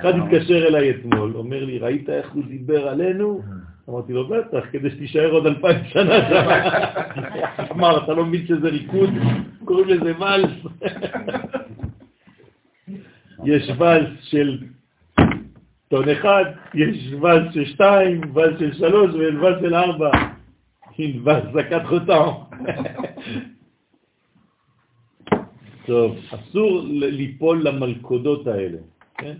אחד 0.00 0.12
התקשר 0.14 0.66
אליי 0.66 0.90
אתמול, 0.90 1.36
אומר 1.36 1.64
לי, 1.64 1.78
ראית 1.78 2.10
איך 2.10 2.32
הוא 2.32 2.44
דיבר 2.48 2.88
עלינו? 2.88 3.42
אמרתי 3.88 4.12
לו, 4.12 4.28
בטח, 4.28 4.64
כדי 4.72 4.90
שתישאר 4.90 5.30
עוד 5.30 5.46
אלפיים 5.46 5.84
שנה 5.84 6.28
שם. 6.28 6.48
אמר, 7.70 8.04
אתה 8.04 8.12
לא 8.12 8.26
מבין 8.26 8.46
שזה 8.46 8.68
ריקוד? 8.68 9.10
קוראים 9.64 9.88
לזה 9.88 10.12
ולס. 10.18 10.50
יש 13.44 13.70
ולס 13.78 14.08
של 14.20 14.58
טון 15.88 16.08
אחד, 16.08 16.44
יש 16.74 17.12
ולס 17.22 17.54
של 17.54 17.64
שתיים, 17.64 18.20
ולס 18.34 18.58
של 18.58 18.74
שלוש 18.74 19.14
וולס 19.14 19.60
של 19.60 19.74
ארבע. 19.74 20.10
עם 20.98 21.26
ולס 21.26 21.44
זקת 21.54 21.82
חותם. 21.84 22.30
טוב, 25.86 26.16
אסור 26.30 26.80
ליפול 26.90 27.68
למלכודות 27.68 28.46
האלה, 28.46 28.78
כן? 29.14 29.36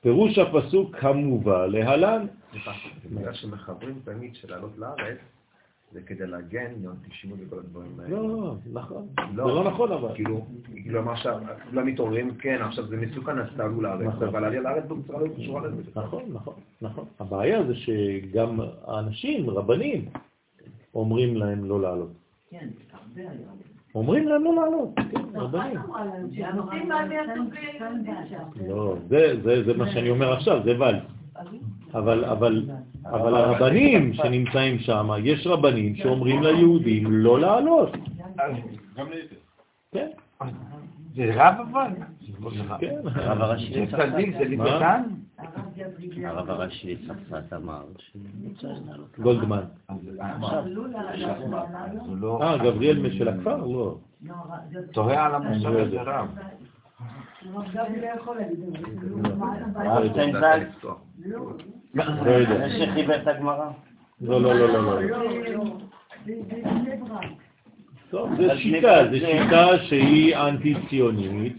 פירוש 0.00 0.38
הפסוק 0.38 0.96
המובא 1.04 1.66
להלן, 1.66 2.26
סליחה, 2.50 2.72
בגלל 3.10 3.34
שמחברים 3.34 4.00
תמיד 4.04 4.34
של 4.34 4.50
לעלות 4.50 4.78
לארץ, 4.78 5.18
זה 5.92 6.02
כדי 6.02 6.26
להגן 6.26 6.72
מאנטישמיות 6.82 7.38
וכל 7.46 7.58
הדברים 7.58 8.00
האלה. 8.00 8.10
לא, 8.10 8.54
נכון. 8.72 9.08
זה 9.36 9.42
לא 9.42 9.64
נכון 9.64 9.92
אבל. 9.92 10.14
כאילו, 10.14 10.44
כאילו 10.74 11.00
אמר 11.00 11.14
כולם 11.70 11.86
מתעוררים, 11.86 12.34
כן, 12.34 12.62
עכשיו 12.62 12.86
זה 12.86 12.96
מסוכן, 12.96 13.38
אז 13.38 13.46
תעלו 13.56 13.80
לארץ, 13.80 14.06
נכון. 14.06 14.28
אבל 14.28 14.44
עלייה 14.44 14.62
לארץ 14.62 14.84
בצורה 14.84 15.20
לא 15.20 15.28
קשורה 15.36 15.66
לזה. 15.66 15.82
נכון, 15.94 16.22
נכון, 16.32 16.54
נכון. 16.82 17.04
הבעיה 17.20 17.64
זה 17.66 17.74
שגם 17.74 18.60
האנשים, 18.86 19.50
רבנים, 19.50 20.08
אומרים 20.94 21.36
להם 21.36 21.64
לא 21.64 21.80
לעלות. 21.80 22.12
כן. 22.50 22.68
אומרים 23.94 24.28
להם 24.28 24.44
לא 24.44 24.54
לעלות, 24.54 24.90
כן, 24.96 25.40
רבנים. 25.40 25.78
שנותנים 26.32 26.88
מענה 26.88 27.14
טוב 27.36 27.46
ליהודים 27.54 28.12
שם. 28.30 28.42
לא, 28.68 28.96
זה, 29.08 29.40
זה, 29.42 29.64
זה 29.64 29.74
מה 29.76 29.92
שאני 29.92 30.10
אומר 30.10 30.32
עכשיו, 30.32 30.62
זה 30.64 30.80
ואל. 30.80 30.96
אבל, 31.94 32.24
אבל, 32.24 32.62
אבל 33.04 33.34
הרבנים 33.34 34.14
שנמצאים 34.14 34.78
שם, 34.78 35.10
יש 35.22 35.46
רבנים 35.46 35.96
שאומרים 35.96 36.42
ליהודים 36.42 37.04
לא 37.10 37.40
לעלות. 37.40 37.90
גם 38.96 39.06
להפך. 39.10 39.36
כן, 39.92 40.08
זה 41.14 41.30
רב 41.34 41.54
אבל? 41.70 41.88
כן. 42.80 42.94
הרב 43.04 43.40
הראשי 43.40 43.86
זה. 43.86 43.96
צדיק, 43.96 44.38
זה? 44.38 44.44
ליברטן? 44.44 45.02
הרב 46.24 46.50
הראשי 46.50 46.94
לצרפת 46.94 47.52
אמר. 47.52 47.84
גולדמן. 49.18 49.62
לא... 52.20 52.42
אה, 52.42 52.58
גבריאל 52.58 53.10
של 53.18 53.28
הכפר? 53.28 53.56
לא. 53.66 53.96
תוהה 54.92 55.26
על 55.26 55.34
המושג 55.34 55.66
לא 55.66 55.80
הזה. 55.80 56.02
רב. 56.02 56.28
לא 57.44 57.60
ז"ל, 60.12 60.62
לא 61.94 62.30
יודע. 62.30 62.68
זה 62.68 62.86
שחיבר 62.86 63.22
את 63.22 63.26
הגמרא. 63.26 63.70
לא, 64.20 64.42
לא, 64.42 64.54
לא, 64.54 64.68
לא, 64.68 65.02
לא. 65.02 65.18
טוב, 68.10 68.30
זה 68.36 68.56
שיטה, 68.56 69.08
זה 69.10 69.18
שיטה 69.18 69.66
שהיא 69.78 70.36
אנטי-ציונית. 70.36 71.56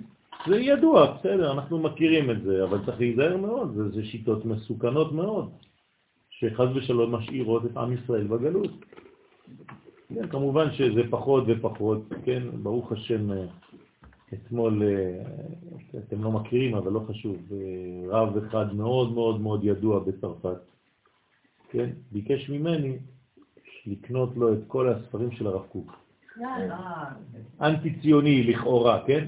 זה 0.47 0.59
ידוע, 0.59 1.17
בסדר, 1.17 1.51
אנחנו 1.51 1.79
מכירים 1.79 2.31
את 2.31 2.43
זה, 2.43 2.63
אבל 2.63 2.85
צריך 2.85 2.99
להיזהר 2.99 3.37
מאוד, 3.37 3.73
זה, 3.75 3.89
זה 3.89 4.05
שיטות 4.05 4.45
מסוכנות 4.45 5.11
מאוד, 5.11 5.51
שחז 6.29 6.67
ושלום 6.75 7.15
משאירות 7.15 7.65
את 7.65 7.77
עם 7.77 7.93
ישראל 7.93 8.27
בגלות. 8.27 8.71
כן, 10.09 10.27
כמובן 10.27 10.71
שזה 10.71 11.01
פחות 11.09 11.43
ופחות, 11.47 12.03
כן, 12.25 12.43
ברוך 12.63 12.91
השם, 12.91 13.31
אה, 13.31 13.45
אתמול, 14.33 14.83
אה, 14.83 15.99
אתם 15.99 16.23
לא 16.23 16.31
מכירים, 16.31 16.75
אבל 16.75 16.91
לא 16.91 17.01
חשוב, 17.09 17.37
אה, 17.51 17.57
רב 18.09 18.37
אחד 18.37 18.75
מאוד 18.75 19.13
מאוד 19.13 19.41
מאוד 19.41 19.63
ידוע 19.63 19.99
בצרפת, 19.99 20.57
כן, 21.69 21.89
ביקש 22.11 22.49
ממני 22.49 22.97
לקנות 23.85 24.37
לו 24.37 24.53
את 24.53 24.59
כל 24.67 24.89
הספרים 24.89 25.31
של 25.31 25.47
הרב 25.47 25.65
קוק. 25.71 25.91
אנטי-ציוני 27.61 28.43
לכאורה, 28.43 29.03
כן? 29.07 29.27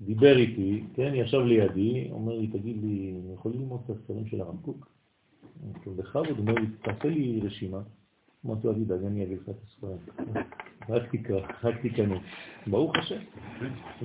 דיבר 0.00 0.36
איתי, 0.36 0.84
כן? 0.94 1.12
ישב 1.14 1.38
לידי, 1.38 2.08
אומר 2.10 2.38
לי, 2.38 2.46
תגיד 2.46 2.76
לי, 2.82 3.14
אני 3.24 3.34
יכול 3.34 3.52
ללמוד 3.52 3.80
את 3.84 3.90
הספרים 3.90 4.26
של 4.26 4.40
הרב 4.40 4.56
קוק? 4.62 4.88
בכבוד, 5.86 6.26
הוא 6.28 6.38
אומר 6.38 6.54
לי, 6.54 6.66
תעשה 6.82 7.08
לי 7.08 7.40
רשימה. 7.44 7.80
אמרתי 8.46 8.66
לו, 8.66 8.72
אל 8.72 8.84
תדאג, 8.84 9.04
אני 9.04 9.24
אביא 9.24 9.36
לך 9.36 9.48
את 9.48 9.54
הספרים. 9.64 9.98
רק 10.88 11.02
תקרא, 11.16 11.40
רק 11.64 11.80
תיכנס. 11.80 12.18
ברוך 12.66 12.96
השם. 12.96 13.20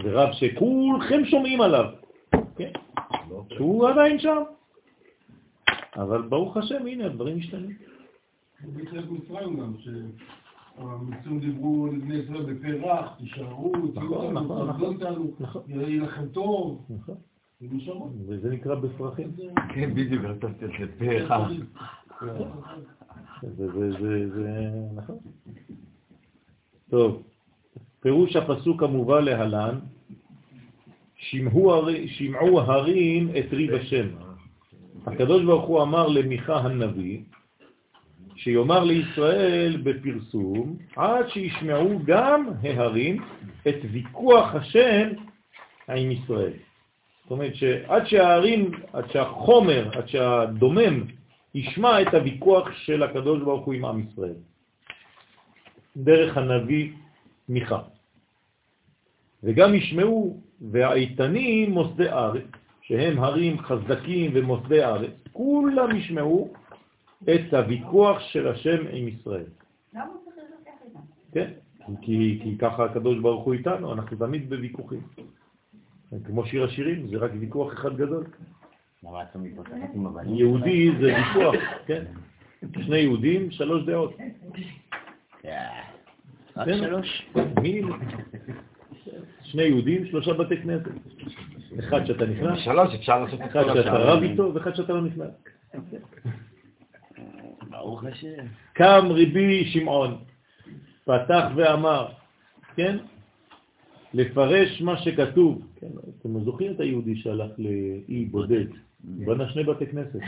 זה 0.04 0.12
רב 0.12 0.30
שכולכם 0.34 1.26
שומעים 1.26 1.62
עליו, 1.62 1.86
כן? 2.58 2.72
שהוא 3.50 3.90
עדיין 3.90 4.20
שם. 4.20 4.44
אבל 5.96 6.22
ברוך 6.22 6.58
השם, 6.58 6.88
הנה, 6.88 7.06
הדברים 7.06 7.38
משתנים. 7.38 7.78
בחלק 10.82 11.02
מצרים 11.02 11.12
גם, 11.12 11.12
שהמצרים 11.12 11.40
דיברו 11.40 11.88
לבני 11.88 12.16
ישראל 12.16 12.54
בפרח, 12.54 13.16
תישארו, 13.18 13.72
תהיו 13.94 14.04
נכון, 14.04 14.38
איתנו, 14.38 14.66
נכון, 14.66 14.68
נכון. 14.70 15.32
נכון. 15.40 15.62
יהיה 15.68 16.02
לכם 16.04 16.26
טוב, 16.28 16.86
נכון. 16.90 17.16
וזה 18.28 18.50
נקרא 18.50 18.76
בפרחים. 18.76 19.32
כן, 19.74 19.94
בדיוק, 19.94 20.26
אתה 20.38 20.48
פה 21.00 21.18
אחד. 21.26 21.50
זה, 23.58 23.72
זה, 23.72 23.92
זה, 23.92 24.30
זה, 24.36 24.70
נכון. 24.96 25.18
טוב, 26.90 27.24
פירוש 28.00 28.36
הפסוק 28.36 28.84
המובא 28.84 29.20
להלן, 29.20 29.80
שמעו, 31.16 31.74
הר- 31.74 32.08
שמעו 32.08 32.62
הרים 32.62 33.30
את 33.30 33.54
ריב 33.54 33.74
השם. 33.74 34.08
הקדוש 35.06 35.44
ברוך 35.44 35.66
הוא 35.66 35.82
אמר 35.82 36.08
למיכה 36.08 36.58
הנביא, 36.60 37.22
שיאמר 38.44 38.84
לישראל 38.84 39.78
בפרסום, 39.84 40.78
עד 40.96 41.30
שישמעו 41.30 42.00
גם 42.06 42.46
ההרים 42.64 43.24
את 43.68 43.76
ויכוח 43.92 44.56
השם 44.56 45.08
עם 45.90 46.12
ישראל. 46.12 46.54
זאת 47.24 47.32
אומרת 47.32 47.56
שעד 47.56 48.06
שההרים, 48.06 48.72
עד 48.94 49.12
שהחומר, 49.12 49.90
עד 49.98 50.08
שהדומם 50.08 51.04
ישמע 51.56 52.02
את 52.02 52.14
הוויכוח 52.14 52.72
של 52.72 53.04
הקדוש 53.04 53.42
ברוך 53.42 53.66
הוא 53.66 53.74
עם 53.74 53.86
עם 53.86 54.00
ישראל. 54.08 54.40
דרך 55.98 56.38
הנביא 56.38 56.92
מיכה. 57.50 57.80
וגם 59.44 59.76
ישמעו 59.76 60.42
והאיתנים 60.72 61.72
מוסדי 61.72 62.10
ארץ, 62.10 62.50
שהם 62.82 63.24
הרים 63.24 63.60
חזקים 63.60 64.32
ומוסדי 64.34 64.84
ארץ, 64.84 65.14
כולם 65.32 65.96
ישמעו 65.96 66.54
את 67.24 67.54
הוויכוח 67.54 68.20
של 68.20 68.48
השם 68.48 68.88
עם 68.92 69.08
ישראל. 69.08 69.44
למה 69.94 70.06
הוא 70.06 70.22
צריך 70.26 70.36
להתווכח 70.50 70.72
איתם? 70.86 71.00
כן, 71.32 71.52
כי, 72.02 72.40
כי 72.44 72.58
ככה 72.58 72.86
הקדוש 72.86 73.20
ברוך 73.20 73.46
הוא 73.46 73.54
איתנו, 73.54 73.94
אנחנו 73.94 74.18
תמיד 74.18 74.50
בוויכוחים. 74.50 75.02
כמו 76.26 76.46
שיר 76.46 76.64
השירים, 76.64 77.08
זה 77.08 77.18
רק 77.18 77.32
ויכוח 77.40 77.74
אחד 77.74 77.98
גדול. 77.98 78.24
הבנים? 80.08 80.36
יהודי 80.36 80.92
זה 81.00 81.16
ויכוח, 81.16 81.56
כן. 81.86 82.04
שני 82.82 82.98
יהודים, 82.98 83.52
שלוש 83.52 83.84
דעות. 83.86 84.14
רק 86.58 86.68
כן. 86.68 86.78
שלוש? 86.78 87.28
מי? 87.62 87.82
שני 89.42 89.64
יהודים, 89.64 90.06
שלושה 90.06 90.34
בתי 90.34 90.58
כנסת. 90.58 90.92
אחד 91.80 92.06
שאתה 92.06 92.26
נכנס, 92.26 92.60
שלוש, 92.60 92.96
אפשר 92.96 93.24
לעשות 93.24 93.42
את 93.42 93.46
אחד 93.46 93.64
שאתה. 93.74 93.94
רב 93.94 94.24
איתו 94.24 94.54
ואחד 94.54 94.76
שאתה 94.76 94.94
לא 94.94 95.02
נכנס. 95.02 95.30
ברוך 97.72 98.04
השם. 98.04 98.46
קם 98.74 99.06
רבי 99.10 99.66
שמעון, 99.66 100.18
פתח 101.06 101.46
ואמר, 101.56 102.08
כן? 102.76 102.98
לפרש 104.14 104.82
מה 104.82 104.98
שכתוב. 104.98 105.62
כן, 105.76 105.88
אתם 106.20 106.44
זוכרים 106.44 106.72
את 106.72 106.80
היהודי 106.80 107.16
שהלך 107.16 107.52
לאי 107.58 108.26
בודד, 108.26 108.66
בנה 109.04 109.50
שני 109.50 109.64
בתי 109.64 109.86
כנסת. 109.86 110.20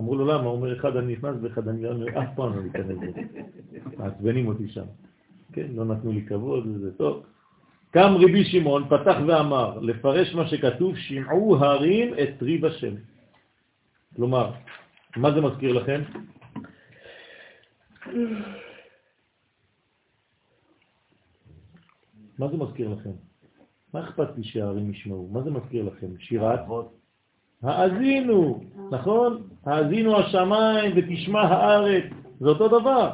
אמרו 0.00 0.14
לו 0.14 0.26
למה? 0.26 0.42
הוא 0.42 0.52
אומר, 0.52 0.76
אחד 0.76 0.96
אני 0.96 1.12
נכנס 1.12 1.36
ואחד 1.42 1.68
אני 1.68 1.82
לא, 1.82 1.90
אף 2.22 2.28
פעם 2.36 2.56
לא 2.56 2.62
ניכנס 2.62 2.96
לזה. 3.02 3.20
מעצבנים 3.98 4.48
אותי 4.48 4.68
שם. 4.68 4.84
כן, 5.52 5.66
לא 5.74 5.84
נתנו 5.84 6.12
לי 6.12 6.22
כבוד 6.22 6.66
וזה 6.66 6.92
טוב. 6.96 7.22
קם 7.90 8.14
רבי 8.16 8.44
שמעון, 8.44 8.84
פתח 8.88 9.16
ואמר, 9.26 9.78
לפרש 9.78 10.34
מה 10.34 10.48
שכתוב, 10.48 10.96
שמעו 10.96 11.56
הרים 11.56 12.14
את 12.14 12.42
ריב 12.42 12.64
השם. 12.64 12.94
כלומר, 14.16 14.52
מה 15.16 15.32
זה 15.32 15.40
מזכיר 15.40 15.72
לכם? 15.72 16.02
מה 22.38 22.48
זה 22.48 22.56
מזכיר 22.56 22.88
לכם? 22.88 23.10
מה 23.94 24.00
אכפת 24.00 24.28
לי 24.36 24.44
שהערים 24.44 24.90
ישמעו? 24.90 25.28
מה 25.32 25.42
זה 25.42 25.50
מזכיר 25.50 25.84
לכם? 25.84 26.06
שירת? 26.18 26.60
האזינו, 27.62 28.64
נכון? 28.90 29.42
האזינו 29.66 30.18
השמיים 30.18 30.92
ותשמע 30.96 31.40
הארץ, 31.40 32.04
זה 32.40 32.48
אותו 32.48 32.68
דבר. 32.68 33.10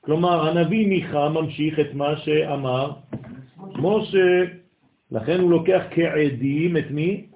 כלומר, 0.00 0.48
הנביא 0.48 0.88
מיכה 0.88 1.28
ממשיך 1.28 1.80
את 1.80 1.94
מה 1.94 2.16
שאמר 2.16 2.92
משה, 3.76 4.44
לכן 5.10 5.40
הוא 5.40 5.50
לוקח 5.50 5.82
כעדים 5.90 6.76
את 6.76 6.90
מי? 6.90 7.26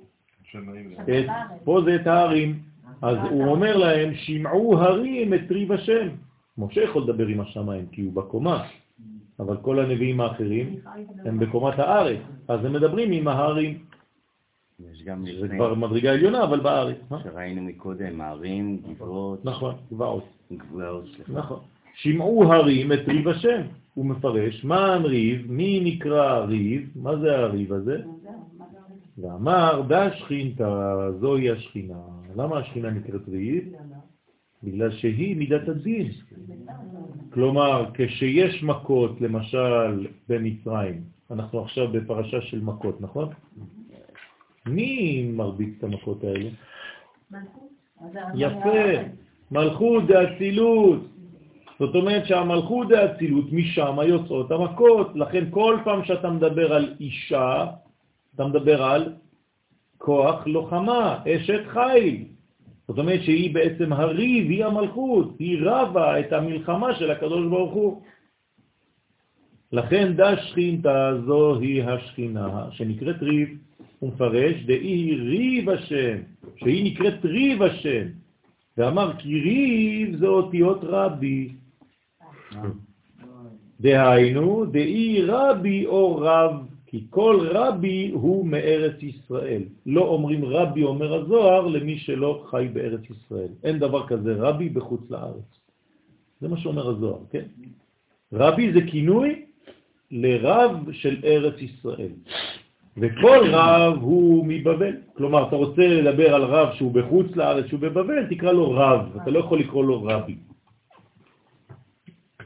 את, 1.02 1.26
פה 1.64 1.80
זה 1.84 1.94
את 1.94 2.06
הערים. 2.06 2.58
אז 3.02 3.16
הוא 3.30 3.44
אומר 3.44 3.76
להם, 3.76 4.14
שמעו 4.14 4.78
הרים 4.78 5.34
את 5.34 5.50
ריב 5.50 5.72
השם. 5.72 6.08
משה 6.58 6.80
יכול 6.80 7.02
לדבר 7.02 7.26
עם 7.26 7.40
השמיים 7.40 7.86
כי 7.86 8.02
הוא 8.02 8.12
בקומה, 8.12 8.64
אבל 9.40 9.56
כל 9.56 9.78
הנביאים 9.78 10.20
האחרים 10.20 10.76
הם 11.24 11.38
בקומת 11.38 11.78
הארץ, 11.78 12.18
אז 12.48 12.64
הם 12.64 12.72
מדברים 12.72 13.12
עם 13.12 13.28
ההרים. 13.28 13.78
יש 14.92 15.02
גם 15.04 15.24
זה 15.40 15.48
כבר 15.48 15.74
מדרגה 15.74 16.12
עליונה, 16.12 16.44
אבל 16.44 16.60
בארץ. 16.60 16.96
אה? 17.12 17.18
שראינו 17.22 17.62
מקודם, 17.62 18.20
הערים, 18.20 18.82
גבעות, 18.88 19.44
נכון, 19.44 19.74
גבעות. 19.92 20.24
גבעות, 20.52 21.04
סליחה. 21.16 21.32
נכון. 21.32 21.58
שמעו 21.94 22.52
הרים 22.52 22.92
את 22.92 23.08
ריב 23.08 23.28
השם. 23.28 23.62
הוא 23.94 24.06
מפרש, 24.06 24.64
מה 24.64 24.96
ריב, 24.96 25.52
מי 25.52 25.80
נקרא 25.84 26.38
ריב, 26.38 26.90
מה 26.96 27.16
זה 27.16 27.38
הריב 27.38 27.72
הזה? 27.72 28.02
ואמר, 29.18 29.82
דה 29.88 30.12
שכינתה, 30.12 31.10
זוהי 31.20 31.50
השכינה. 31.50 31.98
למה 32.36 32.58
השכינה 32.58 32.90
נקראת 32.90 33.28
ריב? 33.28 33.72
בגלל 34.62 34.90
שהיא 34.90 35.36
מידת 35.36 35.68
הדין. 35.68 36.10
כלומר, 37.32 37.90
כשיש 37.94 38.62
מכות, 38.62 39.20
למשל 39.20 40.06
במצרים, 40.28 41.02
אנחנו 41.30 41.60
עכשיו 41.60 41.88
בפרשה 41.92 42.40
של 42.40 42.60
מכות, 42.60 43.00
נכון? 43.00 43.28
מי 44.66 45.22
מרביץ 45.32 45.74
את 45.78 45.84
המכות 45.84 46.24
האלה? 46.24 46.50
יפה, 48.34 49.08
מלכות 49.50 50.06
דאצילות. 50.06 51.00
זאת 51.78 51.94
אומרת 51.94 52.26
שהמלכות 52.26 52.88
דאצילות, 52.88 53.52
משם 53.52 53.96
יוצאות 54.06 54.50
המכות. 54.50 55.10
לכן 55.14 55.44
כל 55.50 55.78
פעם 55.84 56.04
שאתה 56.04 56.30
מדבר 56.30 56.72
על 56.72 56.94
אישה, 57.00 57.66
אתה 58.34 58.46
מדבר 58.46 58.82
על 58.82 59.12
כוח 59.98 60.46
לוחמה, 60.46 61.18
אשת 61.26 61.62
חיל. 61.66 62.24
זאת 62.88 62.98
אומרת 62.98 63.22
שהיא 63.22 63.54
בעצם 63.54 63.92
הריב, 63.92 64.50
היא 64.50 64.64
המלכות, 64.64 65.36
היא 65.38 65.58
רבה 65.62 66.20
את 66.20 66.32
המלחמה 66.32 66.94
של 66.94 67.10
הקדוש 67.10 67.46
ברוך 67.50 67.72
הוא. 67.74 68.02
לכן 69.72 70.12
דה 70.12 70.36
שכינתה 70.36 71.12
זו 71.26 71.60
היא 71.60 71.84
השכינה, 71.84 72.66
שנקראת 72.70 73.22
ריב, 73.22 73.48
הוא 73.98 74.10
מפרש, 74.12 74.62
דאי 74.66 75.14
ריב 75.14 75.70
השם, 75.70 76.16
שהיא 76.56 76.92
נקראת 76.92 77.24
ריב 77.24 77.62
השם, 77.62 78.06
ואמר 78.76 79.12
כי 79.18 79.40
ריב 79.40 80.16
זה 80.16 80.26
אותיות 80.26 80.80
רבי. 80.82 81.52
דהיינו, 83.80 84.64
דאי 84.64 85.22
רבי 85.26 85.86
או 85.86 86.16
רב, 86.16 86.71
כי 86.92 87.06
כל 87.10 87.48
רבי 87.50 88.10
הוא 88.12 88.46
מארץ 88.46 89.02
ישראל. 89.02 89.62
לא 89.86 90.00
אומרים 90.00 90.44
רבי, 90.44 90.82
אומר 90.82 91.14
הזוהר, 91.14 91.66
למי 91.66 91.98
שלא 91.98 92.44
חי 92.50 92.68
בארץ 92.72 93.00
ישראל. 93.10 93.48
אין 93.64 93.78
דבר 93.78 94.06
כזה 94.06 94.34
רבי 94.38 94.68
בחוץ 94.68 95.00
לארץ. 95.10 95.48
זה 96.40 96.48
מה 96.48 96.56
שאומר 96.56 96.88
הזוהר, 96.88 97.18
כן? 97.30 97.44
רבי 98.32 98.72
זה 98.72 98.80
כינוי 98.90 99.44
לרב 100.10 100.92
של 100.92 101.16
ארץ 101.24 101.54
ישראל. 101.60 102.12
וכל 102.96 103.40
רב 103.48 103.96
הוא 104.00 104.44
מבבל. 104.48 104.96
כלומר, 105.16 105.48
אתה 105.48 105.56
רוצה 105.56 105.82
לדבר 105.88 106.34
על 106.34 106.44
רב 106.44 106.68
שהוא 106.76 106.92
בחוץ 106.92 107.36
לארץ, 107.36 107.66
שהוא 107.66 107.80
בבבל, 107.80 108.26
תקרא 108.36 108.52
לו 108.52 108.70
רב, 108.70 109.16
אתה 109.22 109.30
לא 109.30 109.38
יכול 109.38 109.58
לקרוא 109.60 109.84
לו 109.84 110.02
רבי. 110.04 110.36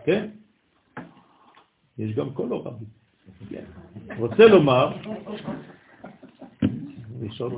כן? 0.04 0.28
יש 1.98 2.14
גם 2.14 2.28
לא 2.38 2.62
רבי. 2.66 2.95
כן. 3.50 3.64
רוצה 4.18 4.46
לומר, 4.46 4.96
יש 7.22 7.40
עוד 7.40 7.52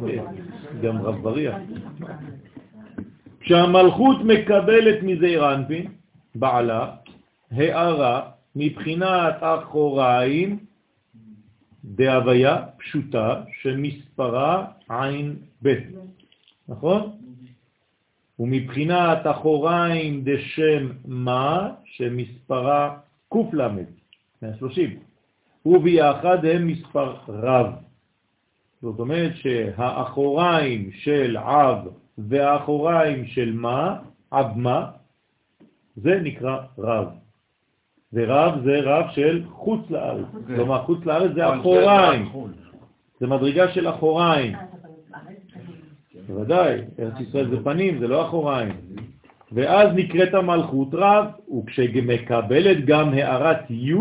גם 0.82 1.02
רב 1.02 1.22
בריח, 1.22 1.56
כשהמלכות 3.40 4.16
מקבלת 4.24 5.02
מזעיר 5.02 5.54
אנפין, 5.54 5.92
בעלה, 6.34 6.96
הערה 7.50 8.30
מבחינת 8.56 9.36
אחוריים 9.40 10.58
בהוויה 11.84 12.56
פשוטה 12.78 13.42
שמספרה 13.62 14.66
עין 14.88 15.36
ב', 15.62 15.74
נכון? 16.68 17.12
ומבחינת 18.38 19.18
אחוריים 19.24 20.24
דשם 20.24 20.88
מה 21.04 21.70
שמספרה 21.84 22.96
למד, 23.52 23.84
130, 24.42 24.98
וביחד 25.66 26.44
הם 26.44 26.66
מספר 26.66 27.14
רב. 27.28 27.66
זאת 28.82 28.98
אומרת 28.98 29.32
שהאחוריים 29.34 30.90
של 30.92 31.36
עב 31.36 31.88
והאחוריים 32.18 33.26
של 33.26 33.52
מה, 33.52 33.96
עב 34.30 34.58
מה, 34.58 34.90
זה 35.96 36.20
נקרא 36.22 36.58
רב. 36.78 37.08
ורב 38.12 38.60
זה 38.64 38.80
רב 38.82 39.04
של 39.10 39.44
חוץ 39.50 39.80
לארץ. 39.90 40.26
כן. 40.32 40.56
כלומר, 40.56 40.82
חוץ 40.82 41.04
לארץ 41.06 41.30
זה 41.34 41.54
אחוריים. 41.54 42.28
זה 43.20 43.26
מדרגה 43.26 43.68
של 43.68 43.88
אחוריים. 43.88 44.52
בוודאי, 46.26 46.80
ארץ 46.98 47.14
ישראל 47.20 47.50
זה 47.50 47.64
פנים, 47.64 47.98
זה 47.98 48.08
לא 48.08 48.28
אחוריים. 48.28 48.72
ואז 49.52 49.88
נקראת 49.94 50.34
המלכות 50.34 50.88
רב, 50.92 51.26
וכשמקבלת 51.58 52.84
גם 52.84 53.08
הערת 53.14 53.70
י' 53.70 53.92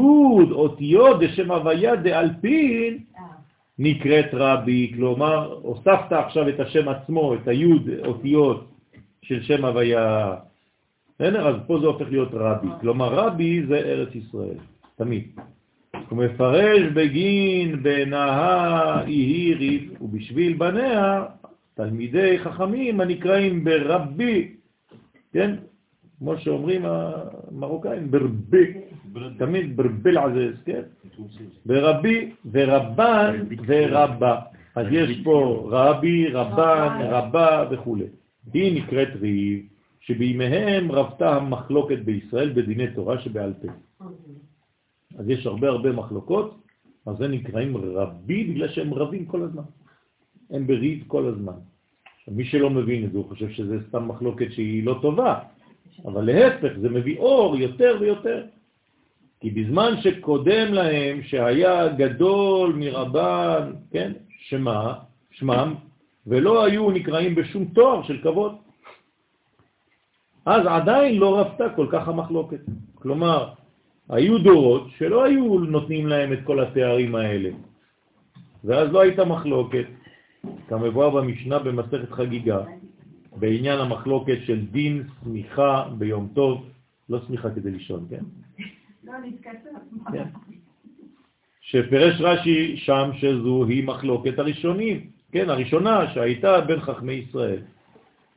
אותיות 0.51 1.19
דשם 1.19 1.51
הוויה 1.51 1.95
דאלפין, 1.95 2.97
נקראת 3.79 4.29
רבי, 4.33 4.91
כלומר, 4.95 5.59
הוספת 5.61 6.11
עכשיו 6.11 6.49
את 6.49 6.59
השם 6.59 6.89
עצמו, 6.89 7.33
את 7.33 7.47
היוד 7.47 7.89
אותיות 8.05 8.67
של 9.21 9.43
שם 9.43 9.65
הוויה. 9.65 10.35
בסדר? 11.15 11.47
אז 11.47 11.55
פה 11.67 11.79
זה 11.79 11.87
הופך 11.87 12.05
להיות 12.09 12.29
רבי. 12.33 12.67
כלומר, 12.81 13.13
רבי 13.13 13.63
זה 13.67 13.77
ארץ 13.77 14.15
ישראל, 14.15 14.57
תמיד. 14.95 15.23
הוא 16.09 16.17
מפרש 16.23 16.81
בגין 16.93 17.83
בנאה 17.83 19.01
יהי 19.07 19.53
ריב, 19.53 20.01
ובשביל 20.01 20.53
בניה 20.53 21.25
תלמידי 21.75 22.39
חכמים 22.39 23.01
הנקראים 23.01 23.63
ברבי, 23.63 24.56
כן? 25.33 25.55
כמו 26.19 26.37
שאומרים 26.37 26.81
המרוקאים, 26.85 28.11
ברבי, 28.11 28.73
תמיד 29.37 29.77
ברבי 29.77 30.17
עזז, 30.17 30.63
כן? 30.65 30.81
ברבי 31.65 32.31
ורבן 32.51 33.45
ורבה. 33.67 34.39
אז 34.75 34.87
יש 34.91 35.21
פה 35.23 35.67
רבי, 35.71 36.27
רבן, 36.27 36.97
רבה 37.01 37.67
וכו'. 37.71 37.97
היא 38.53 38.83
נקראת 38.83 39.07
ריב. 39.21 39.65
שבימיהם 40.07 40.91
רבתה 40.91 41.35
המחלוקת 41.35 41.99
בישראל 41.99 42.53
בדיני 42.53 42.87
תורה 42.95 43.19
שבעל 43.19 43.53
פה. 43.53 43.67
אז 45.17 45.29
יש 45.29 45.45
הרבה 45.45 45.67
הרבה 45.67 45.91
מחלוקות, 45.91 46.57
אז 47.05 47.17
זה 47.17 47.27
נקראים 47.27 47.77
רבי 47.77 48.43
בגלל 48.43 48.67
שהם 48.67 48.93
רבים 48.93 49.25
כל 49.25 49.41
הזמן. 49.41 49.63
הם 50.49 50.67
בריב 50.67 51.03
כל 51.07 51.25
הזמן. 51.25 51.53
מי 52.27 52.45
שלא 52.45 52.69
מבין 52.69 53.05
את 53.05 53.11
זה, 53.11 53.17
הוא 53.17 53.29
חושב 53.29 53.49
שזה 53.49 53.77
סתם 53.89 54.07
מחלוקת 54.07 54.51
שהיא 54.51 54.85
לא 54.85 54.99
טובה, 55.01 55.39
אבל 56.05 56.25
להפך, 56.25 56.71
זה 56.81 56.89
מביא 56.89 57.17
אור 57.17 57.55
יותר 57.55 57.97
ויותר. 57.99 58.45
כי 59.39 59.49
בזמן 59.49 59.93
שקודם 60.01 60.73
להם, 60.73 61.23
שהיה 61.23 61.87
גדול 61.87 62.73
מרבן, 62.73 63.71
כן, 63.91 64.11
שמה, 64.39 64.93
שמם, 65.31 65.73
ולא 66.27 66.65
היו 66.65 66.91
נקראים 66.91 67.35
בשום 67.35 67.65
תואר 67.65 68.03
של 68.03 68.17
כבוד, 68.23 68.55
אז 70.45 70.61
עדיין 70.67 71.17
לא 71.19 71.39
רבתה 71.39 71.69
כל 71.75 71.87
כך 71.91 72.07
המחלוקת. 72.07 72.59
כלומר, 72.95 73.49
היו 74.09 74.37
דורות 74.37 74.87
שלא 74.97 75.23
היו 75.23 75.59
נותנים 75.59 76.07
להם 76.07 76.33
את 76.33 76.39
כל 76.43 76.59
התארים 76.59 77.15
האלה, 77.15 77.49
ואז 78.63 78.91
לא 78.91 78.99
הייתה 78.99 79.25
מחלוקת, 79.25 79.85
כמבואר 80.67 81.09
במשנה 81.09 81.59
במסכת 81.59 82.11
חגיגה, 82.11 82.59
בעניין 83.35 83.79
המחלוקת 83.79 84.37
של 84.45 84.65
דין 84.65 85.03
סמיכה 85.23 85.89
ביום 85.97 86.27
טוב, 86.33 86.65
לא 87.09 87.19
סמיכה 87.27 87.49
כדי 87.49 87.71
לישון, 87.71 88.05
כן? 88.09 88.23
לא. 89.03 89.13
כן. 90.11 90.23
שפרש 91.61 92.21
רש"י 92.21 92.77
שם 92.77 93.09
שזו 93.13 93.65
היא 93.65 93.87
מחלוקת 93.87 94.39
הראשונים, 94.39 95.09
כן, 95.31 95.49
הראשונה 95.49 96.13
שהייתה 96.13 96.61
בין 96.61 96.79
חכמי 96.79 97.13
ישראל. 97.13 97.59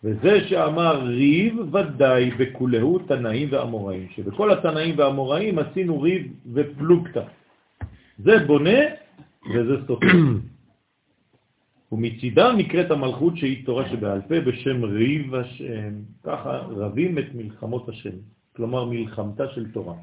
וזה 0.04 0.48
שאמר 0.48 1.02
ריב 1.04 1.74
ודאי 1.74 2.30
בכולהו 2.30 2.98
תנאים 2.98 3.48
ואמוראים, 3.50 4.06
שבכל 4.14 4.50
התנאים 4.50 4.94
והאמוראים 4.98 5.58
עשינו 5.58 6.00
ריב 6.00 6.32
ופלוגתא. 6.52 7.22
זה 8.18 8.38
בונה 8.46 8.78
וזה 9.54 9.76
סופר. 9.86 10.06
ומצידם 11.92 12.54
נקראת 12.58 12.90
המלכות 12.90 13.36
שהיא 13.36 13.66
תורה 13.66 13.88
שבעל 13.88 14.20
פה 14.20 14.40
בשם 14.40 14.84
ריב 14.84 15.34
השם. 15.34 15.92
ככה 16.22 16.56
רבים 16.56 17.18
את 17.18 17.34
מלחמות 17.34 17.88
השם, 17.88 18.16
כלומר 18.56 18.84
מלחמתה 18.84 19.48
של 19.48 19.72
תורה. 19.72 19.94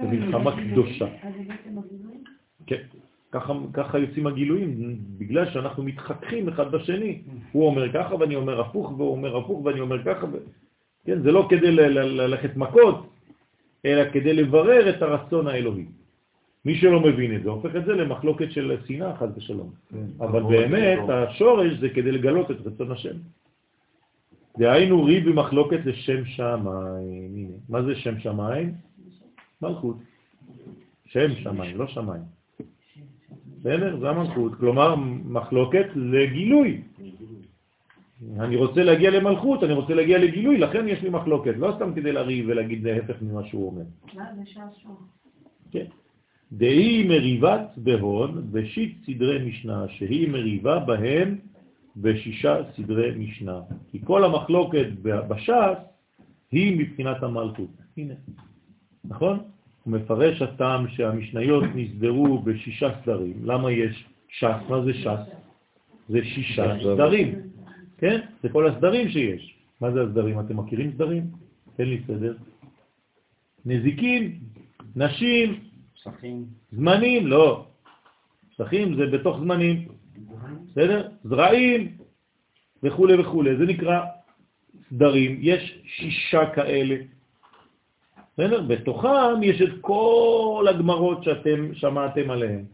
זה 0.00 0.06
מלחמה 0.06 0.56
קדושה. 0.56 1.06
כן. 2.66 2.82
ככה, 3.72 3.98
יוצאים 3.98 4.26
הגילויים, 4.26 4.96
בגלל 5.18 5.50
שאנחנו 5.50 5.82
מתחככים 5.82 6.48
אחד 6.48 6.72
בשני. 6.72 7.22
הוא 7.52 7.66
אומר 7.66 7.92
ככה 7.92 8.14
ואני 8.14 8.36
אומר 8.36 8.60
הפוך, 8.60 8.92
והוא 8.96 9.12
אומר 9.12 9.36
הפוך 9.36 9.64
ואני 9.64 9.80
אומר 9.80 10.04
ככה. 10.04 10.26
כן, 11.04 11.22
זה 11.22 11.32
לא 11.32 11.46
כדי 11.50 11.70
ללכת 11.70 12.56
מכות, 12.56 13.06
אלא 13.84 14.10
כדי 14.12 14.32
לברר 14.32 14.90
את 14.90 15.02
הרצון 15.02 15.46
האלוהי. 15.46 15.84
מי 16.66 16.74
שלא 16.74 17.00
מבין 17.00 17.36
את 17.36 17.42
זה, 17.42 17.50
הופך 17.50 17.76
את 17.76 17.84
זה 17.84 17.92
למחלוקת 17.92 18.52
של 18.52 18.76
שנאה, 18.86 19.16
חד 19.16 19.28
ושלום. 19.36 19.70
כן, 19.90 20.06
אבל 20.20 20.42
באמת, 20.42 20.98
השורש 21.08 21.72
זה 21.80 21.88
כדי 21.88 22.12
לגלות 22.12 22.50
את 22.50 22.56
רצון 22.64 22.90
השם. 22.90 23.16
דהיינו 24.58 25.04
רי 25.04 25.20
במחלוקת 25.20 25.86
לשם 25.86 26.24
שמיים. 26.24 27.50
מה 27.68 27.82
זה 27.82 27.94
שם 27.96 28.18
שמיים? 28.18 28.72
מלכות. 29.62 29.96
שם 31.04 31.34
שמיים, 31.34 31.76
לא 31.76 31.86
שמיים. 31.86 32.22
בסדר? 33.60 34.00
זה 34.00 34.10
המלכות. 34.10 34.54
כלומר, 34.54 34.94
מחלוקת 35.24 35.86
לגילוי. 35.94 36.82
אני 38.40 38.56
רוצה 38.56 38.82
להגיע 38.82 39.10
למלכות, 39.10 39.64
אני 39.64 39.72
רוצה 39.72 39.94
להגיע 39.94 40.18
לגילוי, 40.18 40.58
לכן 40.58 40.88
יש 40.88 41.02
לי 41.02 41.10
מחלוקת, 41.10 41.54
לא 41.56 41.72
סתם 41.76 41.94
כדי 41.94 42.12
לריב 42.12 42.44
ולהגיד 42.48 42.84
להפך 42.84 43.22
ממה 43.22 43.46
שהוא 43.46 43.66
אומר. 43.66 43.86
כן. 45.70 45.86
דהי 46.52 47.04
מריבת 47.08 47.70
בהון 47.76 48.46
בשיט 48.52 49.04
סדרי 49.06 49.48
משנה, 49.48 49.84
שהיא 49.88 50.28
מריבה 50.28 50.78
בהם 50.78 51.38
בשישה 51.96 52.56
סדרי 52.76 53.10
משנה. 53.18 53.60
כי 53.90 53.98
כל 54.04 54.24
המחלוקת 54.24 54.86
בש"ס 55.02 55.78
היא 56.52 56.78
מבחינת 56.78 57.22
המלכות. 57.22 57.70
הנה, 57.96 58.14
נכון? 59.04 59.38
הוא 59.84 59.92
מפרש 59.92 60.42
הטעם 60.42 60.88
שהמשניות 60.88 61.64
נסדרו 61.74 62.38
בשישה 62.38 62.90
סדרים. 63.02 63.34
למה 63.44 63.72
יש 63.72 64.04
ש"ס? 64.28 64.68
מה 64.68 64.84
זה 64.84 64.94
ש"ס? 64.94 65.30
זה 66.08 66.24
שישה 66.24 66.76
סדרים. 66.82 67.34
כן? 67.98 68.20
זה 68.42 68.48
כל 68.48 68.68
הסדרים 68.68 69.08
שיש. 69.08 69.56
מה 69.80 69.90
זה 69.90 70.02
הסדרים? 70.02 70.40
אתם 70.40 70.56
מכירים 70.56 70.92
סדרים? 70.94 71.24
תן 71.76 71.84
לי 71.84 72.00
סדר. 72.06 72.34
נזיקים, 73.66 74.38
נשים, 74.96 75.60
פסחים. 76.06 76.44
זמנים, 76.72 77.26
לא. 77.26 77.66
פסחים 78.54 78.96
זה 78.96 79.06
בתוך 79.06 79.38
זמנים. 79.38 79.88
בסדר? 80.68 81.08
זרעים 81.24 81.96
וכו' 82.82 83.08
וכו'. 83.18 83.44
זה 83.58 83.64
נקרא 83.66 84.00
סדרים. 84.90 85.38
יש 85.40 85.82
שישה 85.84 86.46
כאלה. 86.54 86.96
בסדר? 88.34 88.62
בתוכם 88.62 89.42
יש 89.42 89.62
את 89.62 89.72
כל 89.80 90.66
הגמרות 90.70 91.24
שאתם 91.24 91.74
שמעתם 91.74 92.30
עליהן. 92.30 92.64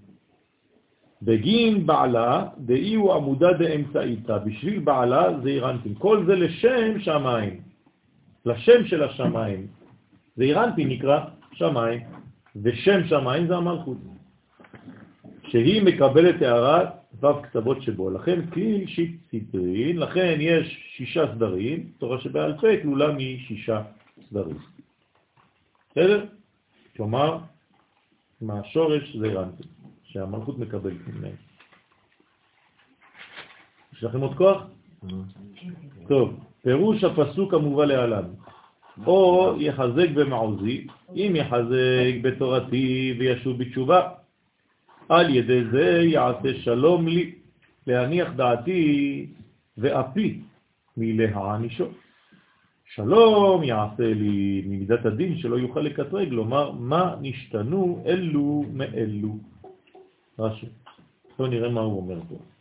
בגין 1.22 1.86
בעלה, 1.86 2.46
דאי 2.58 2.94
הוא 2.94 3.14
עמודה 3.14 3.52
דאמצעיתא, 3.52 4.38
בשביל 4.38 4.78
בעלה 4.78 5.40
זה 5.42 5.48
אירנטין. 5.48 5.94
כל 5.98 6.24
זה 6.26 6.34
לשם 6.34 7.00
שמיים, 7.00 7.60
לשם 8.46 8.86
של 8.86 9.02
השמיים. 9.02 9.66
זה 10.36 10.42
אירנטין 10.44 10.88
נקרא 10.88 11.18
שמיים, 11.52 12.00
ושם 12.56 13.06
שמיים 13.08 13.46
זה 13.46 13.56
המלכות, 13.56 13.98
שהיא 15.48 15.82
מקבלת 15.82 16.42
הערת 16.42 16.88
ו' 17.20 17.42
קצוות 17.42 17.82
שבו. 17.82 18.10
לכן 18.10 18.46
כליל 18.46 18.86
שיט 18.86 19.20
סדרין, 19.30 19.98
לכן 19.98 20.36
יש 20.40 20.92
שישה 20.96 21.34
סדרים, 21.34 21.92
תורה 21.98 22.20
שבעל 22.20 22.58
פה 22.60 22.68
כלולה 22.82 23.12
משישה 23.12 23.82
סדרים. 24.28 24.58
בסדר? 25.90 26.24
כלומר, 26.96 27.38
מהשורש 28.40 29.16
זה 29.16 29.26
אירנטין. 29.26 29.66
שהמלכות 30.12 30.58
מקבלת 30.58 31.08
ממנו. 31.08 31.36
יש 33.92 34.04
לכם 34.04 34.20
עוד 34.20 34.36
כוח? 34.36 34.62
טוב, 36.08 36.40
פירוש 36.62 37.04
הפסוק 37.04 37.54
המובא 37.54 37.84
להלן. 37.84 38.24
או 39.06 39.54
יחזק 39.58 40.08
במעוזי, 40.14 40.86
אם 41.14 41.32
יחזק 41.36 42.14
בתורתי 42.22 43.16
וישוב 43.18 43.58
בתשובה, 43.58 44.08
על 45.08 45.34
ידי 45.34 45.64
זה 45.64 46.02
יעשה 46.02 46.54
שלום 46.54 47.08
לי, 47.08 47.34
להניח 47.86 48.32
דעתי 48.36 49.26
ואפי 49.78 50.40
מלהענישו. 50.96 51.86
שלום 52.94 53.64
יעשה 53.64 54.14
לי 54.14 54.62
ממידת 54.66 55.06
הדין 55.06 55.38
שלא 55.38 55.56
יוכל 55.56 55.80
לקטרג, 55.80 56.28
לומר 56.28 56.70
מה 56.70 57.14
נשתנו 57.20 58.02
אלו 58.06 58.64
מאלו. 58.72 59.36
רש"י. 60.38 60.66
בואו 61.38 61.48
נראה 61.48 61.68
מה 61.68 61.80
הוא 61.80 61.96
אומר 61.96 62.20
פה. 62.28 62.51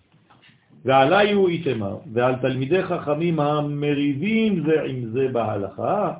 ועלי 0.85 1.31
הוא 1.31 1.49
איתמר, 1.49 1.97
ועל 2.13 2.35
תלמידי 2.35 2.83
חכמים 2.83 3.39
המריבים 3.39 4.63
זה 4.65 4.81
עם 4.81 5.05
זה 5.13 5.27
בהלכה, 5.33 6.13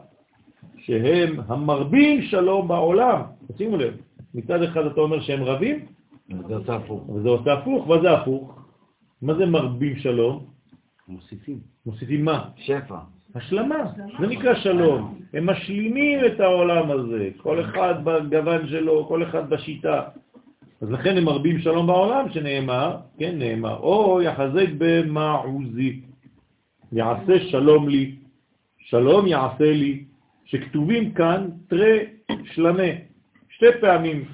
שהם 0.77 1.39
המרבים 1.47 2.21
שלום 2.21 2.67
בעולם. 2.67 3.21
שימו 3.57 3.77
לב, 3.77 3.93
מצד 4.35 4.63
אחד 4.63 4.85
אתה 4.85 5.01
אומר 5.01 5.21
שהם 5.21 5.43
רבים, 5.43 5.85
וזה 6.29 6.55
עושה 6.55 6.75
הפוך. 6.75 7.09
וזה 7.09 7.29
עושה 7.29 7.53
הפוך, 7.53 7.89
וזה 7.89 8.11
הפוך. 8.11 8.59
מה 9.21 9.33
זה 9.33 9.45
מרבים 9.45 9.95
שלום? 9.95 10.45
מוסיפים. 11.07 11.59
מוסיפים 11.85 12.25
מה? 12.25 12.49
שפע. 12.55 12.97
השלמה, 13.35 13.75
זה 14.19 14.27
נקרא 14.27 14.55
שלום. 14.55 15.19
הם 15.33 15.49
משלימים 15.49 16.19
את 16.25 16.39
העולם 16.39 16.91
הזה, 16.91 17.29
כל 17.38 17.61
אחד 17.61 17.95
בגוון 18.03 18.67
שלו, 18.67 19.05
כל 19.07 19.23
אחד 19.23 19.49
בשיטה. 19.49 20.03
אז 20.81 20.91
לכן 20.91 21.17
הם 21.17 21.23
מרבים 21.23 21.59
שלום 21.59 21.87
בעולם, 21.87 22.29
שנאמר, 22.29 22.97
כן, 23.17 23.37
נאמר, 23.37 23.77
או 23.79 24.21
יחזק 24.21 24.67
במעוזי, 24.77 26.01
יעשה 26.91 27.39
שלום 27.39 27.89
לי, 27.89 28.15
שלום 28.77 29.27
יעשה 29.27 29.71
לי, 29.73 30.03
שכתובים 30.45 31.11
כאן 31.11 31.49
תרי 31.67 31.99
שלמה, 32.43 32.91
שתי 33.49 33.65
פעמים 33.81 34.25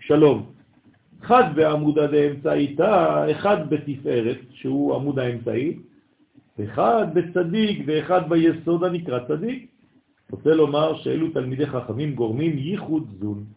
שלום. 0.00 0.46
אחד 1.22 1.56
בעמוד 1.56 1.98
דאמצעיתא, 1.98 3.30
אחד 3.30 3.70
בתפארת, 3.70 4.38
שהוא 4.50 4.94
עמוד 4.94 5.18
האמצעי, 5.18 5.78
אחד 6.64 7.06
בצדיק 7.14 7.82
ואחד 7.86 8.28
ביסוד 8.28 8.84
הנקרא 8.84 9.18
צדיק. 9.28 9.70
רוצה 10.30 10.54
לומר 10.54 10.96
שאלו 10.96 11.30
תלמידי 11.30 11.66
חכמים 11.66 12.14
גורמים 12.14 12.58
ייחוד 12.58 13.06
זון. 13.20 13.55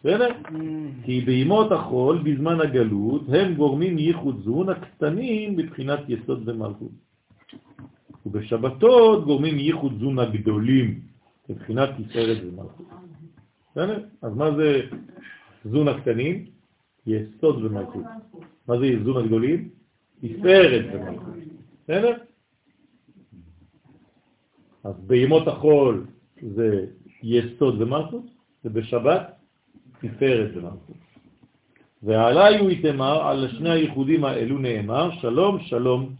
בסדר? 0.00 0.28
Mm. 0.28 1.04
כי 1.04 1.20
בימות 1.20 1.72
החול, 1.72 2.18
בזמן 2.18 2.60
הגלות, 2.60 3.22
הם 3.28 3.54
גורמים 3.54 3.98
ייחוד 3.98 4.40
זון 4.44 4.68
הקטנים 4.68 5.56
מבחינת 5.56 6.00
יסוד 6.08 6.48
ומלכות. 6.48 6.92
ובשבתות 8.26 9.24
גורמים 9.24 9.58
ייחוד 9.58 9.92
זון 10.00 10.18
הגדולים 10.18 11.00
מבחינת 11.48 11.88
תפארת 11.98 12.38
ומלכות. 12.44 12.86
בסדר? 13.70 14.04
אז 14.22 14.34
מה 14.34 14.56
זה 14.56 14.80
זון 15.64 15.88
הקטנים? 15.88 16.46
יסוד 17.06 17.64
ומלכות. 17.64 18.04
מה 18.68 18.78
זה 18.78 18.86
זון 19.04 19.24
הגדולים? 19.24 19.68
תפארת 20.20 20.84
ומלכות. 20.92 21.34
בסדר? 21.84 22.16
אז 24.84 24.94
בימות 25.06 25.48
החול 25.48 26.06
זה 26.42 26.86
יסוד 27.22 27.80
ומלכות, 27.82 28.24
ובשבת 28.64 29.39
תפארת 30.00 30.50
ומלכות. 30.54 30.96
ועלי 32.02 32.58
הוא 32.58 32.70
יתמר, 32.70 33.28
על 33.28 33.48
שני 33.48 33.70
הייחודים 33.70 34.24
האלו 34.24 34.58
נאמר, 34.58 35.10
שלום 35.10 35.60
שלום 35.60 36.14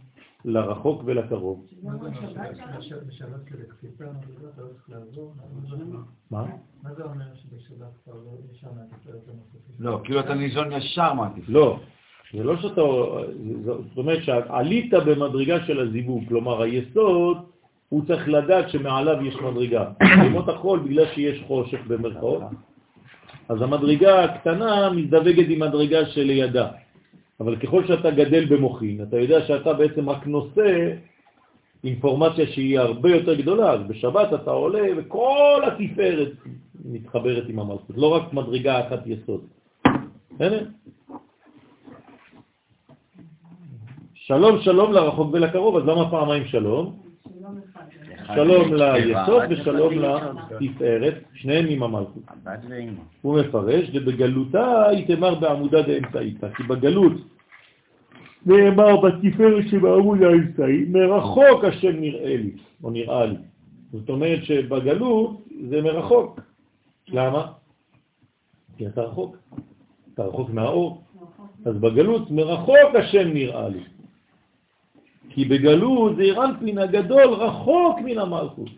לרחוק 0.45 1.01
ולקרוב. 1.05 1.65
מה? 6.31 6.45
מה 6.83 6.93
זה 6.93 7.03
אומר 7.03 7.25
שבשבת 7.35 7.87
כבר 8.03 8.13
לא 8.13 8.31
ישר 8.51 8.67
מהתפארת 8.75 9.21
לא, 9.79 10.01
כאילו 10.03 10.19
אתה 10.19 10.33
ניזון 10.33 10.71
ישר 10.71 11.13
מהתפארת. 11.13 11.49
לא, 11.49 11.79
זה 12.33 12.43
לא 12.43 12.57
שאתה, 12.57 12.81
זאת 13.89 13.97
אומרת 13.97 14.23
שעלית 14.23 14.93
במדרגה 14.93 15.65
של 15.65 15.79
הזיווג, 15.79 16.27
כלומר 16.27 16.61
היסוד 16.61 17.37
הוא 17.89 18.05
צריך 18.07 18.27
לדעת 18.27 18.69
שמעליו 18.69 19.25
יש 19.25 19.35
מדרגה. 19.35 19.91
בימות 20.21 20.49
החול, 20.49 20.79
בגלל 20.79 21.05
שיש 21.05 21.43
חושך 21.47 21.79
במרכאות, 21.87 22.43
אז 23.51 23.61
המדרגה 23.61 24.23
הקטנה 24.23 24.89
מזדווגת 24.89 25.45
עם 25.49 25.59
מדרגה 25.59 26.05
שלידה. 26.05 26.67
אבל 27.39 27.55
ככל 27.55 27.87
שאתה 27.87 28.11
גדל 28.11 28.45
במוחין, 28.45 29.03
אתה 29.03 29.19
יודע 29.19 29.41
שאתה 29.47 29.73
בעצם 29.73 30.09
רק 30.09 30.27
נושא 30.27 30.93
אינפורמציה 31.83 32.47
שהיא 32.47 32.79
הרבה 32.79 33.09
יותר 33.09 33.35
גדולה, 33.35 33.71
אז 33.71 33.79
בשבת 33.87 34.33
אתה 34.33 34.51
עולה 34.51 34.87
וכל 34.97 35.61
התפארת 35.67 36.31
מתחברת 36.85 37.43
עם 37.49 37.59
המלכות, 37.59 37.97
לא 37.97 38.07
רק 38.07 38.33
מדרגה 38.33 38.87
אחת 38.87 38.99
יסוד. 39.05 39.41
הנה. 40.39 40.57
שלום 44.13 44.61
שלום 44.61 44.93
לרחוק 44.93 45.33
ולקרוב, 45.33 45.77
אז 45.77 45.83
למה 45.83 46.11
פעמיים 46.11 46.45
שלום? 46.45 47.10
שלום 48.35 48.73
ליסוד 48.73 49.43
ושלום 49.49 49.93
לתפארת, 49.93 51.13
שניהם 51.33 51.65
עם 51.69 51.83
המלכות. 51.83 52.23
הוא 53.21 53.39
מפרש, 53.39 53.89
ובגלותה 53.93 54.83
תאמר 55.07 55.35
בעמודה 55.35 55.81
דאמצעיתא, 55.81 56.53
כי 56.53 56.63
בגלות 56.63 57.13
נאמר 58.45 59.01
בתפארת 59.01 59.67
שבעמוד 59.67 60.23
האמצעי, 60.23 60.85
מרחוק 60.89 61.63
השם 61.63 62.01
נראה 62.01 62.37
לי, 62.37 62.51
או 62.83 62.89
נראה 62.89 63.25
לי. 63.25 63.35
זאת 63.91 64.09
אומרת 64.09 64.43
שבגלות 64.43 65.41
זה 65.69 65.81
מרחוק. 65.81 66.39
למה? 67.07 67.51
כי 68.77 68.87
אתה 68.87 69.01
רחוק. 69.01 69.37
אתה 70.13 70.23
רחוק 70.23 70.49
מהאור. 70.49 71.03
אז 71.65 71.77
בגלות 71.77 72.31
מרחוק 72.31 72.95
השם 72.99 73.33
נראה 73.33 73.69
לי. 73.69 73.79
כי 75.33 75.45
בגלות 75.45 76.15
זה 76.15 76.21
אירנפין 76.21 76.77
הגדול 76.77 77.29
רחוק 77.33 77.99
מן 78.05 78.17
המלכות. 78.17 78.69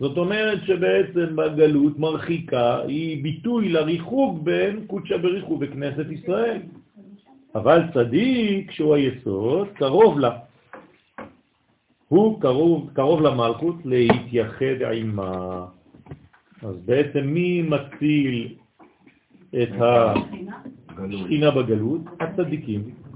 זאת 0.00 0.16
אומרת 0.16 0.58
שבעצם 0.66 1.36
בגלות 1.36 1.98
מרחיקה 1.98 2.80
היא 2.80 3.22
ביטוי 3.22 3.68
לריחוק 3.68 4.42
בין 4.42 4.86
קודשה 4.86 5.18
בריחוק 5.18 5.58
בכנסת 5.60 6.06
ישראל. 6.10 6.60
אבל 7.54 7.82
צדיק, 7.94 8.70
שהוא 8.70 8.94
היסוד, 8.94 9.68
קרוב 9.74 10.18
לה. 10.18 10.30
הוא 12.08 12.40
קרוב, 12.40 12.90
קרוב 12.94 13.22
למלכות 13.22 13.76
להתייחד 13.84 14.82
עימה. 14.90 15.66
אז 16.62 16.76
בעצם 16.84 17.20
מי 17.26 17.62
מציל 17.62 18.54
את 19.62 19.68
השכינה 19.78 21.50
בגלות? 21.50 22.00
הצדיקים. 22.20 23.07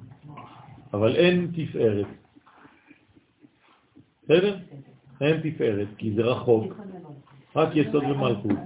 אבל 0.93 1.17
אין 1.17 1.51
תפארת. 1.57 2.07
בסדר? 4.25 4.59
אין 5.21 5.41
תפארת, 5.43 5.89
כי 5.99 6.15
זה 6.15 6.23
רחוק, 6.23 6.75
רק 7.57 7.69
יסוד 7.75 8.05
ומלכות. 8.05 8.59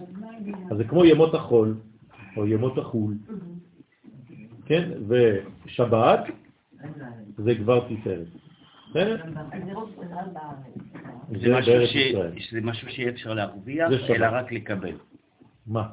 אז 0.70 0.76
זה 0.76 0.84
כמו 0.84 1.04
ימות 1.04 1.34
החול, 1.34 1.76
או 2.36 2.46
ימות 2.46 2.78
החול, 2.78 3.14
כן? 4.66 4.90
ושבת 5.08 6.20
זה 7.36 7.54
כבר 7.54 7.88
תפארת. 7.88 8.26
בסדר? 8.90 9.16
זה 12.50 12.60
משהו 12.62 12.90
שיהיה 12.90 13.10
אפשר 13.10 13.34
להרוויח, 13.34 13.90
אלא 14.10 14.26
רק 14.32 14.52
לקבל. 14.52 14.96
מה? 15.66 15.88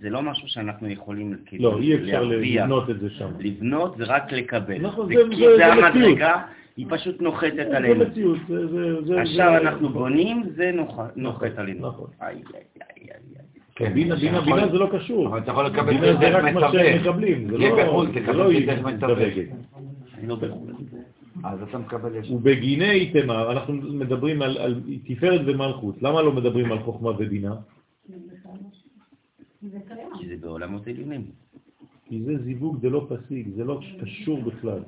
זה 0.00 0.10
לא 0.10 0.22
משהו 0.22 0.48
שאנחנו 0.48 0.88
יכולים 0.88 1.36
כאילו 1.46 1.70
לא, 1.70 1.78
אי 1.80 1.94
אפשר 1.94 2.22
לבנות 2.22 2.90
את 2.90 3.00
זה 3.00 3.10
שם. 3.10 3.30
לבנות 3.38 3.96
זה 3.96 4.04
רק 4.04 4.32
לקבל. 4.32 4.78
נכון, 4.78 5.08
זה, 5.08 5.14
זה, 5.14 5.36
זה, 5.36 5.56
זה 5.56 5.66
המדרגה, 5.66 6.42
היא 6.76 6.86
פשוט 6.88 7.20
נוחתת 7.20 7.66
עלינו. 7.74 8.04
זה 8.04 8.10
מציאות, 8.10 8.38
זה... 8.48 9.02
זה 9.04 9.20
עכשיו 9.20 9.56
אנחנו 9.56 9.88
בונים, 9.88 10.42
זה 10.56 10.72
נוחת 11.16 11.58
עלינו. 11.58 11.88
נכון. 11.88 12.10
כן, 13.76 13.94
בינה 13.94 14.16
זה 14.72 14.78
לא 14.78 14.88
קשור. 14.92 15.26
אבל 15.28 15.38
אתה 15.38 15.50
יכול 15.50 15.66
לקבל 15.66 15.92
בינה 15.92 16.20
זה 16.20 16.28
רק 16.28 16.54
מה 16.54 16.72
שהם 16.72 17.00
מקבלים. 17.00 17.50
זה 17.50 17.58
לא 17.58 17.76
מתווכת. 17.76 18.26
לא 20.22 20.36
אז 21.44 21.62
אתה 21.62 21.78
מקבל 21.78 22.16
יש... 22.16 22.30
ובגיני 22.30 23.12
תמר, 23.12 23.52
אנחנו 23.52 23.74
מדברים 23.74 24.42
על 24.42 24.80
תפארת 25.06 25.40
ומלכות. 25.46 26.02
למה 26.02 26.22
לא 26.22 26.32
מדברים 26.32 26.72
על 26.72 26.78
חוכמה 26.78 27.10
ובינה? 27.10 27.54
כי 30.18 30.28
זה 30.28 30.36
בעולמות 30.40 30.86
עליונים. 30.86 31.24
כי 32.08 32.22
זה 32.22 32.38
זיווג 32.44 32.78
זה 32.82 32.90
לא 32.90 33.06
פסיק, 33.08 33.46
זה 33.56 33.64
לא 33.64 33.80
קשור 34.00 34.42
בכלל. 34.42 34.78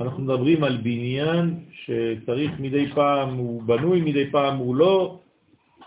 אנחנו 0.00 0.22
מדברים 0.22 0.64
על 0.64 0.76
בניין 0.76 1.54
שצריך 1.70 2.60
מדי 2.60 2.86
פעם, 2.94 3.36
הוא 3.36 3.62
בנוי 3.62 4.00
מדי 4.00 4.30
פעם, 4.30 4.56
הוא 4.58 4.76
לא, 4.76 5.20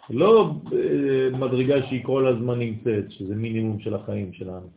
לא 0.10 0.54
אה, 0.74 1.38
מדרגה 1.38 1.88
שהיא 1.88 2.04
כל 2.04 2.28
הזמן 2.28 2.60
נמצאת, 2.60 3.12
שזה 3.12 3.36
מינימום 3.36 3.80
של 3.80 3.94
החיים 3.94 4.34
שלנו. 4.34 4.68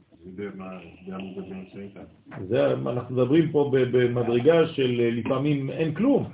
זה, 2.49 2.73
אנחנו 2.73 3.15
מדברים 3.15 3.53
פה 3.53 3.71
במדרגה 3.73 4.69
של 4.69 5.01
אה, 5.01 5.11
לפעמים 5.11 5.71
אין 5.71 5.95
כלום, 5.95 6.25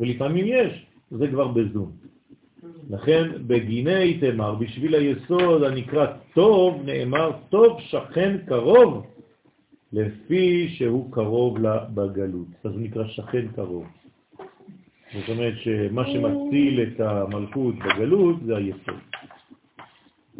ולפעמים 0.00 0.44
יש, 0.48 0.86
זה 1.10 1.28
כבר 1.28 1.48
בזום. 1.48 1.92
לכן 2.90 3.28
בגיני 3.46 4.20
תמר, 4.20 4.54
בשביל 4.54 4.94
היסוד 4.94 5.62
הנקרא 5.62 6.06
טוב, 6.34 6.82
נאמר 6.84 7.32
טוב 7.48 7.80
שכן 7.80 8.36
קרוב, 8.46 9.06
לפי 9.92 10.68
שהוא 10.68 11.12
קרוב 11.12 11.58
לה 11.58 11.84
בגלות. 11.84 12.48
אז 12.64 12.72
הוא 12.72 12.80
נקרא 12.80 13.04
שכן 13.06 13.48
קרוב. 13.48 13.86
זאת 15.14 15.28
אומרת 15.28 15.54
שמה 15.58 16.04
שמציל 16.06 16.82
את 16.82 17.00
המלכות 17.00 17.74
בגלות 17.74 18.36
זה 18.46 18.56
היסוד. 18.56 19.00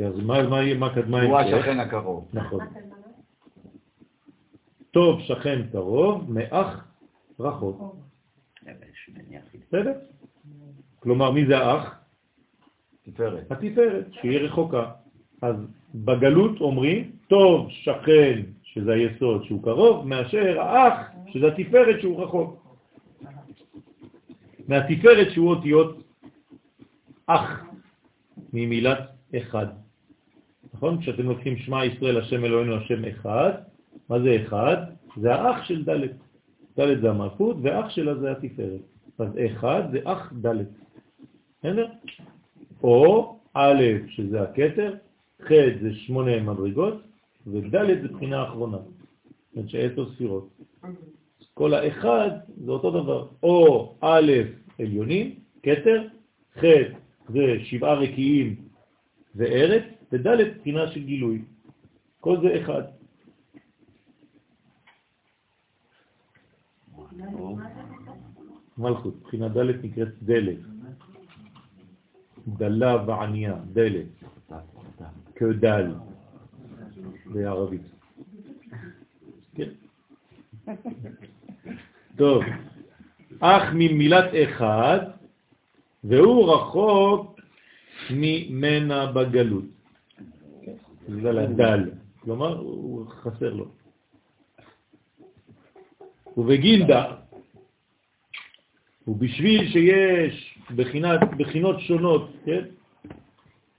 אז 0.06 0.14
מה, 0.22 0.42
מה, 0.42 0.74
מה 0.74 0.94
קדמה 0.94 1.22
הוא 1.22 1.38
השכן 1.38 1.80
הקרוב. 1.80 2.28
נכון. 2.32 2.60
טוב 4.90 5.20
שכן 5.20 5.62
קרוב, 5.72 6.32
מאח 6.32 6.84
רחוק. 7.40 7.96
בסדר? 9.68 9.92
כלומר, 11.00 11.30
מי 11.30 11.46
זה 11.46 11.58
האח? 11.58 11.97
תפארת. 13.12 13.52
התפארת, 13.52 14.06
שהיא 14.12 14.39
רחוקה. 14.39 14.90
אז 15.43 15.56
בגלות 15.94 16.60
אומרים, 16.60 17.10
טוב 17.28 17.70
שכן, 17.70 18.43
שזה 18.62 18.93
היסוד 18.93 19.44
שהוא 19.44 19.62
קרוב, 19.62 20.06
מאשר 20.06 20.60
האח, 20.60 20.94
שזה 21.26 21.47
התפארת 21.47 22.01
שהוא 22.01 22.22
רחוק. 22.22 22.76
מהתפארת 24.68 25.32
שהוא 25.32 25.51
אותיות 25.51 26.02
אח, 27.26 27.64
ממילת 28.52 28.98
אחד. 29.36 29.66
נכון? 30.74 31.01
כשאתם 31.01 31.22
לוקחים 31.22 31.56
שמע 31.56 31.85
ישראל, 31.85 32.18
השם 32.18 32.44
אלוהינו, 32.44 32.76
השם 32.76 33.05
אחד, 33.05 33.52
מה 34.09 34.20
זה 34.20 34.36
אחד? 34.43 34.76
זה 35.16 35.35
האח 35.35 35.64
של 35.64 35.85
ד'. 35.85 36.06
ד' 36.80 37.01
זה 37.01 37.10
המלכות, 37.10 37.56
ואח 37.62 37.90
שלה 37.90 38.14
זה 38.14 38.30
התפארת. 38.30 38.80
אז 39.18 39.28
אחד 39.47 39.82
זה 39.93 39.98
אח 40.05 40.32
ד'. 40.47 40.64
בסדר? 41.59 41.86
או 42.82 43.38
א', 43.55 43.82
שזה 44.09 44.42
הכתר, 44.42 44.94
ח' 45.42 45.52
זה 45.82 45.94
שמונה 45.94 46.40
מדרגות, 46.40 46.94
וד' 47.46 47.70
זה 48.02 48.09
בחינה 48.09 48.40
האחרונה. 48.40 48.76
זאת 48.76 49.56
אומרת 49.56 49.70
שעשר 49.70 50.10
ספירות. 50.14 50.48
כל 51.55 51.74
האחד 51.74 52.30
זה 52.64 52.70
אותו 52.70 52.90
דבר. 52.90 53.28
או 53.42 53.94
א', 54.00 54.32
עליונים, 54.78 55.34
כתר, 55.62 56.06
ח' 56.59 56.64
זה 57.28 57.56
שבעה 57.64 57.94
רקיעים 57.94 58.56
וארץ, 59.34 59.82
וד' 60.12 60.59
בחינה 60.59 60.88
של 60.88 61.05
גילוי. 61.05 61.42
כל 62.20 62.36
זה 62.40 62.60
אחד. 62.60 62.82
מלכות, 68.78 69.22
בחינה 69.22 69.48
ד' 69.48 69.84
נקראת 69.84 70.22
דלת. 70.22 70.77
דלה 72.56 73.04
וענייה, 73.06 73.54
דלת, 73.72 74.06
כדל 75.34 75.94
בערבית. 77.26 77.82
כן. 79.54 79.68
טוב, 82.16 82.42
אך 83.40 83.62
ממילת 83.74 84.30
אחד, 84.44 84.98
והוא 86.04 86.54
רחוק 86.54 87.40
ממנה 88.10 89.12
בגלות. 89.12 89.64
בגלל 91.08 91.38
הדל, 91.38 91.90
כלומר 92.20 92.58
הוא 92.58 93.06
חסר 93.06 93.54
לו. 93.54 93.68
ובגינדה, 96.36 97.16
ובשביל 99.08 99.72
שיש 99.72 100.57
בחינת, 100.76 101.20
בחינות 101.36 101.80
שונות, 101.80 102.30
כן? 102.44 102.64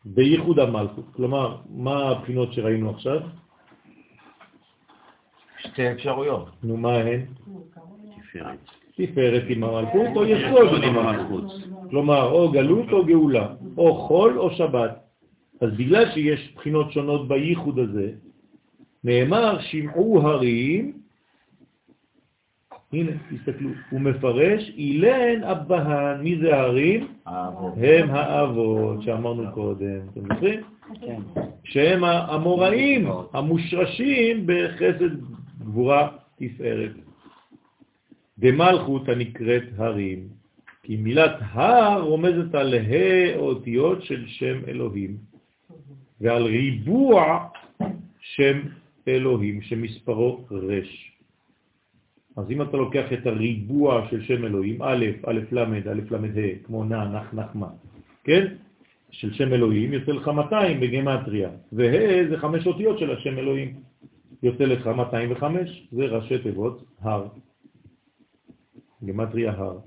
בייחוד 0.05 0.59
המלכות. 0.59 1.05
כלומר, 1.15 1.57
מה 1.69 2.09
הבחינות 2.09 2.53
שראינו 2.53 2.89
עכשיו? 2.89 3.19
שתי 5.59 5.91
אפשרויות. 5.91 6.49
נו, 6.63 6.77
מה 6.77 6.95
הן? 6.95 7.25
תפארת. 8.17 8.59
תפארת 8.95 9.43
עם 9.49 9.63
המלכות 9.63 10.07
או 10.15 10.25
יסוד 10.25 10.83
עם 10.83 10.97
המלכות. 10.97 11.43
כלומר, 11.89 12.31
או 12.31 12.51
גלות 12.51 12.91
או 12.91 13.05
גאולה, 13.05 13.47
או 13.77 13.95
חול 13.95 14.39
או 14.39 14.51
שבת. 14.51 14.99
אז 15.61 15.69
בגלל 15.77 16.11
שיש 16.11 16.53
בחינות 16.55 16.91
שונות 16.91 17.27
בייחוד 17.27 17.79
הזה, 17.79 18.11
נאמר 19.03 19.59
שמעו 19.59 20.21
הרים 20.21 20.98
הנה, 22.93 23.11
תסתכלו, 23.29 23.69
הוא 23.89 24.01
מפרש, 24.01 24.69
אילן 24.77 25.43
אבהן, 25.43 26.21
מי 26.21 26.37
זה 26.41 26.55
ההרים? 26.55 27.07
הם 27.77 28.09
האבות 28.09 29.01
שאמרנו 29.01 29.51
קודם, 29.53 29.99
אתם 30.11 30.21
זוכרים? 30.33 30.59
כן. 31.01 31.21
שהם 31.63 32.03
המוראים, 32.03 33.07
המושרשים 33.33 34.43
בחסד 34.45 35.09
גבורה 35.59 36.09
תפארת. 36.35 36.91
במלכות 38.37 39.09
הנקראת 39.09 39.63
הרים, 39.77 40.27
כי 40.83 40.97
מילת 40.97 41.35
הר 41.41 42.01
רומזת 42.01 42.55
על 42.55 42.73
ה' 42.73 43.37
אותיות 43.37 44.03
של 44.03 44.27
שם 44.27 44.59
אלוהים, 44.67 45.17
ועל 46.21 46.43
ריבוע 46.43 47.47
שם 48.19 48.59
אלוהים 49.07 49.61
שמספרו 49.61 50.45
רש. 50.51 51.08
אז 52.39 52.51
אם 52.51 52.61
אתה 52.61 52.77
לוקח 52.77 53.13
את 53.13 53.27
הריבוע 53.27 54.07
של 54.09 54.23
שם 54.23 54.45
אלוהים, 54.45 54.81
א', 54.81 55.05
א', 55.27 55.39
ל', 55.51 55.59
א', 55.59 56.01
ל', 56.11 56.15
ה', 56.15 56.63
כמו 56.63 56.83
נע, 56.83 57.05
נח, 57.05 57.33
נחמה, 57.33 57.67
כן? 58.23 58.45
של 59.11 59.33
שם 59.33 59.53
אלוהים, 59.53 59.93
יוצא 59.93 60.11
לך 60.11 60.27
200 60.27 60.79
בגמטריה, 60.79 61.49
וה' 61.71 62.29
זה 62.29 62.37
חמש 62.37 62.67
אותיות 62.67 62.99
של 62.99 63.11
השם 63.11 63.37
אלוהים. 63.37 63.73
יוצא 64.43 64.63
לך 64.63 64.87
205, 64.87 65.87
זה 65.91 66.05
ראשי 66.05 66.37
תיבות 66.37 66.83
הר. 67.01 67.27
גמטריה 69.05 69.51
הר. 69.51 69.77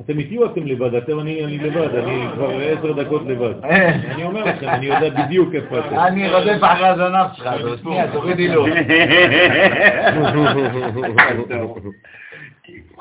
אתם 0.00 0.18
איתי 0.18 0.38
או 0.38 0.46
אתם 0.46 0.66
לבד? 0.66 0.94
אתם, 0.94 1.20
אני, 1.20 1.44
אני 1.44 1.58
לבד, 1.58 1.94
אני 1.94 2.26
כבר 2.34 2.60
עשר 2.60 2.92
דקות 2.92 3.22
לבד. 3.26 3.54
אני 3.64 4.24
אומר 4.24 4.44
לכם, 4.44 4.68
אני 4.68 4.86
יודע 4.86 5.24
בדיוק 5.24 5.54
איפה 5.54 5.78
אתם. 5.78 5.98
אני 5.98 6.30
רודף 6.32 6.58
אחרי 6.60 6.86
הזנב 6.86 7.26
שלך, 7.34 7.80
שנייה, 7.82 8.12
תורידי 8.12 8.48
לו. 8.48 8.66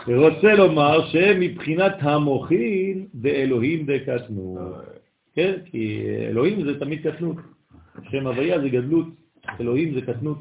רוצה 0.08 0.54
לומר 0.54 1.08
שמבחינת 1.08 1.96
המוחין 2.00 3.06
דאלוהים 3.16 3.86
דקטנות. 3.86 4.60
כן? 5.36 5.54
כי 5.66 6.06
אלוהים 6.30 6.64
זה 6.64 6.80
תמיד 6.80 7.08
קטנות. 7.08 7.36
שם 8.12 8.28
הוויה 8.28 8.60
זה 8.60 8.70
גדלות, 8.70 9.08
אלוהים 9.60 9.94
זה 9.94 10.02
קטנות. 10.02 10.38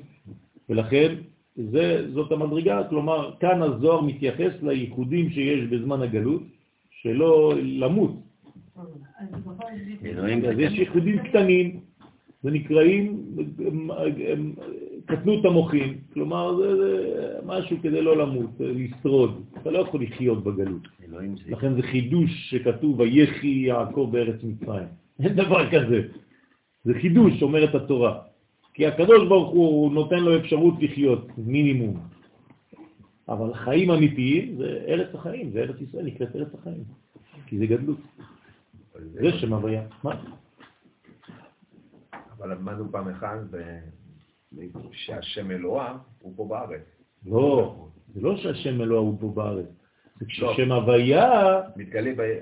ולכן 0.69 1.15
זה, 1.57 2.07
זאת 2.13 2.33
המדרגה, 2.33 2.85
כלומר, 2.89 3.31
כאן 3.41 3.63
הזוהר 3.63 4.01
מתייחס 4.01 4.53
לייחודים 4.63 5.31
שיש 5.31 5.61
בזמן 5.71 6.03
הגלות, 6.03 6.43
שלא 6.91 7.53
למות. 7.63 8.11
אז 10.49 10.59
יש 10.59 10.73
ייחודים 10.73 11.19
קטנים, 11.19 11.81
זה 12.43 12.51
נקראים 12.51 13.25
קטנות 15.07 15.45
המוחים, 15.45 15.99
כלומר 16.13 16.57
זה, 16.57 16.77
זה 16.77 16.93
משהו 17.47 17.77
כדי 17.83 18.03
לא 18.03 18.17
למות, 18.17 18.51
לשרוד. 18.61 19.45
אתה 19.63 19.71
לא 19.71 19.79
יכול 19.79 20.03
לחיות 20.03 20.45
בגלות. 20.45 20.89
לכן 21.49 21.75
זה 21.75 21.83
חידוש 21.83 22.51
שכתוב, 22.51 23.01
ויחי 23.01 23.49
יעקב 23.49 24.09
בארץ 24.13 24.37
מצרים. 24.43 24.89
אין 25.21 25.35
דבר 25.35 25.71
כזה. 25.71 26.03
זה 26.85 26.95
חידוש, 27.01 27.43
אומרת 27.43 27.75
התורה. 27.75 28.19
כי 28.77 28.87
הקדוש 28.87 29.29
ברוך 29.29 29.51
הוא 29.51 29.93
נותן 29.93 30.19
לו 30.19 30.37
אפשרות 30.39 30.75
לחיות, 30.81 31.29
מינימום. 31.39 32.01
אבל 33.29 33.55
חיים 33.55 33.91
אמיתיים 33.91 34.57
זה 34.57 34.85
ארץ 34.89 35.15
החיים, 35.15 35.51
זה 35.51 35.61
ארץ 35.61 35.77
ישראל, 35.81 36.05
נקראת 36.05 36.37
ארץ 36.37 36.49
החיים. 36.55 36.85
כי 37.47 37.59
זה 37.59 37.67
גדלות. 37.67 37.99
זה 39.13 39.33
שם 39.33 39.53
הוויה. 39.53 39.83
מה? 40.05 40.23
אבל 42.39 42.53
למדנו 42.53 42.93
פעם 42.93 43.09
אחת 43.09 43.39
שהשם 44.93 45.51
אלוהה 45.51 45.99
הוא 46.21 46.33
פה 46.37 46.45
בארץ. 46.45 46.85
לא, 47.27 47.75
זה 48.15 48.21
לא 48.21 48.37
שהשם 48.37 48.81
אלוהה 48.81 49.01
הוא 49.01 49.17
פה 49.21 49.33
בארץ. 49.35 49.67
זה 50.21 50.27
כששם 50.27 50.73
הוויה 50.73 51.61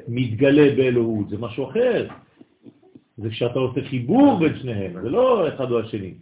מתגלה 0.09 0.77
באלוהות, 0.77 1.29
זה 1.29 1.39
משהו 1.39 1.71
אחר. 1.71 2.09
זה 3.19 3.31
כשאתה 3.31 3.59
עושה 3.59 3.81
חיבור 3.85 4.39
בין 4.39 4.59
שניהם, 4.59 4.93
זה 5.03 5.11
לא 5.11 5.49
אחד 5.49 5.71
או 5.71 5.81
השני. 5.81 6.15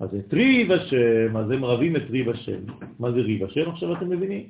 אז 0.00 0.14
את 0.14 0.34
ריב 0.34 0.72
השם, 0.72 1.36
אז 1.36 1.50
הם 1.50 1.64
רבים 1.64 1.96
את 1.96 2.10
ריב 2.10 2.28
השם. 2.28 2.60
מה 2.98 3.12
זה 3.12 3.20
ריב 3.20 3.44
השם? 3.44 3.70
עכשיו 3.70 3.92
אתם 3.92 4.10
מבינים? 4.10 4.42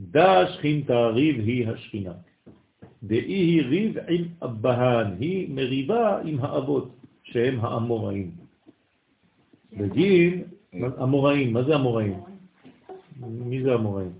דה 0.00 0.46
שכינתה 0.52 1.06
ריב 1.06 1.40
היא 1.40 1.68
השכינה. 1.68 2.12
דאי 3.02 3.18
היא 3.18 3.62
ריב 3.62 3.96
עם 4.08 4.24
אבהן, 4.42 5.06
היא 5.20 5.54
מריבה 5.54 6.18
עם 6.24 6.40
האבות, 6.40 6.94
שהם 7.22 7.60
האמוראים. 7.60 8.30
בגין, 9.78 10.42
אמוראים, 11.02 11.52
מה 11.52 11.62
זה 11.62 11.74
אמוראים? 11.74 12.14
מי 13.20 13.62
זה 13.62 13.74
אמוראים? 13.74 14.10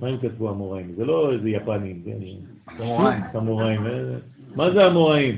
מה 0.00 0.08
הם 0.08 0.18
כתבו 0.18 0.50
אמוראים? 0.50 0.94
זה 0.96 1.04
לא 1.04 1.32
איזה 1.32 1.48
יפנים. 1.48 2.02
אמוראים. 2.80 3.20
אמוראים. 3.36 3.80
מה 4.56 4.70
זה 4.70 4.86
אמוראים? 4.86 5.36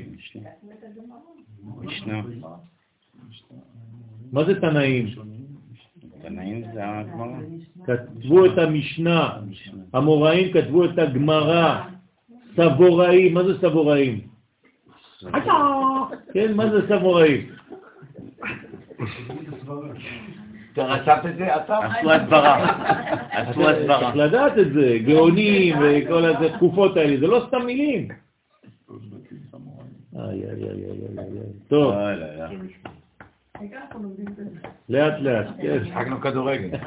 מה 4.31 4.43
זה 4.43 4.61
תנאים? 4.61 5.05
תנאים 6.21 6.63
זה 6.73 6.79
הגמרא. 6.83 7.37
כתבו 7.85 8.45
את 8.45 8.57
המשנה, 8.57 9.29
המוראים 9.93 10.53
כתבו 10.53 10.85
את 10.85 10.99
הגמרא, 10.99 11.81
סבוראים, 12.55 13.33
מה 13.33 13.43
זה 13.43 13.57
סבוראים? 13.61 14.19
כן, 16.33 16.53
מה 16.53 16.69
זה 16.69 16.87
סבוראים? 16.87 17.49
אתה 20.73 20.85
רשמת 20.85 21.25
את 21.25 21.35
זה? 21.37 21.55
אתה? 21.55 21.77
עשו 21.77 22.11
הסברה. 22.11 22.55
עשו 23.31 23.69
הסברה. 23.69 23.99
צריך 23.99 24.15
לדעת 24.15 24.57
את 24.57 24.73
זה, 24.73 24.97
גאונים 25.05 25.75
וכל 25.81 26.25
התקופות 26.25 26.97
האלה, 26.97 27.19
זה 27.19 27.27
לא 27.27 27.45
סתם 27.47 27.65
מילים. 27.65 28.07
איי, 30.19 30.43
איי, 30.43 30.63
איי, 30.63 30.69
איי, 30.69 31.17
איי. 31.17 31.27
טוב. 31.67 31.93
לאט 34.89 35.13
לאט, 35.21 35.47
כן. 35.61 35.85
שחקנו 35.85 36.21
כדורגל. 36.21 36.69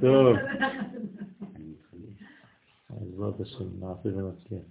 טוב. 0.00 0.36
בעזרת 2.90 3.40
השם, 3.40 3.64
נעשה 3.80 4.08
ונצליח. 4.08 4.62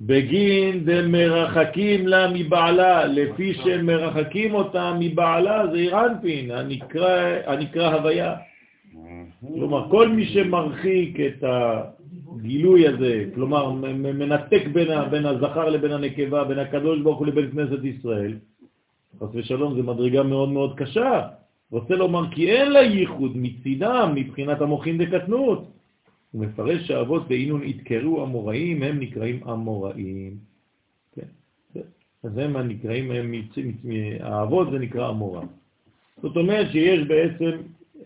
בגין 0.00 0.84
דמרחקים 0.84 2.06
לה 2.06 2.30
מבעלה, 2.34 3.04
לפי 3.06 3.54
שמרחקים 3.54 4.54
אותה 4.54 4.96
מבעלה 5.00 5.66
זה 5.66 5.76
אירנפין, 5.76 6.50
הנקרא 7.46 7.94
הוויה. 7.94 8.34
כלומר, 9.40 9.90
כל 9.90 10.08
מי 10.08 10.26
שמרחיק 10.26 11.20
את 11.20 11.44
הגילוי 12.36 12.88
הזה, 12.88 13.24
כלומר 13.34 13.70
מנתק 13.94 14.62
בין, 14.72 14.88
בין 15.10 15.26
הזכר 15.26 15.68
לבין 15.68 15.92
הנקבה, 15.92 16.44
בין 16.44 16.58
הקדוש 16.58 17.00
ברוך 17.00 17.18
הוא 17.18 17.26
לבין 17.26 17.50
כנסת 17.50 17.84
ישראל, 17.84 18.34
חס 19.20 19.28
ושלום 19.34 19.74
זה 19.74 19.82
מדרגה 19.82 20.22
מאוד 20.22 20.48
מאוד 20.48 20.76
קשה. 20.76 21.28
רוצה 21.70 21.94
לומר 21.94 22.30
כי 22.30 22.50
אין 22.50 22.72
לה 22.72 22.80
ייחוד 22.80 23.32
מצידם 23.36 24.12
מבחינת 24.14 24.60
המוחין 24.60 24.98
דקטנות. 24.98 25.70
הוא 26.32 26.44
מפרש 26.44 26.86
שהאבות 26.86 27.28
באינון 27.28 27.62
התקרו 27.62 28.22
המוראים, 28.22 28.82
הם 28.82 29.00
נקראים 29.00 29.40
המוראים. 29.44 30.36
כן. 31.16 31.26
אז 32.22 32.38
הם 32.38 32.56
הנקראים, 32.56 33.10
הם, 33.10 33.34
האבות 34.20 34.70
זה 34.70 34.78
נקרא 34.78 35.08
המורא. 35.08 35.42
זאת 36.22 36.36
אומרת 36.36 36.72
שיש 36.72 37.06
בעצם 37.06 37.50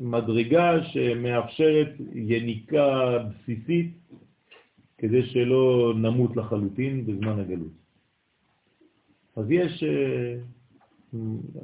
מדרגה 0.01 0.83
שמאפשרת 0.83 1.93
יניקה 2.15 3.19
בסיסית 3.19 3.91
כדי 4.99 5.23
שלא 5.23 5.93
נמות 5.97 6.37
לחלוטין 6.37 7.07
בזמן 7.07 7.41
הגלות. 7.41 7.73
אז 9.37 9.51
יש 9.51 9.83
אה, 9.83 10.37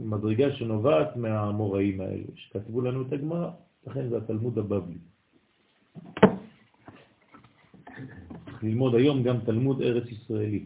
מדרגה 0.05 0.53
שנובעת 0.53 1.17
מהמוראים 1.17 2.01
האלה, 2.01 2.25
שכתבו 2.35 2.81
לנו 2.81 3.03
את 3.03 3.13
הגמרא, 3.13 3.51
לכן 3.87 4.09
זה 4.09 4.17
התלמוד 4.17 4.59
הבבלי. 4.59 4.99
ללמוד 8.63 8.95
היום 8.95 9.23
גם 9.23 9.39
תלמוד 9.45 9.83
ארץ 9.83 10.05
ישראלי. 10.09 10.65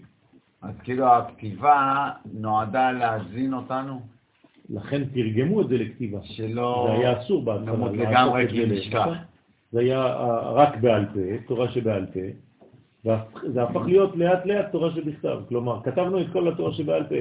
אז 0.63 0.75
כאילו 0.85 1.07
הכתיבה 1.07 2.11
נועדה 2.33 2.93
להזין 2.93 3.55
אותנו? 3.55 4.01
לכן 4.71 5.05
תרגמו 5.05 5.61
את 5.63 5.69
זה 5.69 5.77
לכתיבה. 5.79 6.19
שלא... 6.23 6.87
זה 6.89 6.93
היה 6.93 7.23
אסור 7.23 7.45
בהתחלה. 7.45 7.77
נמות 7.77 7.93
לגמרי 7.93 8.49
כי 8.49 8.67
נשכח. 8.67 9.09
זה 9.73 9.81
היה 9.81 10.03
אה, 10.03 10.53
רק 10.53 10.77
בעל 10.77 11.07
פה, 11.07 11.47
תורה 11.47 11.73
שבעל 11.73 12.07
פה, 12.07 12.21
וזה 13.07 13.63
הפך 13.63 13.81
להיות 13.87 14.17
לאט 14.17 14.47
לאט 14.47 14.73
תורה 14.73 14.91
שבכתב. 14.95 15.41
כלומר, 15.49 15.83
כתבנו 15.85 16.21
את 16.21 16.27
כל 16.33 16.49
התורה 16.49 16.73
שבעל 16.73 17.07
פה. 17.09 17.15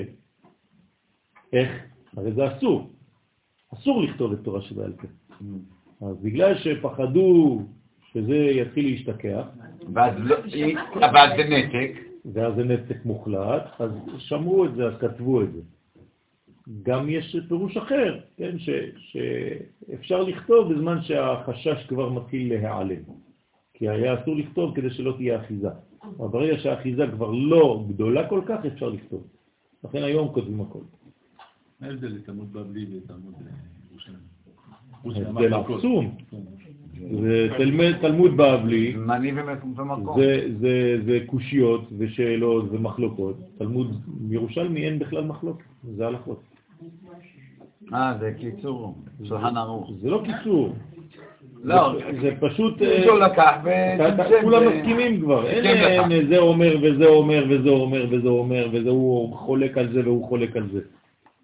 איך? 1.54 1.72
הרי 2.18 2.32
זה 2.32 2.58
אסור. 2.58 2.90
אסור 3.74 4.02
לכתוב 4.02 4.34
את 4.34 4.40
תורה 4.44 4.62
שבעל 4.62 4.94
פה. 4.94 5.08
אז 6.02 6.18
בגלל 6.22 6.58
שפחדו 6.58 7.62
שזה 8.14 8.36
יתחיל 8.36 8.86
להשתכח, 8.86 9.46
ואז 9.94 10.14
לא, 10.18 10.36
זה 11.38 11.46
נתק. 11.50 11.92
ואז 12.34 12.56
זה 12.56 12.64
נתק 12.64 13.06
מוחלט, 13.06 13.64
אז 13.80 13.92
שמרו 14.18 14.66
את 14.66 14.76
זה, 14.76 14.86
אז 14.86 14.94
כתבו 15.00 15.42
את 15.42 15.54
זה. 15.54 15.62
גם 16.84 17.10
יש 17.10 17.36
פירוש 17.48 17.78
אחר, 17.78 18.20
כן, 18.38 18.60
ש, 18.60 18.70
שאפשר 18.98 20.22
לכתוב 20.22 20.74
בזמן 20.74 21.02
שהחשש 21.02 21.86
כבר 21.88 22.10
מתחיל 22.10 22.50
להיעלם. 22.50 23.02
כי 23.78 23.90
היה 23.90 24.22
אסור 24.22 24.36
לכתוב 24.36 24.76
כדי 24.76 24.90
שלא 24.90 25.14
תהיה 25.18 25.42
אחיזה. 25.42 25.70
אבל 26.20 26.28
ברגע 26.28 26.58
שהאחיזה 26.58 27.06
כבר 27.14 27.32
לא 27.32 27.86
גדולה 27.88 28.30
כל 28.30 28.42
כך, 28.46 28.66
אפשר 28.66 28.90
לכתוב. 28.90 29.24
לכן 29.84 30.04
היום 30.04 30.34
כותבים 30.34 30.62
הכל. 30.62 30.80
מה 31.82 31.88
ההבדל 31.88 32.08
לתלמוד 32.08 32.54
בבלי 32.54 32.86
ותלמוד 32.98 33.34
ירושלים? 33.92 34.36
הבדל 35.06 35.54
עצום. 35.54 36.18
זה 37.22 37.48
תלמוד 38.02 38.38
בבלי, 38.38 38.96
זה 41.06 41.20
קושיות 41.26 41.90
ושאלות 41.98 42.66
ומחלוקות. 42.72 43.38
תלמוד 43.58 44.02
ירושלמי 44.30 44.86
אין 44.86 45.00
בכלל 45.00 45.24
מחלוקת, 45.24 45.66
זה 45.96 46.08
הלכות. 46.08 46.44
אה, 47.94 48.18
זה 48.20 48.34
קיצור, 48.38 48.96
שולחן 49.24 49.58
ערוך. 49.58 49.92
זה 50.02 50.10
לא 50.10 50.24
קיצור. 50.26 50.76
לא, 51.66 51.94
זה 52.22 52.32
פשוט... 52.40 52.82
הוא 53.10 53.20
לקח 53.20 53.52
וצמצם. 53.64 54.42
כולם 54.42 54.64
מסכימים 54.68 55.22
כבר. 55.22 55.48
אין 55.48 56.28
זה 56.30 56.38
אומר 56.38 56.78
וזה 56.82 57.06
אומר 57.06 57.46
וזה 57.50 57.70
אומר 57.70 58.06
וזה 58.10 58.30
אומר 58.30 58.68
וזה 58.72 58.90
הוא 58.90 59.36
חולק 59.36 59.78
על 59.78 59.94
זה 59.94 60.02
והוא 60.04 60.28
חולק 60.28 60.56
על 60.58 60.68
זה. 60.74 60.80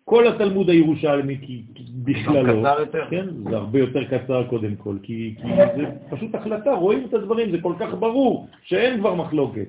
כל 0.05 0.27
התלמוד 0.27 0.69
הירושלמי, 0.69 1.37
כי 1.41 1.63
בכללו, 2.03 2.61
קצר 2.61 2.79
יותר. 2.79 3.05
כן, 3.09 3.25
זה 3.49 3.57
הרבה 3.57 3.79
יותר 3.79 4.03
קצר 4.03 4.43
קודם 4.49 4.75
כל, 4.75 4.95
כי, 5.03 5.35
כי 5.41 5.47
זה 5.77 5.85
פשוט 6.09 6.35
החלטה, 6.35 6.73
רואים 6.73 7.05
את 7.09 7.13
הדברים, 7.13 7.51
זה 7.51 7.57
כל 7.61 7.73
כך 7.79 7.93
ברור 7.99 8.47
שאין 8.63 8.99
כבר 8.99 9.15
מחלוקת. 9.15 9.67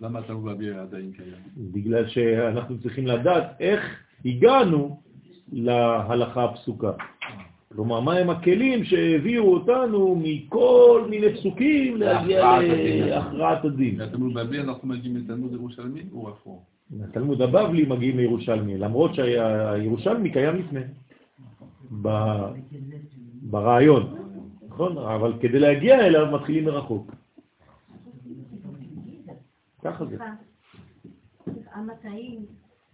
למה 0.00 0.18
אתה 0.18 0.34
מביא 0.34 0.72
עדיין 0.74 1.12
קיים? 1.16 1.72
בגלל 1.72 2.08
שאנחנו 2.08 2.78
צריכים 2.78 3.06
לדעת 3.06 3.44
איך 3.60 4.00
הגענו 4.24 5.00
להלכה 5.52 6.44
הפסוקה. 6.44 6.92
כלומר, 7.74 8.00
מה 8.00 8.14
הם 8.14 8.30
הכלים 8.30 8.84
שהביאו 8.84 9.54
אותנו 9.54 10.16
מכל 10.22 11.06
מיני 11.10 11.34
פסוקים 11.34 11.96
להגיע 11.96 12.60
להכרעת 13.06 13.64
הדין. 13.64 14.00
והתלמוד 14.00 14.34
בבלי 14.34 14.60
אנחנו 14.60 14.88
מגיעים 14.88 15.16
לתלמוד 15.16 15.52
ירושלמי 15.52 16.02
או 16.12 16.28
הפוך? 16.28 16.62
התלמוד 17.08 17.42
הבבלי 17.42 17.84
מגיעים 17.86 18.16
לירושלמי, 18.16 18.78
למרות 18.78 19.14
שהירושלמי 19.14 20.30
קיים 20.32 20.56
לפני, 20.56 20.80
ב- 22.02 22.46
ברעיון, 23.42 24.14
נכון? 24.68 24.98
אבל 24.98 25.32
כדי 25.40 25.58
להגיע 25.58 26.06
אליו 26.06 26.26
מתחילים 26.32 26.64
מרחוק. 26.64 27.12
ככה 29.84 30.04
זה. 30.04 30.16
המטעים 31.72 32.40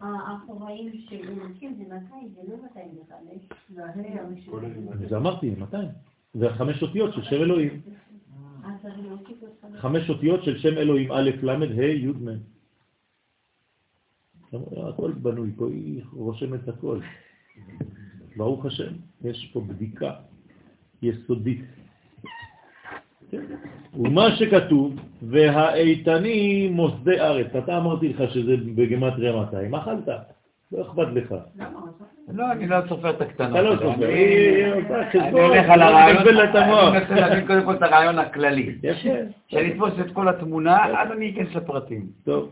האחוראים 0.01 0.93
שמנקים 1.09 1.75
זה 1.75 1.95
200, 1.95 2.29
זה 2.35 2.41
לא 2.49 2.57
205, 2.63 3.49
זה 5.09 5.17
אמרתי, 5.17 5.51
200. 5.51 5.89
זה 6.35 6.51
חמש 6.51 6.83
אותיות 6.83 7.15
של 7.15 7.23
שם 7.23 7.37
אלוהים. 7.37 7.81
חמש 9.77 10.11
אותיות 10.11 10.45
של 10.45 10.59
שם 10.59 10.79
אלוהים, 10.79 11.13
א', 11.13 11.31
ל', 11.43 11.51
ה', 11.51 11.85
י', 11.85 12.07
מ'. 12.07 12.29
הכל 14.89 15.13
בנוי 15.13 15.51
פה, 15.57 15.69
היא 15.69 16.03
רושמת 16.13 16.69
הכל. 16.69 17.01
ברוך 18.37 18.67
השם, 18.67 18.93
יש 19.25 19.51
פה 19.53 19.61
בדיקה 19.61 20.15
יסודית. 21.03 21.65
ומה 23.95 24.37
שכתוב, 24.37 24.95
והאיתנים 25.23 26.73
מוסדי 26.73 27.21
ארץ. 27.21 27.47
אתה 27.59 27.77
אמרתי 27.79 28.09
לך 28.09 28.31
שזה 28.31 28.57
בגמטריה 28.75 29.37
200, 29.37 29.75
אכלת, 29.75 30.09
לא 30.73 30.83
אכפת 30.83 31.07
לך. 31.15 31.35
לא, 32.35 32.53
אני 32.53 32.67
לא 32.67 32.77
סופר 32.89 33.11
את 33.11 33.21
הקטנות. 33.21 33.51
אתה 33.51 33.63
לא. 33.63 33.77
סופר, 33.77 33.95
אני- 33.95 34.05
היא 34.15 34.67
עושה 34.73 35.01
אני 35.01 35.11
חשבון, 35.11 35.41
הולך 35.41 35.69
על 35.71 35.83
הרעיון. 35.83 36.17
אני 36.29 36.99
מנסה 36.99 37.15
להבין 37.15 37.47
קודם 37.47 37.65
כל 37.65 37.75
את 37.75 37.83
הרעיון 37.83 38.19
הכללי. 38.19 38.75
יפה. 38.83 39.09
כשאני 39.49 39.73
אתפוס 39.73 39.93
את 40.01 40.13
כל 40.13 40.29
התמונה, 40.29 41.01
אז 41.01 41.13
אני 41.13 41.31
אכנס 41.31 41.55
לפרטים. 41.55 42.07
טוב, 42.25 42.51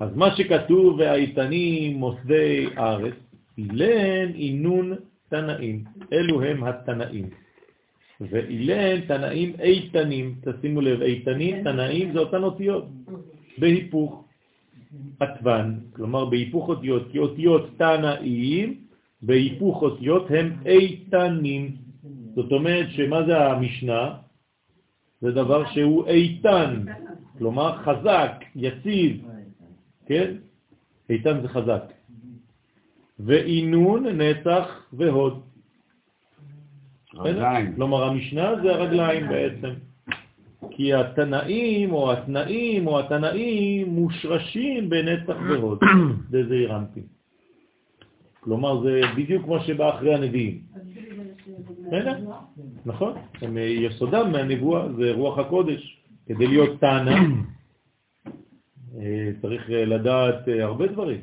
אז 0.00 0.16
מה 0.16 0.30
שכתוב, 0.36 0.98
והאיתנים 0.98 1.96
מוסדי 1.96 2.66
ארץ, 2.78 3.14
אילן 3.58 4.32
אינון 4.34 4.92
תנאים, 5.30 5.84
אלו 6.12 6.42
הם 6.42 6.64
התנאים. 6.64 7.24
ואילן 8.30 9.00
תנאים 9.00 9.52
איתנים, 9.60 10.34
תשימו 10.44 10.80
לב, 10.80 11.02
איתנים, 11.02 11.62
תנאים 11.64 12.12
זה 12.12 12.18
אותן 12.18 12.42
אותיות, 12.42 12.84
בהיפוך 13.58 14.24
עטבן, 15.20 15.74
כלומר 15.92 16.24
בהיפוך 16.24 16.68
אותיות, 16.68 17.02
כי 17.12 17.18
אותיות 17.18 17.70
תנאים, 17.78 18.80
בהיפוך 19.22 19.82
אותיות 19.82 20.26
הם 20.30 20.52
איתנים. 20.66 21.76
זאת 22.34 22.52
אומרת 22.52 22.86
שמה 22.90 23.26
זה 23.26 23.38
המשנה? 23.38 24.14
זה 25.20 25.30
דבר 25.30 25.70
שהוא 25.72 26.06
איתן, 26.06 26.84
כלומר 27.38 27.76
חזק, 27.82 28.44
יציב, 28.56 29.24
כן? 30.06 30.34
איתן 31.10 31.40
זה 31.42 31.48
חזק. 31.48 31.92
ואינון, 33.20 34.06
נצח 34.06 34.86
והוד. 34.92 35.51
רגליים. 37.14 37.74
כלומר 37.74 38.04
המשנה 38.04 38.54
זה 38.62 38.70
הרגליים 38.70 39.28
בעצם. 39.28 39.70
כי 40.70 40.94
התנאים 40.94 41.92
או 41.92 42.12
התנאים 42.12 42.86
או 42.86 43.00
התנאים 43.00 43.88
מושרשים 43.88 44.90
בנצח 44.90 45.36
והוד, 45.48 45.80
בזעיר 46.30 46.76
אנפין. 46.76 47.04
כלומר 48.40 48.82
זה 48.82 49.00
בדיוק 49.16 49.44
כמו 49.44 49.60
שבא 49.60 49.96
אחרי 49.96 50.14
הנביאים. 50.14 50.60
נכון, 52.86 53.14
הם 53.42 53.56
אה, 53.56 53.62
יסודם 53.62 54.32
מהנבואה, 54.32 54.92
זה 54.92 55.12
רוח 55.12 55.38
הקודש. 55.38 55.98
כדי 56.26 56.46
להיות 56.46 56.80
טענה 56.80 57.16
אה, 58.98 59.30
צריך 59.42 59.70
אה, 59.70 59.84
לדעת 59.84 60.48
הרבה 60.60 60.86
דברים. 60.86 61.20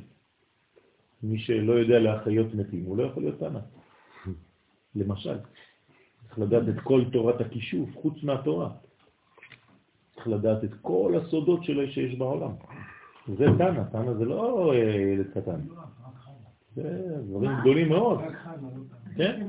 מי 1.23 1.39
שלא 1.39 1.73
יודע 1.73 1.99
להחיות 1.99 2.53
מתים, 2.53 2.83
הוא 2.83 2.97
לא 2.97 3.03
יכול 3.03 3.23
להיות 3.23 3.39
טענה. 3.39 3.59
למשל, 4.95 5.37
צריך 6.29 6.39
לדעת 6.39 6.69
את 6.69 6.79
כל 6.83 7.03
תורת 7.11 7.41
הכישוף, 7.41 7.89
חוץ 7.95 8.23
מהתורה. 8.23 8.69
צריך 10.15 10.27
לדעת 10.27 10.63
את 10.63 10.73
כל 10.81 11.13
הסודות 11.21 11.63
שלו 11.63 11.87
שיש 11.87 12.15
בעולם. 12.15 12.51
זה 13.37 13.45
טענה, 13.57 13.83
טענה 13.83 14.13
זה 14.13 14.25
לא 14.25 14.71
אה, 14.73 14.77
ילד 14.77 15.27
קטן. 15.33 15.59
זה 16.75 17.17
דברים 17.27 17.51
גדולים 17.61 17.89
מאוד. 17.89 18.19
כן? 19.15 19.47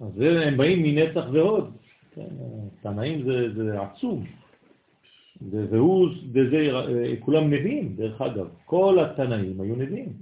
אז 0.00 0.20
הם 0.20 0.56
באים 0.56 0.82
מנצח 0.82 1.24
והוד. 1.32 1.72
כן, 2.14 2.28
תנאים 2.82 3.22
זה, 3.54 3.82
עצום. 3.82 4.24
והוא, 5.50 6.08
אה, 6.36 7.14
כולם 7.20 7.46
נביאים, 7.46 7.96
דרך 7.96 8.20
אגב. 8.20 8.48
כל 8.64 8.98
התנאים 9.00 9.60
היו 9.60 9.76
נביאים. 9.76 10.12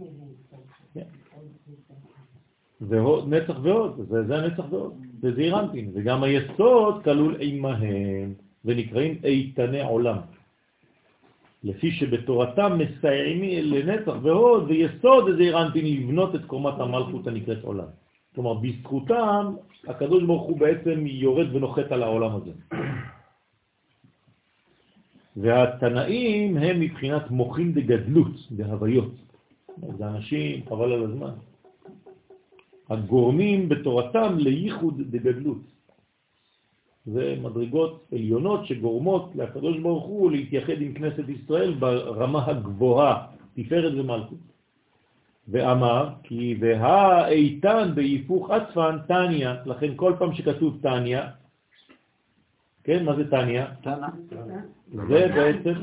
כן. 2.89 2.95
והוד, 2.95 3.35
נצח 3.35 3.55
והוד, 3.63 4.07
זה, 4.09 4.25
זה 4.25 4.37
הנצח 4.37 4.65
והוד, 4.71 4.93
וזה 5.23 5.41
אירנטין, 5.41 5.91
וגם 5.95 6.23
היסוד 6.23 7.05
כלול 7.05 7.37
עמהם, 7.41 8.35
ונקראים 8.65 9.19
איתני 9.25 9.83
עולם. 9.83 10.19
לפי 11.65 11.91
שבתורתם 11.91 12.79
מסייעים 12.79 13.65
לנצח 13.73 14.15
והוד, 14.23 14.71
ויסוד 14.71 15.37
זה 15.37 15.43
אירנטין 15.43 15.85
לבנות 15.85 16.35
את 16.35 16.45
קומת 16.45 16.75
המלכות 16.79 17.27
הנקראת 17.27 17.65
עולם. 17.65 17.91
כלומר, 18.35 18.55
בזכותם 18.55 19.55
הקדוש 19.89 20.23
ברוך 20.23 20.43
הוא 20.43 20.59
בעצם 20.59 21.07
יורד 21.07 21.55
ונוחת 21.55 21.93
על 21.93 22.03
העולם 22.03 22.31
הזה. 22.37 22.51
והתנאים 25.37 26.57
הם 26.57 26.81
מבחינת 26.81 27.31
מוחים 27.31 27.73
דגדלות, 27.73 28.37
בהוויות. 28.51 29.13
זה 29.99 30.09
אנשים, 30.09 30.63
חבל 30.69 30.93
על 30.93 31.03
הזמן. 31.03 31.33
הגורמים 32.93 33.69
בתורתם 33.69 34.39
לייחוד 34.39 35.01
דגדלות. 35.11 35.63
זה 37.07 37.37
מדרגות 37.43 38.07
עליונות 38.13 38.67
שגורמות 38.67 39.31
לקדוש 39.35 39.79
ברוך 39.79 40.05
הוא 40.05 40.31
להתייחד 40.31 40.81
עם 40.81 40.95
כנסת 40.95 41.29
ישראל 41.29 41.75
ברמה 41.75 42.47
הגבוהה, 42.47 43.27
תפארת 43.55 43.93
ומלכות. 43.93 44.39
ואמר 45.49 46.09
כי 46.23 46.57
והאיתן 46.61 47.91
בהיפוך 47.95 48.51
עצפן 48.51 48.97
תניה, 49.09 49.57
לכן 49.67 49.93
כל 49.97 50.13
פעם 50.19 50.35
שכתוב 50.35 50.79
תניה, 50.83 51.31
כן, 52.85 53.05
מה 53.05 53.17
זה 53.17 53.31
תניה? 53.31 53.67
תנא. 53.83 54.09
זה 55.09 55.29
בעצם 55.35 55.75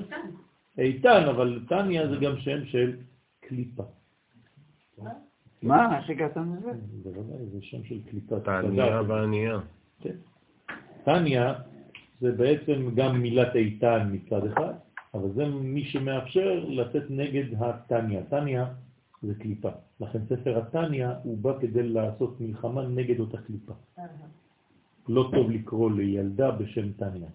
איתן, 0.77 1.23
אבל 1.29 1.59
תניה 1.67 2.07
זה 2.07 2.15
גם 2.15 2.37
שם 2.37 2.65
של 2.65 2.95
קליפה. 3.39 3.83
מה? 5.63 5.97
איך 5.97 6.09
הגעת 6.09 6.37
מזה? 6.37 6.71
בוודאי, 7.03 7.45
זה 7.51 7.57
שם 7.61 7.83
של 7.83 8.01
קליפה. 8.09 8.39
תענייה 8.39 9.01
וענייה. 9.07 9.59
כן. 9.99 10.15
טניה 11.03 11.53
זה 12.21 12.31
בעצם 12.31 12.95
גם 12.95 13.21
מילת 13.21 13.55
איתן 13.55 14.09
מצד 14.11 14.45
אחד, 14.45 14.73
אבל 15.13 15.29
זה 15.35 15.45
מי 15.45 15.83
שמאפשר 15.83 16.65
לתת 16.67 17.03
נגד 17.09 17.63
הטניה. 17.63 18.23
טניה 18.23 18.73
זה 19.23 19.33
קליפה. 19.35 19.69
לכן 19.99 20.19
ספר 20.25 20.57
הטניה 20.57 21.15
הוא 21.23 21.37
בא 21.37 21.59
כדי 21.61 21.89
לעשות 21.89 22.41
מלחמה 22.41 22.87
נגד 22.87 23.19
אותה 23.19 23.37
קליפה. 23.37 23.73
לא 25.09 25.29
טוב 25.35 25.51
לקרוא 25.51 25.91
לילדה 25.91 26.51
בשם 26.51 26.91
טניה. 26.93 27.29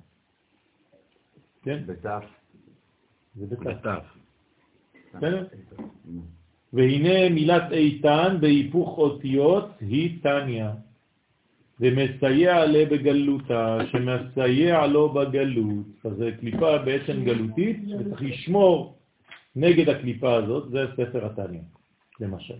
כן? 1.62 1.82
בתף. 1.86 2.24
זה 3.34 3.46
בתף. 3.46 3.66
בתף. 3.66 4.04
בסדר? 5.14 5.46
והנה 6.74 7.28
מילת 7.28 7.72
איתן 7.72 8.36
בהיפוך 8.40 8.98
אותיות 8.98 9.68
היא 9.80 10.18
טניה. 10.22 10.70
ומסייע 11.80 12.66
לה 12.66 12.84
בגלותה, 12.84 13.78
שמסייע 13.90 14.86
לו 14.86 15.08
בגלות. 15.08 15.86
אז 16.04 16.12
זה 16.16 16.30
קליפה 16.40 16.78
בעצם 16.78 17.24
גלותית, 17.24 17.78
וצריך 17.98 18.22
לשמור 18.22 18.94
נגד 19.56 19.88
הקליפה 19.88 20.34
הזאת, 20.34 20.70
זה 20.70 20.86
ספר 20.96 21.26
התניא, 21.26 21.60
למשל. 22.20 22.54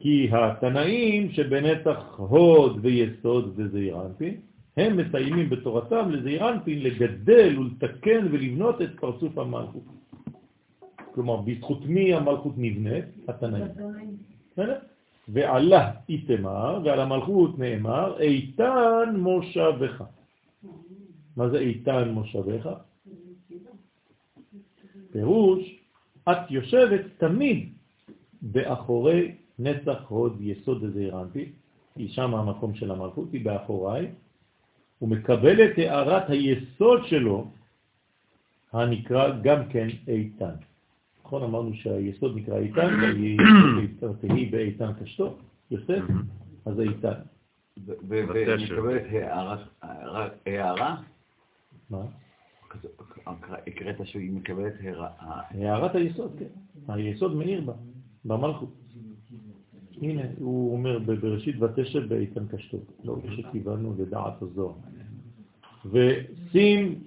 כי 0.00 0.28
התנאים 0.32 1.32
שבנצח 1.32 2.14
הוד 2.16 2.78
ויסוד 2.82 3.54
וזעיר 3.56 3.96
אנפין, 4.06 4.34
הם 4.76 4.96
מסיימים 4.96 5.50
בתורתם 5.50 6.10
לזעיר 6.10 6.48
אנפין 6.48 6.82
לגדל 6.82 7.58
ולתקן 7.58 8.26
ולבנות 8.30 8.82
את 8.82 8.90
פרצוף 9.00 9.38
המלכות. 9.38 9.99
כלומר, 11.14 11.36
בזכות 11.36 11.84
מי 11.86 12.14
המלכות 12.14 12.54
נבנית? 12.56 13.04
התנאים. 13.28 13.66
ועלה 15.28 15.92
איתמר, 16.08 16.80
ועל 16.84 17.00
המלכות 17.00 17.58
נאמר, 17.58 18.20
איתן 18.20 19.16
מושבך. 19.16 20.04
מה 21.36 21.48
זה 21.48 21.58
איתן 21.58 22.08
מושבך? 22.08 22.70
פירוש, 25.12 25.80
את 26.30 26.50
יושבת 26.50 27.00
תמיד 27.18 27.68
באחורי 28.42 29.34
נצח 29.58 30.04
הוד 30.08 30.36
יסוד 30.40 30.84
הזעירנטי, 30.84 31.52
כי 31.94 32.08
שם 32.08 32.34
המקום 32.34 32.74
של 32.74 32.90
המלכות, 32.90 33.32
היא 33.32 33.44
באחוריי, 33.44 34.06
ומקבל 35.02 35.64
את 35.64 35.78
הערת 35.78 36.30
היסוד 36.30 37.00
שלו, 37.06 37.50
הנקרא 38.72 39.40
גם 39.42 39.68
כן 39.68 39.88
איתן. 40.08 40.54
נכון, 41.30 41.42
אמרנו 41.42 41.74
שהיסוד 41.74 42.36
נקרא 42.36 42.58
איתן, 42.58 42.94
והיא 44.22 44.52
באיתן 44.52 44.92
קשתו, 45.02 45.36
יוסף, 45.70 46.02
אז 46.66 46.80
איתן. 46.80 47.12
ומקבלת 48.08 49.02
הערה? 50.46 50.96
מה? 51.90 52.02
הקראת 53.26 53.96
שהיא 54.04 54.32
מקבלת 54.32 54.72
הערה. 54.80 55.08
הערת 55.20 55.94
היסוד, 55.94 56.32
כן. 56.38 56.92
היסוד 56.92 57.36
מאיר 57.36 57.60
בה, 57.60 57.72
במלכות. 58.24 58.74
הנה, 60.02 60.22
הוא 60.38 60.72
אומר 60.72 60.98
בראשית 60.98 61.62
ותשב 61.62 62.08
באיתן 62.08 62.46
קשתו, 62.46 62.78
לא 63.04 63.16
שכיוונו 63.36 63.94
לדעת 63.98 64.42
הזוהר. 64.42 64.74
ושים 65.90 66.98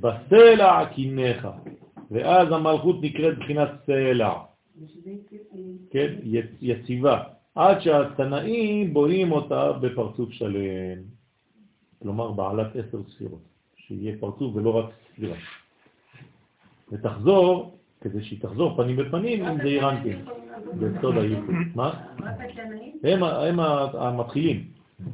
בסלע 0.00 0.86
קיניך, 0.94 1.48
ואז 2.10 2.52
המלכות 2.52 2.96
נקראת 3.02 3.38
בחינת 3.38 3.68
סלע, 3.86 4.34
כן, 5.90 6.14
יציבה, 6.60 7.22
עד 7.54 7.80
שהתנאים 7.80 8.94
בונים 8.94 9.32
אותה 9.32 9.72
בפרצוף 9.72 10.32
שלם, 10.32 10.98
כלומר 12.02 12.30
בעלת 12.30 12.76
עשר 12.76 12.98
ספירות, 13.08 13.40
שיהיה 13.76 14.16
פרצוף 14.20 14.56
ולא 14.56 14.70
רק 14.76 14.84
ספירה. 15.14 15.36
ותחזור, 16.92 17.78
כדי 18.00 18.24
שהיא 18.24 18.40
תחזור 18.40 18.76
פנים 18.76 18.96
בפנים 18.96 19.44
עם 19.44 19.56
זעירנטים, 19.62 20.24
בסוד 20.78 21.16
הייחוד. 21.16 21.54
מה? 21.74 22.04
הם 23.02 23.60
המתחילים, 23.94 24.64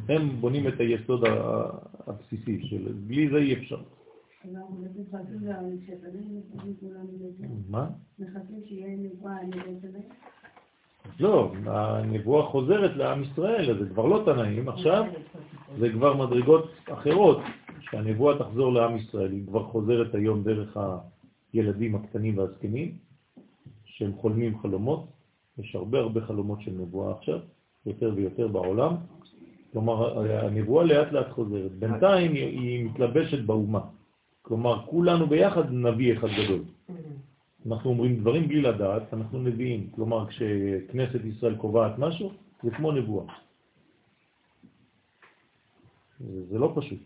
הם 0.08 0.40
בונים 0.40 0.68
את 0.68 0.80
היסוד 0.80 1.24
הבסיסי 2.06 2.66
של... 2.66 2.92
בלי 3.06 3.28
זה 3.28 3.36
אי 3.36 3.54
אפשר. 3.54 3.78
מה? 7.68 7.88
לא, 11.20 11.52
הנבואה 11.66 12.46
חוזרת 12.46 12.96
לעם 12.96 13.22
ישראל, 13.22 13.70
אז 13.70 13.76
זה 13.78 13.90
כבר 13.90 14.06
לא 14.06 14.22
תנאים, 14.24 14.68
עכשיו 14.68 15.04
זה 15.78 15.92
כבר 15.92 16.26
מדרגות 16.26 16.70
אחרות, 16.92 17.38
שהנבואה 17.80 18.38
תחזור 18.38 18.72
לעם 18.72 18.96
ישראל, 18.96 19.32
היא 19.32 19.46
כבר 19.46 19.64
חוזרת 19.64 20.14
היום 20.14 20.42
דרך 20.42 20.76
הילדים 21.52 21.94
הקטנים 21.94 22.38
והזקנים, 22.38 22.94
שהם 23.84 24.12
חולמים 24.12 24.58
חלומות, 24.58 25.06
יש 25.58 25.74
הרבה 25.74 25.98
הרבה 25.98 26.20
חלומות 26.20 26.60
של 26.60 26.70
נבואה 26.70 27.12
עכשיו, 27.12 27.38
יותר 27.86 28.12
ויותר 28.16 28.48
בעולם, 28.48 28.94
כלומר 29.72 30.18
הנבואה 30.46 30.84
לאט 30.84 31.12
לאט 31.12 31.30
חוזרת, 31.30 31.72
בינתיים 31.72 32.32
היא 32.32 32.84
מתלבשת 32.84 33.44
באומה. 33.44 33.80
כלומר, 34.46 34.86
כולנו 34.86 35.26
ביחד 35.26 35.72
נביא 35.72 36.12
אחד 36.14 36.28
גדול. 36.38 36.62
אנחנו 37.66 37.90
אומרים 37.90 38.20
דברים 38.20 38.48
בלי 38.48 38.62
לדעת, 38.62 39.14
אנחנו 39.14 39.38
נביאים. 39.38 39.90
כלומר, 39.90 40.26
כשכנסת 40.26 41.20
ישראל 41.24 41.56
קובעת 41.56 41.98
משהו, 41.98 42.32
זה 42.62 42.70
כמו 42.70 42.92
נבואה. 42.92 43.26
זה, 46.20 46.46
זה 46.46 46.58
לא 46.58 46.72
פשוט. 46.74 46.98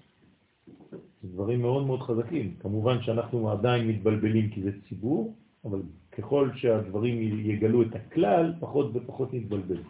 זה 1.23 1.29
דברים 1.33 1.63
מאוד 1.63 1.87
מאוד 1.87 2.01
חזקים. 2.01 2.55
כמובן 2.61 3.03
שאנחנו 3.03 3.51
עדיין 3.51 3.89
מתבלבלים 3.89 4.51
כי 4.51 4.63
זה 4.63 4.71
ציבור, 4.89 5.35
אבל 5.65 5.81
ככל 6.13 6.51
שהדברים 6.57 7.17
יגלו 7.49 7.83
את 7.83 7.95
הכלל, 7.95 8.53
פחות 8.61 8.91
ופחות 8.93 9.35
נתבלבל. 9.35 9.81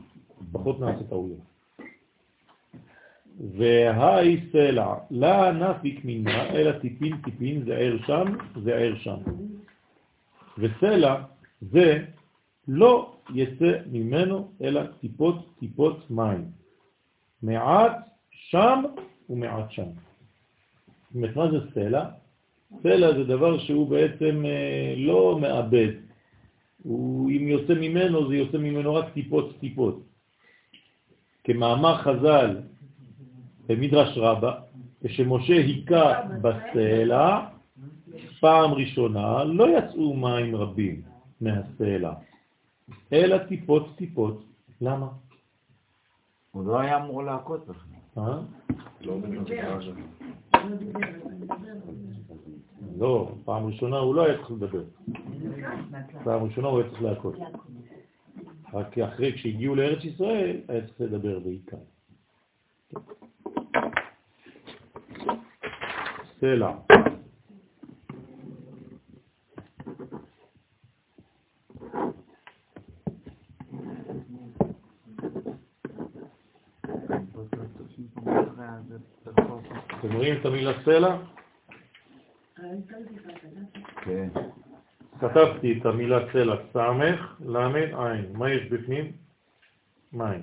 פחות 0.52 0.80
נעשה 0.80 1.04
טעויות. 1.04 1.49
והי 3.40 4.40
סלע, 4.52 4.94
לה 5.10 5.52
נפיק 5.52 6.04
מינה, 6.04 6.50
אלא 6.50 6.72
טיפין 6.72 7.16
טיפין, 7.24 7.64
זה 7.64 7.76
ער 7.76 7.96
שם, 8.06 8.36
זה 8.64 8.74
ער 8.74 8.94
שם. 8.96 9.16
וסלע 10.58 11.22
זה 11.60 12.04
לא 12.68 13.16
יצא 13.34 13.78
ממנו 13.92 14.50
אלא 14.62 14.80
טיפות 15.00 15.58
טיפות 15.58 16.10
מים. 16.10 16.44
מעט 17.42 17.96
שם 18.30 18.82
ומעט 19.30 19.70
שם. 19.70 19.82
זאת 19.82 21.14
אומרת, 21.14 21.36
מה 21.36 21.50
זה 21.50 21.58
סלע? 21.74 22.04
סלע 22.82 23.12
זה 23.12 23.24
דבר 23.24 23.58
שהוא 23.58 23.88
בעצם 23.88 24.42
אה, 24.46 24.94
לא 24.96 25.38
מאבד. 25.40 25.92
הוא, 26.82 27.30
אם 27.30 27.48
יוצא 27.48 27.74
ממנו, 27.74 28.28
זה 28.28 28.34
יוצא 28.36 28.58
ממנו 28.58 28.94
רק 28.94 29.12
טיפות 29.12 29.56
טיפות. 29.60 30.02
כמאמר 31.44 31.96
חז"ל, 31.96 32.56
במדרש 33.70 34.18
רבה, 34.18 34.52
כשמשה 35.04 35.52
היכה 35.52 36.22
בסלע, 36.42 37.46
פעם 38.40 38.72
ראשונה 38.72 39.44
לא 39.44 39.78
יצאו 39.78 40.16
מים 40.16 40.56
רבים 40.56 41.02
מהסלע, 41.40 42.12
אלא 43.12 43.38
טיפות 43.38 43.96
טיפות. 43.96 44.44
למה? 44.80 45.08
הוא 46.50 46.66
לא 46.66 46.80
היה 46.80 46.96
אמור 46.96 47.22
להכות 47.22 47.66
בכלל. 47.66 47.90
אה? 48.18 48.38
לא, 52.98 53.32
פעם 53.44 53.66
ראשונה 53.66 53.96
הוא 53.96 54.14
לא 54.14 54.24
היה 54.24 54.36
צריך 54.38 54.50
לדבר. 54.50 54.84
פעם 56.24 56.42
ראשונה 56.42 56.68
הוא 56.68 56.80
היה 56.80 56.90
צריך 56.90 57.02
להכות. 57.02 57.34
רק 58.74 58.98
אחרי, 58.98 59.32
כשהגיעו 59.32 59.74
לארץ 59.74 60.04
ישראל, 60.04 60.56
היה 60.68 60.86
צריך 60.86 61.00
לדבר 61.00 61.38
בעיקר. 61.38 61.76
סלע. 66.40 66.72
אתם 79.98 80.12
רואים 80.14 80.40
את 80.40 80.46
המילה 80.46 80.72
סלע? 80.84 81.16
כן. 84.04 84.28
כתבתי 85.20 85.78
את 85.78 85.86
המילה 85.86 86.32
סלע 86.32 86.56
סמך, 86.72 87.36
למד, 87.40 87.88
עין. 87.98 88.32
מה 88.32 88.50
יש 88.50 88.68
בפנים? 88.68 89.12
מים. 90.12 90.42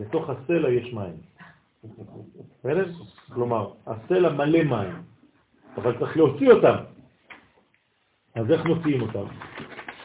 בתוך 0.00 0.30
הסלע 0.30 0.70
יש 0.70 0.94
מים. 0.94 1.31
בסדר? 1.84 2.90
כלומר, 3.32 3.70
הסלע 3.86 4.32
מלא 4.32 4.62
מים, 4.62 4.94
אבל 5.76 5.98
צריך 5.98 6.16
להוציא 6.16 6.50
אותם. 6.50 6.76
אז 8.34 8.50
איך 8.50 8.64
מוציאים 8.66 9.02
אותם? 9.02 9.24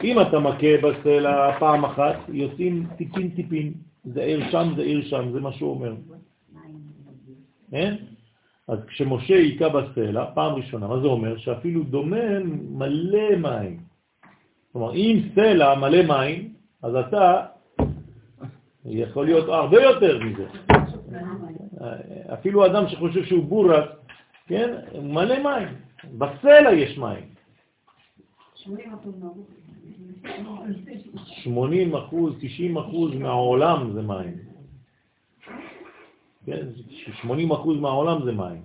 אם 0.04 0.20
אתה 0.20 0.38
מכה 0.38 0.76
בסלע 0.82 1.58
פעם 1.58 1.84
אחת, 1.84 2.16
יוצאים 2.28 2.86
טיפין 2.96 3.30
טיפין. 3.30 3.72
זה 4.04 4.22
עיר 4.22 4.50
שם, 4.50 4.72
זה 4.76 4.82
עיר 4.82 5.02
שם, 5.04 5.32
זה 5.32 5.40
מה 5.40 5.52
שהוא 5.52 5.70
אומר. 5.70 5.94
כן? 7.70 7.94
אז 8.68 8.78
כשמשה 8.86 9.34
היכה 9.34 9.68
בסלע, 9.68 10.24
פעם 10.34 10.54
ראשונה, 10.54 10.88
מה 10.88 11.00
זה 11.00 11.06
אומר? 11.06 11.36
שאפילו 11.36 11.82
דומן 11.82 12.42
מלא 12.70 13.36
מים. 13.36 13.80
כלומר, 14.72 14.94
אם 14.94 15.20
סלע 15.34 15.74
מלא 15.74 16.02
מים, 16.06 16.54
אז 16.82 16.94
אתה 16.94 17.46
יכול 18.84 19.24
להיות 19.24 19.48
הרבה 19.48 19.82
יותר 19.82 20.18
מזה. 20.18 20.46
אפילו 22.32 22.66
אדם 22.66 22.88
שחושב 22.88 23.24
שהוא 23.24 23.44
בורק, 23.44 23.84
כן, 24.46 24.74
מלא 25.02 25.42
מים. 25.42 25.68
בסלע 26.18 26.72
יש 26.72 26.98
מים. 26.98 27.24
80 31.44 31.94
אחוז, 31.94 32.34
90 32.40 32.76
אחוז 32.76 33.14
מהעולם 33.14 33.92
זה 33.92 34.02
מים. 34.02 34.36
כן, 36.46 36.66
80 37.22 37.52
אחוז 37.52 37.80
מהעולם 37.80 38.24
זה 38.24 38.32
מים. 38.32 38.62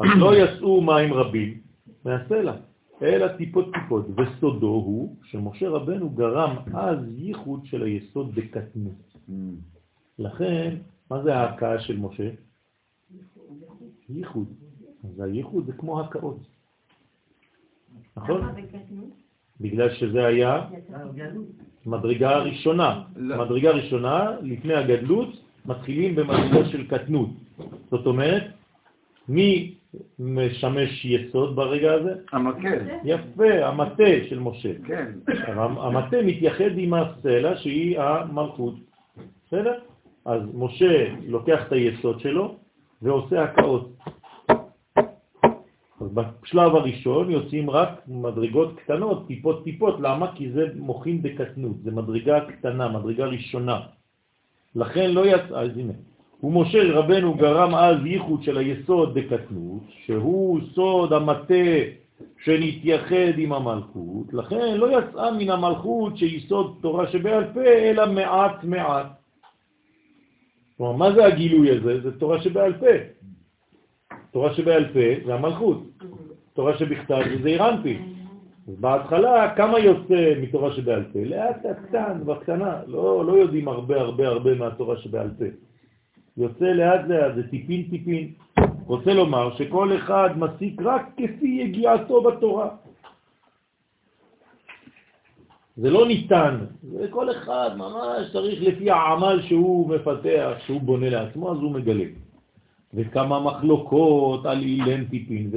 אז 0.00 0.08
לא 0.16 0.36
יצאו 0.36 0.80
מים 0.80 1.14
רבים 1.14 1.60
מהסלע, 2.04 2.54
אלא 3.02 3.28
טיפות 3.28 3.74
טיפות, 3.74 4.06
וסודו 4.16 4.66
הוא 4.66 5.16
שמשה 5.24 5.68
רבנו 5.68 6.10
גרם 6.10 6.56
אז 6.74 6.98
ייחוד 7.16 7.66
של 7.66 7.82
היסוד 7.82 8.34
בקטנות. 8.34 9.14
Mm. 9.28 9.32
לכן 10.18 10.76
מה 11.14 11.22
זה 11.22 11.34
ההקאה 11.36 11.80
של 11.80 11.96
משה? 11.96 12.30
ייחוד. 14.10 14.46
אז 15.04 15.20
הייחוד 15.20 15.66
זה 15.66 15.72
כמו 15.72 16.00
הקאות. 16.00 16.38
נכון? 18.16 18.40
בגלל 19.60 19.94
שזה 19.94 20.26
היה 20.26 20.66
מדרגה 21.86 22.38
ראשונה. 22.38 23.02
מדרגה 23.16 23.70
ראשונה, 23.70 24.30
לפני 24.42 24.74
הגדלות, 24.74 25.28
מתחילים 25.66 26.14
במדרגה 26.14 26.68
של 26.68 26.86
קטנות. 26.86 27.30
זאת 27.90 28.06
אומרת, 28.06 28.42
מי 29.28 29.74
משמש 30.18 31.04
יסוד 31.04 31.56
ברגע 31.56 31.92
הזה? 31.92 32.14
המקל. 32.32 32.80
יפה, 33.04 33.66
המטה 33.66 34.12
של 34.28 34.38
משה. 34.38 34.72
כן. 34.86 35.12
המטה 35.56 36.16
מתייחד 36.26 36.70
עם 36.76 36.94
הסלע 36.94 37.56
שהיא 37.56 38.00
המלכות. 38.00 38.74
בסדר? 39.46 39.78
אז 40.24 40.42
משה 40.54 41.14
לוקח 41.26 41.62
את 41.66 41.72
היסוד 41.72 42.20
שלו 42.20 42.54
ועושה 43.02 43.42
הקאות. 43.42 43.90
אז 46.00 46.08
בשלב 46.14 46.74
הראשון 46.76 47.30
יוצאים 47.30 47.70
רק 47.70 47.90
מדרגות 48.08 48.76
קטנות, 48.76 49.26
טיפות 49.26 49.64
טיפות, 49.64 50.00
למה? 50.00 50.32
כי 50.34 50.50
זה 50.50 50.66
מוכין 50.76 51.22
בקטנות, 51.22 51.76
זה 51.84 51.90
מדרגה 51.90 52.40
קטנה, 52.40 52.88
מדרגה 52.88 53.24
ראשונה. 53.24 53.80
לכן 54.76 55.10
לא 55.10 55.26
יצא, 55.26 55.54
אז 55.54 55.70
הנה, 55.76 55.92
ומשה 56.42 56.92
רבנו 56.92 57.34
גרם 57.34 57.74
אז 57.74 57.96
ייחוד 58.04 58.42
של 58.42 58.58
היסוד 58.58 59.14
בקטנות, 59.14 59.82
שהוא 60.04 60.60
סוד 60.74 61.12
המטה 61.12 61.74
שנתייחד 62.44 63.38
עם 63.38 63.52
המלכות, 63.52 64.26
לכן 64.32 64.76
לא 64.76 64.98
יצאה 64.98 65.30
מן 65.30 65.50
המלכות 65.50 66.16
שיסוד 66.16 66.78
תורה 66.80 67.06
שבעל 67.06 67.44
פה, 67.54 67.62
אלא 67.62 68.12
מעט 68.12 68.64
מעט. 68.64 69.23
כלומר, 70.76 70.92
מה 70.92 71.12
זה 71.12 71.24
הגילוי 71.24 71.70
הזה? 71.70 72.00
זה 72.00 72.18
תורה 72.18 72.42
שבעל 72.42 72.72
פה. 72.72 72.86
תורה 74.30 74.54
שבעל 74.54 74.84
פה 74.92 75.26
זה 75.26 75.34
המלכות. 75.34 75.82
תורה 76.52 76.78
שבכתב 76.78 77.22
זה 77.30 77.42
זעיר 77.42 77.68
אנפי. 77.68 77.98
אז 78.68 78.74
בהתחלה, 78.80 79.54
כמה 79.56 79.78
יוצא 79.78 80.34
מתורה 80.42 80.72
שבעל 80.72 81.04
פה? 81.12 81.18
לאט 81.24 81.66
קטן, 81.88 82.20
בקטנה. 82.26 82.80
לא, 82.86 83.24
לא 83.26 83.32
יודעים 83.32 83.68
הרבה 83.68 84.00
הרבה 84.00 84.28
הרבה 84.28 84.54
מהתורה 84.54 84.96
שבעל 84.96 85.30
פה. 85.38 85.44
יוצא 86.36 86.64
לאט 86.64 87.00
לאט, 87.08 87.34
זה 87.34 87.48
טיפין 87.48 87.82
טיפין. 87.90 88.32
רוצה 88.86 89.14
לומר 89.14 89.56
שכל 89.56 89.96
אחד 89.96 90.30
מסיק 90.36 90.82
רק 90.82 91.06
כפי 91.16 91.46
יגיעתו 91.46 92.22
בתורה. 92.22 92.68
זה 95.76 95.90
לא 95.90 96.06
ניתן, 96.06 96.58
זה 96.82 97.06
כל 97.10 97.30
אחד 97.30 97.70
ממש 97.76 98.32
צריך 98.32 98.62
לפי 98.62 98.90
העמל 98.90 99.42
שהוא 99.42 99.88
מפתח, 99.88 100.50
שהוא 100.66 100.80
בונה 100.80 101.10
לעצמו, 101.10 101.52
אז 101.52 101.58
הוא 101.58 101.72
מגלה. 101.72 102.04
וכמה 102.94 103.40
מחלוקות 103.40 104.46
על 104.46 104.58
אילן 104.58 105.04
טיפין, 105.04 105.50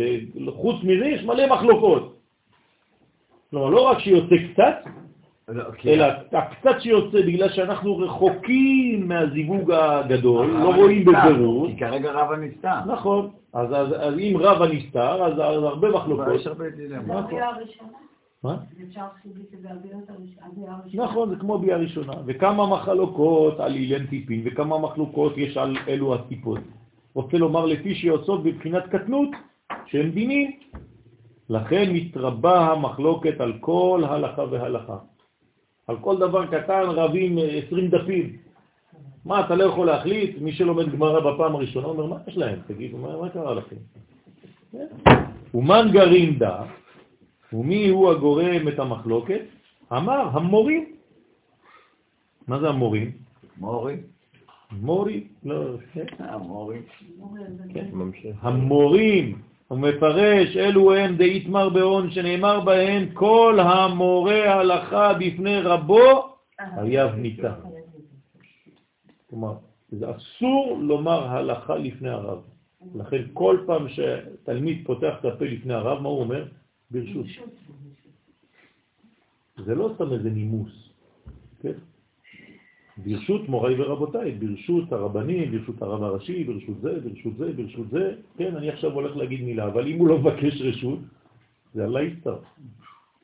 וחוץ 0.48 0.76
מזה 0.84 1.06
יש 1.06 1.24
מלא 1.24 1.48
מחלוקות. 1.48 2.18
לא, 3.54 3.72
לא 3.72 3.82
רק 3.82 4.00
שיוצא 4.00 4.36
קצת, 4.54 4.76
לא, 5.48 5.64
אלא 5.86 6.06
הקצת 6.32 6.76
שיוצא 6.80 7.22
בגלל 7.22 7.50
שאנחנו 7.50 7.98
רחוקים 7.98 9.08
מהזיווג 9.08 9.72
הגדול, 9.72 10.48
לא 10.48 10.76
רואים 10.76 11.06
בבירור. 11.06 11.68
כי 11.68 11.78
כרגע 11.78 12.12
רב 12.12 12.32
הנסתר. 12.32 12.86
נכון, 12.88 13.30
אז, 13.54 13.68
אז, 13.74 13.88
אז 14.00 14.14
אם 14.20 14.38
רב 14.40 14.62
הנסתר, 14.62 15.26
אז, 15.26 15.34
אז 15.34 15.64
הרבה 15.64 15.90
מחלוקות. 15.92 16.36
יש 16.36 16.48
הרבה 16.48 16.70
דילמה. 16.70 17.28
מה? 18.44 18.58
נכון, 20.94 21.30
זה 21.30 21.36
כמו 21.36 21.60
ביאה 21.60 21.78
ראשונה. 21.78 22.14
וכמה 22.26 22.68
מחלוקות 22.68 23.60
על 23.60 23.76
אילן 23.76 24.06
טיפין, 24.06 24.42
וכמה 24.46 24.80
מחלוקות 24.80 25.38
יש 25.38 25.58
על 25.58 25.78
אלו 25.88 26.16
הטיפות. 26.16 26.60
רוצה 27.14 27.38
לומר 27.38 27.66
לפי 27.66 27.96
שיוצאות 27.96 28.44
בבחינת 28.44 28.84
קטנות, 28.88 29.30
שהם 29.86 30.10
דינים. 30.10 30.52
לכן 31.50 31.94
מתרבה 31.94 32.72
המחלוקת 32.72 33.42
על 33.42 33.54
כל 33.60 34.04
הלכה 34.10 34.44
והלכה. 34.52 34.98
על 35.88 35.98
כל 36.02 36.18
דבר 36.18 36.46
קטן 36.46 36.84
רבים 36.88 37.38
20 37.68 37.90
דפים. 37.90 38.38
מה, 39.26 39.46
אתה 39.46 39.56
לא 39.56 39.64
יכול 39.64 39.88
להחליט? 39.88 40.38
מי 40.42 40.52
שלומד 40.52 40.92
גמרא 40.92 41.20
בפעם 41.20 41.56
הראשונה 41.56 41.88
אומר, 41.88 42.06
מה 42.06 42.18
יש 42.28 42.38
להם? 42.38 42.60
תגידו, 42.68 42.98
מה, 42.98 43.18
מה 43.18 43.30
קרה 43.30 43.54
לכם? 43.54 43.76
ומן 45.54 45.88
גרים 45.92 46.38
דה, 46.40 46.64
ומי 47.54 47.90
הוא 47.90 48.12
הגורם 48.12 48.68
את 48.68 48.80
המחלוקת? 48.80 49.42
אמר, 49.94 50.30
המורים. 50.34 50.96
מה 52.48 52.60
זה 52.60 52.70
המורים? 52.70 53.12
מורים. 53.58 54.02
מורי, 54.72 55.28
לא, 55.44 55.78
כן. 55.94 56.06
המורים. 56.20 56.82
כן. 57.74 57.86
המורים, 58.42 59.42
הוא 59.68 59.80
מפרש, 59.80 60.58
אלו 60.58 60.94
הם 60.94 61.16
דאיתמר 61.16 61.70
בהון, 61.70 62.12
שנאמר 62.12 62.60
בהם, 62.60 63.10
כל 63.14 63.60
המורה 63.60 64.54
הלכה 64.54 65.14
בפני 65.14 65.60
רבו, 65.62 66.36
חייב 66.76 67.16
מיתה. 67.16 67.54
כלומר, 69.30 69.54
זה 69.92 70.06
אסור 70.16 70.78
לומר 70.82 71.28
הלכה 71.28 71.76
לפני 71.76 72.10
הרב. 72.10 72.40
לכן 72.96 73.22
כל 73.34 73.58
פעם 73.66 73.88
שתלמיד 73.90 74.82
פותח 74.86 75.14
את 75.20 75.26
הפה 75.26 75.46
לפני 75.46 75.74
הרב, 75.74 76.02
מה 76.02 76.10
הוא 76.10 76.20
אומר? 76.20 76.46
ברשות. 76.92 77.26
זה 79.66 79.76
לא 79.76 79.92
סתם 79.96 80.14
איזה 80.14 80.30
נימוס, 80.30 80.90
כן? 81.62 81.74
ברשות 82.98 83.50
מוריי 83.50 83.82
ורבותיי, 83.82 84.32
ברשות 84.32 84.92
הרבנים, 84.92 85.52
ברשות 85.52 85.82
הרב 85.82 86.04
הראשי, 86.04 86.44
ברשות 86.44 86.82
זה, 86.82 87.00
ברשות 87.04 87.38
זה, 87.38 87.54
ברשות 87.54 87.90
זה, 87.90 88.16
כן, 88.38 88.56
אני 88.56 88.70
עכשיו 88.70 88.92
הולך 88.92 89.18
להגיד 89.18 89.42
מילה, 89.42 89.66
אבל 89.68 89.88
אם 89.88 90.00
הוא 90.00 90.08
לא 90.08 90.18
מבקש 90.18 90.62
רשות, 90.62 91.00
זה 91.74 91.84
על 91.84 91.90
להסתר, 91.90 92.38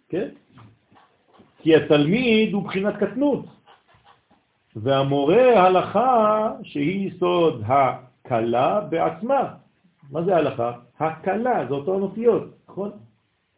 כן? 0.09 0.29
כי 1.61 1.75
התלמיד 1.75 2.53
הוא 2.53 2.63
בחינת 2.63 2.95
קטנות, 2.95 3.45
והמורה 4.75 5.63
הלכה 5.65 6.51
שהיא 6.63 7.11
סוד 7.19 7.63
הקלה 7.65 8.81
בעצמה. 8.81 9.55
מה 10.11 10.23
זה 10.23 10.35
הלכה? 10.35 10.71
הקלה, 10.99 11.65
זה 11.67 11.73
אותו 11.73 11.95
הנופיות, 11.95 12.43
נכון? 12.69 12.91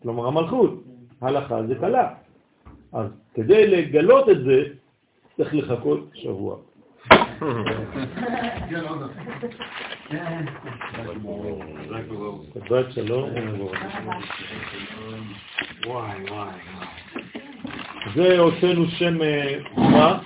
כלומר 0.06 0.28
המלכות, 0.28 0.84
הלכה 1.22 1.64
זה 1.68 1.76
קלה. 1.76 2.10
אז 2.94 3.08
כדי 3.34 3.68
לגלות 3.68 4.30
את 4.30 4.44
זה, 4.44 4.64
צריך 5.38 5.54
לחכות 5.54 6.10
שבוע. 6.14 6.58
שבת 12.54 12.92
שלום 12.92 13.30
זה 18.16 18.40
הוצאנו 18.40 18.86
שם 18.88 19.18
מה? 19.78 20.20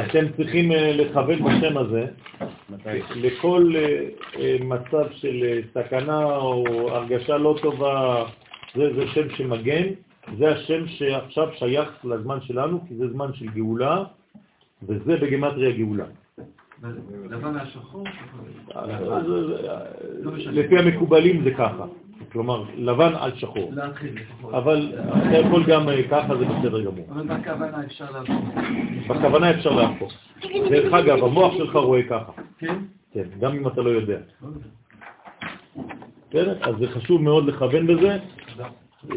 אתם 0.00 0.32
צריכים 0.36 0.70
לכוון 0.72 1.38
בשם 1.44 1.78
הזה 1.78 2.06
לכל 3.16 3.72
מצב 4.60 5.04
של 5.12 5.60
סכנה 5.74 6.36
או 6.36 6.64
הרגשה 6.90 7.38
לא 7.38 7.56
טובה, 7.62 8.24
זה 8.74 9.06
שם 9.14 9.30
שמגן 9.36 9.84
זה 10.38 10.50
השם 10.50 10.86
שעכשיו 10.86 11.48
שייך 11.54 12.04
לזמן 12.04 12.40
שלנו, 12.40 12.80
כי 12.88 12.94
זה 12.94 13.08
זמן 13.08 13.32
של 13.34 13.46
גאולה, 13.46 14.04
וזה 14.82 15.16
בגמטריה 15.16 15.70
גאולה. 15.70 16.04
לבן 17.30 17.56
השחור? 17.56 18.04
לפי 20.52 20.78
המקובלים 20.78 21.44
זה 21.44 21.50
ככה. 21.50 21.84
כלומר, 22.32 22.64
לבן 22.76 23.12
על 23.14 23.30
שחור. 23.36 23.72
אבל 24.52 24.92
אתה 25.08 25.38
יכול 25.38 25.64
גם 25.64 25.88
אה, 25.88 26.02
ככה, 26.10 26.36
זה 26.36 26.44
בסדר 26.44 26.80
גמור. 26.80 27.06
אבל 27.10 27.22
בכוונה 27.22 27.84
אפשר 27.84 28.10
להפוך. 28.10 28.44
בכוונה 29.08 29.50
אפשר 29.50 29.70
להפוך. 29.70 30.12
דרך 30.70 30.92
אגב, 30.92 31.24
המוח 31.24 31.52
שלך 31.56 31.76
רואה 31.76 32.02
ככה. 32.02 32.32
כן? 32.58 32.78
כן, 33.12 33.24
גם 33.40 33.56
אם 33.56 33.66
אתה 33.66 33.82
לא 33.82 33.90
יודע. 33.90 34.18
בסדר? 36.30 36.58
אז 36.62 36.74
זה 36.78 36.88
חשוב 36.88 37.22
מאוד 37.22 37.46
לכוון 37.46 37.86
בזה. 37.86 38.18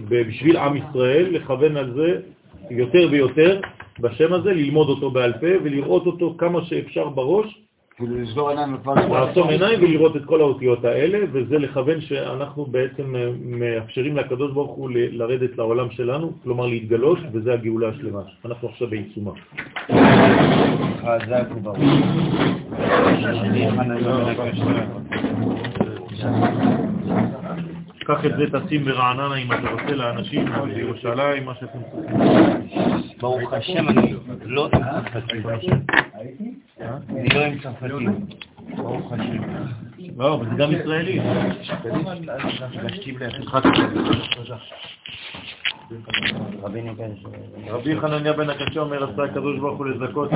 בשביל 0.09 0.57
עם 0.57 0.77
ישראל, 0.77 1.25
לכוון 1.31 1.77
על 1.77 1.93
זה 1.93 2.21
יותר 2.69 3.07
ויותר 3.11 3.59
בשם 3.99 4.33
הזה, 4.33 4.53
ללמוד 4.53 4.89
אותו 4.89 5.11
בעל 5.11 5.33
פה 5.33 5.47
ולראות 5.63 6.05
אותו 6.05 6.35
כמה 6.37 6.65
שאפשר 6.65 7.09
בראש. 7.09 7.62
כאילו 7.95 8.21
לסגור 8.21 8.49
עיניים 8.49 8.75
לעצום 9.11 9.49
עיניים 9.49 9.83
ולראות 9.83 10.15
את 10.15 10.25
כל 10.25 10.41
האותיות 10.41 10.85
האלה, 10.85 11.19
וזה 11.31 11.59
לכוון 11.59 12.01
שאנחנו 12.01 12.65
בעצם 12.65 13.15
מאפשרים 13.45 14.17
לקדוש 14.17 14.51
ברוך 14.51 14.71
הוא 14.71 14.89
לרדת 14.93 15.57
לעולם 15.57 15.91
שלנו, 15.91 16.31
כלומר 16.43 16.65
להתגלות, 16.65 17.19
וזה 17.31 17.53
הגאולה 17.53 17.89
השלמה. 17.89 18.21
אנחנו 18.45 18.69
עכשיו 18.69 18.87
בעיצומה. 18.87 19.31
חזק 21.01 21.45
וברוך. 21.55 21.77
קח 28.03 28.25
את 28.25 28.31
זה, 28.37 28.59
תשים 28.59 28.85
ברעננה 28.85 29.35
אם 29.35 29.53
אתה 29.53 29.71
רוצה 29.71 29.95
לאנשים, 29.95 30.45
בירושלים, 30.75 31.45
מה 31.45 31.53
שאתם 31.55 31.79
צריכים. 31.91 32.19
ברוך 33.19 33.53
השם, 33.53 33.89
אני 33.89 34.15
לא 34.43 34.69
עם 34.73 34.81
צרפתים. 35.13 35.43
אני 37.09 37.29
לא 37.33 37.45
עם 37.45 37.59
צרפתים. 37.59 38.25
ברוך 38.75 39.11
השם. 39.11 39.43
לא, 40.17 40.33
אבל 40.33 40.45
זה 40.49 40.55
גם 40.57 40.71
ישראלי. 40.71 41.19
רבי 47.69 47.99
חנניה 47.99 48.33
בן 48.33 48.49
הקשה 48.49 48.79
אומר, 48.79 49.03
עשה 49.03 49.23
הקדוש 49.23 49.59
ברוך 49.59 49.77
הוא 49.77 49.85
לזכות 49.85 50.31